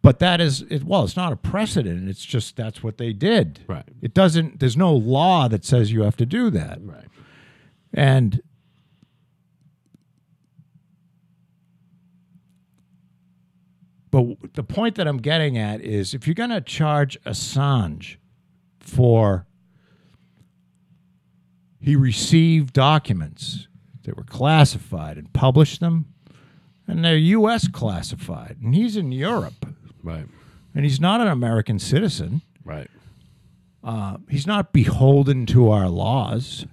But 0.00 0.20
that 0.20 0.40
is 0.40 0.62
it, 0.70 0.84
well, 0.84 1.04
it's 1.04 1.16
not 1.16 1.32
a 1.32 1.36
precedent. 1.36 2.08
It's 2.08 2.24
just 2.24 2.56
that's 2.56 2.82
what 2.82 2.98
they 2.98 3.12
did. 3.12 3.60
Right. 3.66 3.84
It 4.00 4.14
doesn't. 4.14 4.60
There's 4.60 4.76
no 4.76 4.92
law 4.94 5.48
that 5.48 5.64
says 5.64 5.92
you 5.92 6.02
have 6.02 6.16
to 6.18 6.26
do 6.26 6.50
that. 6.50 6.78
Right. 6.82 7.04
And 7.92 8.40
but 14.40 14.54
the 14.54 14.62
point 14.62 14.94
that 14.96 15.06
I'm 15.08 15.18
getting 15.18 15.56
at 15.58 15.80
is 15.80 16.14
if 16.14 16.26
you're 16.26 16.34
going 16.34 16.50
to 16.50 16.60
charge 16.60 17.20
Assange 17.24 18.16
for 18.80 19.46
he 21.80 21.94
received 21.96 22.72
documents 22.72 23.68
that 24.02 24.16
were 24.16 24.24
classified 24.24 25.16
and 25.16 25.32
published 25.32 25.80
them, 25.80 26.06
and 26.86 27.04
they're 27.04 27.16
U.S. 27.16 27.68
classified, 27.68 28.56
and 28.62 28.74
he's 28.74 28.96
in 28.96 29.12
Europe, 29.12 29.66
Right. 30.02 30.26
and 30.74 30.84
he's 30.84 31.00
not 31.00 31.20
an 31.20 31.28
American 31.28 31.78
citizen. 31.78 32.42
Right. 32.64 32.90
uh, 33.84 34.16
he's 34.28 34.46
not 34.46 34.72
beholden 34.72 35.46
to 35.46 35.70
our 35.70 35.88
laws, 35.88 36.66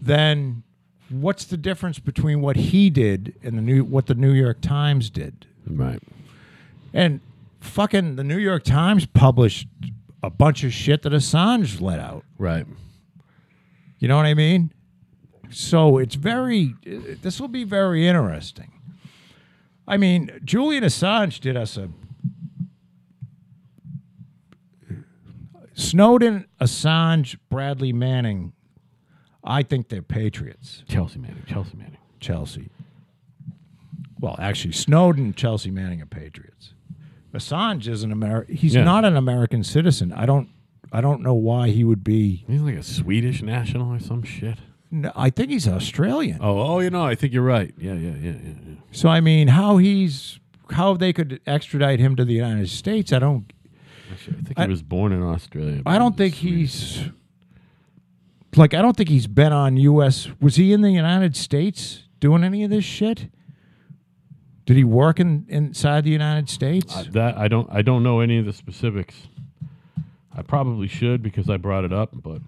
then 0.00 0.62
what's 1.08 1.44
the 1.44 1.56
difference 1.56 1.98
between 1.98 2.40
what 2.40 2.56
he 2.56 2.90
did 2.90 3.34
and 3.42 3.56
the 3.56 3.62
new 3.62 3.82
what 3.84 4.06
the 4.06 4.14
New 4.14 4.32
York 4.32 4.60
Times 4.60 5.08
did? 5.10 5.46
Right. 5.70 6.00
And 6.92 7.20
fucking 7.60 8.16
the 8.16 8.24
New 8.24 8.38
York 8.38 8.64
Times 8.64 9.06
published 9.06 9.68
a 10.22 10.30
bunch 10.30 10.64
of 10.64 10.72
shit 10.72 11.02
that 11.02 11.12
Assange 11.12 11.80
let 11.80 11.98
out. 11.98 12.24
Right. 12.38 12.66
You 13.98 14.08
know 14.08 14.16
what 14.16 14.26
I 14.26 14.34
mean? 14.34 14.72
So 15.50 15.98
it's 15.98 16.14
very 16.14 16.74
this 17.22 17.40
will 17.40 17.48
be 17.48 17.64
very 17.64 18.06
interesting. 18.06 18.72
I 19.86 19.96
mean, 19.96 20.30
Julian 20.44 20.84
Assange 20.84 21.40
did 21.40 21.56
us 21.56 21.76
a 21.76 21.88
Snowden, 25.74 26.46
Assange, 26.60 27.38
Bradley 27.48 27.92
Manning. 27.92 28.52
I 29.44 29.62
think 29.62 29.88
they're 29.88 30.02
patriots. 30.02 30.82
Chelsea 30.88 31.20
Manning. 31.20 31.44
Chelsea 31.46 31.76
Manning. 31.76 31.98
Chelsea. 32.20 32.68
Well, 34.20 34.36
actually, 34.38 34.72
Snowden, 34.72 35.34
Chelsea 35.34 35.70
Manning 35.70 36.02
are 36.02 36.06
patriots. 36.06 36.72
Assange 37.34 37.86
is 37.86 38.02
an 38.02 38.10
American. 38.10 38.56
He's 38.56 38.74
Yeah. 38.74 38.84
not 38.84 39.04
an 39.04 39.16
American 39.16 39.62
citizen. 39.62 40.12
I 40.12 40.26
don't. 40.26 40.48
I 40.90 41.00
don't 41.02 41.20
know 41.22 41.34
why 41.34 41.68
he 41.68 41.84
would 41.84 42.02
be. 42.02 42.44
He's 42.48 42.62
like 42.62 42.76
a 42.76 42.82
Swedish 42.82 43.42
national 43.42 43.92
or 43.92 43.98
some 44.00 44.22
shit. 44.22 44.56
No, 44.90 45.12
I 45.14 45.28
think 45.28 45.50
he's 45.50 45.68
Australian. 45.68 46.38
Oh, 46.40 46.58
oh, 46.58 46.78
you 46.80 46.88
know, 46.88 47.04
I 47.04 47.14
think 47.14 47.34
you're 47.34 47.42
right. 47.42 47.74
Yeah, 47.76 47.92
yeah, 47.92 48.12
yeah, 48.18 48.30
yeah. 48.32 48.32
yeah. 48.66 48.74
So 48.90 49.10
I 49.10 49.20
mean, 49.20 49.48
how 49.48 49.76
he's 49.76 50.40
how 50.70 50.94
they 50.94 51.12
could 51.12 51.40
extradite 51.46 52.00
him 52.00 52.16
to 52.16 52.24
the 52.24 52.32
United 52.32 52.70
States? 52.70 53.12
I 53.12 53.18
don't. 53.18 53.52
Actually, 54.10 54.36
I 54.38 54.42
think 54.42 54.58
I- 54.58 54.62
he 54.64 54.70
was 54.70 54.82
born 54.82 55.12
in 55.12 55.22
Australia. 55.22 55.82
I 55.84 55.98
don't 55.98 56.16
think 56.16 56.34
Swedish. 56.34 56.96
he's 56.96 57.10
like. 58.56 58.72
I 58.74 58.80
don't 58.82 58.96
think 58.96 59.10
he's 59.10 59.26
been 59.26 59.52
on 59.52 59.76
U.S. 59.76 60.28
Was 60.40 60.56
he 60.56 60.72
in 60.72 60.80
the 60.80 60.90
United 60.90 61.36
States 61.36 62.04
doing 62.20 62.42
any 62.42 62.64
of 62.64 62.70
this 62.70 62.84
shit? 62.84 63.28
Did 64.68 64.76
he 64.76 64.84
work 64.84 65.18
in 65.18 65.46
inside 65.48 66.04
the 66.04 66.10
United 66.10 66.50
States? 66.50 66.94
Uh, 66.94 67.04
that 67.12 67.38
I 67.38 67.48
don't. 67.48 67.66
I 67.72 67.80
don't 67.80 68.02
know 68.02 68.20
any 68.20 68.36
of 68.36 68.44
the 68.44 68.52
specifics. 68.52 69.14
I 70.30 70.42
probably 70.42 70.88
should 70.88 71.22
because 71.22 71.48
I 71.48 71.56
brought 71.56 71.84
it 71.84 71.92
up, 71.94 72.10
but 72.12 72.42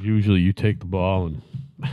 usually 0.00 0.40
you 0.40 0.54
take 0.54 0.78
the 0.78 0.86
ball 0.86 1.26
and 1.26 1.42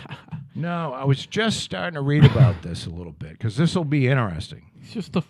No, 0.56 0.94
I 0.94 1.04
was 1.04 1.26
just 1.26 1.60
starting 1.60 1.96
to 1.96 2.02
read 2.02 2.24
about 2.24 2.62
this 2.62 2.86
a 2.86 2.90
little 2.92 3.12
bit 3.12 3.32
because 3.34 3.58
this 3.58 3.76
will 3.76 3.84
be 3.84 4.08
interesting. 4.08 4.72
He's 4.80 4.94
just 4.94 5.12
the 5.12 5.22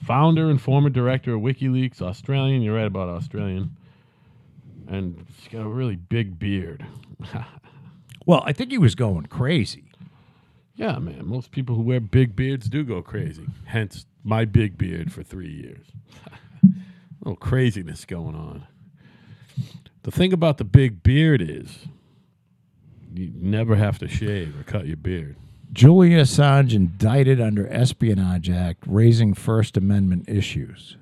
founder 0.00 0.48
and 0.48 0.62
former 0.62 0.88
director 0.88 1.34
of 1.34 1.40
WikiLeaks, 1.40 2.00
Australian. 2.00 2.62
You're 2.62 2.76
right 2.76 2.86
about 2.86 3.08
Australian. 3.08 3.76
And 4.86 5.26
he's 5.26 5.48
got 5.48 5.62
a 5.62 5.68
really 5.68 5.96
big 5.96 6.38
beard. 6.38 6.86
Well, 8.26 8.42
I 8.44 8.52
think 8.52 8.70
he 8.70 8.78
was 8.78 8.94
going 8.94 9.26
crazy. 9.26 9.89
Yeah, 10.80 10.98
man. 10.98 11.26
Most 11.26 11.50
people 11.50 11.76
who 11.76 11.82
wear 11.82 12.00
big 12.00 12.34
beards 12.34 12.66
do 12.66 12.84
go 12.84 13.02
crazy. 13.02 13.46
Hence, 13.66 14.06
my 14.24 14.46
big 14.46 14.78
beard 14.78 15.12
for 15.12 15.22
three 15.22 15.52
years. 15.52 15.84
little 17.20 17.36
craziness 17.36 18.06
going 18.06 18.34
on. 18.34 18.66
The 20.04 20.10
thing 20.10 20.32
about 20.32 20.56
the 20.56 20.64
big 20.64 21.02
beard 21.02 21.42
is 21.42 21.86
you 23.12 23.30
never 23.34 23.76
have 23.76 23.98
to 23.98 24.08
shave 24.08 24.58
or 24.58 24.62
cut 24.62 24.86
your 24.86 24.96
beard. 24.96 25.36
Julian 25.70 26.18
Assange 26.18 26.72
indicted 26.72 27.42
under 27.42 27.68
Espionage 27.68 28.48
Act, 28.48 28.84
raising 28.86 29.34
First 29.34 29.76
Amendment 29.76 30.30
issues. 30.30 30.96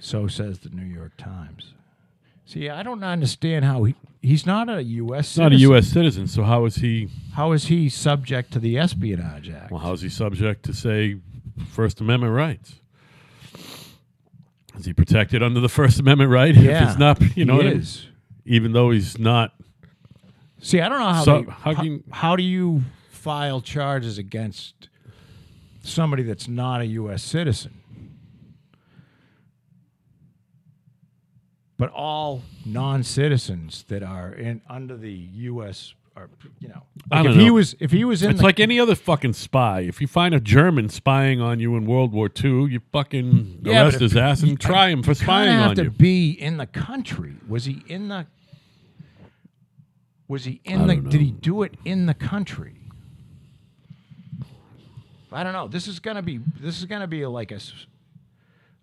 So 0.00 0.26
says 0.26 0.58
the 0.58 0.70
New 0.70 0.82
York 0.82 1.12
Times. 1.16 1.74
See, 2.46 2.68
I 2.68 2.82
don't 2.82 3.02
understand 3.02 3.64
how 3.64 3.84
he, 3.84 3.94
he's 4.20 4.44
not 4.46 4.68
a 4.68 4.82
U.S. 4.82 5.30
He's 5.30 5.38
not 5.38 5.52
a 5.52 5.56
U.S. 5.56 5.86
citizen, 5.86 6.26
so 6.26 6.42
how 6.42 6.64
is 6.66 6.76
he? 6.76 7.08
How 7.34 7.52
is 7.52 7.66
he 7.66 7.88
subject 7.88 8.52
to 8.52 8.58
the 8.58 8.78
Espionage 8.78 9.48
Act? 9.50 9.70
Well, 9.70 9.80
how's 9.80 10.02
he 10.02 10.08
subject 10.08 10.64
to 10.66 10.74
say 10.74 11.16
First 11.70 12.00
Amendment 12.00 12.34
rights? 12.34 12.80
Is 14.76 14.86
he 14.86 14.92
protected 14.92 15.42
under 15.42 15.60
the 15.60 15.68
First 15.68 16.00
Amendment 16.00 16.30
right? 16.30 16.54
yeah, 16.54 16.82
if 16.82 16.88
it's 16.90 16.98
not, 16.98 17.20
you 17.36 17.44
know, 17.44 17.54
he 17.54 17.58
what 17.58 17.66
I 17.66 17.70
mean? 17.70 17.80
is. 17.80 18.06
even 18.44 18.72
though 18.72 18.90
he's 18.90 19.18
not. 19.18 19.52
See, 20.60 20.80
I 20.80 20.88
don't 20.88 20.98
know 20.98 21.12
how 21.12 21.24
So, 21.24 21.42
they, 21.42 21.50
how 21.50 21.74
how, 21.74 21.84
how 22.10 22.36
do 22.36 22.42
you 22.42 22.82
file 23.10 23.60
charges 23.60 24.18
against 24.18 24.88
somebody 25.82 26.22
that's 26.22 26.48
not 26.48 26.80
a 26.80 26.86
U.S. 26.86 27.22
citizen? 27.22 27.80
But 31.76 31.90
all 31.90 32.42
non-citizens 32.64 33.84
that 33.88 34.02
are 34.04 34.32
in 34.32 34.60
under 34.68 34.96
the 34.96 35.10
U.S. 35.12 35.94
are, 36.16 36.30
you 36.60 36.68
know, 36.68 36.82
I 37.10 37.16
like 37.16 37.24
don't 37.24 37.32
if 37.32 37.38
he 37.40 37.46
know. 37.48 37.54
was 37.54 37.74
if 37.80 37.90
he 37.90 38.04
was 38.04 38.22
in 38.22 38.30
It's 38.30 38.38
the, 38.38 38.44
like 38.44 38.60
any 38.60 38.78
other 38.78 38.94
fucking 38.94 39.32
spy. 39.32 39.80
If 39.80 40.00
you 40.00 40.06
find 40.06 40.34
a 40.36 40.40
German 40.40 40.88
spying 40.88 41.40
on 41.40 41.58
you 41.58 41.74
in 41.76 41.84
World 41.86 42.12
War 42.12 42.30
II, 42.42 42.66
you 42.70 42.80
fucking 42.92 43.60
Yeah, 43.64 43.82
but 43.82 43.82
arrest 43.86 43.94
if- 43.96 44.00
his 44.02 44.16
ass 44.16 44.42
and 44.44 44.60
try 44.60 44.88
him 44.90 45.02
for 45.02 45.14
spying 45.14 45.50
have 45.58 45.70
on 45.70 45.76
to 45.76 45.82
you. 45.84 45.90
be 45.90 46.30
in 46.30 46.58
the 46.58 46.66
country. 46.66 47.34
Was 47.48 47.64
he 47.64 47.82
in 47.88 48.06
the? 48.06 48.26
Was 50.28 50.44
he 50.44 50.60
in 50.64 50.86
the? 50.86 50.94
don't 50.94 51.08
Did 51.10 51.20
he 51.20 51.32
do 51.32 51.64
it 51.64 51.74
in 51.84 52.06
the 52.06 52.14
country? 52.14 52.74
I 55.32 55.42
don't 55.42 55.52
know. 55.52 55.66
This 55.66 55.88
is 55.88 55.98
gonna 55.98 56.22
be. 56.22 56.38
This 56.60 56.78
is 56.78 56.84
gonna 56.84 57.08
be 57.08 57.26
like 57.26 57.50
a, 57.50 57.56
s- 57.56 57.86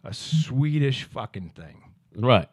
a 0.04 0.14
Swedish 0.14 1.04
fucking 1.06 1.52
thing. 1.56 1.78
Right. 2.16 2.50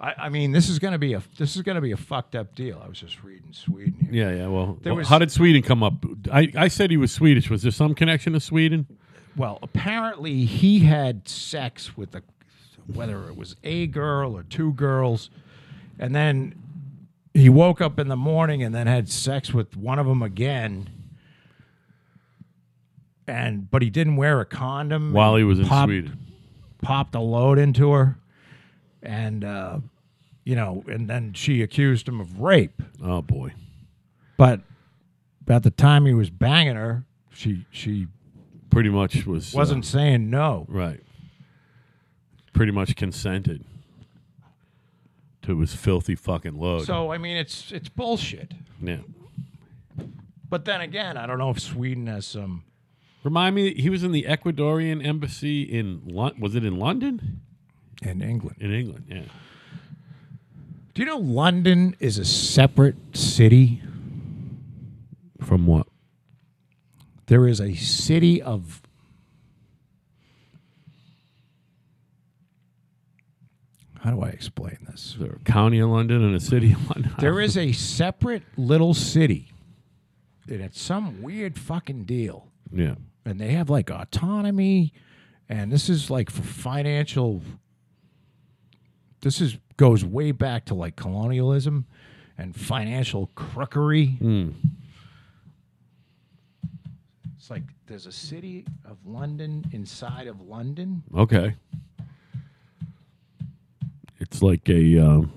I, 0.00 0.14
I 0.18 0.28
mean, 0.28 0.50
this 0.52 0.68
is 0.68 0.78
gonna 0.78 0.98
be 0.98 1.14
a. 1.14 1.22
This 1.38 1.54
is 1.56 1.62
gonna 1.62 1.80
be 1.80 1.92
a 1.92 1.96
fucked 1.96 2.34
up 2.34 2.54
deal. 2.54 2.80
I 2.84 2.88
was 2.88 2.98
just 2.98 3.22
reading 3.22 3.52
Sweden 3.52 4.08
here. 4.10 4.28
Yeah, 4.28 4.36
yeah. 4.36 4.46
Well, 4.48 4.76
There 4.82 4.92
well, 4.92 4.98
was- 4.98 5.08
how 5.08 5.18
did 5.18 5.30
Sweden 5.30 5.62
come 5.62 5.82
up? 5.82 5.94
I, 6.32 6.50
I 6.56 6.68
said 6.68 6.90
he 6.90 6.96
was 6.96 7.12
Swedish. 7.12 7.48
Was 7.48 7.62
there 7.62 7.70
some 7.72 7.94
connection 7.94 8.32
to 8.32 8.40
Sweden? 8.40 8.86
Well, 9.36 9.58
apparently 9.62 10.44
he 10.44 10.80
had 10.80 11.28
sex 11.28 11.96
with 11.96 12.14
a, 12.14 12.22
whether 12.92 13.28
it 13.28 13.36
was 13.36 13.56
a 13.64 13.86
girl 13.88 14.36
or 14.36 14.42
two 14.44 14.72
girls, 14.72 15.30
and 15.98 16.14
then 16.14 16.54
he 17.32 17.48
woke 17.48 17.80
up 17.80 17.98
in 17.98 18.08
the 18.08 18.16
morning 18.16 18.62
and 18.62 18.74
then 18.74 18.86
had 18.86 19.08
sex 19.08 19.52
with 19.54 19.76
one 19.76 19.98
of 19.98 20.06
them 20.06 20.22
again. 20.22 20.88
And 23.26 23.70
but 23.70 23.80
he 23.82 23.90
didn't 23.90 24.16
wear 24.16 24.40
a 24.40 24.44
condom 24.44 25.12
While 25.12 25.36
he 25.36 25.44
was 25.44 25.58
in 25.58 25.64
Sweden. 25.66 26.18
Popped 26.82 27.14
a 27.14 27.20
load 27.20 27.58
into 27.58 27.90
her, 27.92 28.18
and 29.04 29.44
uh, 29.44 29.78
you 30.44 30.56
know, 30.56 30.84
and 30.88 31.08
then 31.08 31.32
she 31.34 31.62
accused 31.62 32.08
him 32.08 32.20
of 32.20 32.40
rape. 32.40 32.82
Oh 33.02 33.22
boy. 33.22 33.52
But 34.36 34.60
about 35.42 35.62
the 35.62 35.70
time 35.70 36.06
he 36.06 36.14
was 36.14 36.30
banging 36.30 36.76
her, 36.76 37.04
she 37.32 37.66
she 37.70 38.06
Pretty 38.70 38.88
much 38.90 39.24
was 39.24 39.54
uh, 39.54 39.58
wasn't 39.58 39.84
saying 39.84 40.30
no. 40.30 40.66
right. 40.68 41.00
Pretty 42.52 42.72
much 42.72 42.96
consented 42.96 43.64
to 45.42 45.60
his 45.60 45.74
filthy 45.74 46.14
fucking 46.14 46.58
load. 46.58 46.84
So 46.86 47.12
I 47.12 47.18
mean, 47.18 47.36
it's 47.36 47.70
it's 47.70 47.88
bullshit. 47.88 48.52
yeah. 48.82 48.98
But 50.48 50.64
then 50.64 50.80
again, 50.80 51.16
I 51.16 51.26
don't 51.26 51.38
know 51.38 51.50
if 51.50 51.60
Sweden 51.60 52.06
has 52.06 52.26
some. 52.26 52.64
Remind 53.24 53.56
me, 53.56 53.74
he 53.74 53.88
was 53.90 54.04
in 54.04 54.12
the 54.12 54.24
Ecuadorian 54.24 55.04
embassy 55.04 55.62
in 55.62 56.02
Lon- 56.04 56.38
was 56.38 56.54
it 56.54 56.64
in 56.64 56.76
London? 56.78 57.40
In 58.04 58.20
England, 58.22 58.56
In 58.60 58.72
England, 58.72 59.04
yeah. 59.08 59.22
do 60.94 61.02
you 61.02 61.06
know 61.06 61.16
London 61.18 61.96
is 62.00 62.18
a 62.18 62.24
separate 62.24 62.96
city? 63.16 63.82
From 65.42 65.66
what? 65.66 65.86
There 67.26 67.48
is 67.48 67.60
a 67.60 67.74
city 67.74 68.40
of. 68.42 68.82
How 74.00 74.10
do 74.10 74.20
I 74.22 74.28
explain 74.28 74.78
this? 74.90 75.12
Is 75.14 75.16
there 75.18 75.32
a 75.32 75.38
county 75.40 75.78
of 75.78 75.88
London 75.88 76.22
and 76.22 76.34
a 76.36 76.40
city 76.40 76.72
of 76.72 76.90
London? 76.90 77.12
There 77.18 77.40
is 77.40 77.56
a 77.56 77.72
separate 77.72 78.42
little 78.56 78.92
city, 78.92 79.52
and 80.48 80.60
it's 80.60 80.80
some 80.80 81.22
weird 81.22 81.58
fucking 81.58 82.04
deal. 82.04 82.48
Yeah. 82.72 82.96
and 83.24 83.40
they 83.40 83.52
have 83.52 83.70
like 83.70 83.88
autonomy 83.90 84.92
and 85.48 85.70
this 85.70 85.88
is 85.88 86.10
like 86.10 86.28
for 86.28 86.42
financial 86.42 87.40
this 89.24 89.40
is 89.40 89.56
goes 89.76 90.04
way 90.04 90.30
back 90.32 90.66
to 90.66 90.74
like 90.74 90.94
colonialism 90.96 91.86
and 92.38 92.54
financial 92.54 93.30
crookery 93.34 94.18
Mm. 94.20 94.52
it's 97.36 97.50
like 97.50 97.62
there's 97.86 98.06
a 98.06 98.12
city 98.12 98.64
of 98.84 98.98
london 99.04 99.64
inside 99.72 100.26
of 100.26 100.40
london 100.40 101.02
Okay. 101.16 101.54
It's 104.20 104.40
like 104.42 104.68
a 104.70 104.98
um, 104.98 105.32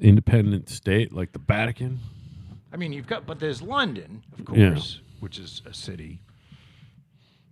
independent 0.00 0.68
state, 0.68 1.12
like 1.12 1.32
the 1.32 1.38
Vatican. 1.40 1.98
i 2.72 2.76
mean 2.76 2.92
you've 2.92 3.06
got 3.06 3.26
but 3.26 3.38
there's 3.40 3.62
london 3.62 4.22
of 4.32 4.56
Yeah. 4.56 4.70
course 4.70 5.00
which 5.20 5.38
is 5.38 5.62
a 5.64 5.72
city 5.72 6.20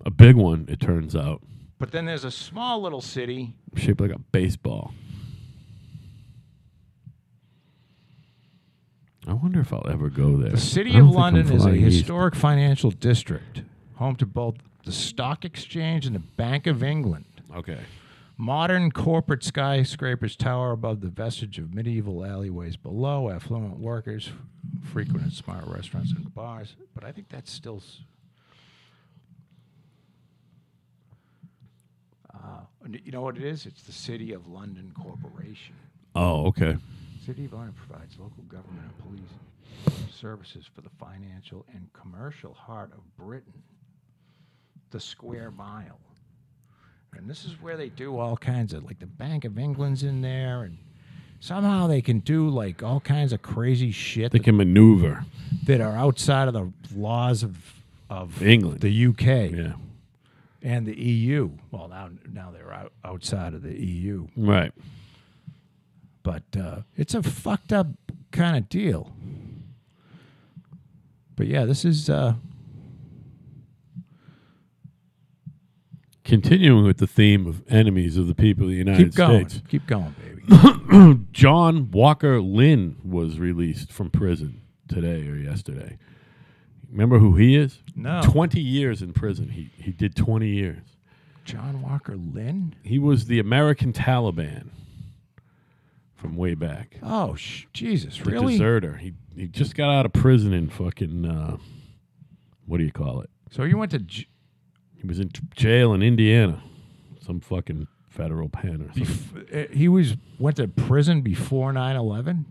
A 0.04 0.10
big 0.10 0.34
one, 0.36 0.66
it 0.68 0.80
turns 0.80 1.14
out, 1.16 1.42
but 1.78 1.92
then 1.92 2.06
there's 2.06 2.24
a 2.24 2.30
small 2.30 2.82
little 2.82 3.00
city 3.00 3.54
shaped 3.76 4.00
like 4.00 4.10
a 4.10 4.18
baseball. 4.18 4.92
I 9.26 9.32
wonder 9.34 9.60
if 9.60 9.72
I'll 9.72 9.86
ever 9.88 10.08
go 10.08 10.36
there. 10.36 10.50
the 10.50 10.56
city 10.58 10.96
of 10.98 11.08
london 11.08 11.50
is 11.52 11.64
a 11.64 11.72
east. 11.74 11.96
historic 11.98 12.34
financial 12.34 12.90
district 12.90 13.62
home 13.94 14.16
to 14.16 14.26
both 14.26 14.56
the 14.84 14.92
stock 14.92 15.44
exchange 15.44 16.06
and 16.06 16.14
the 16.16 16.20
bank 16.20 16.66
of 16.66 16.82
england 16.82 17.24
Okay. 17.54 17.78
Modern 18.38 18.90
corporate 18.90 19.44
skyscrapers 19.44 20.34
tower 20.36 20.72
above 20.72 21.00
the 21.02 21.08
vestige 21.08 21.58
of 21.58 21.74
medieval 21.74 22.24
alleyways 22.24 22.76
below. 22.76 23.28
Affluent 23.30 23.78
workers 23.78 24.30
frequented 24.82 25.34
smart 25.34 25.64
restaurants 25.66 26.12
and 26.12 26.34
bars. 26.34 26.74
But 26.94 27.04
I 27.04 27.12
think 27.12 27.28
that's 27.28 27.52
still. 27.52 27.76
s- 27.76 28.00
Uh, 32.34 32.60
you 33.04 33.12
know 33.12 33.20
what 33.20 33.36
it 33.36 33.44
is? 33.44 33.66
It's 33.66 33.82
the 33.82 33.92
City 33.92 34.32
of 34.32 34.48
London 34.48 34.92
Corporation. 35.00 35.74
Oh, 36.14 36.46
okay. 36.46 36.76
City 37.24 37.44
of 37.44 37.52
London 37.52 37.74
provides 37.86 38.18
local 38.18 38.42
government 38.44 38.82
and 38.82 38.98
police 39.14 40.12
services 40.12 40.66
for 40.74 40.80
the 40.80 40.90
financial 41.00 41.64
and 41.72 41.88
commercial 41.92 42.52
heart 42.54 42.90
of 42.92 43.16
Britain, 43.16 43.52
the 44.90 45.00
square 45.00 45.50
mile. 45.50 45.98
And 47.16 47.28
this 47.28 47.44
is 47.44 47.60
where 47.60 47.76
they 47.76 47.90
do 47.90 48.18
all 48.18 48.36
kinds 48.36 48.72
of 48.72 48.84
like 48.84 48.98
the 48.98 49.06
Bank 49.06 49.44
of 49.44 49.58
England's 49.58 50.02
in 50.02 50.20
there 50.22 50.62
and 50.62 50.78
somehow 51.40 51.86
they 51.86 52.00
can 52.00 52.20
do 52.20 52.48
like 52.48 52.82
all 52.82 53.00
kinds 53.00 53.32
of 53.32 53.42
crazy 53.42 53.90
shit 53.92 54.32
They 54.32 54.38
that, 54.38 54.44
can 54.44 54.56
maneuver. 54.56 55.24
that 55.66 55.80
are 55.80 55.92
outside 55.96 56.48
of 56.48 56.54
the 56.54 56.72
laws 56.96 57.42
of 57.42 57.56
of 58.10 58.42
England. 58.42 58.80
the 58.80 59.06
UK 59.06 59.50
Yeah. 59.52 59.72
and 60.62 60.86
the 60.86 60.98
EU. 60.98 61.50
Well, 61.70 61.88
now 61.88 62.10
now 62.32 62.50
they're 62.50 62.72
out, 62.72 62.92
outside 63.04 63.54
of 63.54 63.62
the 63.62 63.74
EU. 63.78 64.26
Right. 64.36 64.72
But 66.22 66.42
uh, 66.58 66.82
it's 66.96 67.14
a 67.14 67.22
fucked 67.22 67.72
up 67.72 67.88
kind 68.30 68.56
of 68.56 68.68
deal. 68.68 69.12
But 71.34 71.46
yeah, 71.46 71.64
this 71.64 71.84
is 71.84 72.08
uh, 72.08 72.34
Continuing 76.24 76.84
with 76.84 76.98
the 76.98 77.06
theme 77.06 77.46
of 77.48 77.62
enemies 77.68 78.16
of 78.16 78.28
the 78.28 78.34
people 78.34 78.64
of 78.64 78.70
the 78.70 78.76
United 78.76 79.06
keep 79.06 79.14
going, 79.14 79.48
States. 79.48 79.66
keep 79.68 79.86
going, 79.88 80.14
baby. 80.18 81.18
John 81.32 81.90
Walker 81.90 82.40
Lindh 82.40 83.04
was 83.04 83.40
released 83.40 83.90
from 83.92 84.08
prison 84.08 84.62
today 84.86 85.26
or 85.28 85.34
yesterday. 85.34 85.98
Remember 86.90 87.18
who 87.18 87.34
he 87.34 87.56
is? 87.56 87.80
No. 87.96 88.20
20 88.22 88.60
years 88.60 89.02
in 89.02 89.12
prison. 89.12 89.48
He 89.48 89.70
he 89.76 89.90
did 89.90 90.14
20 90.14 90.46
years. 90.46 90.96
John 91.44 91.82
Walker 91.82 92.14
Lindh? 92.16 92.76
He 92.84 93.00
was 93.00 93.26
the 93.26 93.40
American 93.40 93.92
Taliban 93.92 94.68
from 96.22 96.36
way 96.36 96.54
back. 96.54 96.96
Oh, 97.02 97.34
sh- 97.34 97.66
Jesus, 97.72 98.16
The 98.18 98.30
really? 98.30 98.52
deserter. 98.54 98.96
He 98.96 99.12
he 99.36 99.48
just 99.48 99.74
got 99.74 99.90
out 99.90 100.06
of 100.06 100.12
prison 100.12 100.52
in 100.54 100.68
fucking 100.70 101.26
uh, 101.26 101.56
what 102.64 102.78
do 102.78 102.84
you 102.84 102.92
call 102.92 103.20
it? 103.22 103.30
So 103.50 103.64
you 103.64 103.76
went 103.76 103.90
to 103.90 103.98
j- 103.98 104.28
He 104.96 105.06
was 105.06 105.18
in 105.18 105.30
t- 105.30 105.42
jail 105.56 105.92
in 105.92 106.02
Indiana, 106.02 106.62
some 107.20 107.40
fucking 107.40 107.88
federal 108.08 108.48
pen 108.48 108.82
or 108.82 108.92
something. 108.94 109.04
bef- 109.04 109.70
uh, 109.70 109.74
he 109.74 109.88
was 109.88 110.16
went 110.38 110.56
to 110.58 110.68
prison 110.68 111.22
before 111.22 111.72
9/11? 111.72 112.44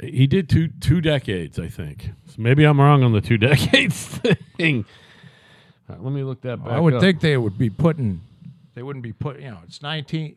He 0.00 0.26
did 0.26 0.48
two 0.48 0.68
two 0.68 1.00
decades, 1.00 1.58
I 1.58 1.68
think. 1.68 2.10
So 2.26 2.34
maybe 2.38 2.64
I'm 2.64 2.80
wrong 2.80 3.02
on 3.02 3.12
the 3.12 3.20
two 3.20 3.38
decades 3.50 4.06
thing. 4.56 4.84
All 5.88 5.96
right, 5.96 6.04
let 6.04 6.12
me 6.12 6.22
look 6.24 6.40
that 6.42 6.62
back. 6.62 6.72
I 6.72 6.80
would 6.80 6.94
up. 6.94 7.00
think 7.00 7.20
they 7.20 7.36
would 7.36 7.56
be 7.58 7.70
putting 7.70 8.20
they 8.74 8.82
wouldn't 8.82 9.02
be 9.02 9.12
put, 9.12 9.40
you 9.40 9.50
know, 9.50 9.60
it's 9.64 9.82
19 9.82 10.36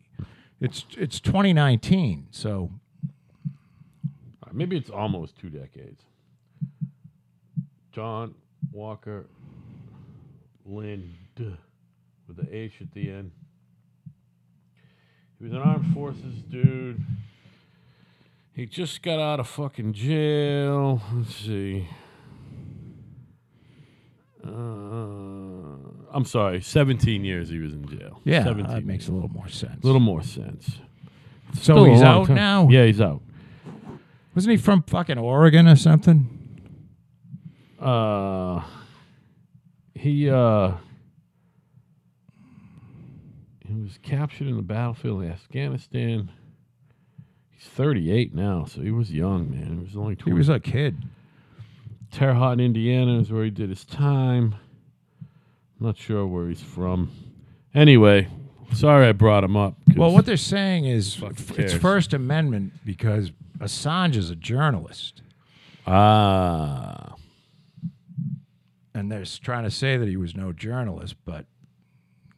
it's 0.61 0.85
it's 0.97 1.19
2019, 1.19 2.27
so 2.31 2.71
maybe 4.53 4.77
it's 4.77 4.89
almost 4.89 5.37
two 5.37 5.49
decades. 5.49 6.03
John 7.91 8.35
Walker 8.71 9.25
Lind 10.65 11.13
with 11.37 12.37
the 12.37 12.55
H 12.55 12.81
at 12.81 12.91
the 12.93 13.09
end. 13.11 13.31
He 15.37 15.43
was 15.43 15.53
an 15.53 15.59
armed 15.59 15.93
forces 15.93 16.41
dude. 16.49 17.03
He 18.53 18.65
just 18.65 19.01
got 19.03 19.19
out 19.19 19.41
of 19.41 19.49
fucking 19.49 19.93
jail. 19.93 21.01
Let's 21.13 21.35
see. 21.35 21.89
Uh, 24.43 24.49
I'm 26.15 26.25
sorry, 26.25 26.61
17 26.61 27.23
years 27.25 27.49
he 27.49 27.59
was 27.59 27.73
in 27.73 27.85
jail. 27.87 28.21
yeah, 28.23 28.43
17 28.45 28.73
that 28.73 28.85
makes 28.85 29.03
years. 29.03 29.09
a 29.09 29.13
little 29.13 29.29
more 29.29 29.47
sense. 29.49 29.83
a 29.83 29.85
little 29.85 29.99
more 30.01 30.23
sense. 30.23 30.79
so 31.53 31.61
Still 31.61 31.85
he's 31.85 32.01
out 32.01 32.27
time. 32.27 32.35
now? 32.37 32.67
Yeah, 32.69 32.85
he's 32.85 33.01
out. 33.01 33.21
Wasn't 34.33 34.49
he 34.51 34.57
from 34.57 34.81
fucking 34.83 35.17
Oregon 35.17 35.67
or 35.67 35.75
something? 35.75 36.29
Uh, 37.79 38.63
he 39.93 40.29
uh, 40.29 40.71
he 43.67 43.73
was 43.73 43.99
captured 44.01 44.47
in 44.47 44.55
the 44.55 44.61
battlefield 44.61 45.23
in 45.23 45.31
Afghanistan. 45.31 46.31
He's 47.51 47.67
38 47.67 48.33
now, 48.33 48.65
so 48.65 48.81
he 48.81 48.91
was 48.91 49.11
young, 49.11 49.51
man. 49.51 49.77
He 49.79 49.83
was 49.85 49.95
only 49.97 50.15
20. 50.15 50.31
He 50.31 50.37
was 50.37 50.49
a 50.49 50.59
kid. 50.59 51.03
Terre 52.11 52.33
Haute, 52.35 52.59
Indiana 52.61 53.19
is 53.19 53.31
where 53.31 53.43
he 53.43 53.49
did 53.49 53.69
his 53.69 53.83
time. 53.85 54.55
Not 55.79 55.97
sure 55.97 56.25
where 56.25 56.47
he's 56.49 56.61
from. 56.61 57.11
Anyway, 57.73 58.27
sorry 58.73 59.07
I 59.07 59.11
brought 59.11 59.43
him 59.43 59.55
up. 59.57 59.75
'cause- 59.87 59.97
Well, 59.97 60.11
what 60.13 60.25
they're 60.25 60.37
saying 60.37 60.85
is 60.85 61.21
f- 61.21 61.47
cares. 61.55 61.73
it's 61.73 61.81
First 61.81 62.13
Amendment 62.13 62.73
because 62.85 63.31
Assange 63.59 64.15
is 64.15 64.29
a 64.29 64.35
journalist, 64.35 65.21
ah, 65.87 67.15
and 68.93 69.11
they're 69.11 69.21
s- 69.21 69.37
trying 69.37 69.63
to 69.63 69.71
say 69.71 69.97
that 69.97 70.07
he 70.07 70.17
was 70.17 70.35
no 70.35 70.51
journalist. 70.53 71.15
But 71.25 71.45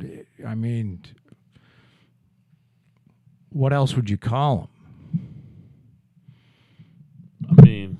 eh, 0.03 0.23
I 0.45 0.55
mean, 0.55 1.01
what 3.49 3.73
else 3.73 3.95
would 3.95 4.09
you 4.09 4.17
call 4.17 4.61
him? 4.61 4.67
I 7.57 7.61
mean, 7.61 7.97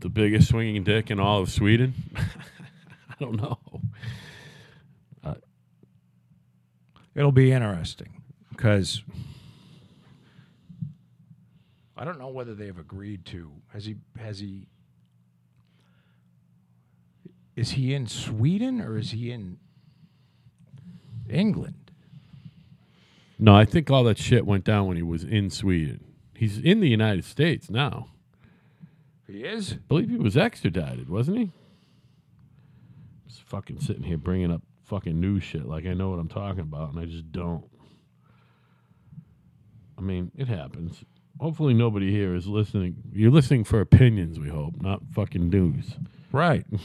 the 0.00 0.08
biggest 0.08 0.48
swinging 0.48 0.82
dick 0.84 1.10
in 1.10 1.20
all 1.20 1.40
of 1.40 1.50
Sweden. 1.50 1.94
I 3.20 3.24
don't 3.24 3.36
know. 3.36 3.58
Uh, 5.24 5.34
it'll 7.14 7.32
be 7.32 7.50
interesting 7.52 8.22
because 8.50 9.02
I 11.96 12.04
don't 12.04 12.18
know 12.18 12.28
whether 12.28 12.54
they've 12.54 12.78
agreed 12.78 13.24
to. 13.26 13.50
Has 13.72 13.84
he? 13.84 13.96
Has 14.18 14.38
he? 14.38 14.68
Is 17.56 17.72
he 17.72 17.92
in 17.92 18.06
Sweden 18.06 18.80
or 18.80 18.96
is 18.96 19.10
he 19.10 19.32
in 19.32 19.58
England? 21.28 21.90
No, 23.36 23.54
I 23.54 23.64
think 23.64 23.90
all 23.90 24.04
that 24.04 24.18
shit 24.18 24.46
went 24.46 24.62
down 24.62 24.86
when 24.86 24.96
he 24.96 25.02
was 25.02 25.24
in 25.24 25.50
Sweden. 25.50 26.04
He's 26.34 26.58
in 26.58 26.78
the 26.78 26.88
United 26.88 27.24
States 27.24 27.68
now. 27.68 28.08
He 29.26 29.42
is. 29.42 29.72
I 29.72 29.76
believe 29.88 30.08
he 30.08 30.16
was 30.16 30.36
extradited, 30.36 31.08
wasn't 31.08 31.38
he? 31.38 31.52
Fucking 33.48 33.80
sitting 33.80 34.02
here 34.02 34.18
bringing 34.18 34.50
up 34.52 34.62
fucking 34.84 35.18
news 35.20 35.42
shit 35.42 35.66
like 35.66 35.86
I 35.86 35.92
know 35.94 36.10
what 36.10 36.18
I'm 36.18 36.28
talking 36.28 36.60
about, 36.60 36.90
and 36.92 36.98
I 37.00 37.04
just 37.06 37.30
don't. 37.32 37.64
I 39.96 40.00
mean, 40.00 40.30
it 40.36 40.48
happens. 40.48 41.02
Hopefully, 41.40 41.74
nobody 41.74 42.10
here 42.10 42.34
is 42.34 42.46
listening. 42.46 42.96
You're 43.12 43.30
listening 43.30 43.64
for 43.64 43.80
opinions, 43.80 44.38
we 44.38 44.48
hope, 44.48 44.74
not 44.80 45.02
fucking 45.12 45.48
news. 45.50 45.94
Right. 46.32 46.64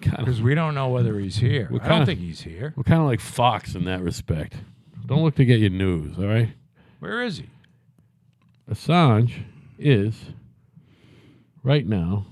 Because 0.00 0.40
we 0.40 0.54
don't 0.54 0.74
know 0.76 0.88
whether 0.88 1.18
he's 1.18 1.36
here. 1.36 1.66
What 1.68 1.82
I 1.82 1.88
don't 1.88 1.98
kinda- 1.98 2.06
think 2.06 2.20
he's 2.20 2.40
here. 2.42 2.72
we're 2.76 2.84
kind 2.84 3.00
of 3.00 3.06
like 3.08 3.18
Fox 3.20 3.74
in 3.74 3.84
that 3.84 4.02
respect. 4.02 4.54
Don't 5.04 5.22
look 5.24 5.34
to 5.36 5.44
get 5.44 5.58
your 5.58 5.70
news, 5.70 6.16
all 6.18 6.26
right? 6.26 6.50
Where 7.00 7.22
is 7.24 7.38
he? 7.38 7.46
Assange 8.70 9.32
is 9.78 10.26
right 11.64 11.86
now. 11.86 12.26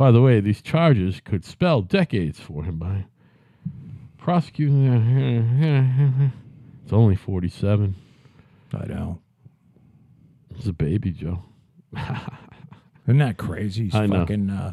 By 0.00 0.10
the 0.12 0.22
way, 0.22 0.40
these 0.40 0.62
charges 0.62 1.20
could 1.20 1.44
spell 1.44 1.82
decades 1.82 2.40
for 2.40 2.64
him 2.64 2.78
by 2.78 3.04
prosecuting. 4.16 6.32
It's 6.84 6.92
only 6.94 7.16
47. 7.16 7.94
I 8.72 8.86
know. 8.86 9.18
It's 10.56 10.66
a 10.66 10.72
baby, 10.72 11.10
Joe. 11.10 11.42
Isn't 13.06 13.18
that 13.18 13.36
crazy? 13.36 13.84
He's 13.84 13.94
I 13.94 14.06
know. 14.06 14.20
fucking. 14.20 14.48
Uh, 14.48 14.72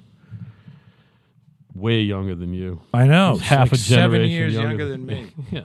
Way 1.75 2.03
younger 2.03 2.33
than 2.33 2.53
you. 2.53 2.79
I 2.93 3.05
know. 3.05 3.33
He's 3.33 3.41
half 3.41 3.67
like 3.67 3.73
a 3.73 3.77
seven 3.83 4.11
generation 4.21 4.31
years 4.31 4.53
younger 4.53 4.69
younger, 4.69 4.85
than- 4.87 5.07
than 5.07 5.25
me. 5.25 5.31
Yeah. 5.51 5.61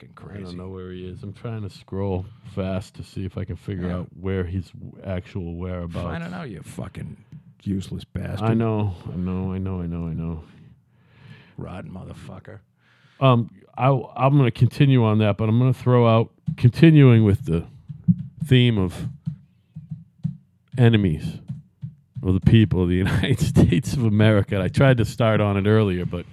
Fucking 0.00 0.34
I 0.34 0.40
don't 0.40 0.56
know 0.56 0.68
where 0.68 0.92
he 0.92 1.06
is. 1.06 1.22
I'm 1.22 1.32
trying 1.32 1.62
to 1.62 1.70
scroll 1.70 2.24
fast 2.54 2.94
to 2.94 3.02
see 3.04 3.24
if 3.24 3.36
I 3.36 3.44
can 3.44 3.56
figure 3.56 3.88
Yeah. 3.88 3.96
out 3.96 4.08
where 4.18 4.44
his 4.44 4.70
actual 5.04 5.56
whereabouts. 5.56 6.06
I 6.06 6.18
don't 6.18 6.30
know, 6.30 6.42
you 6.42 6.62
fucking 6.62 7.16
useless 7.64 8.04
bastard. 8.04 8.48
I 8.48 8.54
know, 8.54 8.94
I 9.12 9.16
know, 9.16 9.52
I 9.52 9.58
know, 9.58 9.80
I 9.82 9.86
know, 9.86 10.06
I 10.06 10.14
know. 10.14 10.44
Rotten 11.58 11.90
motherfucker. 11.90 12.60
Um, 13.20 13.50
I, 13.76 13.88
I'm 14.16 14.38
going 14.38 14.50
to 14.50 14.58
continue 14.58 15.04
on 15.04 15.18
that, 15.18 15.36
but 15.36 15.48
I'm 15.50 15.58
going 15.58 15.72
to 15.74 15.78
throw 15.78 16.08
out 16.08 16.30
continuing 16.56 17.24
with 17.24 17.44
the 17.44 17.66
theme 18.44 18.78
of 18.78 19.06
enemies 20.78 21.38
of 22.22 22.34
the 22.34 22.40
people 22.40 22.82
of 22.84 22.88
the 22.88 22.94
United 23.06 23.40
States 23.40 23.92
of 23.92 24.04
America. 24.04 24.60
I 24.60 24.68
tried 24.68 24.96
to 24.98 25.04
start 25.04 25.40
on 25.42 25.58
it 25.58 25.68
earlier, 25.68 26.06
but 26.06 26.24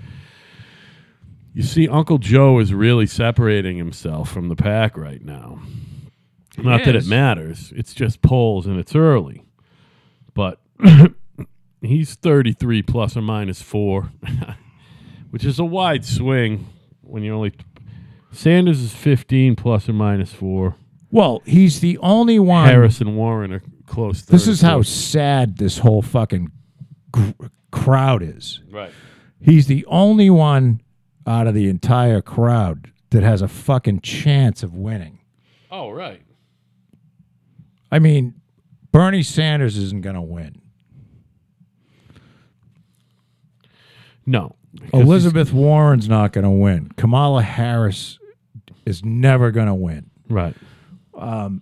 you 1.58 1.64
see, 1.64 1.88
Uncle 1.88 2.20
Joe 2.20 2.60
is 2.60 2.72
really 2.72 3.08
separating 3.08 3.78
himself 3.78 4.32
from 4.32 4.48
the 4.48 4.56
pack 4.56 4.96
right 4.96 5.26
now. 5.26 5.60
Not 6.56 6.86
that 6.86 6.90
it 6.90 6.98
is. 6.98 7.08
matters; 7.08 7.74
it's 7.76 7.96
just 7.96 8.22
polls 8.22 8.68
and 8.68 8.80
it's 8.80 8.96
early, 8.96 9.44
but 10.36 10.60
he's 11.82 12.14
33 12.14 12.84
plus 12.84 13.18
or 13.18 13.24
minus 13.24 13.64
four, 13.64 14.12
which 15.32 15.44
is 15.44 15.58
a 15.58 15.66
wide 15.66 16.06
swing 16.06 16.68
when 17.02 17.24
you 17.24 17.34
only. 17.34 17.54
Sanders 18.32 18.80
is 18.80 18.94
15 18.94 19.56
plus 19.56 19.90
or 19.90 19.94
minus 19.94 20.32
four. 20.32 20.76
Well, 21.10 21.42
he's 21.44 21.80
the 21.80 21.98
only 22.04 22.38
one. 22.38 22.68
Harris 22.68 23.02
and 23.02 23.18
Warren 23.18 23.52
are 23.52 23.64
close. 23.88 24.22
This 24.22 24.48
is 24.48 24.62
how 24.62 24.84
sad 24.84 25.58
this 25.58 25.80
whole 25.80 26.04
fucking 26.04 26.52
gr- 27.12 27.32
crowd 27.72 28.22
is. 28.22 28.62
right. 28.70 28.92
He's 29.40 29.66
the 29.66 29.84
only 29.88 30.30
one 30.30 30.82
out 31.28 31.46
of 31.46 31.54
the 31.54 31.68
entire 31.70 32.22
crowd 32.22 32.92
that 33.10 33.22
has 33.22 33.42
a 33.42 33.48
fucking 33.48 34.02
chance 34.02 34.64
of 34.64 34.74
winning. 34.74 35.20
Oh, 35.70 35.92
right. 35.92 36.22
I 37.92 38.00
mean, 38.00 38.36
Bernie 38.92 39.24
Sanders 39.24 39.78
isn't 39.78 40.02
going 40.02 40.16
to 40.16 40.22
win. 40.22 40.62
No, 44.26 44.56
Elizabeth 44.94 45.54
Warren's 45.54 46.10
not 46.10 46.34
going 46.34 46.44
to 46.44 46.50
win. 46.50 46.92
Kamala 46.98 47.44
Harris 47.44 48.20
is 48.86 49.04
never 49.04 49.52
going 49.52 49.68
to 49.68 49.76
win. 49.76 50.10
Right. 50.30 50.56
Um, 51.14 51.62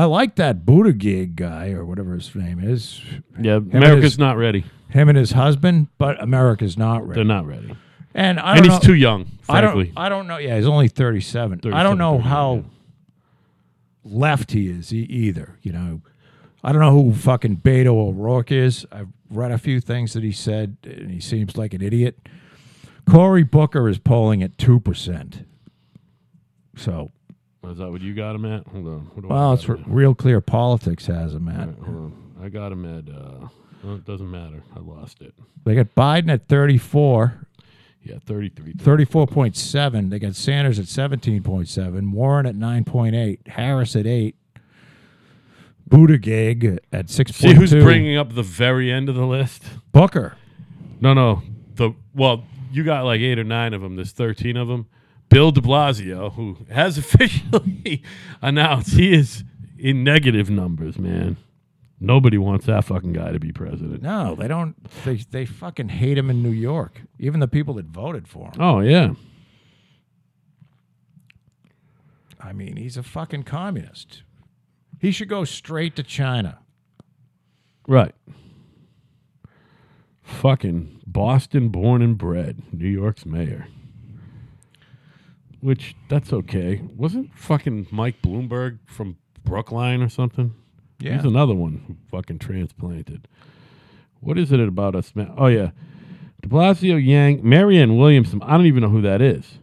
I 0.00 0.04
like 0.04 0.36
that 0.36 0.64
Buttigieg 0.64 1.34
guy 1.34 1.72
or 1.72 1.84
whatever 1.84 2.14
his 2.14 2.34
name 2.34 2.58
is. 2.58 3.02
Yeah, 3.38 3.56
and 3.56 3.74
America's 3.74 4.12
his- 4.12 4.18
not 4.18 4.38
ready. 4.38 4.64
Him 4.88 5.10
and 5.10 5.18
his 5.18 5.32
husband, 5.32 5.88
but 5.98 6.20
America's 6.22 6.78
not 6.78 7.06
ready. 7.06 7.18
They're 7.18 7.24
not 7.24 7.46
ready. 7.46 7.76
And 8.14 8.40
I 8.40 8.56
and 8.56 8.64
he's 8.64 8.72
know, 8.74 8.80
too 8.80 8.94
young, 8.94 9.26
I 9.46 9.60
don't. 9.60 9.90
I 9.98 10.08
don't 10.08 10.26
know. 10.26 10.38
Yeah, 10.38 10.56
he's 10.56 10.66
only 10.66 10.88
thirty-seven. 10.88 11.60
I 11.74 11.82
don't 11.82 11.98
know 11.98 12.18
how 12.18 12.54
yeah. 12.54 12.62
left 14.04 14.52
he 14.52 14.68
is 14.68 14.90
either. 14.90 15.58
You 15.60 15.72
know, 15.72 16.00
I 16.64 16.72
don't 16.72 16.80
know 16.80 16.92
who 16.92 17.12
fucking 17.12 17.58
Beto 17.58 17.88
O'Rourke 17.88 18.52
is. 18.52 18.86
I've 18.90 19.08
read 19.28 19.52
a 19.52 19.58
few 19.58 19.82
things 19.82 20.14
that 20.14 20.22
he 20.22 20.32
said, 20.32 20.78
and 20.82 21.10
he 21.10 21.20
seems 21.20 21.58
like 21.58 21.74
an 21.74 21.82
idiot. 21.82 22.18
Cory 23.04 23.42
Booker 23.42 23.86
is 23.86 23.98
polling 23.98 24.42
at 24.42 24.56
two 24.56 24.80
percent. 24.80 25.44
So, 26.74 27.10
Is 27.70 27.78
that 27.78 27.90
what 27.90 28.00
you 28.00 28.14
got 28.14 28.34
him 28.34 28.44
at? 28.44 28.66
Hold 28.68 28.86
on. 28.86 29.10
What 29.14 29.22
do 29.22 29.28
well, 29.28 29.52
it's 29.52 29.68
re- 29.68 29.82
real 29.86 30.14
clear 30.14 30.40
politics 30.40 31.06
has 31.06 31.34
him 31.34 31.48
at. 31.48 31.68
right, 31.68 31.78
hold 31.78 31.96
on. 31.96 32.34
I 32.42 32.48
got 32.48 32.72
him 32.72 32.84
at. 32.84 33.08
Uh, 33.08 33.48
well, 33.82 33.94
it 33.94 34.04
doesn't 34.04 34.30
matter. 34.30 34.62
I 34.74 34.80
lost 34.80 35.20
it. 35.22 35.34
They 35.64 35.74
got 35.74 35.94
Biden 35.94 36.30
at 36.30 36.48
34, 36.48 37.46
Yeah, 38.02 38.18
33. 38.24 38.74
34.7. 38.74 40.10
They 40.10 40.18
got 40.18 40.34
Sanders 40.34 40.78
at 40.78 40.86
17.7, 40.86 42.10
Warren 42.12 42.46
at 42.46 42.56
9.8, 42.56 43.48
Harris 43.48 43.96
at 43.96 44.06
8, 44.06 44.34
Buttigieg 45.88 46.78
at 46.92 47.06
6.2. 47.06 47.32
See 47.34 47.54
who's 47.54 47.72
bringing 47.72 48.16
up 48.16 48.34
the 48.34 48.42
very 48.42 48.92
end 48.92 49.08
of 49.08 49.14
the 49.14 49.26
list? 49.26 49.64
Booker. 49.92 50.36
No, 51.00 51.14
no. 51.14 51.42
The 51.74 51.92
well, 52.14 52.44
you 52.72 52.84
got 52.84 53.04
like 53.04 53.20
eight 53.20 53.38
or 53.38 53.44
nine 53.44 53.74
of 53.74 53.80
them. 53.80 53.96
There's 53.96 54.12
13 54.12 54.56
of 54.56 54.68
them. 54.68 54.86
Bill 55.30 55.52
De 55.52 55.60
Blasio, 55.60 56.34
who 56.34 56.58
has 56.70 56.98
officially 57.02 58.02
announced 58.42 58.94
he 58.94 59.14
is 59.14 59.44
in 59.78 60.04
negative 60.04 60.50
numbers, 60.50 60.98
man. 60.98 61.38
Nobody 62.02 62.38
wants 62.38 62.66
that 62.66 62.84
fucking 62.84 63.12
guy 63.12 63.32
to 63.32 63.38
be 63.38 63.52
president. 63.52 64.02
No, 64.02 64.34
they 64.34 64.48
don't. 64.48 64.74
They, 65.04 65.16
they 65.16 65.44
fucking 65.46 65.90
hate 65.90 66.16
him 66.18 66.30
in 66.30 66.42
New 66.42 66.50
York. 66.50 67.02
Even 67.18 67.40
the 67.40 67.48
people 67.48 67.74
that 67.74 67.86
voted 67.86 68.26
for 68.26 68.46
him. 68.46 68.54
Oh 68.58 68.80
yeah, 68.80 69.10
I 72.40 72.52
mean, 72.52 72.76
he's 72.76 72.96
a 72.96 73.02
fucking 73.02 73.42
communist. 73.42 74.22
He 74.98 75.10
should 75.10 75.28
go 75.28 75.44
straight 75.44 75.94
to 75.96 76.02
China. 76.02 76.58
right. 77.86 78.14
Fucking 80.22 81.00
Boston 81.06 81.70
born 81.70 82.02
and 82.02 82.16
bred, 82.16 82.62
New 82.72 82.88
York's 82.88 83.26
mayor. 83.26 83.66
Which 85.60 85.94
that's 86.08 86.32
okay. 86.32 86.80
Wasn't 86.96 87.36
fucking 87.36 87.88
Mike 87.90 88.22
Bloomberg 88.22 88.78
from 88.86 89.16
Brookline 89.44 90.02
or 90.02 90.08
something? 90.08 90.54
Yeah. 90.98 91.16
He's 91.16 91.24
another 91.24 91.54
one 91.54 91.82
who 91.86 91.96
fucking 92.10 92.38
transplanted. 92.38 93.28
What 94.20 94.38
is 94.38 94.52
it 94.52 94.60
about 94.60 94.94
us, 94.94 95.14
man? 95.14 95.32
Oh 95.36 95.46
yeah, 95.46 95.70
De 96.42 96.48
Blasio, 96.48 97.02
Yang, 97.02 97.40
Marianne 97.42 97.96
Williamson. 97.96 98.42
I 98.42 98.56
don't 98.56 98.66
even 98.66 98.82
know 98.82 98.88
who 98.88 99.02
that 99.02 99.20
is. 99.22 99.58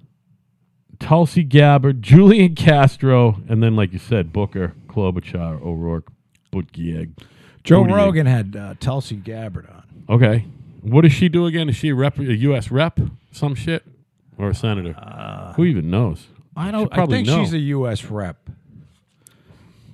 Tulsi 0.99 1.43
Gabbard, 1.43 2.01
Julian 2.01 2.55
Castro, 2.55 3.41
and 3.47 3.61
then 3.61 3.75
like 3.75 3.93
you 3.93 3.99
said, 3.99 4.33
Booker, 4.33 4.73
Klobuchar, 4.87 5.61
O'Rourke, 5.61 6.11
Buttigieg. 6.51 7.11
Joe 7.63 7.83
Buttigieg. 7.83 7.95
Rogan 7.95 8.25
had 8.25 8.55
uh, 8.55 8.73
Tulsi 8.79 9.15
Gabbard 9.15 9.67
on. 9.67 9.83
Okay, 10.09 10.45
what 10.81 11.01
does 11.01 11.13
she 11.13 11.29
do 11.29 11.45
again? 11.45 11.69
Is 11.69 11.75
she 11.75 11.89
a 11.89 11.95
rep, 11.95 12.17
a 12.17 12.35
U.S. 12.35 12.71
rep, 12.71 12.99
some 13.31 13.53
shit, 13.55 13.83
or 14.37 14.49
a 14.49 14.55
senator? 14.55 14.93
who 15.55 15.65
even 15.65 15.89
knows? 15.89 16.27
I 16.55 16.71
don't. 16.71 16.91
I 16.97 17.05
think 17.05 17.27
know. 17.27 17.43
she's 17.43 17.53
a 17.53 17.59
U.S. 17.59 18.05
rep, 18.05 18.49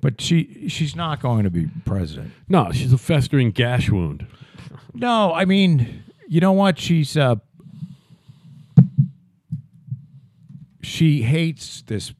but 0.01 0.21
she 0.21 0.67
she's 0.69 0.95
not 0.95 1.21
going 1.21 1.43
to 1.43 1.49
be 1.49 1.67
president. 1.85 2.31
No, 2.47 2.71
she's 2.71 2.93
a 2.93 2.97
festering 2.97 3.51
gash 3.51 3.89
wound. 3.89 4.25
No, 4.93 5.33
I 5.33 5.45
mean, 5.45 6.03
you 6.27 6.39
know 6.39 6.51
what? 6.53 6.79
She's 6.79 7.17
uh, 7.17 7.35
she 10.81 11.21
hates 11.23 11.81
this. 11.83 12.13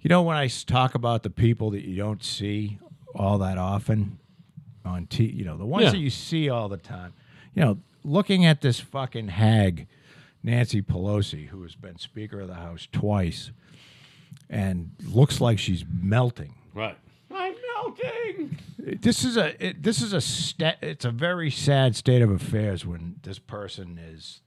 You 0.00 0.08
know, 0.08 0.22
when 0.22 0.36
I 0.36 0.48
talk 0.48 0.94
about 0.94 1.22
the 1.22 1.30
people 1.30 1.70
that 1.72 1.82
you 1.84 1.96
don't 1.96 2.24
see 2.24 2.78
all 3.14 3.38
that 3.38 3.58
often 3.58 4.18
on 4.84 5.06
T, 5.06 5.24
you 5.26 5.44
know, 5.44 5.58
the 5.58 5.66
ones 5.66 5.84
Yeah. 5.84 5.90
that 5.90 5.98
you 5.98 6.08
see 6.10 6.48
all 6.48 6.68
the 6.68 6.78
time. 6.78 7.12
You 7.54 7.62
know, 7.64 7.78
looking 8.04 8.44
at 8.44 8.60
this 8.60 8.80
fucking 8.80 9.28
hag, 9.28 9.86
Nancy 10.42 10.82
Pelosi, 10.82 11.48
who 11.48 11.62
has 11.62 11.74
been 11.74 11.98
Speaker 11.98 12.40
of 12.40 12.48
the 12.48 12.54
House 12.54 12.88
twice, 12.90 13.50
and 14.48 14.90
looks 15.04 15.40
like 15.40 15.58
she's 15.58 15.84
melting 15.90 16.54
Right. 16.74 16.96
I'm 17.32 17.54
melting. 17.74 18.58
this 18.78 19.24
is 19.24 19.36
a 19.36 19.64
it, 19.64 19.82
this 19.82 20.00
is 20.02 20.12
a 20.12 20.20
sta- 20.20 20.76
it's 20.82 21.04
a 21.04 21.10
very 21.10 21.50
sad 21.50 21.94
state 21.96 22.22
of 22.22 22.30
affairs 22.30 22.84
when 22.86 23.16
this 23.22 23.38
person 23.38 23.98
is 23.98 24.40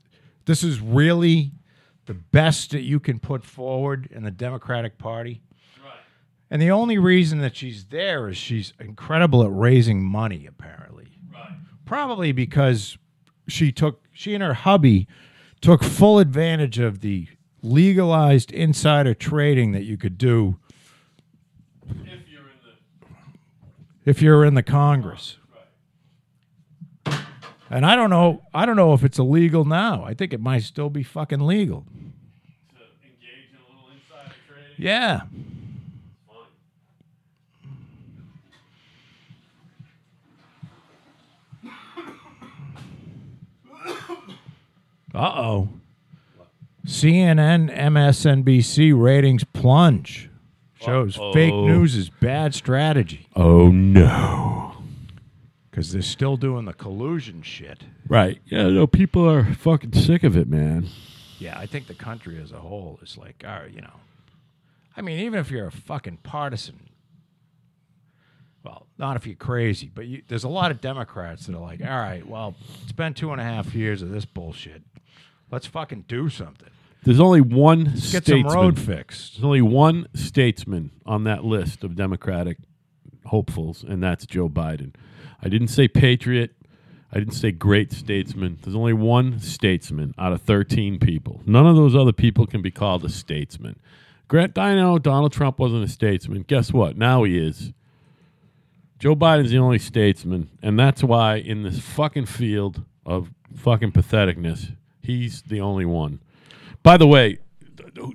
this 0.46 0.64
is 0.64 0.80
really 0.82 1.52
the 2.06 2.14
best 2.14 2.72
that 2.72 2.82
you 2.82 3.00
can 3.00 3.20
put 3.20 3.44
forward 3.46 4.10
in 4.12 4.24
the 4.24 4.32
Democratic 4.32 4.98
Party. 4.98 5.42
Right. 5.82 5.94
And 6.52 6.62
the 6.62 6.72
only 6.72 6.98
reason 6.98 7.40
that 7.40 7.56
she's 7.56 7.86
there 7.86 8.28
is 8.28 8.36
she's 8.38 8.74
incredible 8.80 9.44
at 9.44 9.52
raising 9.54 10.04
money 10.04 10.46
apparently. 10.46 11.18
Right. 11.32 11.58
Probably 11.86 12.32
because 12.34 12.98
she 13.48 13.72
took 13.72 14.02
she 14.12 14.34
and 14.34 14.44
her 14.44 14.54
hubby 14.54 15.08
took 15.62 15.84
full 15.84 16.20
advantage 16.20 16.80
of 16.80 17.02
the 17.02 17.28
legalized 17.62 18.52
insider 18.52 19.14
trading 19.14 19.72
that 19.72 19.84
you 19.84 19.98
could 19.98 20.18
do 20.18 20.58
If 21.90 22.30
you're 22.30 22.42
in 22.42 22.58
the 22.64 23.08
if 24.06 24.22
you're 24.22 24.46
in 24.46 24.54
the 24.54 24.64
Congress. 24.64 25.38
And 27.70 27.88
I 27.88 27.96
don't 27.96 28.12
know. 28.12 28.44
I 28.54 28.68
don't 28.68 28.76
know 28.76 28.94
if 28.94 29.04
it's 29.04 29.18
illegal 29.18 29.66
now. 29.66 30.04
I 30.04 30.14
think 30.14 30.32
it 30.32 30.40
might 30.40 30.62
still 30.62 30.92
be 30.92 31.02
fucking 31.02 31.40
legal. 31.40 31.86
to 32.76 32.82
engage 33.04 33.50
in 33.50 33.58
a 33.58 33.66
little 33.68 33.90
insider 33.90 34.36
trading. 34.48 34.76
Yeah. 34.78 35.22
Uh 45.14 45.34
oh. 45.36 45.70
CNN, 46.86 47.74
MSNBC 47.76 49.00
ratings 49.00 49.44
plunge. 49.44 50.30
Shows 50.82 51.16
fake 51.34 51.54
Uh-oh. 51.54 51.66
news 51.68 51.96
is 51.96 52.10
bad 52.10 52.54
strategy 52.54 53.30
Oh 53.38 53.70
no. 53.70 54.76
because 55.72 55.94
they're 55.94 56.02
still 56.02 56.36
doing 56.36 56.66
the 56.66 56.74
collusion 56.74 57.42
shit. 57.42 57.84
Right. 58.10 58.42
Yeah, 58.48 58.68
no, 58.68 58.86
people 58.86 59.30
are 59.30 59.46
fucking 59.54 59.94
sick 59.94 60.24
of 60.24 60.36
it, 60.36 60.50
man. 60.50 60.88
Yeah, 61.40 61.58
I 61.58 61.68
think 61.68 61.88
the 61.88 61.94
country 61.94 62.38
as 62.42 62.52
a 62.52 62.60
whole 62.60 63.00
is 63.02 63.18
like, 63.18 63.44
all 63.48 63.52
right, 63.62 63.72
you 63.72 63.80
know. 63.80 63.94
I 64.98 65.02
mean, 65.02 65.20
even 65.22 65.40
if 65.40 65.50
you're 65.50 65.68
a 65.68 65.72
fucking 65.72 66.18
partisan, 66.22 66.90
well, 68.64 68.88
not 68.98 69.16
if 69.16 69.26
you're 69.26 69.36
crazy, 69.38 69.90
but 69.94 70.06
you, 70.06 70.22
there's 70.28 70.44
a 70.44 70.50
lot 70.50 70.70
of 70.70 70.82
Democrats 70.82 71.46
that 71.48 71.56
are 71.56 71.62
like, 71.62 71.80
all 71.82 71.88
right, 71.88 72.28
well, 72.28 72.56
it's 72.84 72.92
been 72.92 73.14
two 73.14 73.32
and 73.32 73.40
a 73.40 73.44
half 73.46 73.74
years 73.74 74.02
of 74.02 74.10
this 74.10 74.26
bullshit. 74.26 74.82
Let's 75.54 75.68
fucking 75.68 76.06
do 76.08 76.30
something. 76.30 76.70
There's 77.04 77.20
only 77.20 77.40
one 77.40 77.84
Get 77.84 78.00
statesman. 78.00 78.50
some 78.50 78.60
road 78.60 78.80
fixed. 78.80 79.36
There's 79.36 79.44
only 79.44 79.62
one 79.62 80.08
statesman 80.16 80.90
on 81.06 81.26
that 81.26 81.46
list 81.46 81.84
of 81.84 81.96
Democratic 81.96 82.58
hopefuls, 83.28 83.86
and 83.88 84.02
that's 84.02 84.26
Joe 84.26 84.50
Biden. 84.50 84.96
I 85.44 85.50
didn't 85.50 85.68
say 85.68 85.88
patriot. 85.88 86.56
I 87.12 87.20
didn't 87.20 87.36
say 87.36 87.52
great 87.52 87.92
statesman. 87.92 88.58
There's 88.64 88.76
only 88.76 88.94
one 88.94 89.40
statesman 89.40 90.16
out 90.18 90.34
of 90.34 90.42
13 90.42 90.98
people. 90.98 91.44
None 91.46 91.68
of 91.68 91.76
those 91.76 91.96
other 91.96 92.14
people 92.14 92.48
can 92.48 92.64
be 92.64 92.72
called 92.72 93.06
a 93.06 93.10
statesman. 93.10 93.80
Grant, 94.28 94.56
Dino, 94.56 94.98
Donald 94.98 95.34
Trump 95.34 95.60
wasn't 95.60 95.84
a 95.84 95.88
statesman. 95.88 96.46
Guess 96.48 96.74
what? 96.74 96.98
Now 96.98 97.26
he 97.26 97.38
is. 97.38 97.74
Joe 98.98 99.16
Biden's 99.16 99.52
the 99.52 99.60
only 99.60 99.78
statesman, 99.78 100.50
and 100.64 100.80
that's 100.80 101.04
why 101.04 101.36
in 101.36 101.62
this 101.62 101.78
fucking 101.78 102.26
field 102.26 102.82
of 103.06 103.30
fucking 103.56 103.92
patheticness, 103.92 104.76
he's 105.04 105.42
the 105.44 105.62
only 105.62 105.86
one. 105.86 106.22
By 106.82 106.98
the 106.98 107.08
way, 107.08 107.40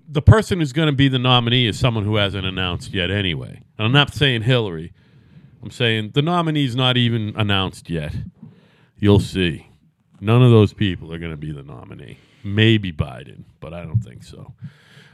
the 0.08 0.22
person 0.22 0.58
who's 0.58 0.72
going 0.72 0.88
to 0.88 0.94
be 0.94 1.08
the 1.08 1.18
nominee 1.18 1.66
is 1.66 1.78
someone 1.78 2.04
who 2.04 2.16
hasn't 2.16 2.46
announced 2.46 2.92
yet 2.92 3.10
anyway. 3.10 3.62
And 3.78 3.86
I'm 3.86 3.92
not 3.92 4.12
saying 4.12 4.42
Hillary. 4.42 4.92
I'm 5.62 5.70
saying 5.70 6.12
the 6.14 6.22
nominee's 6.22 6.76
not 6.76 6.96
even 6.96 7.32
announced 7.36 7.90
yet. 7.90 8.14
You'll 8.98 9.20
see. 9.20 9.68
None 10.20 10.42
of 10.42 10.50
those 10.50 10.72
people 10.72 11.12
are 11.12 11.18
going 11.18 11.30
to 11.30 11.36
be 11.36 11.52
the 11.52 11.62
nominee. 11.62 12.18
Maybe 12.42 12.92
Biden, 12.92 13.44
but 13.60 13.72
I 13.72 13.82
don't 13.82 14.00
think 14.00 14.24
so. 14.24 14.52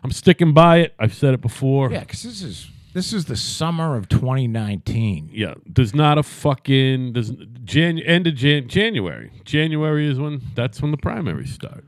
I'm 0.02 0.12
sticking 0.12 0.52
by 0.52 0.78
it. 0.78 0.94
I've 0.98 1.14
said 1.14 1.34
it 1.34 1.40
before. 1.40 1.90
Yeah, 1.90 2.00
because 2.00 2.22
this 2.22 2.42
is 2.42 2.70
this 2.94 3.12
is 3.12 3.26
the 3.26 3.36
summer 3.36 3.96
of 3.96 4.08
2019. 4.08 5.28
Yeah, 5.32 5.54
there's 5.66 5.94
not 5.94 6.16
a 6.16 6.22
fucking 6.22 7.12
there's 7.12 7.32
Jan, 7.64 7.98
end 7.98 8.26
of 8.26 8.34
Jan, 8.34 8.66
January. 8.68 9.30
January 9.44 10.08
is 10.08 10.18
when 10.18 10.40
that's 10.54 10.80
when 10.80 10.90
the 10.90 10.96
primaries 10.96 11.52
start. 11.52 11.84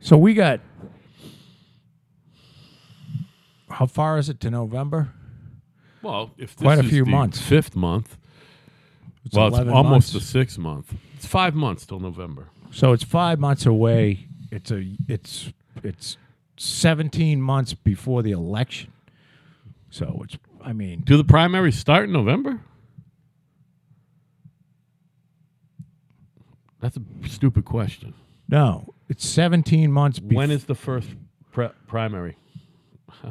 So 0.00 0.16
we 0.18 0.34
got. 0.34 0.60
How 3.70 3.86
far 3.86 4.18
is 4.18 4.28
it 4.28 4.40
to 4.40 4.50
November? 4.50 5.12
Well, 6.02 6.32
if 6.38 6.56
this 6.56 6.62
Quite 6.64 6.78
a 6.78 6.82
is 6.84 6.90
few 6.90 7.04
the 7.04 7.10
months. 7.10 7.40
Fifth 7.40 7.76
month, 7.76 8.16
It's 9.24 9.34
well, 9.36 9.48
it's 9.48 9.58
almost 9.58 9.84
months. 9.84 10.12
the 10.12 10.20
sixth 10.20 10.58
month. 10.58 10.94
It's 11.14 11.26
five 11.26 11.54
months 11.54 11.86
till 11.86 12.00
November. 12.00 12.48
So 12.72 12.92
it's 12.92 13.04
five 13.04 13.38
months 13.38 13.66
away. 13.66 14.26
It's 14.50 14.70
a 14.70 14.84
it's 15.08 15.52
it's 15.84 16.16
seventeen 16.56 17.40
months 17.40 17.74
before 17.74 18.22
the 18.22 18.32
election. 18.32 18.92
So 19.90 20.20
it's 20.24 20.38
I 20.64 20.72
mean 20.72 21.00
Do 21.04 21.16
the 21.16 21.24
primaries 21.24 21.76
start 21.78 22.04
in 22.04 22.12
November? 22.12 22.60
That's 26.80 26.96
a 26.96 27.02
stupid 27.28 27.64
question. 27.66 28.14
no, 28.48 28.94
it's 29.08 29.26
seventeen 29.28 29.92
months. 29.92 30.18
Bef- 30.18 30.32
when 30.34 30.50
is 30.50 30.64
the 30.64 30.74
first 30.74 31.08
pre- 31.52 31.68
primary? 31.86 32.36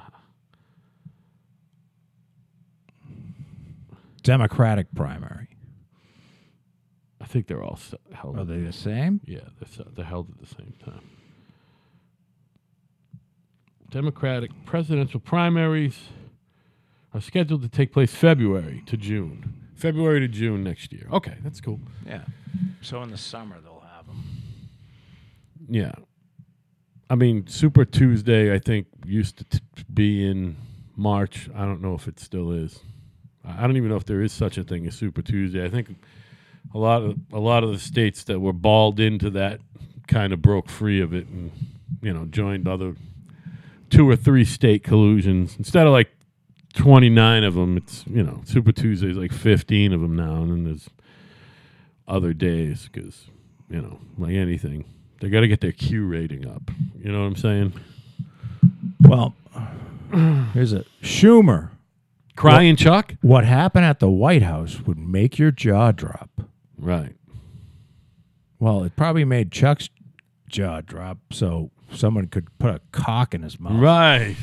Democratic 4.23 4.93
primary? 4.95 5.47
I 7.21 7.25
think 7.25 7.47
they're 7.47 7.63
all 7.63 7.77
s- 7.77 7.93
held. 8.13 8.37
Are 8.37 8.45
they 8.45 8.59
the 8.59 8.73
same? 8.73 9.21
Yeah, 9.25 9.39
they're, 9.59 9.85
s- 9.85 9.91
they're 9.95 10.05
held 10.05 10.29
at 10.31 10.39
the 10.39 10.55
same 10.55 10.73
time. 10.83 11.09
Democratic 13.89 14.51
presidential 14.65 15.19
primaries 15.19 15.97
are 17.19 17.21
scheduled 17.21 17.61
to 17.61 17.69
take 17.69 17.91
place 17.91 18.13
February 18.13 18.81
to 18.85 18.95
June. 18.95 19.53
February 19.75 20.21
to 20.21 20.27
June 20.27 20.63
next 20.63 20.93
year. 20.93 21.07
Okay, 21.11 21.35
that's 21.43 21.59
cool. 21.59 21.79
Yeah. 22.05 22.23
So 22.81 23.03
in 23.03 23.11
the 23.11 23.17
summer 23.17 23.57
they'll 23.61 23.83
have 23.95 24.07
them. 24.07 24.23
Yeah. 25.69 25.91
I 27.09 27.15
mean, 27.15 27.47
Super 27.47 27.85
Tuesday, 27.85 28.53
I 28.53 28.59
think, 28.59 28.87
used 29.05 29.37
to 29.37 29.43
t- 29.45 29.59
be 29.93 30.25
in 30.25 30.55
March. 30.95 31.49
I 31.55 31.65
don't 31.65 31.81
know 31.81 31.93
if 31.93 32.07
it 32.07 32.19
still 32.19 32.51
is. 32.51 32.79
I 33.45 33.59
I 33.59 33.61
don't 33.63 33.77
even 33.77 33.89
know 33.89 33.97
if 33.97 34.05
there 34.05 34.21
is 34.21 34.31
such 34.31 34.57
a 34.57 34.63
thing 34.63 34.87
as 34.87 34.95
Super 34.95 35.21
Tuesday. 35.21 35.65
I 35.65 35.69
think 35.69 35.95
a 36.73 36.77
lot 36.77 37.01
of 37.01 37.17
a 37.33 37.39
lot 37.39 37.63
of 37.63 37.71
the 37.71 37.79
states 37.79 38.23
that 38.25 38.39
were 38.39 38.53
balled 38.53 38.99
into 38.99 39.29
that 39.31 39.59
kind 40.07 40.31
of 40.33 40.41
broke 40.41 40.69
free 40.69 41.01
of 41.01 41.13
it 41.13 41.27
and 41.27 41.51
you 42.01 42.13
know 42.13 42.25
joined 42.25 42.67
other 42.67 42.95
two 43.89 44.07
or 44.07 44.15
three 44.15 44.45
state 44.45 44.83
collusions 44.83 45.55
instead 45.57 45.85
of 45.87 45.93
like 45.93 46.09
29 46.73 47.43
of 47.43 47.55
them 47.55 47.77
it's 47.77 48.03
you 48.07 48.23
know 48.23 48.41
super 48.45 48.71
Tuesday's 48.71 49.17
like 49.17 49.31
15 49.31 49.91
of 49.93 50.01
them 50.01 50.15
now 50.15 50.35
and 50.35 50.51
then 50.51 50.63
there's 50.65 50.89
other 52.07 52.33
days 52.33 52.89
because 52.91 53.25
you 53.69 53.81
know 53.81 53.99
like 54.17 54.33
anything 54.33 54.85
they 55.19 55.29
got 55.29 55.41
to 55.41 55.47
get 55.47 55.61
their 55.61 55.71
q 55.71 56.05
rating 56.05 56.47
up 56.47 56.71
you 57.03 57.11
know 57.11 57.19
what 57.21 57.25
i'm 57.27 57.35
saying 57.35 57.73
Well, 59.01 59.33
here's 60.53 60.73
a 60.73 60.85
Schumer. 61.01 61.69
crying 62.35 62.75
chuck 62.75 63.15
What 63.21 63.45
happened 63.45 63.85
at 63.85 63.99
the 63.99 64.09
White 64.09 64.43
House 64.43 64.81
would 64.81 64.97
make 64.99 65.37
your 65.39 65.51
jaw 65.51 65.91
drop. 65.91 66.29
right 66.77 67.15
Well, 68.59 68.83
it 68.83 68.95
probably 68.95 69.25
made 69.25 69.51
Chuck's 69.51 69.89
jaw 70.47 70.81
drop, 70.81 71.17
so 71.31 71.69
someone 71.91 72.27
could 72.27 72.47
put 72.59 72.71
a 72.75 72.81
cock 72.91 73.33
in 73.33 73.41
his 73.43 73.59
mouth. 73.59 73.79
right 73.81 74.35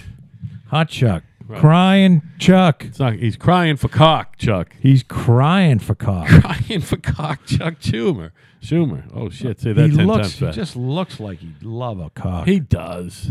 Hot 0.68 0.88
Chuck, 0.88 1.22
Right. 1.48 1.60
crying 1.60 2.22
Chuck. 2.38 2.84
it's 2.84 2.98
not 2.98 3.14
he's 3.14 3.36
crying 3.36 3.76
for 3.76 3.88
cock 3.88 4.36
chuck 4.36 4.74
He's 4.80 5.02
crying 5.04 5.78
for 5.78 5.94
cock. 5.94 6.26
crying 6.42 6.80
for 6.80 6.96
cock 6.96 7.46
chuck 7.46 7.74
schumer 7.80 8.32
schumer 8.60 9.08
oh 9.14 9.28
shit 9.30 9.60
say 9.60 9.72
that 9.72 9.90
he 9.90 9.96
10 9.96 10.06
looks. 10.08 10.20
times 10.22 10.34
He 10.34 10.44
fast 10.46 10.56
just 10.56 10.76
looks 10.76 11.20
like 11.20 11.38
he'd 11.38 11.62
love 11.62 12.00
a 12.00 12.10
cock. 12.10 12.46
He 12.48 12.58
does. 12.58 13.30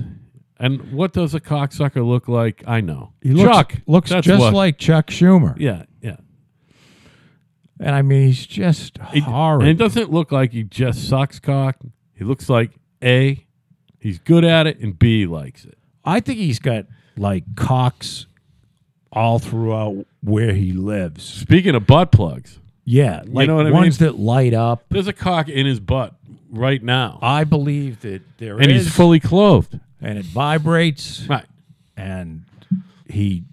And 0.58 0.94
what 0.94 1.12
does 1.12 1.34
a 1.36 1.42
cocksucker 1.42 2.08
look 2.08 2.30
like? 2.30 2.64
I 2.66 2.80
know. 2.80 3.12
He 3.22 3.32
looks, 3.32 3.54
Chuck 3.54 3.74
looks 3.88 4.10
just 4.12 4.40
what- 4.40 4.54
like 4.54 4.78
Chuck 4.78 5.08
Schumer, 5.08 5.54
Yeah, 5.60 5.84
yeah. 6.02 6.16
and 7.80 7.94
I 7.96 8.02
mean 8.02 8.28
he's 8.28 8.46
just 8.46 8.98
He- 9.12 9.20
horrid. 9.20 9.68
And 9.68 9.72
it 9.72 9.84
doesn't 9.84 10.12
look 10.12 10.32
like 10.32 10.54
he 10.54 10.64
just 10.64 11.08
sucks 11.10 11.40
cock. 11.40 11.78
He 12.14 12.24
looks 12.24 12.50
like 12.50 12.72
A, 13.04 13.46
he's 14.00 14.20
good 14.20 14.46
at 14.46 14.68
it, 14.68 14.80
and 14.80 14.98
B, 14.98 15.26
likes 15.26 15.66
it. 15.66 15.78
I 16.06 16.22
think 16.22 16.40
he's 16.40 16.60
got 16.60 16.86
like 17.18 17.44
cocks 17.56 18.26
all 19.12 19.40
throughout 19.40 20.06
where 20.22 20.54
he 20.54 20.72
lives. 20.74 21.24
Speaking 21.24 21.76
of 21.76 21.88
butt 21.88 22.12
plugs, 22.12 22.60
Yeah, 22.84 23.22
like 23.26 23.48
know 23.48 23.56
what 23.56 23.68
I 23.68 23.72
ones 23.72 23.98
that 24.00 24.20
light 24.20 24.54
up. 24.54 24.84
there's 24.90 25.08
a 25.08 25.14
cock 25.14 25.48
in 25.50 25.66
his 25.66 25.80
butt 25.80 26.14
right 26.52 26.84
now. 26.84 27.20
I 27.22 27.44
believe 27.46 28.02
that 28.02 28.22
there 28.38 28.58
and 28.58 28.70
is, 28.72 28.86
he's 28.86 28.94
fully 28.96 29.20
clothed. 29.20 29.80
and 30.02 30.18
it 30.18 30.26
vibrates, 30.26 31.26
Right. 31.28 31.46
and 31.96 32.44
he 33.10 33.44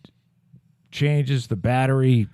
changes 0.91 1.47
the 1.47 1.57
battery. 1.57 2.29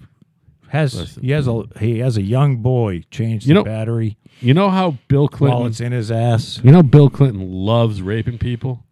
Has 0.68 0.94
Listen. 0.94 1.22
he 1.22 1.30
has 1.30 1.48
a 1.48 1.62
he 1.80 1.98
has 2.00 2.18
a 2.18 2.22
young 2.22 2.56
boy 2.58 3.02
change 3.10 3.46
You 3.46 3.54
the 3.54 3.60
know- 3.60 3.64
battery 3.64 4.18
You 4.40 4.52
know 4.52 4.68
how 4.68 4.98
Bill 5.08 5.20
while 5.22 5.28
Clinton 5.28 5.66
it's 5.68 5.80
in 5.80 5.92
his 5.92 6.10
ass. 6.10 6.60
You 6.62 6.72
know 6.72 6.82
Bill 6.82 7.08
Clinton 7.08 7.50
loves 7.50 8.02
raping 8.02 8.36
people? 8.38 8.84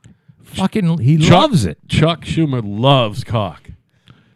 Fucking, 0.46 0.98
he 0.98 1.18
Chuck- 1.18 1.30
loves 1.42 1.64
it. 1.66 1.78
Chuck 1.88 2.22
Schumer 2.22 2.62
loves 2.64 3.24
cock. 3.24 3.70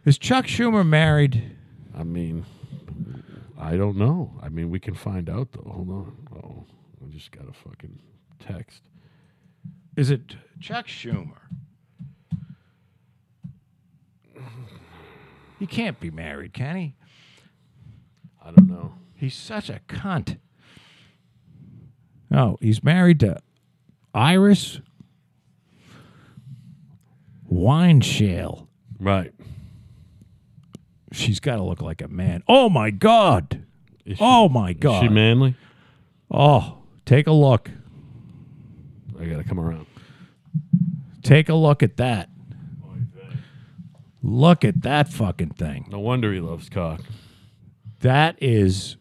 Is 0.05 0.17
Chuck 0.17 0.45
Schumer 0.45 0.85
married? 0.87 1.55
I 1.97 2.03
mean, 2.03 2.45
I 3.59 3.75
don't 3.77 3.97
know. 3.97 4.31
I 4.41 4.49
mean, 4.49 4.69
we 4.69 4.79
can 4.79 4.93
find 4.93 5.29
out 5.29 5.51
though. 5.53 5.69
Hold 5.69 5.89
on. 5.89 6.17
Oh, 6.35 6.65
I 7.03 7.09
just 7.11 7.31
got 7.31 7.47
a 7.49 7.53
fucking 7.53 7.99
text. 8.39 8.81
Is 9.95 10.09
it 10.11 10.35
Chuck 10.59 10.87
Schumer? 10.87 11.37
He 15.59 15.67
can't 15.67 15.99
be 15.99 16.09
married, 16.09 16.53
can 16.53 16.75
he? 16.75 16.95
I 18.43 18.51
don't 18.51 18.67
know. 18.69 18.93
He's 19.15 19.35
such 19.35 19.69
a 19.69 19.79
cunt. 19.87 20.37
No, 22.31 22.57
he's 22.61 22.83
married 22.83 23.19
to 23.19 23.37
Iris 24.13 24.81
Weinshall. 27.51 28.67
Right. 28.99 29.33
She's 31.11 31.39
got 31.39 31.57
to 31.57 31.63
look 31.63 31.81
like 31.81 32.01
a 32.01 32.07
man. 32.07 32.43
Oh 32.47 32.69
my 32.69 32.89
God. 32.91 33.65
She, 34.07 34.15
Oh 34.19 34.47
my 34.49 34.69
is 34.71 34.77
God. 34.79 35.01
she 35.03 35.09
manly? 35.09 35.55
oh, 36.29 36.77
take 37.05 37.27
a 37.27 37.31
look. 37.31 37.69
I 39.19 39.25
gotta 39.25 39.43
come 39.43 39.59
around. 39.59 39.85
Take 41.21 41.49
a 41.49 41.53
look 41.53 41.83
at 41.83 41.97
that. 41.97 42.29
Look 44.23 44.63
at 44.65 44.81
that 44.83 45.09
fucking 45.09 45.51
thing. 45.51 45.87
No 45.91 45.99
wonder 45.99 46.31
he 46.33 46.39
loves 46.39 46.69
cock. 46.69 47.01
That 47.99 48.35
is, 48.41 48.97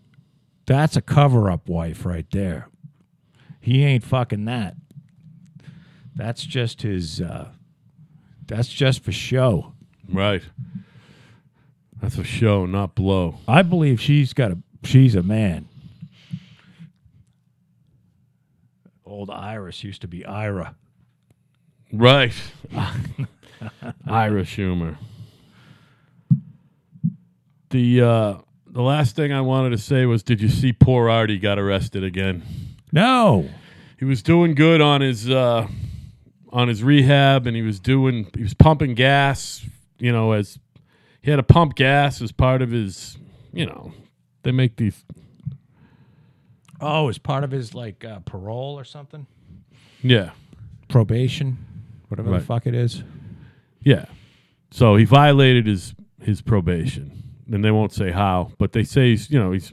that's 0.67 0.97
a 0.97 1.01
cover 1.03 1.51
up 1.51 1.69
wife 1.69 2.05
right 2.05 2.27
there. 2.33 2.69
He 3.61 3.85
ain't 3.85 4.05
fucking 4.05 4.45
that. 4.47 4.77
That's 6.15 6.43
just 6.45 6.83
his, 6.83 7.21
uh, 7.21 7.49
that's 8.51 8.69
just 8.69 9.05
for 9.05 9.13
show. 9.13 9.73
Right. 10.13 10.43
That's 12.03 12.19
a 12.19 12.25
show, 12.25 12.67
not 12.67 12.97
blow. 12.97 13.37
I 13.47 13.63
believe 13.63 14.01
she's 14.01 14.33
got 14.33 14.51
a, 14.51 14.59
she's 14.83 15.15
a 15.15 15.23
man. 15.23 15.69
Old 19.07 19.31
Iris 19.31 19.85
used 19.85 20.01
to 20.03 20.09
be 20.09 20.25
Ira. 20.25 20.75
Right. 21.93 22.35
Ira 22.75 24.43
Schumer. 24.43 24.97
The 27.71 28.01
uh 28.03 28.35
the 28.67 28.83
last 28.83 29.15
thing 29.15 29.33
I 29.33 29.41
wanted 29.43 29.71
to 29.71 29.79
say 29.79 30.07
was 30.07 30.23
did 30.23 30.41
you 30.41 30.49
see 30.49 30.73
poor 30.73 31.09
Artie 31.09 31.39
got 31.39 31.59
arrested 31.59 32.03
again? 32.03 32.43
No. 32.93 33.49
he 33.99 34.05
was 34.05 34.23
doing 34.23 34.55
good 34.55 34.81
on 34.81 35.01
his 35.03 35.29
uh, 35.31 35.69
on 36.51 36.69
his 36.69 36.83
rehab, 36.83 37.47
and 37.47 37.57
he 37.57 37.63
was 37.63 37.81
doing 37.81 38.27
he 38.37 38.43
was 38.43 38.55
pumping 38.55 38.95
gas. 38.95 39.65
You 39.99 40.13
know, 40.13 40.33
as 40.33 40.59
he 41.23 41.31
had 41.31 41.37
to 41.37 41.43
pump 41.43 41.75
gas 41.75 42.21
as 42.23 42.33
part 42.33 42.63
of 42.63 42.71
his. 42.71 43.17
You 43.53 43.67
know, 43.67 43.93
they 44.43 44.53
make 44.53 44.77
these. 44.77 45.05
Oh, 46.81 47.09
as 47.09 47.19
part 47.19 47.45
of 47.45 47.51
his 47.51 47.75
like 47.75 48.05
uh, 48.05 48.21
parole 48.21 48.79
or 48.79 48.85
something? 48.85 49.27
Yeah, 50.03 50.31
Probation, 50.89 51.59
whatever 52.09 52.31
Right. 52.31 52.39
the 52.41 52.45
fuck 52.47 52.67
it 52.67 52.75
is. 52.75 53.03
yeah. 53.83 54.07
So 54.71 54.95
he 54.97 55.05
violated 55.05 55.67
his 55.67 55.95
his 56.23 56.41
probation, 56.43 57.23
and 57.51 57.65
they 57.65 57.71
won't 57.73 57.93
say 57.93 58.13
how, 58.13 58.53
but 58.57 58.73
they 58.73 58.85
say 58.85 59.11
he's 59.11 59.31
you 59.31 59.39
know 59.39 59.51
he's 59.53 59.73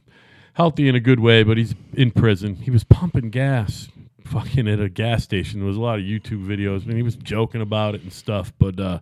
healthy 0.54 0.90
in 0.90 0.96
a 0.96 1.00
good 1.00 1.20
way, 1.20 1.44
but 1.44 1.56
he's 1.58 1.76
in 1.94 2.10
prison. 2.12 2.56
He 2.56 2.72
was 2.72 2.84
pumping 2.84 3.30
gas. 3.30 3.90
Fucking 4.32 4.68
at 4.68 4.80
a 4.80 4.90
gas 4.90 5.24
station. 5.24 5.60
There 5.60 5.68
was 5.68 5.78
a 5.78 5.82
lot 5.82 6.00
of 6.00 6.06
YouTube 6.06 6.46
videos. 6.46 6.84
I 6.84 6.88
mean, 6.88 6.98
he 6.98 7.04
was 7.04 7.16
joking 7.16 7.62
about 7.62 7.96
it 7.96 8.02
and 8.02 8.12
stuff, 8.12 8.52
but 8.60 8.80
uh, 8.80 9.00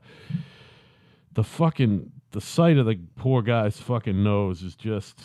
the 1.33 1.43
fucking 1.43 2.11
the 2.31 2.41
sight 2.41 2.77
of 2.77 2.85
the 2.85 2.99
poor 3.15 3.41
guy's 3.41 3.77
fucking 3.79 4.21
nose 4.21 4.61
is 4.61 4.75
just 4.75 5.17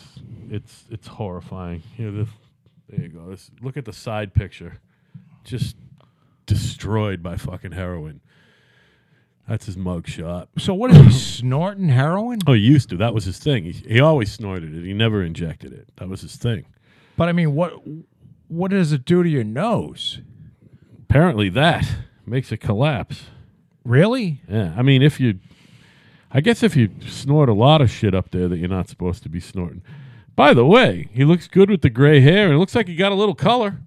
it's 0.49 0.85
it's 0.89 1.07
horrifying. 1.07 1.83
You 1.97 2.11
know, 2.11 2.23
the, 2.23 2.29
there 2.89 3.05
you 3.05 3.09
go. 3.09 3.29
This, 3.29 3.51
look 3.61 3.77
at 3.77 3.85
the 3.85 3.93
side 3.93 4.33
picture, 4.33 4.79
just 5.43 5.75
destroyed 6.45 7.21
by 7.21 7.37
fucking 7.37 7.73
heroin. 7.73 8.21
That's 9.47 9.65
his 9.65 9.75
mug 9.75 10.07
shot. 10.07 10.49
So 10.57 10.73
what 10.73 10.91
is 10.91 10.97
he 10.97 11.11
snorting 11.11 11.89
heroin? 11.89 12.39
Oh, 12.47 12.53
he 12.53 12.61
used 12.61 12.89
to. 12.89 12.97
That 12.97 13.13
was 13.13 13.25
his 13.25 13.39
thing. 13.39 13.65
He, 13.65 13.71
he 13.71 13.99
always 13.99 14.31
snorted 14.31 14.73
it. 14.73 14.85
He 14.85 14.93
never 14.93 15.23
injected 15.23 15.73
it. 15.73 15.89
That 15.97 16.07
was 16.07 16.21
his 16.21 16.37
thing. 16.37 16.65
But 17.17 17.27
I 17.27 17.33
mean, 17.33 17.53
what 17.55 17.73
what 18.51 18.71
does 18.71 18.91
it 18.91 19.05
do 19.05 19.23
to 19.23 19.29
your 19.29 19.45
nose? 19.45 20.19
Apparently, 21.09 21.47
that 21.49 21.87
makes 22.25 22.51
it 22.51 22.57
collapse. 22.57 23.23
Really? 23.85 24.41
Yeah, 24.49 24.73
I 24.75 24.81
mean, 24.81 25.01
if 25.01 25.21
you, 25.21 25.39
I 26.29 26.41
guess 26.41 26.61
if 26.61 26.75
you 26.75 26.89
snort 27.07 27.47
a 27.47 27.53
lot 27.53 27.81
of 27.81 27.89
shit 27.89 28.13
up 28.13 28.31
there 28.31 28.49
that 28.49 28.57
you're 28.57 28.67
not 28.67 28.89
supposed 28.89 29.23
to 29.23 29.29
be 29.29 29.39
snorting. 29.39 29.81
By 30.35 30.53
the 30.53 30.65
way, 30.65 31.07
he 31.13 31.23
looks 31.23 31.47
good 31.47 31.69
with 31.69 31.81
the 31.81 31.89
gray 31.89 32.19
hair, 32.19 32.45
and 32.45 32.53
it 32.53 32.57
looks 32.57 32.75
like 32.75 32.87
he 32.87 32.95
got 32.95 33.13
a 33.13 33.15
little 33.15 33.35
color. 33.35 33.79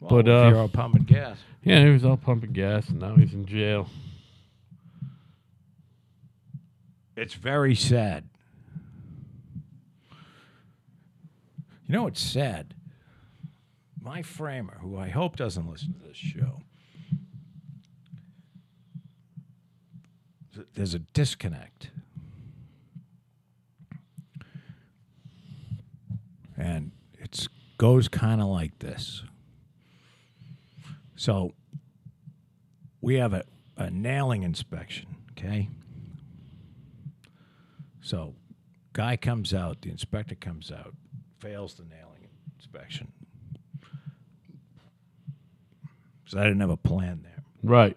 But, 0.00 0.28
uh, 0.28 0.48
you're 0.48 0.58
all 0.58 0.68
pumping 0.68 1.04
gas. 1.04 1.38
Yeah, 1.62 1.84
he 1.84 1.90
was 1.90 2.04
all 2.04 2.16
pumping 2.18 2.52
gas, 2.52 2.88
and 2.88 3.00
now 3.00 3.14
he's 3.14 3.32
in 3.32 3.46
jail. 3.46 3.88
It's 7.16 7.34
very 7.34 7.74
sad. 7.74 8.28
You 11.86 11.94
know 11.94 12.02
what's 12.04 12.20
sad? 12.20 12.74
My 14.02 14.22
framer, 14.22 14.78
who 14.80 14.98
I 14.98 15.10
hope 15.10 15.36
doesn't 15.36 15.68
listen 15.70 15.94
to 15.94 16.00
this 16.00 16.16
show, 16.16 16.62
there's 20.74 20.94
a 20.94 20.98
disconnect. 20.98 21.90
And 26.56 26.90
it 27.18 27.46
goes 27.78 28.08
kind 28.08 28.40
of 28.40 28.48
like 28.48 28.76
this. 28.80 29.22
So 31.14 31.54
we 33.00 33.16
have 33.16 33.32
a, 33.32 33.44
a 33.76 33.88
nailing 33.88 34.42
inspection, 34.42 35.16
okay? 35.32 35.68
So, 38.00 38.34
guy 38.92 39.16
comes 39.16 39.54
out, 39.54 39.82
the 39.82 39.90
inspector 39.90 40.34
comes 40.34 40.72
out, 40.72 40.94
fails 41.38 41.74
the 41.74 41.84
nailing 41.84 42.28
inspection. 42.56 43.12
So 46.32 46.40
I 46.40 46.44
didn't 46.44 46.60
have 46.60 46.70
a 46.70 46.78
plan 46.78 47.20
there. 47.22 47.44
Right. 47.62 47.94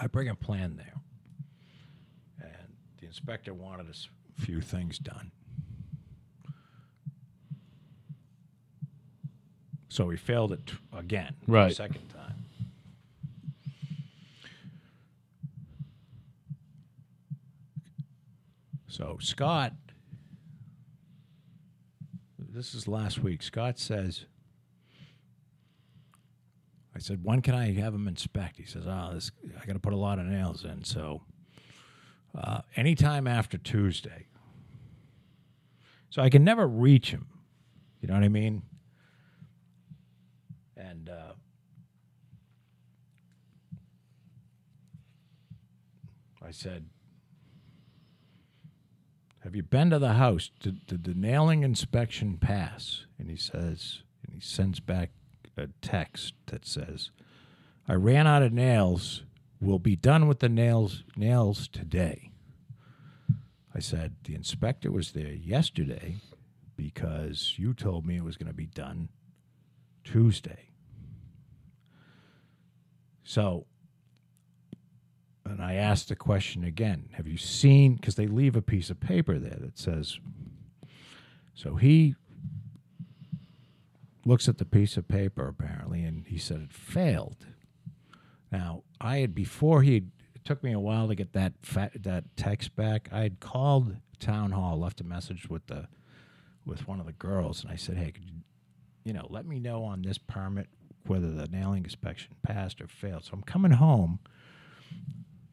I 0.00 0.06
bring 0.06 0.30
a 0.30 0.34
plan 0.34 0.76
there, 0.78 0.94
and 2.40 2.72
the 2.98 3.06
inspector 3.06 3.52
wanted 3.52 3.86
a 3.90 4.40
few 4.40 4.62
things 4.62 4.98
done. 4.98 5.32
So 9.90 10.08
he 10.08 10.16
failed 10.16 10.52
it 10.52 10.72
again, 10.96 11.34
Right. 11.46 11.76
second 11.76 12.08
time. 12.08 12.46
So 18.88 19.18
Scott, 19.20 19.74
this 22.38 22.74
is 22.74 22.88
last 22.88 23.18
week. 23.22 23.42
Scott 23.42 23.78
says, 23.78 24.24
I 26.96 26.98
said, 26.98 27.22
when 27.22 27.42
can 27.42 27.54
I 27.54 27.72
have 27.74 27.94
him 27.94 28.08
inspect? 28.08 28.56
He 28.56 28.64
says, 28.64 28.86
oh, 28.86 29.10
this, 29.12 29.30
I 29.60 29.66
got 29.66 29.74
to 29.74 29.78
put 29.78 29.92
a 29.92 29.98
lot 29.98 30.18
of 30.18 30.24
nails 30.24 30.64
in. 30.64 30.82
So 30.82 31.20
uh, 32.36 32.62
anytime 32.74 33.26
after 33.26 33.58
Tuesday. 33.58 34.26
So 36.08 36.22
I 36.22 36.30
can 36.30 36.42
never 36.42 36.66
reach 36.66 37.10
him. 37.10 37.26
You 38.00 38.08
know 38.08 38.14
what 38.14 38.24
I 38.24 38.28
mean? 38.28 38.62
And 40.74 41.10
uh, 41.10 41.32
I 46.46 46.50
said, 46.50 46.86
Have 49.40 49.54
you 49.54 49.62
been 49.62 49.90
to 49.90 49.98
the 49.98 50.14
house? 50.14 50.50
Did, 50.60 50.86
did 50.86 51.04
the 51.04 51.14
nailing 51.14 51.62
inspection 51.62 52.38
pass? 52.38 53.06
And 53.18 53.30
he 53.30 53.36
says, 53.36 54.02
and 54.24 54.34
he 54.34 54.40
sends 54.40 54.80
back 54.80 55.10
a 55.56 55.68
text 55.80 56.34
that 56.46 56.66
says, 56.66 57.10
I 57.88 57.94
ran 57.94 58.26
out 58.26 58.42
of 58.42 58.52
nails. 58.52 59.22
We'll 59.60 59.78
be 59.78 59.96
done 59.96 60.28
with 60.28 60.40
the 60.40 60.48
nails 60.48 61.04
nails 61.16 61.68
today. 61.68 62.30
I 63.74 63.80
said, 63.80 64.16
the 64.24 64.34
inspector 64.34 64.90
was 64.90 65.12
there 65.12 65.32
yesterday 65.32 66.16
because 66.76 67.54
you 67.56 67.74
told 67.74 68.06
me 68.06 68.16
it 68.16 68.24
was 68.24 68.36
going 68.36 68.48
to 68.48 68.54
be 68.54 68.66
done 68.66 69.10
Tuesday. 70.04 70.70
So, 73.22 73.66
and 75.44 75.60
I 75.60 75.74
asked 75.74 76.08
the 76.08 76.16
question 76.16 76.64
again 76.64 77.10
Have 77.14 77.26
you 77.26 77.36
seen? 77.36 77.96
Because 77.96 78.14
they 78.14 78.26
leave 78.26 78.56
a 78.56 78.62
piece 78.62 78.88
of 78.88 79.00
paper 79.00 79.38
there 79.38 79.58
that 79.60 79.78
says, 79.78 80.20
so 81.54 81.74
he 81.76 82.14
looks 84.26 84.48
at 84.48 84.58
the 84.58 84.64
piece 84.64 84.96
of 84.96 85.08
paper 85.08 85.46
apparently, 85.48 86.02
and 86.02 86.26
he 86.26 86.36
said 86.36 86.60
it 86.60 86.72
failed. 86.72 87.46
Now, 88.50 88.82
I 89.00 89.18
had 89.18 89.34
before 89.34 89.82
he 89.82 90.04
took 90.44 90.62
me 90.62 90.72
a 90.72 90.80
while 90.80 91.08
to 91.08 91.14
get 91.14 91.32
that 91.32 91.54
fa- 91.62 91.90
that 91.94 92.24
text 92.36 92.74
back. 92.76 93.08
I 93.12 93.22
had 93.22 93.40
called 93.40 93.96
town 94.18 94.52
hall, 94.52 94.78
left 94.78 95.00
a 95.00 95.04
message 95.04 95.48
with 95.48 95.66
the 95.66 95.88
with 96.64 96.88
one 96.88 96.98
of 97.00 97.06
the 97.06 97.12
girls, 97.12 97.62
and 97.62 97.70
I 97.70 97.76
said, 97.76 97.96
"Hey, 97.96 98.12
could 98.12 98.24
you, 98.24 98.34
you 99.04 99.12
know, 99.12 99.26
let 99.30 99.46
me 99.46 99.60
know 99.60 99.84
on 99.84 100.02
this 100.02 100.18
permit 100.18 100.68
whether 101.06 101.30
the 101.30 101.46
nailing 101.48 101.84
inspection 101.84 102.34
passed 102.42 102.80
or 102.80 102.88
failed." 102.88 103.24
So 103.24 103.32
I'm 103.34 103.42
coming 103.42 103.72
home. 103.72 104.18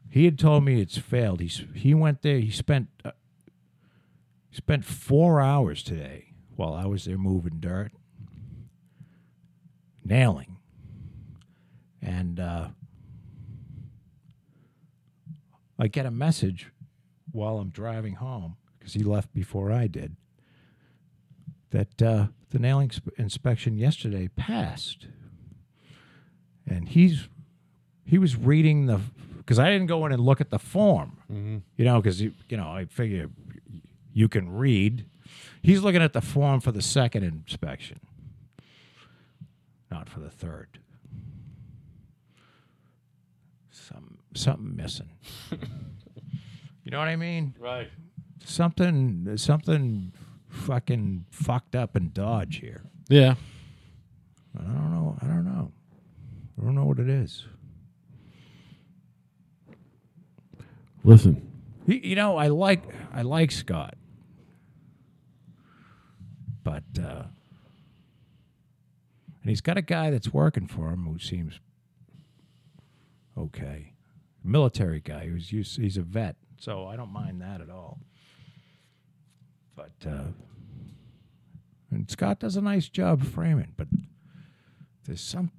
He 0.10 0.26
had 0.26 0.38
told 0.38 0.64
me 0.64 0.82
it's 0.82 0.98
failed. 0.98 1.42
He 1.42 1.48
he 1.48 1.94
went 1.94 2.22
there. 2.22 2.40
He 2.40 2.52
spent 2.52 2.90
uh, 3.04 3.12
spent 4.52 4.86
four 4.86 5.42
hours 5.42 5.84
today 5.84 6.34
while 6.56 6.74
I 6.74 6.86
was 6.86 7.06
there 7.06 7.18
moving 7.18 7.60
dirt, 7.60 7.92
nailing, 10.06 10.58
and 12.02 12.40
uh, 12.40 12.68
I 15.80 15.88
get 15.88 16.06
a 16.06 16.12
message 16.12 16.68
while 17.32 17.58
I'm 17.58 17.70
driving 17.70 18.16
home 18.16 18.58
because 18.78 18.94
he 18.94 19.04
left 19.04 19.34
before 19.34 19.72
I 19.72 19.88
did 19.88 20.16
that 21.72 22.02
uh, 22.02 22.28
the 22.52 22.60
nailing 22.60 22.92
sp- 22.94 23.10
inspection 23.18 23.78
yesterday 23.78 24.30
passed, 24.36 25.08
and 26.68 26.88
he's 26.90 27.28
he 28.06 28.18
was 28.18 28.36
reading 28.36 28.86
the 28.86 29.00
because 29.38 29.60
I 29.60 29.70
didn't 29.70 29.88
go 29.88 30.06
in 30.06 30.12
and 30.12 30.22
look 30.22 30.40
at 30.40 30.52
the 30.52 30.60
form, 30.60 31.18
you 31.76 31.84
know, 31.86 32.00
because 32.02 32.22
you 32.22 32.34
you 32.50 32.58
know 32.58 32.68
I 32.68 32.86
figure 32.86 33.30
you 34.14 34.28
can 34.30 34.54
read. 34.54 35.06
He's 35.64 35.82
looking 35.82 36.02
at 36.02 36.14
the 36.14 36.22
form 36.22 36.60
for 36.60 36.72
the 36.72 36.82
second 36.82 37.24
inspection, 37.24 38.00
not 39.94 40.10
for 40.10 40.20
the 40.20 40.30
third. 40.30 40.80
Some 43.70 44.18
something 44.34 44.76
missing. 44.76 45.12
you 46.84 46.90
know 46.90 46.98
what 46.98 47.08
I 47.08 47.16
mean? 47.16 47.54
Right. 47.60 47.90
Something 48.44 49.38
something 49.38 50.12
fucking 50.50 51.26
fucked 51.30 51.76
up 51.76 51.96
in 51.96 52.10
Dodge 52.12 52.58
here. 52.58 52.82
Yeah. 53.08 53.36
I 54.58 54.64
don't 54.64 54.92
know. 54.92 55.18
I 55.22 55.26
don't 55.28 55.46
know. 55.46 55.72
I 56.60 56.66
don't 56.66 56.74
know 56.74 56.86
what 56.86 56.98
it 56.98 57.10
is. 57.10 57.46
Listen. 61.04 61.52
He, 61.86 62.08
you 62.08 62.16
know, 62.16 62.38
I 62.38 62.48
like 62.48 62.84
I 63.14 63.22
like 63.22 63.52
Scott, 63.52 63.96
but 66.64 66.84
uh, 67.00 67.24
and 69.44 69.50
he's 69.50 69.62
got 69.62 69.78
a 69.78 69.82
guy 69.82 70.10
that's 70.10 70.34
working 70.34 70.68
for 70.68 70.90
him 70.90 71.04
who 71.06 71.20
seems 71.20 71.60
okay, 73.38 73.94
military 74.44 75.00
guy 75.00 75.28
who's 75.28 75.52
used, 75.52 75.78
he's 75.80 75.98
a 75.98 76.02
vet, 76.02 76.36
so 76.58 76.86
I 76.88 76.96
don't 76.96 77.12
mind 77.12 77.42
that 77.42 77.62
at 77.62 77.70
all. 77.70 78.00
But 79.76 79.92
uh, 80.08 80.26
and 81.92 82.10
Scott 82.10 82.40
does 82.40 82.56
a 82.56 82.62
nice 82.62 82.88
job 82.90 83.24
framing, 83.24 83.74
but 83.76 83.88
there's 85.06 85.22
some 85.22 85.52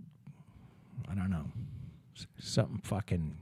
I 1.10 1.14
don't 1.14 1.30
know 1.30 1.46
something 2.38 2.80
fucking 2.82 3.36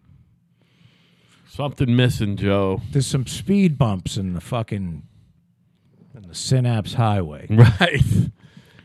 Something 1.48 1.94
missing, 1.94 2.36
Joe. 2.36 2.80
there's 2.92 3.06
some 3.06 3.26
speed 3.26 3.76
bumps 3.76 4.16
in 4.16 4.32
the 4.32 4.40
fucking 4.40 5.02
in 6.14 6.22
the 6.22 6.34
Synapse 6.34 6.94
Highway. 6.94 7.46
Right. 7.50 8.02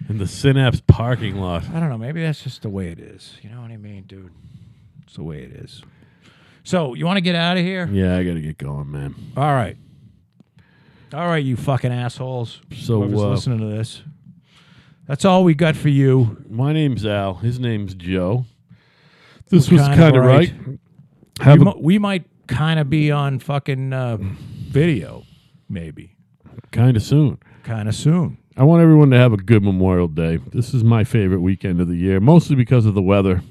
In 0.10 0.18
the 0.18 0.28
Synapse 0.28 0.82
parking 0.88 1.36
lot. 1.38 1.64
I 1.74 1.80
don't 1.80 1.90
know. 1.90 1.98
Maybe 1.98 2.22
that's 2.22 2.42
just 2.42 2.62
the 2.62 2.70
way 2.70 2.90
it 2.90 3.00
is. 3.00 3.38
You 3.42 3.50
know 3.50 3.62
what 3.62 3.72
I 3.72 3.78
mean, 3.78 4.04
dude? 4.04 4.32
It's 5.04 5.16
the 5.16 5.24
way 5.24 5.40
it 5.44 5.52
is. 5.52 5.84
So 6.64 6.94
you 6.94 7.06
want 7.06 7.18
to 7.18 7.22
get 7.22 7.36
out 7.36 7.58
of 7.58 7.64
here? 7.64 7.88
Yeah, 7.92 8.18
I 8.18 8.24
got 8.24 8.34
to 8.36 8.42
get 8.42 8.58
going, 8.58 8.92
man. 8.92 9.16
All 9.36 9.54
right. 9.54 9.78
All 11.14 11.28
right, 11.28 11.44
you 11.44 11.56
fucking 11.56 11.92
assholes. 11.92 12.62
So, 12.76 13.02
Whoever's 13.02 13.22
uh, 13.22 13.30
listening 13.30 13.60
to 13.60 13.66
this. 13.68 14.02
That's 15.08 15.24
all 15.24 15.46
we 15.46 15.54
got 15.56 15.78
for 15.78 15.88
you. 15.88 16.44
My 16.50 16.74
name's 16.74 17.06
Al. 17.06 17.36
His 17.36 17.60
name's 17.60 17.94
Joe. 17.94 18.46
This 19.50 19.72
We're 19.72 19.78
was 19.78 19.88
kind 19.88 20.18
of 20.18 20.24
right. 20.24 20.54
right. 21.40 21.58
We, 21.58 21.64
mo- 21.64 21.80
we 21.80 21.98
might 21.98 22.26
kind 22.48 22.80
of 22.80 22.90
be 22.90 23.12
on 23.12 23.40
fucking 23.40 23.94
uh, 23.94 24.18
video, 24.20 25.24
maybe, 25.70 26.16
kind 26.72 26.98
of 26.98 27.04
soon. 27.04 27.40
kind 27.64 27.88
of 27.88 27.96
soon. 27.96 28.38
I 28.58 28.64
want 28.64 28.82
everyone 28.82 29.12
to 29.12 29.18
have 29.18 29.34
a 29.34 29.38
good 29.38 29.62
Memorial 29.64 30.08
Day. 30.08 30.38
This 30.38 30.74
is 30.74 30.84
my 30.84 31.04
favorite 31.04 31.42
weekend 31.42 31.80
of 31.80 31.88
the 31.88 31.96
year, 31.96 32.20
mostly 32.20 32.56
because 32.56 32.88
of 32.88 32.96
the 32.96 33.02
weather. 33.04 33.44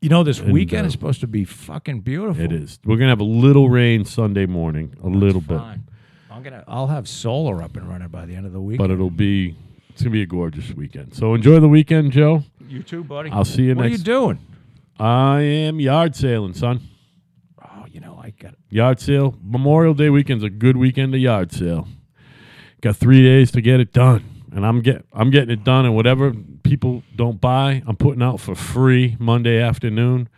You 0.00 0.08
know, 0.08 0.24
this 0.24 0.40
And, 0.40 0.52
weekend 0.52 0.84
uh, 0.84 0.86
is 0.88 0.92
supposed 0.92 1.20
to 1.20 1.28
be 1.28 1.44
fucking 1.44 2.00
beautiful. 2.00 2.42
It 2.42 2.50
is. 2.52 2.78
We're 2.84 2.96
gonna 2.96 3.10
have 3.10 3.20
a 3.20 3.24
little 3.24 3.70
rain 3.70 4.04
Sunday 4.04 4.46
morning, 4.46 4.94
a 5.02 5.06
little 5.08 5.40
bit, 5.40 5.58
Fine. 5.58 5.84
I'm 6.30 6.42
gonna. 6.42 6.64
I'll 6.66 6.88
have 6.88 7.08
solar 7.08 7.62
up 7.62 7.76
and 7.76 7.88
running 7.88 8.08
by 8.08 8.26
the 8.26 8.34
end 8.34 8.46
of 8.46 8.52
the 8.52 8.60
week. 8.60 8.78
but 8.78 8.90
it'll 8.90 9.10
be. 9.10 9.56
It's 9.90 10.02
gonna 10.02 10.10
be 10.12 10.22
a 10.22 10.26
gorgeous 10.26 10.72
weekend. 10.72 11.14
So 11.14 11.32
enjoy 11.34 11.60
the 11.60 11.68
weekend, 11.68 12.10
Joe. 12.10 12.42
you 12.68 12.82
too, 12.82 13.04
buddy. 13.04 13.30
I'll 13.30 13.44
see 13.44 13.62
you 13.62 13.74
next. 13.74 13.78
what 13.78 13.82
next. 13.90 13.94
are 13.94 13.98
you 13.98 14.04
doing? 14.18 14.38
I 14.98 15.40
am 15.40 15.78
yard 15.80 16.16
sailing, 16.16 16.52
son. 16.54 16.80
Oh, 17.64 17.86
you 17.90 18.00
know, 18.00 18.20
I 18.20 18.30
got. 18.30 18.56
Yard 18.70 19.00
sale. 19.00 19.38
Memorial 19.40 19.94
Day 19.94 20.10
weekend's 20.10 20.42
a 20.42 20.50
good 20.50 20.76
weekend 20.76 21.12
to 21.12 21.18
yard 21.18 21.52
sale. 21.52 21.86
Got 22.84 22.96
three 22.96 23.22
days 23.22 23.50
to 23.52 23.62
get 23.62 23.80
it 23.80 23.94
done, 23.94 24.42
and 24.52 24.66
I'm 24.66 24.82
get 24.82 25.06
I'm 25.10 25.30
getting 25.30 25.48
it 25.48 25.64
done. 25.64 25.86
And 25.86 25.94
whatever 25.94 26.34
people 26.62 27.02
don't 27.16 27.40
buy, 27.40 27.82
I'm 27.86 27.96
putting 27.96 28.22
out 28.22 28.40
for 28.40 28.54
free 28.54 29.16
Monday 29.18 29.58
afternoon. 29.58 30.28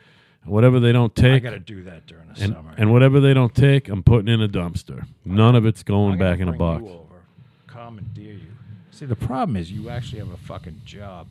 And 0.44 0.52
whatever 0.52 0.78
they 0.78 0.92
don't 0.92 1.12
take 1.12 1.32
I 1.32 1.38
got 1.40 1.50
to 1.50 1.58
do 1.58 1.82
that 1.82 2.06
during 2.06 2.28
the 2.28 2.40
and, 2.40 2.54
summer. 2.54 2.72
and 2.78 2.92
whatever 2.92 3.18
they 3.18 3.34
don't 3.34 3.52
take, 3.52 3.88
I'm 3.88 4.04
putting 4.04 4.32
in 4.32 4.40
a 4.40 4.48
dumpster. 4.48 5.08
None 5.24 5.56
of 5.56 5.66
it's 5.66 5.82
going 5.82 6.20
back 6.20 6.38
in 6.38 6.46
a 6.46 6.52
box. 6.52 6.84
You 6.84 6.90
over, 6.90 7.24
commandeer 7.66 8.34
you. 8.34 8.52
See, 8.92 9.06
the 9.06 9.16
problem 9.16 9.56
is 9.56 9.72
you 9.72 9.90
actually 9.90 10.20
have 10.20 10.30
a 10.30 10.36
fucking 10.36 10.82
job. 10.84 11.26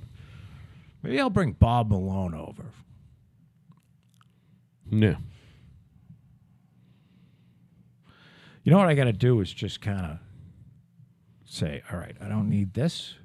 Maybe 1.02 1.18
I'll 1.22 1.30
bring 1.30 1.54
Bob 1.54 1.92
Malone 1.92 2.34
over. 2.34 2.66
Yeah, 4.92 5.16
You 8.66 8.72
know 8.72 8.80
what 8.80 8.90
I 8.90 8.96
got 8.96 9.06
to 9.06 9.14
do 9.14 9.40
is 9.40 9.54
just 9.54 9.80
kind 9.80 10.06
of 10.06 10.18
say, 11.56 11.82
all 11.92 11.98
right, 11.98 12.16
I 12.22 12.28
don't 12.28 12.50
need 12.50 12.74
this. 12.74 13.16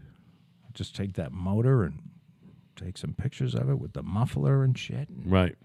Just 0.73 0.95
take 0.95 1.15
that 1.15 1.33
motor 1.33 1.83
and 1.83 1.99
take 2.77 2.97
some 2.97 3.13
pictures 3.13 3.55
of 3.55 3.69
it 3.69 3.79
with 3.79 3.93
the 3.93 4.03
muffler 4.03 4.63
and 4.63 4.79
shit, 4.79 5.09
and 5.09 5.31
right. 5.31 5.57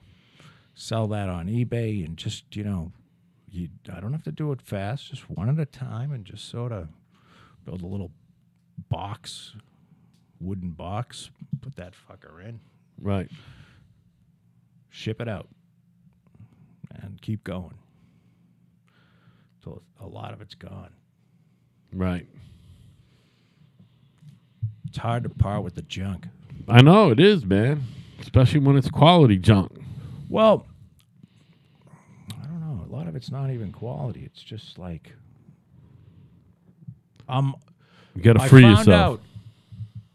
sell 0.74 1.08
that 1.08 1.30
on 1.30 1.48
eBay, 1.48 2.04
and 2.04 2.18
just 2.18 2.56
you 2.56 2.64
know, 2.64 2.92
you 3.52 3.70
I 3.94 4.00
don't 4.00 4.12
have 4.14 4.24
to 4.24 4.32
do 4.32 4.52
it 4.52 4.62
fast, 4.62 5.10
just 5.12 5.30
one 5.30 5.48
at 5.48 5.60
a 5.60 5.66
time, 5.66 6.12
and 6.12 6.26
just 6.26 6.50
sort 6.50 6.72
of 6.72 6.90
build 7.66 7.82
a 7.82 7.86
little 7.88 8.12
box, 8.90 9.54
wooden 10.42 10.72
box, 10.72 11.30
put 11.62 11.76
that 11.76 11.94
fucker 11.94 12.44
in, 12.44 12.60
Right. 13.00 13.30
ship 14.90 15.22
it 15.22 15.28
out, 15.30 15.48
and 17.02 17.22
keep 17.22 17.44
going. 17.44 17.76
So 19.64 19.82
a 20.00 20.08
lot 20.08 20.34
of 20.34 20.42
it's 20.42 20.56
gone. 20.56 20.92
Right. 21.94 22.28
It's 24.96 25.02
hard 25.02 25.24
to 25.24 25.30
part 25.30 25.62
with 25.62 25.76
the 25.76 25.82
junk. 25.82 26.26
I 26.70 26.82
know 26.82 27.12
it 27.12 27.20
is, 27.20 27.44
man. 27.46 27.84
Especially 28.22 28.62
when 28.62 28.78
it's 28.78 28.88
quality 28.90 29.38
junk. 29.38 29.74
Well, 30.30 30.66
I 32.32 32.46
don't 32.46 32.62
know. 32.62 32.86
A 32.90 32.92
lot 32.96 33.06
of 33.10 33.14
it's 33.18 33.30
not 33.30 33.50
even 33.50 33.74
quality. 33.74 34.24
It's 34.24 34.42
just 34.42 34.80
like 34.80 35.12
um 37.28 37.58
You 38.16 38.22
got 38.22 38.40
to 38.40 38.48
free 38.48 38.62
found 38.62 38.78
yourself. 38.78 39.20
out 39.20 39.22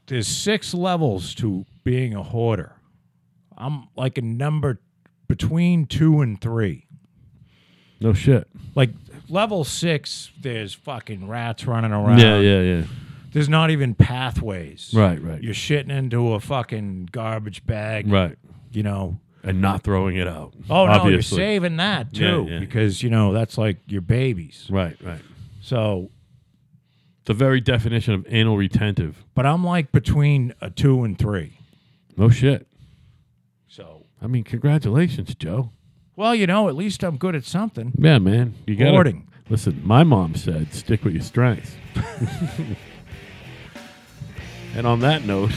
there's 0.06 0.26
six 0.26 0.72
levels 0.72 1.34
to 1.34 1.66
being 1.84 2.14
a 2.14 2.22
hoarder. 2.22 2.72
I'm 3.58 3.86
like 3.96 4.16
a 4.16 4.22
number 4.22 4.80
between 5.28 5.84
2 5.88 6.22
and 6.22 6.40
3. 6.40 6.86
No 8.00 8.14
shit. 8.14 8.48
Like 8.74 8.92
level 9.28 9.62
6 9.62 10.30
there's 10.40 10.72
fucking 10.72 11.28
rats 11.28 11.66
running 11.66 11.92
around. 11.92 12.18
Yeah, 12.20 12.38
yeah, 12.40 12.60
yeah. 12.62 12.82
There's 13.32 13.48
not 13.48 13.70
even 13.70 13.94
pathways. 13.94 14.92
Right, 14.94 15.22
right, 15.22 15.42
You're 15.42 15.54
shitting 15.54 15.90
into 15.90 16.32
a 16.32 16.40
fucking 16.40 17.10
garbage 17.12 17.64
bag, 17.66 18.10
right. 18.10 18.36
you 18.72 18.82
know. 18.82 19.20
And 19.42 19.62
not 19.62 19.82
throwing 19.82 20.16
it 20.16 20.28
out. 20.28 20.52
Oh 20.68 20.84
no, 20.86 21.06
you're 21.08 21.22
saving 21.22 21.76
that 21.78 22.12
too 22.12 22.46
yeah. 22.50 22.58
because 22.58 23.02
you 23.02 23.08
know 23.08 23.32
that's 23.32 23.56
like 23.56 23.78
your 23.86 24.02
babies. 24.02 24.66
Right, 24.68 24.98
right. 25.02 25.22
So, 25.62 26.10
The 27.24 27.32
very 27.32 27.60
definition 27.60 28.12
of 28.12 28.26
anal 28.28 28.58
retentive. 28.58 29.24
but 29.34 29.46
I'm 29.46 29.64
like 29.64 29.92
between 29.92 30.52
a 30.60 30.68
two 30.68 31.04
and 31.04 31.18
three. 31.18 31.58
No 32.18 32.28
shit. 32.28 32.66
So, 33.66 34.04
I 34.20 34.26
mean, 34.26 34.44
congratulations, 34.44 35.34
Joe. 35.34 35.70
well, 36.16 36.34
you 36.34 36.46
know, 36.46 36.68
at 36.68 36.74
least 36.74 37.02
I'm 37.02 37.16
good 37.16 37.34
at 37.34 37.44
something. 37.44 37.92
Yeah, 37.96 38.18
man. 38.18 38.54
You 38.66 38.76
got. 38.76 39.06
Listen, 39.48 39.80
my 39.82 40.04
mom 40.04 40.34
said, 40.34 40.74
"Stick 40.74 41.02
with 41.02 41.14
your 41.14 41.22
strengths." 41.22 41.76
and 44.74 44.86
on 44.86 45.00
that 45.00 45.24
note, 45.24 45.52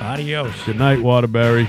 Adios. 0.00 0.54
good 0.64 0.78
night, 0.78 1.00
Waterbury. 1.00 1.68